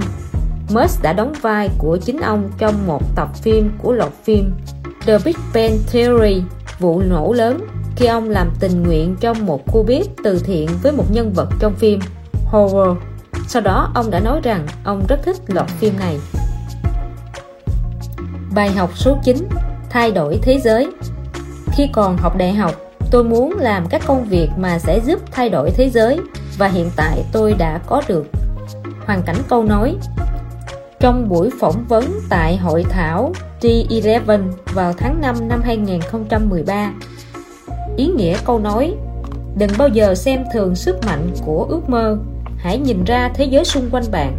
Musk 0.74 1.02
đã 1.02 1.12
đóng 1.12 1.32
vai 1.40 1.68
của 1.78 1.96
chính 1.96 2.20
ông 2.20 2.50
trong 2.58 2.86
một 2.86 3.02
tập 3.16 3.28
phim 3.42 3.70
của 3.82 3.92
loạt 3.92 4.12
phim 4.24 4.52
The 5.06 5.18
Big 5.24 5.36
Bang 5.54 5.78
Theory, 5.92 6.42
vụ 6.78 7.02
nổ 7.02 7.32
lớn 7.32 7.60
khi 7.96 8.06
ông 8.06 8.30
làm 8.30 8.50
tình 8.60 8.82
nguyện 8.82 9.16
trong 9.20 9.46
một 9.46 9.66
khu 9.66 9.82
bếp 9.82 10.06
từ 10.24 10.38
thiện 10.38 10.68
với 10.82 10.92
một 10.92 11.04
nhân 11.10 11.32
vật 11.32 11.48
trong 11.58 11.74
phim 11.74 12.00
Horror. 12.46 12.96
Sau 13.48 13.62
đó 13.62 13.90
ông 13.94 14.10
đã 14.10 14.20
nói 14.20 14.40
rằng 14.42 14.66
ông 14.84 15.06
rất 15.08 15.20
thích 15.24 15.36
loạt 15.46 15.68
phim 15.68 15.98
này. 15.98 16.18
Bài 18.54 18.70
học 18.70 18.90
số 18.94 19.18
9 19.24 19.48
Thay 19.90 20.12
đổi 20.12 20.38
thế 20.42 20.58
giới 20.58 20.92
Khi 21.76 21.88
còn 21.92 22.16
học 22.16 22.36
đại 22.36 22.52
học, 22.52 22.74
tôi 23.10 23.24
muốn 23.24 23.58
làm 23.58 23.86
các 23.86 24.02
công 24.06 24.24
việc 24.24 24.48
mà 24.56 24.78
sẽ 24.78 25.00
giúp 25.00 25.20
thay 25.30 25.50
đổi 25.50 25.70
thế 25.70 25.90
giới 25.90 26.20
và 26.58 26.68
hiện 26.68 26.90
tại 26.96 27.24
tôi 27.32 27.54
đã 27.58 27.80
có 27.86 28.02
được. 28.08 28.26
Hoàn 29.06 29.22
cảnh 29.22 29.36
câu 29.48 29.64
nói 29.64 29.96
Trong 31.00 31.28
buổi 31.28 31.50
phỏng 31.60 31.84
vấn 31.88 32.04
tại 32.28 32.56
hội 32.56 32.84
thảo 32.88 33.32
G11 33.60 34.42
vào 34.74 34.92
tháng 34.92 35.20
5 35.20 35.48
năm 35.48 35.60
2013 35.64 36.92
Ý 37.96 38.06
nghĩa 38.06 38.36
câu 38.44 38.58
nói, 38.58 38.94
Đừng 39.58 39.70
bao 39.78 39.88
giờ 39.88 40.14
xem 40.14 40.44
thường 40.52 40.74
sức 40.74 41.04
mạnh 41.06 41.30
của 41.46 41.66
ước 41.68 41.88
mơ. 41.88 42.18
Hãy 42.56 42.78
nhìn 42.78 43.04
ra 43.04 43.30
thế 43.34 43.44
giới 43.44 43.64
xung 43.64 43.88
quanh 43.90 44.04
bạn. 44.10 44.36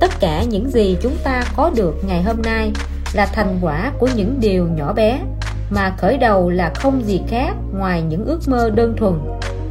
Tất 0.00 0.20
cả 0.20 0.42
những 0.42 0.70
gì 0.70 0.96
chúng 1.00 1.16
ta 1.24 1.44
có 1.56 1.70
được 1.76 1.94
ngày 2.08 2.22
hôm 2.22 2.42
nay 2.42 2.72
là 3.12 3.26
thành 3.26 3.58
quả 3.62 3.92
của 3.98 4.08
những 4.16 4.36
điều 4.40 4.68
nhỏ 4.68 4.92
bé, 4.92 5.20
mà 5.70 5.94
khởi 5.98 6.16
đầu 6.16 6.50
là 6.50 6.72
không 6.74 7.02
gì 7.06 7.20
khác 7.28 7.52
ngoài 7.78 8.02
những 8.02 8.24
ước 8.24 8.40
mơ 8.48 8.70
đơn 8.70 8.94
thuần. 8.96 9.14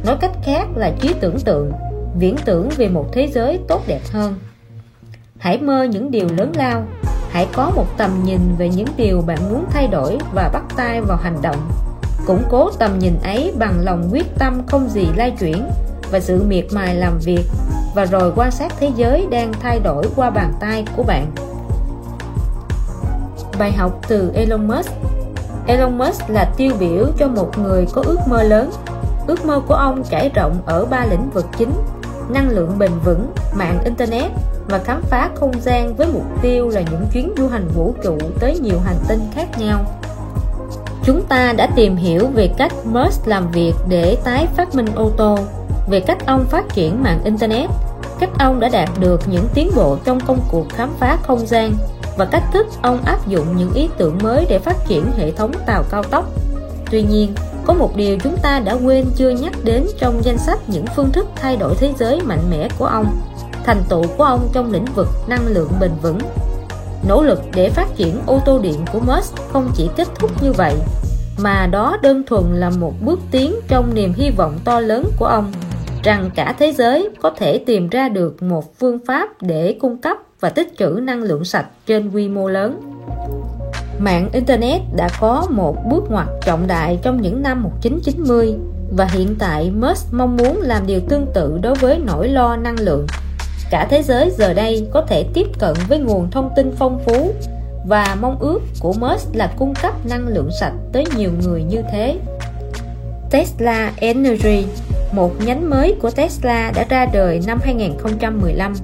Nói 0.06 0.16
cách 0.20 0.32
khác 0.44 0.66
là 0.76 0.92
trí 1.00 1.14
tưởng 1.20 1.40
tượng, 1.40 1.72
viễn 2.18 2.36
tưởng 2.44 2.68
về 2.76 2.88
một 2.88 3.06
thế 3.12 3.28
giới 3.34 3.58
tốt 3.68 3.82
đẹp 3.86 4.00
hơn. 4.12 4.34
Hãy 5.38 5.58
mơ 5.58 5.82
những 5.82 6.10
điều 6.10 6.28
lớn 6.36 6.52
lao. 6.56 6.86
Hãy 7.30 7.46
có 7.52 7.72
một 7.76 7.86
tầm 7.96 8.10
nhìn 8.24 8.40
về 8.58 8.68
những 8.68 8.88
điều 8.96 9.22
bạn 9.26 9.38
muốn 9.50 9.64
thay 9.70 9.88
đổi 9.88 10.18
và 10.34 10.50
bắt 10.52 10.62
tay 10.76 11.00
vào 11.00 11.16
hành 11.16 11.36
động 11.42 11.87
củng 12.28 12.42
cố 12.50 12.70
tầm 12.78 12.98
nhìn 12.98 13.18
ấy 13.22 13.52
bằng 13.58 13.80
lòng 13.80 14.08
quyết 14.12 14.38
tâm 14.38 14.62
không 14.66 14.88
gì 14.88 15.08
lai 15.16 15.32
chuyển 15.40 15.70
và 16.10 16.20
sự 16.20 16.42
miệt 16.48 16.64
mài 16.72 16.94
làm 16.94 17.18
việc 17.18 17.44
và 17.94 18.04
rồi 18.04 18.32
quan 18.36 18.50
sát 18.50 18.72
thế 18.80 18.90
giới 18.96 19.26
đang 19.30 19.52
thay 19.60 19.80
đổi 19.80 20.04
qua 20.16 20.30
bàn 20.30 20.52
tay 20.60 20.84
của 20.96 21.02
bạn. 21.02 21.26
Bài 23.58 23.72
học 23.72 24.00
từ 24.08 24.30
Elon 24.34 24.68
Musk. 24.68 24.92
Elon 25.66 25.98
Musk 25.98 26.30
là 26.30 26.52
tiêu 26.56 26.72
biểu 26.80 27.06
cho 27.18 27.28
một 27.28 27.58
người 27.58 27.86
có 27.92 28.02
ước 28.06 28.18
mơ 28.28 28.42
lớn. 28.42 28.70
Ước 29.26 29.44
mơ 29.44 29.60
của 29.68 29.74
ông 29.74 30.02
trải 30.10 30.30
rộng 30.34 30.56
ở 30.66 30.84
ba 30.84 31.06
lĩnh 31.10 31.30
vực 31.30 31.46
chính 31.58 31.72
Năng 32.28 32.50
lượng 32.50 32.78
bền 32.78 32.90
vững, 33.04 33.32
mạng 33.54 33.78
Internet 33.84 34.32
và 34.68 34.78
khám 34.78 35.02
phá 35.02 35.30
không 35.34 35.52
gian 35.60 35.96
với 35.96 36.06
mục 36.12 36.42
tiêu 36.42 36.68
là 36.68 36.80
những 36.80 37.06
chuyến 37.12 37.32
du 37.36 37.48
hành 37.48 37.68
vũ 37.74 37.94
trụ 38.02 38.18
tới 38.40 38.58
nhiều 38.58 38.78
hành 38.84 38.98
tinh 39.08 39.20
khác 39.34 39.48
nhau. 39.58 39.97
Chúng 41.04 41.22
ta 41.22 41.52
đã 41.52 41.68
tìm 41.76 41.96
hiểu 41.96 42.26
về 42.34 42.48
cách 42.56 42.72
Musk 42.84 43.28
làm 43.28 43.50
việc 43.50 43.72
để 43.88 44.16
tái 44.24 44.46
phát 44.56 44.74
minh 44.74 44.86
ô 44.94 45.10
tô 45.16 45.38
về 45.90 46.00
cách 46.00 46.26
ông 46.26 46.44
phát 46.44 46.64
triển 46.74 47.02
mạng 47.02 47.20
Internet 47.24 47.70
cách 48.20 48.30
ông 48.38 48.60
đã 48.60 48.68
đạt 48.68 48.88
được 49.00 49.20
những 49.28 49.44
tiến 49.54 49.70
bộ 49.76 49.98
trong 50.04 50.20
công 50.20 50.40
cuộc 50.50 50.68
khám 50.68 50.90
phá 50.98 51.18
không 51.22 51.46
gian 51.46 51.72
và 52.16 52.24
cách 52.24 52.42
thức 52.52 52.66
ông 52.82 53.04
áp 53.04 53.28
dụng 53.28 53.56
những 53.56 53.72
ý 53.72 53.88
tưởng 53.98 54.18
mới 54.22 54.46
để 54.48 54.58
phát 54.58 54.76
triển 54.86 55.04
hệ 55.16 55.30
thống 55.30 55.52
tàu 55.66 55.84
cao 55.90 56.02
tốc. 56.02 56.24
Tuy 56.90 57.02
nhiên, 57.02 57.34
có 57.64 57.74
một 57.74 57.96
điều 57.96 58.18
chúng 58.18 58.36
ta 58.36 58.60
đã 58.60 58.72
quên 58.72 59.06
chưa 59.16 59.30
nhắc 59.30 59.52
đến 59.64 59.86
trong 59.98 60.24
danh 60.24 60.38
sách 60.38 60.58
những 60.68 60.84
phương 60.96 61.12
thức 61.12 61.26
thay 61.36 61.56
đổi 61.56 61.74
thế 61.74 61.92
giới 61.98 62.20
mạnh 62.20 62.50
mẽ 62.50 62.68
của 62.78 62.86
ông, 62.86 63.20
thành 63.64 63.82
tựu 63.88 64.04
của 64.16 64.24
ông 64.24 64.48
trong 64.52 64.72
lĩnh 64.72 64.84
vực 64.94 65.08
năng 65.26 65.46
lượng 65.46 65.70
bền 65.80 65.90
vững. 66.02 66.18
Nỗ 67.06 67.22
lực 67.22 67.40
để 67.54 67.70
phát 67.70 67.88
triển 67.96 68.14
ô 68.26 68.40
tô 68.46 68.58
điện 68.58 68.84
của 68.92 69.00
Musk 69.00 69.36
không 69.52 69.70
chỉ 69.74 69.88
kết 69.96 70.08
thúc 70.18 70.42
như 70.42 70.52
vậy, 70.52 70.74
mà 71.38 71.66
đó 71.66 71.96
đơn 72.02 72.22
thuần 72.26 72.44
là 72.54 72.70
một 72.70 72.92
bước 73.04 73.20
tiến 73.30 73.54
trong 73.68 73.94
niềm 73.94 74.12
hy 74.16 74.30
vọng 74.30 74.58
to 74.64 74.80
lớn 74.80 75.04
của 75.18 75.26
ông 75.26 75.52
rằng 76.02 76.30
cả 76.34 76.54
thế 76.58 76.72
giới 76.72 77.08
có 77.22 77.30
thể 77.30 77.58
tìm 77.58 77.88
ra 77.88 78.08
được 78.08 78.42
một 78.42 78.78
phương 78.78 78.98
pháp 79.06 79.42
để 79.42 79.76
cung 79.80 79.98
cấp 79.98 80.16
và 80.40 80.48
tích 80.48 80.74
trữ 80.78 80.86
năng 80.86 81.22
lượng 81.22 81.44
sạch 81.44 81.66
trên 81.86 82.10
quy 82.10 82.28
mô 82.28 82.48
lớn. 82.48 82.80
Mạng 83.98 84.28
Internet 84.32 84.80
đã 84.96 85.08
có 85.20 85.46
một 85.50 85.76
bước 85.90 86.10
ngoặt 86.10 86.26
trọng 86.46 86.66
đại 86.66 86.98
trong 87.02 87.22
những 87.22 87.42
năm 87.42 87.62
1990 87.62 88.54
và 88.96 89.04
hiện 89.04 89.34
tại 89.38 89.70
Musk 89.70 90.12
mong 90.12 90.36
muốn 90.36 90.60
làm 90.60 90.86
điều 90.86 91.00
tương 91.08 91.26
tự 91.34 91.58
đối 91.62 91.74
với 91.74 91.98
nỗi 92.06 92.28
lo 92.28 92.56
năng 92.56 92.80
lượng. 92.80 93.06
Cả 93.70 93.86
thế 93.90 94.02
giới 94.02 94.30
giờ 94.38 94.54
đây 94.54 94.86
có 94.92 95.02
thể 95.08 95.24
tiếp 95.34 95.46
cận 95.58 95.74
với 95.88 95.98
nguồn 95.98 96.30
thông 96.30 96.50
tin 96.56 96.72
phong 96.78 96.98
phú 97.04 97.32
và 97.86 98.16
mong 98.20 98.38
ước 98.40 98.60
của 98.80 98.92
Musk 98.92 99.34
là 99.34 99.52
cung 99.58 99.74
cấp 99.82 100.06
năng 100.06 100.28
lượng 100.28 100.50
sạch 100.60 100.72
tới 100.92 101.04
nhiều 101.16 101.30
người 101.42 101.62
như 101.62 101.82
thế. 101.92 102.16
Tesla 103.30 103.92
Energy, 103.96 104.66
một 105.12 105.30
nhánh 105.46 105.70
mới 105.70 105.94
của 106.02 106.10
Tesla 106.10 106.72
đã 106.74 106.84
ra 106.88 107.06
đời 107.12 107.40
năm 107.46 107.58
2015 107.62 108.74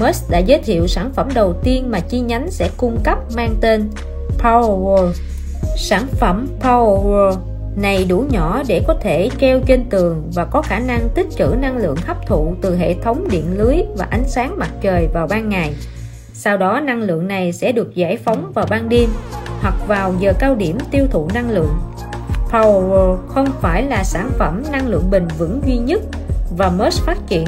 Musk 0.00 0.30
đã 0.30 0.38
giới 0.38 0.58
thiệu 0.58 0.86
sản 0.86 1.10
phẩm 1.14 1.28
đầu 1.34 1.54
tiên 1.62 1.90
mà 1.90 2.00
chi 2.00 2.20
nhánh 2.20 2.50
sẽ 2.50 2.70
cung 2.76 2.98
cấp 3.04 3.18
mang 3.36 3.54
tên 3.60 3.90
Powerwall. 4.38 5.12
Sản 5.76 6.06
phẩm 6.06 6.48
Powerwall 6.60 7.53
này 7.76 8.04
đủ 8.08 8.24
nhỏ 8.30 8.62
để 8.68 8.82
có 8.86 8.94
thể 9.00 9.30
treo 9.40 9.60
trên 9.66 9.84
tường 9.90 10.30
và 10.34 10.44
có 10.44 10.62
khả 10.62 10.78
năng 10.78 11.08
tích 11.14 11.26
trữ 11.36 11.46
năng 11.60 11.76
lượng 11.76 11.96
hấp 12.06 12.26
thụ 12.26 12.54
từ 12.60 12.76
hệ 12.76 12.94
thống 12.94 13.28
điện 13.30 13.58
lưới 13.58 13.76
và 13.96 14.06
ánh 14.10 14.24
sáng 14.26 14.58
mặt 14.58 14.70
trời 14.80 15.08
vào 15.14 15.26
ban 15.26 15.48
ngày. 15.48 15.74
Sau 16.32 16.56
đó 16.56 16.80
năng 16.80 17.02
lượng 17.02 17.28
này 17.28 17.52
sẽ 17.52 17.72
được 17.72 17.94
giải 17.94 18.16
phóng 18.16 18.52
vào 18.54 18.66
ban 18.70 18.88
đêm 18.88 19.08
hoặc 19.60 19.74
vào 19.88 20.14
giờ 20.18 20.32
cao 20.38 20.54
điểm 20.54 20.78
tiêu 20.90 21.06
thụ 21.10 21.28
năng 21.34 21.50
lượng. 21.50 21.74
Powerwall 22.50 23.16
không 23.28 23.48
phải 23.60 23.82
là 23.82 24.04
sản 24.04 24.30
phẩm 24.38 24.62
năng 24.72 24.88
lượng 24.88 25.10
bền 25.10 25.28
vững 25.38 25.60
duy 25.66 25.76
nhất 25.76 26.00
và 26.56 26.70
Musk 26.70 27.06
phát 27.06 27.18
triển 27.26 27.46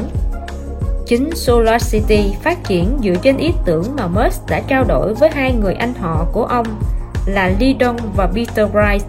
Chính 1.06 1.30
SolarCity 1.34 2.34
phát 2.42 2.64
triển 2.64 2.98
dựa 3.02 3.14
trên 3.22 3.36
ý 3.36 3.52
tưởng 3.64 3.84
mà 3.96 4.06
Musk 4.06 4.48
đã 4.48 4.60
trao 4.60 4.84
đổi 4.84 5.14
với 5.14 5.30
hai 5.30 5.52
người 5.52 5.74
anh 5.74 5.94
họ 5.94 6.26
của 6.32 6.44
ông 6.44 6.66
là 7.26 7.52
Lee 7.60 7.74
Dong 7.80 7.96
và 8.16 8.26
Peter 8.26 8.70
Wright. 8.70 9.00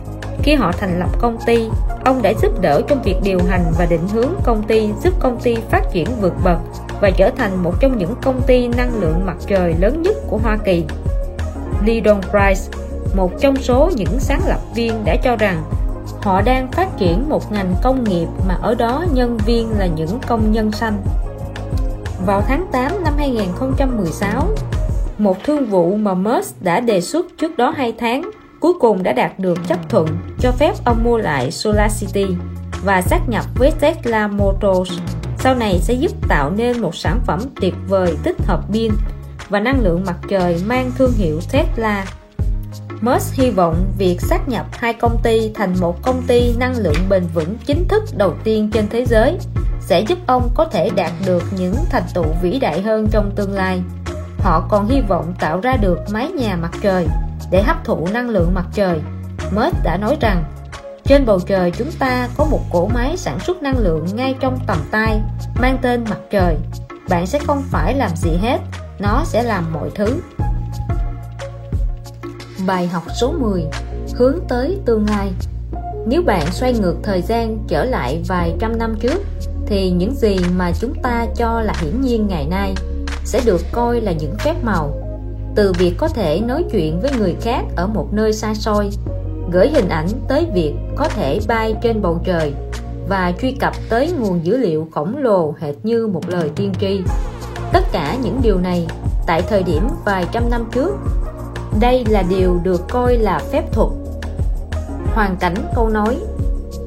Khi 0.44 0.56
họ 0.56 0.72
thành 0.72 1.00
lập 1.00 1.10
công 1.20 1.38
ty, 1.46 1.70
ông 2.06 2.22
đã 2.22 2.34
giúp 2.42 2.62
đỡ 2.62 2.82
trong 2.88 3.02
việc 3.02 3.16
điều 3.24 3.40
hành 3.48 3.64
và 3.78 3.86
định 3.86 4.08
hướng 4.14 4.30
công 4.44 4.64
ty 4.64 4.90
giúp 5.04 5.14
công 5.20 5.40
ty 5.40 5.56
phát 5.72 5.82
triển 5.92 6.08
vượt 6.22 6.34
bậc 6.44 6.58
và 7.02 7.12
trở 7.18 7.30
thành 7.30 7.64
một 7.64 7.74
trong 7.80 7.98
những 7.98 8.16
công 8.22 8.42
ty 8.48 8.68
năng 8.68 9.00
lượng 9.00 9.26
mặt 9.26 9.38
trời 9.48 9.76
lớn 9.80 10.02
nhất 10.02 10.16
của 10.30 10.38
Hoa 10.38 10.58
Kỳ. 10.66 10.86
Lee 11.86 12.02
Price, 12.02 12.78
một 13.16 13.32
trong 13.40 13.56
số 13.56 13.92
những 13.96 14.20
sáng 14.20 14.42
lập 14.48 14.60
viên 14.76 15.06
đã 15.06 15.16
cho 15.24 15.36
rằng 15.36 15.64
họ 16.22 16.42
đang 16.42 16.72
phát 16.72 16.98
triển 16.98 17.30
một 17.30 17.52
ngành 17.52 17.76
công 17.84 18.04
nghiệp 18.04 18.28
mà 18.48 18.58
ở 18.62 18.76
đó 18.76 19.06
nhân 19.14 19.38
viên 19.46 19.70
là 19.78 19.86
những 19.86 20.20
công 20.28 20.52
nhân 20.52 20.72
xanh. 20.72 20.98
Vào 22.26 22.42
tháng 22.48 22.68
8 22.72 23.04
năm 23.04 23.14
2016, 23.18 24.48
một 25.18 25.38
thương 25.44 25.66
vụ 25.66 25.96
mà 25.96 26.14
Musk 26.14 26.62
đã 26.62 26.80
đề 26.80 27.02
xuất 27.02 27.26
trước 27.38 27.58
đó 27.58 27.74
2 27.78 27.94
tháng 28.00 28.32
cuối 28.60 28.74
cùng 28.80 29.04
đã 29.04 29.14
đạt 29.14 29.40
được 29.40 29.68
chấp 29.68 29.90
thuận 29.90 30.08
cho 30.40 30.52
phép 30.52 30.74
ông 30.86 31.04
mua 31.04 31.18
lại 31.18 31.52
SolarCity 31.52 32.26
và 32.84 33.02
xác 33.02 33.30
nhập 33.30 33.46
với 33.56 33.72
Tesla 33.80 34.28
Motors 34.28 34.92
sau 35.40 35.56
này 35.56 35.80
sẽ 35.82 35.94
giúp 35.94 36.12
tạo 36.28 36.52
nên 36.52 36.82
một 36.82 36.96
sản 36.96 37.20
phẩm 37.26 37.40
tuyệt 37.62 37.74
vời 37.88 38.18
tích 38.24 38.36
hợp 38.46 38.62
pin 38.74 38.92
và 39.50 39.60
năng 39.60 39.84
lượng 39.84 40.04
mặt 40.06 40.18
trời 40.30 40.62
mang 40.66 40.92
thương 40.98 41.12
hiệu 41.12 41.40
Tesla. 41.52 42.06
Musk 43.02 43.34
hy 43.34 43.50
vọng 43.50 43.86
việc 43.98 44.22
xác 44.22 44.50
nhập 44.50 44.66
hai 44.72 44.94
công 44.94 45.18
ty 45.24 45.52
thành 45.54 45.74
một 45.80 46.02
công 46.02 46.22
ty 46.28 46.56
năng 46.60 46.78
lượng 46.78 47.10
bền 47.10 47.24
vững 47.34 47.56
chính 47.66 47.88
thức 47.88 48.04
đầu 48.18 48.34
tiên 48.44 48.70
trên 48.74 48.88
thế 48.90 49.06
giới 49.06 49.38
sẽ 49.80 50.02
giúp 50.02 50.18
ông 50.28 50.50
có 50.56 50.66
thể 50.66 50.90
đạt 50.96 51.12
được 51.26 51.44
những 51.58 51.76
thành 51.90 52.04
tựu 52.14 52.26
vĩ 52.42 52.60
đại 52.60 52.82
hơn 52.82 53.08
trong 53.12 53.32
tương 53.36 53.54
lai. 53.54 53.82
Họ 54.40 54.68
còn 54.70 54.88
hy 54.88 55.02
vọng 55.02 55.34
tạo 55.40 55.60
ra 55.60 55.78
được 55.82 56.00
mái 56.12 56.32
nhà 56.32 56.56
mặt 56.56 56.72
trời 56.82 57.08
để 57.52 57.64
hấp 57.64 57.86
thụ 57.86 58.08
năng 58.14 58.30
lượng 58.30 58.54
mặt 58.54 58.66
trời. 58.74 59.02
Musk 59.56 59.76
đã 59.84 59.98
nói 59.98 60.18
rằng, 60.22 60.44
trên 61.04 61.26
bầu 61.26 61.40
trời 61.40 61.72
chúng 61.72 61.92
ta 62.00 62.30
có 62.38 62.46
một 62.46 62.62
cỗ 62.72 62.88
máy 62.88 63.18
sản 63.18 63.40
xuất 63.40 63.62
năng 63.64 63.78
lượng 63.78 64.06
ngay 64.14 64.36
trong 64.40 64.60
tầm 64.68 64.78
tay, 64.92 65.22
mang 65.60 65.78
tên 65.82 66.04
mặt 66.10 66.20
trời. 66.32 66.58
Bạn 67.10 67.28
sẽ 67.28 67.40
không 67.40 67.64
phải 67.72 67.94
làm 67.94 68.16
gì 68.16 68.38
hết, 68.42 68.58
nó 69.00 69.24
sẽ 69.26 69.44
làm 69.44 69.74
mọi 69.74 69.90
thứ. 69.96 70.22
Bài 72.68 72.88
học 72.88 73.04
số 73.22 73.32
10 73.32 73.64
Hướng 74.16 74.40
tới 74.48 74.80
tương 74.86 75.06
lai 75.10 75.32
Nếu 76.08 76.22
bạn 76.22 76.52
xoay 76.52 76.74
ngược 76.74 76.96
thời 77.04 77.22
gian 77.22 77.58
trở 77.68 77.86
lại 77.86 78.24
vài 78.28 78.56
trăm 78.60 78.78
năm 78.78 78.96
trước 79.00 79.24
thì 79.66 79.92
những 79.92 80.16
gì 80.16 80.38
mà 80.56 80.72
chúng 80.80 80.94
ta 81.04 81.26
cho 81.36 81.62
là 81.62 81.74
hiển 81.82 82.02
nhiên 82.02 82.28
ngày 82.28 82.48
nay 82.50 82.76
sẽ 83.24 83.42
được 83.46 83.62
coi 83.72 84.02
là 84.02 84.12
những 84.12 84.36
phép 84.40 84.56
màu 84.64 85.07
từ 85.58 85.74
việc 85.78 85.94
có 85.98 86.08
thể 86.08 86.42
nói 86.42 86.66
chuyện 86.72 87.00
với 87.02 87.12
người 87.18 87.36
khác 87.42 87.66
ở 87.76 87.88
một 87.88 88.14
nơi 88.14 88.34
xa 88.34 88.54
xôi, 88.54 88.90
gửi 89.52 89.70
hình 89.70 89.90
ảnh 89.90 90.08
tới 90.28 90.48
việc 90.54 90.74
có 90.96 91.10
thể 91.10 91.40
bay 91.48 91.76
trên 91.82 92.02
bầu 92.02 92.20
trời 92.24 92.54
và 93.10 93.34
truy 93.42 93.52
cập 93.52 93.74
tới 93.90 94.12
nguồn 94.20 94.46
dữ 94.46 94.58
liệu 94.58 94.88
khổng 94.92 95.18
lồ 95.18 95.54
hệt 95.60 95.76
như 95.84 96.08
một 96.08 96.30
lời 96.30 96.52
tiên 96.56 96.74
tri 96.80 97.02
tất 97.74 97.84
cả 97.92 98.16
những 98.24 98.40
điều 98.44 98.60
này 98.60 98.88
tại 99.28 99.42
thời 99.42 99.64
điểm 99.64 99.88
vài 100.06 100.26
trăm 100.32 100.50
năm 100.50 100.66
trước. 100.72 100.96
Đây 101.80 102.06
là 102.10 102.24
điều 102.30 102.60
được 102.64 102.82
coi 102.90 103.18
là 103.18 103.40
phép 103.52 103.72
thuật. 103.72 103.90
Hoàn 105.14 105.38
cảnh 105.40 105.56
câu 105.76 105.90
nói 105.90 106.18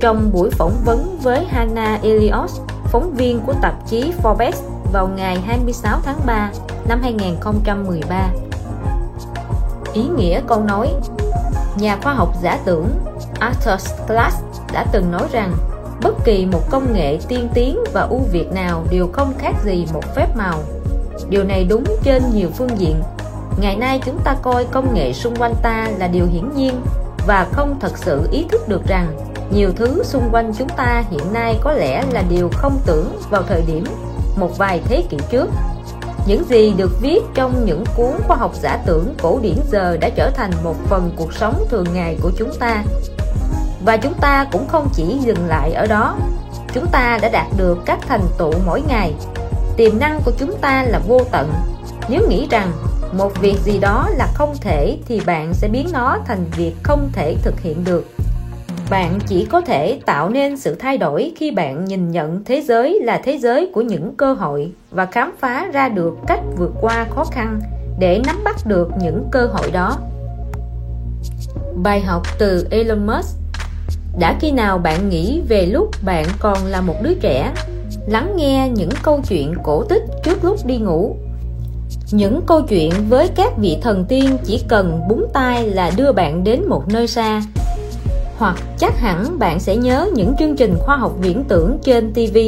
Trong 0.00 0.30
buổi 0.32 0.50
phỏng 0.50 0.74
vấn 0.84 1.18
với 1.22 1.44
Hannah 1.44 2.02
elios 2.02 2.60
phóng 2.84 3.14
viên 3.14 3.40
của 3.46 3.54
tạp 3.62 3.74
chí 3.88 4.12
Forbes 4.22 4.52
vào 4.92 5.08
ngày 5.16 5.40
26 5.40 6.00
tháng 6.04 6.20
3 6.26 6.50
năm 6.88 7.00
2013. 7.02 8.30
Ý 9.92 10.02
nghĩa 10.16 10.40
câu 10.46 10.64
nói. 10.64 10.94
Nhà 11.76 11.98
khoa 12.02 12.14
học 12.14 12.34
giả 12.42 12.58
tưởng 12.64 12.88
Arthur 13.38 13.90
Glass 14.08 14.36
đã 14.72 14.86
từng 14.92 15.10
nói 15.10 15.28
rằng, 15.32 15.52
bất 16.02 16.14
kỳ 16.24 16.46
một 16.46 16.70
công 16.70 16.92
nghệ 16.92 17.18
tiên 17.28 17.48
tiến 17.54 17.78
và 17.92 18.00
ưu 18.00 18.20
việt 18.32 18.52
nào 18.52 18.84
đều 18.90 19.08
không 19.12 19.32
khác 19.38 19.54
gì 19.64 19.86
một 19.92 20.02
phép 20.14 20.36
màu. 20.36 20.58
Điều 21.28 21.44
này 21.44 21.64
đúng 21.64 21.84
trên 22.02 22.22
nhiều 22.34 22.48
phương 22.54 22.78
diện. 22.78 23.02
Ngày 23.60 23.76
nay 23.76 24.00
chúng 24.06 24.18
ta 24.24 24.36
coi 24.42 24.64
công 24.64 24.94
nghệ 24.94 25.12
xung 25.12 25.36
quanh 25.36 25.54
ta 25.62 25.88
là 25.98 26.06
điều 26.06 26.26
hiển 26.26 26.50
nhiên 26.56 26.80
và 27.26 27.46
không 27.52 27.78
thật 27.80 27.92
sự 27.98 28.28
ý 28.32 28.46
thức 28.50 28.68
được 28.68 28.86
rằng 28.86 29.16
nhiều 29.50 29.72
thứ 29.76 30.02
xung 30.04 30.28
quanh 30.32 30.52
chúng 30.58 30.68
ta 30.68 31.04
hiện 31.10 31.32
nay 31.32 31.58
có 31.62 31.72
lẽ 31.72 32.04
là 32.12 32.22
điều 32.28 32.50
không 32.52 32.78
tưởng 32.86 33.18
vào 33.30 33.42
thời 33.42 33.62
điểm 33.62 33.84
một 34.36 34.58
vài 34.58 34.80
thế 34.84 35.04
kỷ 35.10 35.16
trước 35.30 35.48
những 36.26 36.44
gì 36.44 36.74
được 36.76 37.00
viết 37.00 37.20
trong 37.34 37.64
những 37.64 37.84
cuốn 37.96 38.12
khoa 38.26 38.36
học 38.36 38.54
giả 38.62 38.78
tưởng 38.86 39.14
cổ 39.22 39.38
điển 39.42 39.56
giờ 39.70 39.96
đã 40.00 40.08
trở 40.08 40.30
thành 40.30 40.50
một 40.64 40.76
phần 40.88 41.10
cuộc 41.16 41.32
sống 41.32 41.64
thường 41.68 41.86
ngày 41.94 42.18
của 42.22 42.30
chúng 42.36 42.50
ta. 42.58 42.84
Và 43.84 43.96
chúng 43.96 44.14
ta 44.14 44.46
cũng 44.52 44.68
không 44.68 44.88
chỉ 44.94 45.18
dừng 45.20 45.46
lại 45.46 45.72
ở 45.72 45.86
đó. 45.86 46.16
Chúng 46.74 46.86
ta 46.86 47.18
đã 47.22 47.28
đạt 47.28 47.46
được 47.56 47.78
các 47.86 47.98
thành 48.08 48.24
tựu 48.38 48.52
mỗi 48.66 48.82
ngày. 48.88 49.14
Tiềm 49.76 49.98
năng 49.98 50.20
của 50.24 50.32
chúng 50.38 50.56
ta 50.60 50.82
là 50.82 50.98
vô 51.08 51.20
tận. 51.30 51.52
Nếu 52.08 52.28
nghĩ 52.28 52.46
rằng 52.50 52.72
một 53.12 53.40
việc 53.40 53.56
gì 53.64 53.78
đó 53.78 54.08
là 54.16 54.28
không 54.34 54.54
thể 54.60 54.98
thì 55.06 55.20
bạn 55.26 55.54
sẽ 55.54 55.68
biến 55.68 55.88
nó 55.92 56.18
thành 56.26 56.44
việc 56.56 56.74
không 56.82 57.10
thể 57.12 57.36
thực 57.42 57.60
hiện 57.60 57.84
được 57.84 58.06
bạn 58.90 59.18
chỉ 59.26 59.44
có 59.44 59.60
thể 59.60 60.00
tạo 60.06 60.28
nên 60.28 60.56
sự 60.56 60.74
thay 60.74 60.98
đổi 60.98 61.32
khi 61.36 61.50
bạn 61.50 61.84
nhìn 61.84 62.10
nhận 62.10 62.44
thế 62.44 62.60
giới 62.60 63.00
là 63.02 63.20
thế 63.24 63.38
giới 63.38 63.70
của 63.74 63.82
những 63.82 64.14
cơ 64.16 64.32
hội 64.32 64.72
và 64.90 65.06
khám 65.06 65.32
phá 65.38 65.68
ra 65.72 65.88
được 65.88 66.14
cách 66.26 66.40
vượt 66.56 66.72
qua 66.80 67.06
khó 67.10 67.24
khăn 67.24 67.60
để 67.98 68.20
nắm 68.26 68.44
bắt 68.44 68.56
được 68.66 68.88
những 69.00 69.24
cơ 69.30 69.46
hội 69.46 69.70
đó. 69.70 69.96
Bài 71.82 72.00
học 72.00 72.22
từ 72.38 72.66
Elon 72.70 73.06
Musk. 73.06 73.36
Đã 74.18 74.36
khi 74.40 74.52
nào 74.52 74.78
bạn 74.78 75.08
nghĩ 75.08 75.42
về 75.48 75.66
lúc 75.66 75.90
bạn 76.04 76.26
còn 76.38 76.66
là 76.66 76.80
một 76.80 76.96
đứa 77.02 77.14
trẻ? 77.14 77.52
Lắng 78.06 78.32
nghe 78.36 78.70
những 78.74 78.90
câu 79.02 79.20
chuyện 79.28 79.54
cổ 79.62 79.84
tích 79.84 80.02
trước 80.24 80.44
lúc 80.44 80.66
đi 80.66 80.78
ngủ. 80.78 81.16
Những 82.12 82.40
câu 82.46 82.62
chuyện 82.62 82.92
với 83.08 83.28
các 83.34 83.52
vị 83.58 83.78
thần 83.82 84.04
tiên 84.08 84.36
chỉ 84.44 84.64
cần 84.68 85.00
búng 85.08 85.26
tay 85.32 85.66
là 85.66 85.90
đưa 85.96 86.12
bạn 86.12 86.44
đến 86.44 86.64
một 86.68 86.82
nơi 86.88 87.06
xa 87.06 87.42
hoặc 88.40 88.56
chắc 88.78 88.98
hẳn 88.98 89.38
bạn 89.38 89.60
sẽ 89.60 89.76
nhớ 89.76 90.10
những 90.14 90.34
chương 90.38 90.56
trình 90.56 90.74
khoa 90.78 90.96
học 90.96 91.12
viễn 91.20 91.44
tưởng 91.44 91.78
trên 91.82 92.12
TV 92.12 92.38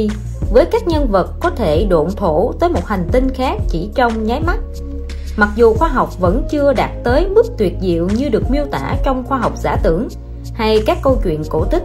với 0.53 0.65
các 0.65 0.87
nhân 0.87 1.07
vật 1.07 1.31
có 1.39 1.49
thể 1.49 1.85
độn 1.89 2.07
thổ 2.17 2.53
tới 2.59 2.69
một 2.69 2.85
hành 2.85 3.07
tinh 3.11 3.29
khác 3.29 3.57
chỉ 3.69 3.89
trong 3.95 4.23
nháy 4.23 4.39
mắt. 4.39 4.59
Mặc 5.37 5.49
dù 5.55 5.73
khoa 5.73 5.87
học 5.87 6.19
vẫn 6.19 6.43
chưa 6.49 6.73
đạt 6.73 6.89
tới 7.03 7.27
mức 7.27 7.45
tuyệt 7.57 7.73
diệu 7.81 8.07
như 8.07 8.29
được 8.29 8.51
miêu 8.51 8.65
tả 8.71 8.95
trong 9.03 9.23
khoa 9.23 9.37
học 9.37 9.53
giả 9.57 9.75
tưởng 9.83 10.07
hay 10.53 10.83
các 10.85 10.97
câu 11.03 11.19
chuyện 11.23 11.41
cổ 11.49 11.65
tích, 11.65 11.83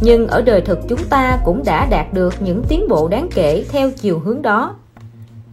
nhưng 0.00 0.26
ở 0.28 0.42
đời 0.42 0.60
thực 0.60 0.78
chúng 0.88 1.04
ta 1.10 1.38
cũng 1.44 1.64
đã 1.64 1.86
đạt 1.86 2.12
được 2.12 2.34
những 2.40 2.62
tiến 2.68 2.88
bộ 2.88 3.08
đáng 3.08 3.28
kể 3.34 3.64
theo 3.70 3.90
chiều 3.90 4.18
hướng 4.18 4.42
đó. 4.42 4.74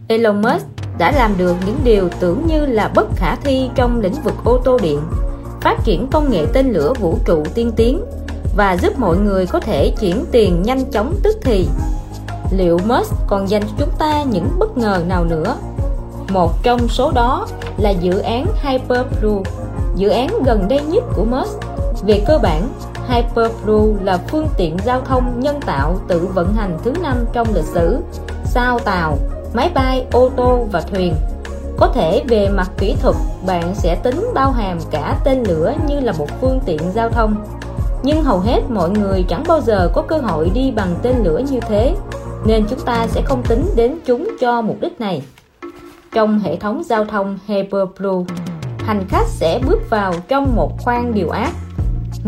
Elon 0.08 0.42
Musk 0.42 0.66
đã 0.98 1.12
làm 1.12 1.34
được 1.38 1.56
những 1.66 1.78
điều 1.84 2.08
tưởng 2.20 2.46
như 2.46 2.66
là 2.66 2.88
bất 2.94 3.06
khả 3.16 3.36
thi 3.36 3.70
trong 3.74 4.00
lĩnh 4.00 4.22
vực 4.24 4.34
ô 4.44 4.60
tô 4.64 4.78
điện 4.82 5.00
phát 5.60 5.76
triển 5.84 6.06
công 6.10 6.30
nghệ 6.30 6.46
tên 6.52 6.72
lửa 6.72 6.92
vũ 7.00 7.18
trụ 7.24 7.42
tiên 7.54 7.72
tiến 7.76 8.04
và 8.56 8.76
giúp 8.76 8.98
mọi 8.98 9.16
người 9.16 9.46
có 9.46 9.60
thể 9.60 9.92
chuyển 10.00 10.24
tiền 10.32 10.62
nhanh 10.62 10.90
chóng 10.90 11.14
tức 11.22 11.36
thì. 11.42 11.68
Liệu 12.50 12.78
Musk 12.86 13.14
còn 13.26 13.50
dành 13.50 13.62
cho 13.62 13.72
chúng 13.78 13.94
ta 13.98 14.22
những 14.22 14.48
bất 14.58 14.78
ngờ 14.78 15.02
nào 15.08 15.24
nữa? 15.24 15.56
Một 16.32 16.62
trong 16.62 16.88
số 16.88 17.10
đó 17.10 17.46
là 17.76 17.90
dự 17.90 18.18
án 18.18 18.46
Hyperblue. 18.62 19.42
Dự 19.96 20.08
án 20.08 20.42
gần 20.44 20.68
đây 20.68 20.80
nhất 20.80 21.04
của 21.16 21.24
Musk. 21.24 21.60
Về 22.06 22.22
cơ 22.26 22.38
bản, 22.38 22.68
Hyperblue 23.08 24.04
là 24.04 24.18
phương 24.28 24.48
tiện 24.56 24.76
giao 24.84 25.00
thông 25.00 25.40
nhân 25.40 25.60
tạo 25.66 26.00
tự 26.08 26.28
vận 26.34 26.54
hành 26.54 26.78
thứ 26.84 26.92
năm 27.02 27.24
trong 27.32 27.54
lịch 27.54 27.64
sử, 27.64 27.98
sao 28.44 28.78
tàu, 28.78 29.18
máy 29.54 29.70
bay, 29.74 30.06
ô 30.12 30.30
tô 30.36 30.66
và 30.72 30.80
thuyền. 30.80 31.14
Có 31.78 31.88
thể 31.94 32.24
về 32.28 32.48
mặt 32.48 32.70
kỹ 32.78 32.96
thuật, 33.02 33.16
bạn 33.46 33.74
sẽ 33.74 33.94
tính 33.94 34.26
bao 34.34 34.52
hàm 34.52 34.78
cả 34.90 35.18
tên 35.24 35.42
lửa 35.48 35.74
như 35.88 36.00
là 36.00 36.12
một 36.12 36.40
phương 36.40 36.60
tiện 36.66 36.80
giao 36.94 37.08
thông. 37.10 37.44
Nhưng 38.02 38.22
hầu 38.22 38.38
hết 38.38 38.60
mọi 38.68 38.90
người 38.90 39.24
chẳng 39.28 39.44
bao 39.48 39.60
giờ 39.60 39.90
có 39.94 40.02
cơ 40.02 40.18
hội 40.18 40.50
đi 40.54 40.70
bằng 40.70 40.94
tên 41.02 41.16
lửa 41.24 41.40
như 41.50 41.60
thế, 41.60 41.94
nên 42.46 42.64
chúng 42.70 42.80
ta 42.80 43.06
sẽ 43.06 43.22
không 43.22 43.42
tính 43.42 43.64
đến 43.76 43.94
chúng 44.06 44.36
cho 44.40 44.62
mục 44.62 44.76
đích 44.80 45.00
này. 45.00 45.22
Trong 46.12 46.38
hệ 46.38 46.56
thống 46.56 46.82
giao 46.84 47.04
thông 47.04 47.38
Hyperblue, 47.46 48.24
hành 48.78 49.04
khách 49.08 49.26
sẽ 49.26 49.60
bước 49.66 49.90
vào 49.90 50.14
trong 50.28 50.56
một 50.56 50.72
khoang 50.78 51.14
điều 51.14 51.30
áp 51.30 51.52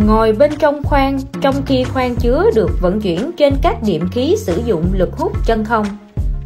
ngồi 0.06 0.32
bên 0.32 0.50
trong 0.58 0.82
khoang 0.84 1.18
trong 1.40 1.54
khi 1.66 1.84
khoang 1.84 2.16
chứa 2.16 2.50
được 2.54 2.70
vận 2.80 3.00
chuyển 3.00 3.30
trên 3.36 3.54
các 3.62 3.82
điểm 3.82 4.08
khí 4.12 4.36
sử 4.38 4.62
dụng 4.64 4.84
lực 4.92 5.16
hút 5.16 5.32
chân 5.46 5.64
không 5.64 5.86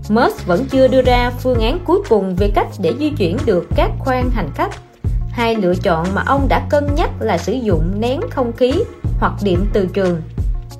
Musk 0.09 0.47
vẫn 0.47 0.65
chưa 0.65 0.89
đưa 0.89 1.03
ra 1.03 1.31
phương 1.39 1.61
án 1.61 1.79
cuối 1.85 1.99
cùng 2.09 2.37
về 2.37 2.51
cách 2.55 2.69
để 2.79 2.95
di 2.99 3.11
chuyển 3.11 3.37
được 3.45 3.67
các 3.77 3.91
khoang 3.99 4.31
hành 4.31 4.51
khách. 4.55 4.71
Hai 5.31 5.57
lựa 5.57 5.75
chọn 5.75 6.07
mà 6.15 6.23
ông 6.27 6.49
đã 6.49 6.67
cân 6.71 6.95
nhắc 6.95 7.11
là 7.21 7.39
sử 7.39 7.53
dụng 7.53 8.01
nén 8.01 8.21
không 8.31 8.53
khí 8.53 8.73
hoặc 9.21 9.33
điện 9.43 9.67
từ 9.73 9.87
trường. 9.87 10.23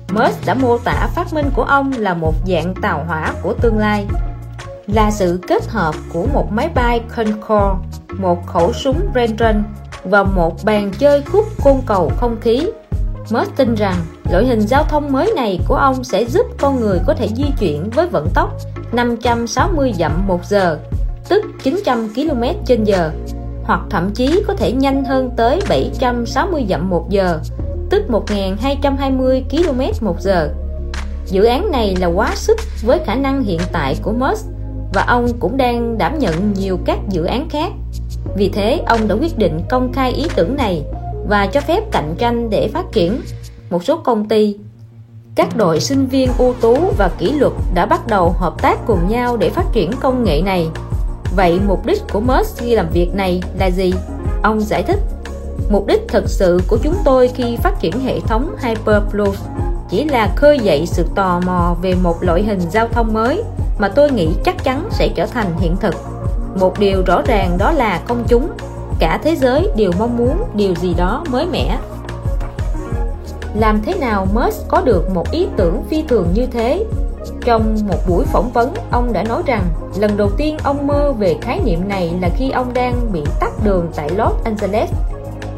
Musk 0.09 0.45
đã 0.45 0.53
mô 0.53 0.77
tả 0.77 1.09
phát 1.15 1.33
minh 1.33 1.49
của 1.55 1.63
ông 1.63 1.91
là 1.97 2.13
một 2.13 2.33
dạng 2.47 2.73
tàu 2.81 3.03
hỏa 3.07 3.33
của 3.41 3.53
tương 3.53 3.77
lai 3.77 4.07
là 4.87 5.11
sự 5.11 5.39
kết 5.47 5.67
hợp 5.67 5.95
của 6.13 6.27
một 6.33 6.51
máy 6.51 6.69
bay 6.75 7.01
Concorde, 7.15 7.87
một 8.19 8.47
khẩu 8.47 8.73
súng 8.73 8.99
Renton 9.15 9.63
và 10.03 10.23
một 10.23 10.63
bàn 10.63 10.91
chơi 10.99 11.21
khúc 11.21 11.45
côn 11.63 11.75
cầu 11.85 12.11
không 12.17 12.37
khí. 12.41 12.67
Musk 13.31 13.55
tin 13.55 13.75
rằng 13.75 13.95
loại 14.31 14.45
hình 14.45 14.59
giao 14.59 14.83
thông 14.83 15.11
mới 15.11 15.33
này 15.35 15.59
của 15.67 15.75
ông 15.75 16.03
sẽ 16.03 16.25
giúp 16.25 16.45
con 16.57 16.79
người 16.79 16.99
có 17.07 17.13
thể 17.13 17.27
di 17.27 17.45
chuyển 17.59 17.89
với 17.89 18.07
vận 18.07 18.27
tốc. 18.33 18.49
560 18.93 19.93
dặm 19.99 20.27
một 20.27 20.45
giờ, 20.45 20.79
tức 21.29 21.45
900 21.63 22.09
km 22.15 22.43
trên 22.65 22.83
giờ, 22.83 23.11
hoặc 23.63 23.81
thậm 23.89 24.11
chí 24.13 24.43
có 24.47 24.53
thể 24.53 24.71
nhanh 24.71 25.05
hơn 25.05 25.29
tới 25.37 25.59
760 25.69 26.65
dặm 26.69 26.89
một 26.89 27.09
giờ, 27.09 27.39
tức 27.89 28.03
1.220 28.09 29.43
km 29.49 30.05
một 30.05 30.21
giờ. 30.21 30.49
Dự 31.25 31.43
án 31.43 31.71
này 31.71 31.95
là 31.99 32.07
quá 32.07 32.31
sức 32.35 32.59
với 32.83 32.99
khả 33.05 33.15
năng 33.15 33.43
hiện 33.43 33.59
tại 33.71 33.95
của 34.01 34.11
Musk 34.11 34.45
và 34.93 35.03
ông 35.07 35.27
cũng 35.39 35.57
đang 35.57 35.97
đảm 35.97 36.19
nhận 36.19 36.53
nhiều 36.53 36.79
các 36.85 36.99
dự 37.09 37.25
án 37.25 37.49
khác. 37.49 37.71
Vì 38.35 38.49
thế, 38.49 38.81
ông 38.85 39.07
đã 39.07 39.15
quyết 39.15 39.37
định 39.37 39.59
công 39.69 39.93
khai 39.93 40.11
ý 40.11 40.25
tưởng 40.35 40.55
này 40.55 40.83
và 41.27 41.47
cho 41.47 41.61
phép 41.61 41.83
cạnh 41.91 42.15
tranh 42.17 42.49
để 42.49 42.67
phát 42.67 42.85
triển. 42.91 43.21
Một 43.69 43.83
số 43.83 43.97
công 43.97 44.27
ty 44.27 44.57
các 45.35 45.57
đội 45.57 45.79
sinh 45.79 46.07
viên 46.07 46.29
ưu 46.37 46.53
tú 46.61 46.77
và 46.97 47.09
kỷ 47.17 47.31
luật 47.31 47.53
đã 47.73 47.85
bắt 47.85 48.07
đầu 48.07 48.35
hợp 48.39 48.61
tác 48.61 48.79
cùng 48.85 49.07
nhau 49.09 49.37
để 49.37 49.49
phát 49.49 49.65
triển 49.71 49.91
công 50.01 50.23
nghệ 50.23 50.41
này. 50.41 50.67
Vậy 51.35 51.59
mục 51.67 51.85
đích 51.85 52.01
của 52.13 52.19
Musk 52.19 52.57
khi 52.57 52.75
làm 52.75 52.89
việc 52.89 53.15
này 53.15 53.41
là 53.59 53.65
gì? 53.65 53.93
Ông 54.41 54.61
giải 54.61 54.83
thích. 54.83 54.99
Mục 55.69 55.87
đích 55.87 56.01
thực 56.07 56.29
sự 56.29 56.61
của 56.67 56.77
chúng 56.83 56.95
tôi 57.05 57.27
khi 57.27 57.57
phát 57.57 57.79
triển 57.79 57.99
hệ 57.99 58.19
thống 58.19 58.55
Hyperloop 58.63 59.35
chỉ 59.89 60.03
là 60.03 60.33
khơi 60.35 60.59
dậy 60.59 60.85
sự 60.85 61.05
tò 61.15 61.41
mò 61.45 61.75
về 61.81 61.95
một 61.95 62.23
loại 62.23 62.43
hình 62.43 62.59
giao 62.71 62.87
thông 62.87 63.13
mới 63.13 63.43
mà 63.79 63.89
tôi 63.89 64.11
nghĩ 64.11 64.29
chắc 64.45 64.63
chắn 64.63 64.87
sẽ 64.91 65.07
trở 65.15 65.25
thành 65.25 65.57
hiện 65.59 65.75
thực. 65.77 65.95
Một 66.59 66.79
điều 66.79 67.03
rõ 67.05 67.21
ràng 67.25 67.57
đó 67.57 67.71
là 67.71 68.01
công 68.07 68.23
chúng. 68.27 68.47
Cả 68.99 69.19
thế 69.23 69.35
giới 69.35 69.69
đều 69.75 69.91
mong 69.99 70.17
muốn 70.17 70.43
điều 70.55 70.75
gì 70.75 70.93
đó 70.93 71.23
mới 71.29 71.45
mẻ 71.51 71.77
làm 73.55 73.81
thế 73.81 73.93
nào 73.93 74.27
Musk 74.33 74.67
có 74.67 74.81
được 74.81 75.09
một 75.09 75.31
ý 75.31 75.47
tưởng 75.57 75.83
phi 75.89 76.03
thường 76.07 76.27
như 76.33 76.45
thế? 76.45 76.85
Trong 77.45 77.77
một 77.87 77.97
buổi 78.07 78.25
phỏng 78.25 78.51
vấn, 78.51 78.73
ông 78.91 79.13
đã 79.13 79.23
nói 79.23 79.43
rằng, 79.45 79.63
lần 79.97 80.17
đầu 80.17 80.29
tiên 80.37 80.57
ông 80.63 80.87
mơ 80.87 81.11
về 81.11 81.35
khái 81.41 81.59
niệm 81.65 81.87
này 81.87 82.11
là 82.21 82.29
khi 82.37 82.51
ông 82.51 82.73
đang 82.73 83.13
bị 83.13 83.23
tắt 83.39 83.51
đường 83.63 83.87
tại 83.95 84.09
Los 84.09 84.33
Angeles. 84.43 84.89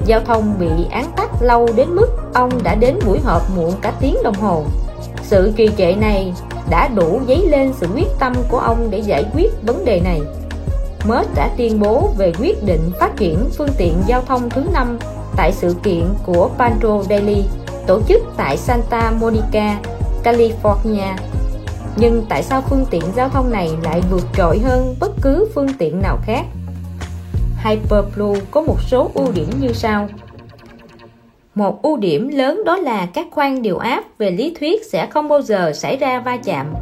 Giao 0.06 0.20
thông 0.20 0.54
bị 0.60 0.70
án 0.92 1.12
tắc 1.16 1.30
lâu 1.42 1.68
đến 1.76 1.96
mức 1.96 2.08
ông 2.34 2.64
đã 2.64 2.76
đến 2.76 3.00
buổi 3.06 3.20
họp 3.20 3.42
muộn 3.56 3.72
cả 3.82 3.94
tiếng 4.00 4.16
đồng 4.24 4.36
hồ. 4.36 4.64
Sự 5.24 5.52
trì 5.56 5.70
trệ 5.78 5.96
này 5.96 6.34
đã 6.70 6.88
đủ 6.88 7.20
dấy 7.28 7.48
lên 7.48 7.74
sự 7.74 7.88
quyết 7.96 8.08
tâm 8.20 8.34
của 8.50 8.60
ông 8.60 8.88
để 8.90 9.00
giải 9.00 9.26
quyết 9.36 9.52
vấn 9.66 9.86
đề 9.86 10.00
này. 10.00 10.22
Musk 11.08 11.36
đã 11.36 11.50
tuyên 11.58 11.80
bố 11.80 12.10
về 12.18 12.34
quyết 12.40 12.64
định 12.64 12.92
phát 13.00 13.18
triển 13.18 13.38
phương 13.58 13.70
tiện 13.78 13.94
giao 14.08 14.22
thông 14.22 14.50
thứ 14.50 14.62
năm 14.74 14.98
tại 15.38 15.52
sự 15.52 15.76
kiện 15.84 16.04
của 16.26 16.50
Pandro 16.58 17.04
Daily 17.10 17.44
tổ 17.88 18.02
chức 18.08 18.22
tại 18.38 18.58
Santa 18.58 19.12
Monica, 19.12 19.80
California. 20.24 21.16
Nhưng 21.98 22.26
tại 22.30 22.44
sao 22.44 22.64
phương 22.70 22.86
tiện 22.92 23.04
giao 23.16 23.30
thông 23.30 23.52
này 23.52 23.70
lại 23.84 24.02
vượt 24.10 24.28
trội 24.38 24.60
hơn 24.60 24.96
bất 25.00 25.12
cứ 25.22 25.50
phương 25.56 25.68
tiện 25.78 26.02
nào 26.02 26.20
khác? 26.26 26.46
Hyperblue 27.64 28.42
có 28.52 28.62
một 28.62 28.78
số 28.82 29.12
ưu 29.14 29.32
điểm 29.32 29.50
như 29.60 29.74
sau. 29.74 30.10
Một 31.56 31.82
ưu 31.82 31.98
điểm 31.98 32.28
lớn 32.28 32.64
đó 32.66 32.78
là 32.78 33.06
các 33.06 33.28
khoang 33.32 33.62
điều 33.62 33.78
áp 33.78 34.04
về 34.18 34.32
lý 34.32 34.56
thuyết 34.60 34.86
sẽ 34.86 35.06
không 35.06 35.30
bao 35.30 35.42
giờ 35.42 35.74
xảy 35.74 35.98
ra 35.98 36.20
va 36.20 36.38
chạm. 36.44 36.74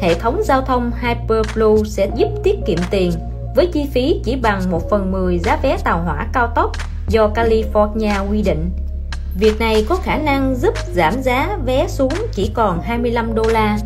Hệ 0.00 0.14
thống 0.14 0.42
giao 0.44 0.62
thông 0.62 0.90
Hyperblue 1.00 1.82
sẽ 1.86 2.10
giúp 2.16 2.28
tiết 2.44 2.56
kiệm 2.66 2.78
tiền 2.90 3.12
với 3.56 3.66
chi 3.66 3.86
phí 3.92 4.20
chỉ 4.24 4.36
bằng 4.36 4.60
1 4.70 4.90
phần 4.90 5.12
10 5.12 5.38
giá 5.38 5.58
vé 5.62 5.76
tàu 5.84 6.02
hỏa 6.02 6.26
cao 6.32 6.52
tốc 6.54 6.72
do 7.08 7.30
California 7.34 8.30
quy 8.30 8.42
định. 8.42 8.70
Việc 9.38 9.60
này 9.60 9.86
có 9.88 9.96
khả 9.96 10.16
năng 10.16 10.54
giúp 10.54 10.74
giảm 10.94 11.22
giá 11.22 11.58
vé 11.66 11.88
xuống 11.88 12.12
chỉ 12.32 12.50
còn 12.54 12.80
25 12.82 13.34
đô 13.34 13.42
la. 13.42 13.78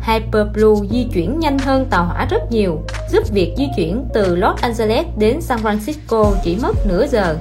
Hyperblue 0.00 0.88
di 0.90 1.06
chuyển 1.14 1.38
nhanh 1.38 1.58
hơn 1.58 1.86
tàu 1.90 2.04
hỏa 2.04 2.26
rất 2.30 2.42
nhiều, 2.50 2.82
giúp 3.10 3.22
việc 3.32 3.54
di 3.56 3.68
chuyển 3.76 4.04
từ 4.14 4.36
Los 4.36 4.60
Angeles 4.60 5.06
đến 5.18 5.40
San 5.40 5.58
Francisco 5.58 6.32
chỉ 6.44 6.56
mất 6.62 6.86
nửa 6.86 7.06
giờ. 7.06 7.36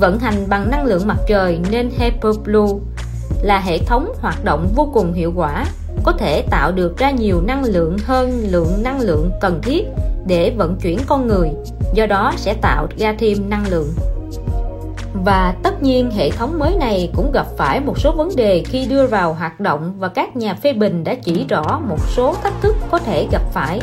Vận 0.00 0.18
hành 0.18 0.48
bằng 0.48 0.70
năng 0.70 0.84
lượng 0.84 1.06
mặt 1.06 1.18
trời 1.28 1.58
nên 1.70 1.90
Hyperblue 1.98 2.72
là 3.42 3.60
hệ 3.60 3.78
thống 3.78 4.12
hoạt 4.20 4.44
động 4.44 4.68
vô 4.76 4.90
cùng 4.94 5.12
hiệu 5.12 5.32
quả, 5.36 5.66
có 6.04 6.12
thể 6.12 6.42
tạo 6.50 6.72
được 6.72 6.98
ra 6.98 7.10
nhiều 7.10 7.40
năng 7.46 7.64
lượng 7.64 7.96
hơn 8.04 8.46
lượng 8.50 8.82
năng 8.82 9.00
lượng 9.00 9.30
cần 9.40 9.60
thiết 9.62 9.84
để 10.26 10.52
vận 10.56 10.76
chuyển 10.76 10.98
con 11.06 11.26
người, 11.26 11.50
do 11.94 12.06
đó 12.06 12.32
sẽ 12.36 12.54
tạo 12.54 12.86
ra 12.98 13.14
thêm 13.18 13.50
năng 13.50 13.68
lượng. 13.68 13.88
Và 15.24 15.54
tất 15.62 15.82
nhiên 15.82 16.10
hệ 16.10 16.30
thống 16.30 16.58
mới 16.58 16.76
này 16.76 17.10
cũng 17.16 17.32
gặp 17.32 17.46
phải 17.56 17.80
một 17.80 17.98
số 17.98 18.12
vấn 18.12 18.36
đề 18.36 18.62
khi 18.66 18.86
đưa 18.86 19.06
vào 19.06 19.34
hoạt 19.34 19.60
động 19.60 19.94
và 19.98 20.08
các 20.08 20.36
nhà 20.36 20.54
phê 20.54 20.72
bình 20.72 21.04
đã 21.04 21.14
chỉ 21.14 21.46
rõ 21.48 21.80
một 21.88 21.98
số 22.16 22.34
thách 22.42 22.52
thức 22.60 22.76
có 22.90 22.98
thể 22.98 23.26
gặp 23.32 23.42
phải. 23.52 23.80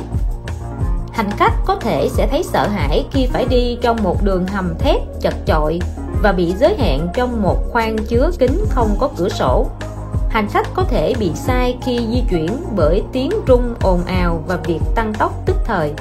Hành 1.13 1.31
khách 1.31 1.53
có 1.65 1.75
thể 1.75 2.09
sẽ 2.09 2.27
thấy 2.27 2.43
sợ 2.43 2.67
hãi 2.67 3.05
khi 3.11 3.25
phải 3.25 3.45
đi 3.49 3.77
trong 3.81 3.97
một 4.03 4.23
đường 4.23 4.47
hầm 4.47 4.73
thép 4.79 5.01
chật 5.21 5.33
chội 5.45 5.79
và 6.21 6.31
bị 6.31 6.53
giới 6.59 6.75
hạn 6.77 7.07
trong 7.13 7.41
một 7.41 7.57
khoang 7.71 7.97
chứa 7.97 8.31
kính 8.39 8.65
không 8.69 8.95
có 8.99 9.09
cửa 9.17 9.29
sổ. 9.29 9.67
Hành 10.29 10.47
khách 10.47 10.67
có 10.73 10.83
thể 10.83 11.13
bị 11.19 11.31
sai 11.35 11.77
khi 11.85 11.99
di 12.11 12.23
chuyển 12.29 12.57
bởi 12.75 13.03
tiếng 13.11 13.31
rung 13.47 13.75
ồn 13.81 14.05
ào 14.05 14.43
và 14.47 14.57
việc 14.57 14.79
tăng 14.95 15.13
tốc 15.13 15.33
tức 15.45 15.55
thời. 15.65 15.93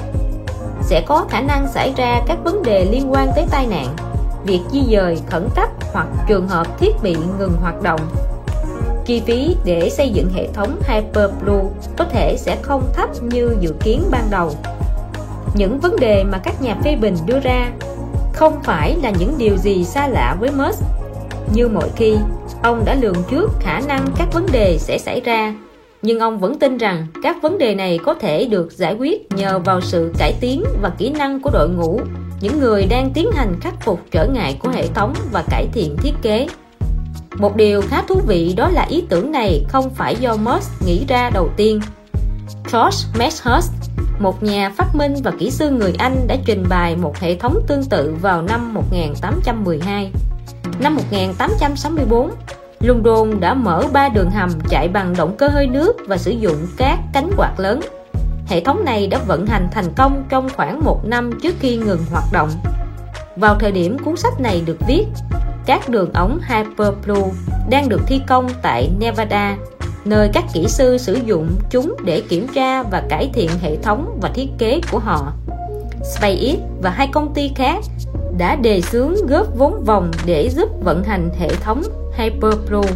Sẽ 0.81 1.01
có 1.01 1.25
khả 1.29 1.41
năng 1.41 1.67
xảy 1.67 1.93
ra 1.97 2.21
các 2.27 2.37
vấn 2.43 2.63
đề 2.63 2.85
liên 2.85 3.11
quan 3.11 3.31
tới 3.35 3.45
tai 3.51 3.67
nạn 3.67 4.14
việc 4.45 4.59
di 4.71 4.81
dời 4.91 5.17
khẩn 5.29 5.47
cấp 5.55 5.69
hoặc 5.93 6.07
trường 6.27 6.47
hợp 6.47 6.79
thiết 6.79 6.91
bị 7.03 7.15
ngừng 7.39 7.53
hoạt 7.61 7.81
động. 7.81 7.99
Chi 9.05 9.21
phí 9.25 9.55
để 9.65 9.89
xây 9.89 10.09
dựng 10.09 10.29
hệ 10.33 10.47
thống 10.53 10.79
Hyperblue 10.87 11.63
có 11.97 12.05
thể 12.05 12.35
sẽ 12.37 12.57
không 12.61 12.89
thấp 12.93 13.09
như 13.23 13.55
dự 13.59 13.73
kiến 13.83 14.03
ban 14.11 14.23
đầu. 14.31 14.51
Những 15.55 15.79
vấn 15.79 15.95
đề 15.99 16.23
mà 16.23 16.37
các 16.37 16.61
nhà 16.61 16.75
phê 16.83 16.95
bình 16.95 17.15
đưa 17.25 17.39
ra 17.39 17.71
không 18.33 18.63
phải 18.63 18.97
là 19.03 19.11
những 19.19 19.33
điều 19.37 19.57
gì 19.57 19.83
xa 19.83 20.07
lạ 20.07 20.37
với 20.39 20.51
Musk. 20.51 20.83
Như 21.53 21.67
mọi 21.67 21.89
khi, 21.95 22.17
ông 22.63 22.85
đã 22.85 22.95
lường 22.95 23.23
trước 23.29 23.51
khả 23.59 23.79
năng 23.87 24.05
các 24.17 24.27
vấn 24.33 24.45
đề 24.51 24.77
sẽ 24.79 24.97
xảy 24.97 25.21
ra, 25.21 25.55
nhưng 26.01 26.19
ông 26.19 26.39
vẫn 26.39 26.59
tin 26.59 26.77
rằng 26.77 27.07
các 27.23 27.37
vấn 27.41 27.57
đề 27.57 27.75
này 27.75 27.99
có 28.05 28.13
thể 28.13 28.45
được 28.45 28.71
giải 28.71 28.93
quyết 28.93 29.33
nhờ 29.35 29.59
vào 29.59 29.81
sự 29.81 30.13
cải 30.17 30.33
tiến 30.39 30.63
và 30.81 30.89
kỹ 30.89 31.09
năng 31.09 31.41
của 31.41 31.49
đội 31.49 31.69
ngũ 31.69 31.99
những 32.41 32.59
người 32.59 32.85
đang 32.85 33.11
tiến 33.13 33.31
hành 33.31 33.59
khắc 33.61 33.73
phục 33.81 33.99
trở 34.11 34.27
ngại 34.27 34.57
của 34.59 34.69
hệ 34.69 34.87
thống 34.87 35.13
và 35.31 35.43
cải 35.49 35.67
thiện 35.73 35.97
thiết 35.97 36.13
kế. 36.21 36.47
Một 37.37 37.55
điều 37.55 37.81
khá 37.81 38.01
thú 38.07 38.21
vị 38.27 38.53
đó 38.57 38.69
là 38.69 38.85
ý 38.89 39.03
tưởng 39.09 39.31
này 39.31 39.65
không 39.69 39.89
phải 39.89 40.15
do 40.15 40.35
Musk 40.35 40.85
nghĩ 40.85 41.05
ra 41.07 41.29
đầu 41.29 41.49
tiên. 41.57 41.79
George 42.73 42.97
Meshurst, 43.19 43.71
một 44.19 44.43
nhà 44.43 44.71
phát 44.77 44.95
minh 44.95 45.15
và 45.23 45.31
kỹ 45.39 45.51
sư 45.51 45.69
người 45.69 45.93
Anh 45.97 46.27
đã 46.27 46.35
trình 46.45 46.65
bày 46.69 46.95
một 46.95 47.17
hệ 47.19 47.35
thống 47.35 47.59
tương 47.67 47.83
tự 47.83 48.15
vào 48.21 48.41
năm 48.41 48.73
1812. 48.73 50.11
Năm 50.79 50.95
1864, 50.95 52.31
London 52.79 53.39
đã 53.39 53.53
mở 53.53 53.83
ba 53.93 54.09
đường 54.09 54.31
hầm 54.31 54.49
chạy 54.69 54.87
bằng 54.87 55.13
động 55.17 55.35
cơ 55.37 55.47
hơi 55.47 55.67
nước 55.67 55.93
và 56.07 56.17
sử 56.17 56.31
dụng 56.31 56.67
các 56.77 56.99
cánh 57.13 57.31
quạt 57.37 57.53
lớn 57.57 57.79
Hệ 58.47 58.63
thống 58.63 58.85
này 58.85 59.07
đã 59.07 59.19
vận 59.27 59.45
hành 59.45 59.67
thành 59.71 59.93
công 59.97 60.23
trong 60.29 60.49
khoảng 60.55 60.83
một 60.83 61.05
năm 61.05 61.31
trước 61.43 61.55
khi 61.59 61.77
ngừng 61.77 62.01
hoạt 62.11 62.23
động. 62.33 62.49
Vào 63.35 63.55
thời 63.59 63.71
điểm 63.71 63.97
cuốn 64.05 64.17
sách 64.17 64.39
này 64.39 64.61
được 64.65 64.77
viết, 64.87 65.05
các 65.65 65.89
đường 65.89 66.13
ống 66.13 66.39
Hyperblue 66.47 67.31
đang 67.69 67.89
được 67.89 68.01
thi 68.07 68.21
công 68.27 68.47
tại 68.61 68.89
Nevada, 68.99 69.57
nơi 70.05 70.29
các 70.33 70.43
kỹ 70.53 70.67
sư 70.67 70.97
sử 70.97 71.19
dụng 71.25 71.47
chúng 71.69 71.95
để 72.05 72.21
kiểm 72.29 72.47
tra 72.47 72.83
và 72.83 73.03
cải 73.09 73.29
thiện 73.33 73.49
hệ 73.61 73.75
thống 73.75 74.19
và 74.21 74.29
thiết 74.29 74.47
kế 74.57 74.81
của 74.91 74.99
họ. 74.99 75.33
SpaceX 76.15 76.59
và 76.81 76.89
hai 76.89 77.07
công 77.07 77.33
ty 77.33 77.51
khác 77.55 77.79
đã 78.37 78.55
đề 78.55 78.81
xướng 78.81 79.27
góp 79.27 79.47
vốn 79.57 79.83
vòng 79.83 80.11
để 80.25 80.49
giúp 80.49 80.69
vận 80.83 81.03
hành 81.03 81.29
hệ 81.39 81.49
thống 81.49 81.83
Hyperblue. 82.17 82.91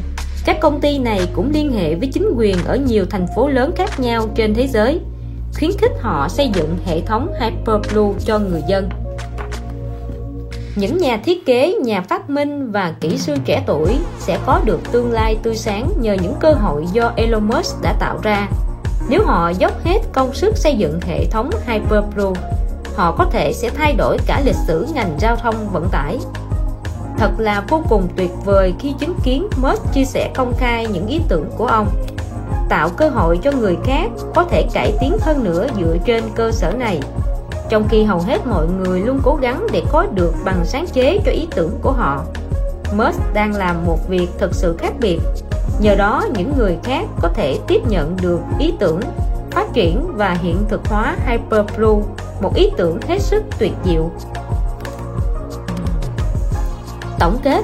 Các 0.46 0.58
công 0.62 0.82
ty 0.82 1.00
này 1.00 1.22
cũng 1.34 1.52
liên 1.54 1.74
hệ 1.74 1.96
với 1.96 2.10
chính 2.14 2.34
quyền 2.36 2.56
ở 2.66 2.76
nhiều 2.76 3.06
thành 3.10 3.28
phố 3.36 3.48
lớn 3.48 3.72
khác 3.76 4.00
nhau 4.00 4.28
trên 4.36 4.54
thế 4.54 4.68
giới 4.68 5.00
khuyến 5.58 5.72
khích 5.78 5.92
họ 6.02 6.28
xây 6.30 6.50
dựng 6.54 6.78
hệ 6.86 7.02
thống 7.02 7.34
Hyperblue 7.40 8.14
cho 8.26 8.40
người 8.40 8.62
dân. 8.68 8.90
Những 10.76 10.98
nhà 10.98 11.20
thiết 11.24 11.46
kế, 11.46 11.76
nhà 11.84 12.02
phát 12.02 12.30
minh 12.30 12.72
và 12.72 12.94
kỹ 13.02 13.18
sư 13.18 13.36
trẻ 13.46 13.64
tuổi 13.68 13.98
sẽ 14.20 14.40
có 14.46 14.62
được 14.66 14.80
tương 14.92 15.12
lai 15.12 15.38
tươi 15.44 15.56
sáng 15.56 15.90
nhờ 16.02 16.14
những 16.22 16.34
cơ 16.40 16.52
hội 16.52 16.86
do 16.94 17.12
Elon 17.16 17.48
Musk 17.48 17.82
đã 17.82 17.94
tạo 18.00 18.20
ra. 18.24 18.48
Nếu 19.10 19.24
họ 19.26 19.50
dốc 19.50 19.84
hết 19.84 20.00
công 20.14 20.34
sức 20.34 20.58
xây 20.58 20.78
dựng 20.78 21.00
hệ 21.02 21.26
thống 21.26 21.50
Hyperblue, 21.68 22.42
họ 22.96 23.16
có 23.18 23.26
thể 23.32 23.54
sẽ 23.54 23.70
thay 23.70 23.96
đổi 23.98 24.18
cả 24.28 24.42
lịch 24.46 24.56
sử 24.68 24.88
ngành 24.94 25.18
giao 25.20 25.36
thông 25.36 25.70
vận 25.74 25.88
tải. 25.92 26.18
Thật 27.18 27.32
là 27.38 27.64
vô 27.70 27.84
cùng 27.90 28.08
tuyệt 28.16 28.32
vời 28.46 28.74
khi 28.80 28.94
chứng 29.00 29.16
kiến 29.24 29.48
Musk 29.62 29.94
chia 29.94 30.06
sẻ 30.06 30.32
công 30.36 30.54
khai 30.58 30.88
những 30.94 31.08
ý 31.08 31.20
tưởng 31.30 31.50
của 31.58 31.66
ông 31.66 31.88
tạo 32.70 32.90
cơ 32.90 33.10
hội 33.10 33.40
cho 33.44 33.52
người 33.52 33.78
khác 33.84 34.10
có 34.36 34.44
thể 34.44 34.66
cải 34.74 34.94
tiến 35.00 35.18
hơn 35.22 35.44
nữa 35.44 35.68
dựa 35.80 35.98
trên 36.06 36.24
cơ 36.36 36.52
sở 36.52 36.72
này. 36.72 37.00
Trong 37.70 37.88
khi 37.90 38.04
hầu 38.04 38.20
hết 38.20 38.48
mọi 38.48 38.68
người 38.68 39.00
luôn 39.00 39.20
cố 39.24 39.36
gắng 39.36 39.68
để 39.72 39.84
có 39.91 40.06
được 40.14 40.34
bằng 40.46 40.66
sáng 40.66 40.88
chế 40.94 41.20
cho 41.26 41.32
ý 41.32 41.48
tưởng 41.56 41.80
của 41.82 41.91
họ, 41.91 42.24
Musk 42.98 43.34
đang 43.34 43.56
làm 43.56 43.86
một 43.86 44.10
việc 44.10 44.28
thực 44.38 44.56
sự 44.56 44.78
khác 44.78 44.94
biệt. 45.00 45.20
Nhờ 45.82 45.96
đó, 45.96 46.26
những 46.38 46.58
người 46.58 46.78
khác 46.84 47.06
có 47.22 47.30
thể 47.36 47.60
tiếp 47.68 47.82
nhận 47.90 48.18
được 48.22 48.40
ý 48.60 48.74
tưởng, 48.80 49.00
phát 49.52 49.74
triển 49.74 50.08
và 50.16 50.38
hiện 50.41 50.58
thực 50.70 50.88
hóa 50.88 51.16
Hyperblue 51.28 52.04
một 52.41 52.56
ý 52.56 52.70
tưởng 52.78 53.00
hết 53.08 53.22
sức 53.22 53.44
tuyệt 53.60 53.74
diệu. 53.86 54.12
Tổng 57.20 57.38
kết 57.44 57.64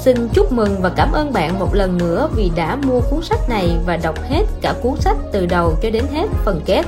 Xin 0.00 0.28
chúc 0.34 0.52
mừng 0.52 0.76
và 0.80 0.88
cảm 0.96 1.12
ơn 1.12 1.32
bạn 1.32 1.58
một 1.58 1.74
lần 1.74 1.98
nữa 1.98 2.28
vì 2.36 2.50
đã 2.56 2.76
mua 2.76 3.00
cuốn 3.00 3.22
sách 3.22 3.48
này 3.48 3.76
và 3.86 3.96
đọc 3.96 4.14
hết 4.28 4.42
cả 4.60 4.74
cuốn 4.82 5.00
sách 5.00 5.16
từ 5.32 5.46
đầu 5.46 5.72
cho 5.82 5.90
đến 5.90 6.04
hết 6.12 6.26
phần 6.44 6.60
kết. 6.66 6.86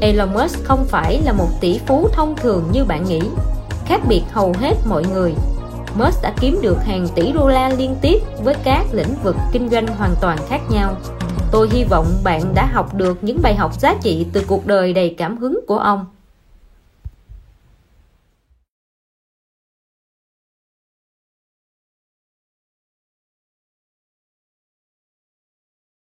Elon 0.00 0.34
Musk 0.34 0.64
không 0.64 0.84
phải 0.84 1.20
là 1.24 1.32
một 1.32 1.48
tỷ 1.60 1.80
phú 1.86 2.08
thông 2.12 2.36
thường 2.36 2.64
như 2.72 2.84
bạn 2.84 3.04
nghĩ. 3.04 3.20
Khác 3.86 4.00
biệt 4.08 4.22
hầu 4.32 4.54
hết 4.60 4.74
mọi 4.88 5.04
người, 5.12 5.34
Musk 5.98 6.22
đã 6.22 6.32
kiếm 6.40 6.58
được 6.62 6.76
hàng 6.84 7.08
tỷ 7.14 7.32
đô 7.32 7.48
la 7.48 7.68
liên 7.68 7.96
tiếp 8.02 8.18
với 8.42 8.54
các 8.64 8.84
lĩnh 8.92 9.14
vực 9.22 9.36
kinh 9.52 9.68
doanh 9.68 9.86
hoàn 9.86 10.14
toàn 10.20 10.38
khác 10.48 10.60
nhau. 10.70 10.96
Tôi 11.52 11.68
hy 11.72 11.84
vọng 11.84 12.06
bạn 12.24 12.54
đã 12.54 12.66
học 12.72 12.94
được 12.94 13.24
những 13.24 13.38
bài 13.42 13.54
học 13.54 13.80
giá 13.80 13.94
trị 14.02 14.26
từ 14.32 14.44
cuộc 14.46 14.66
đời 14.66 14.92
đầy 14.92 15.14
cảm 15.18 15.36
hứng 15.36 15.60
của 15.66 15.78
ông. 15.78 16.04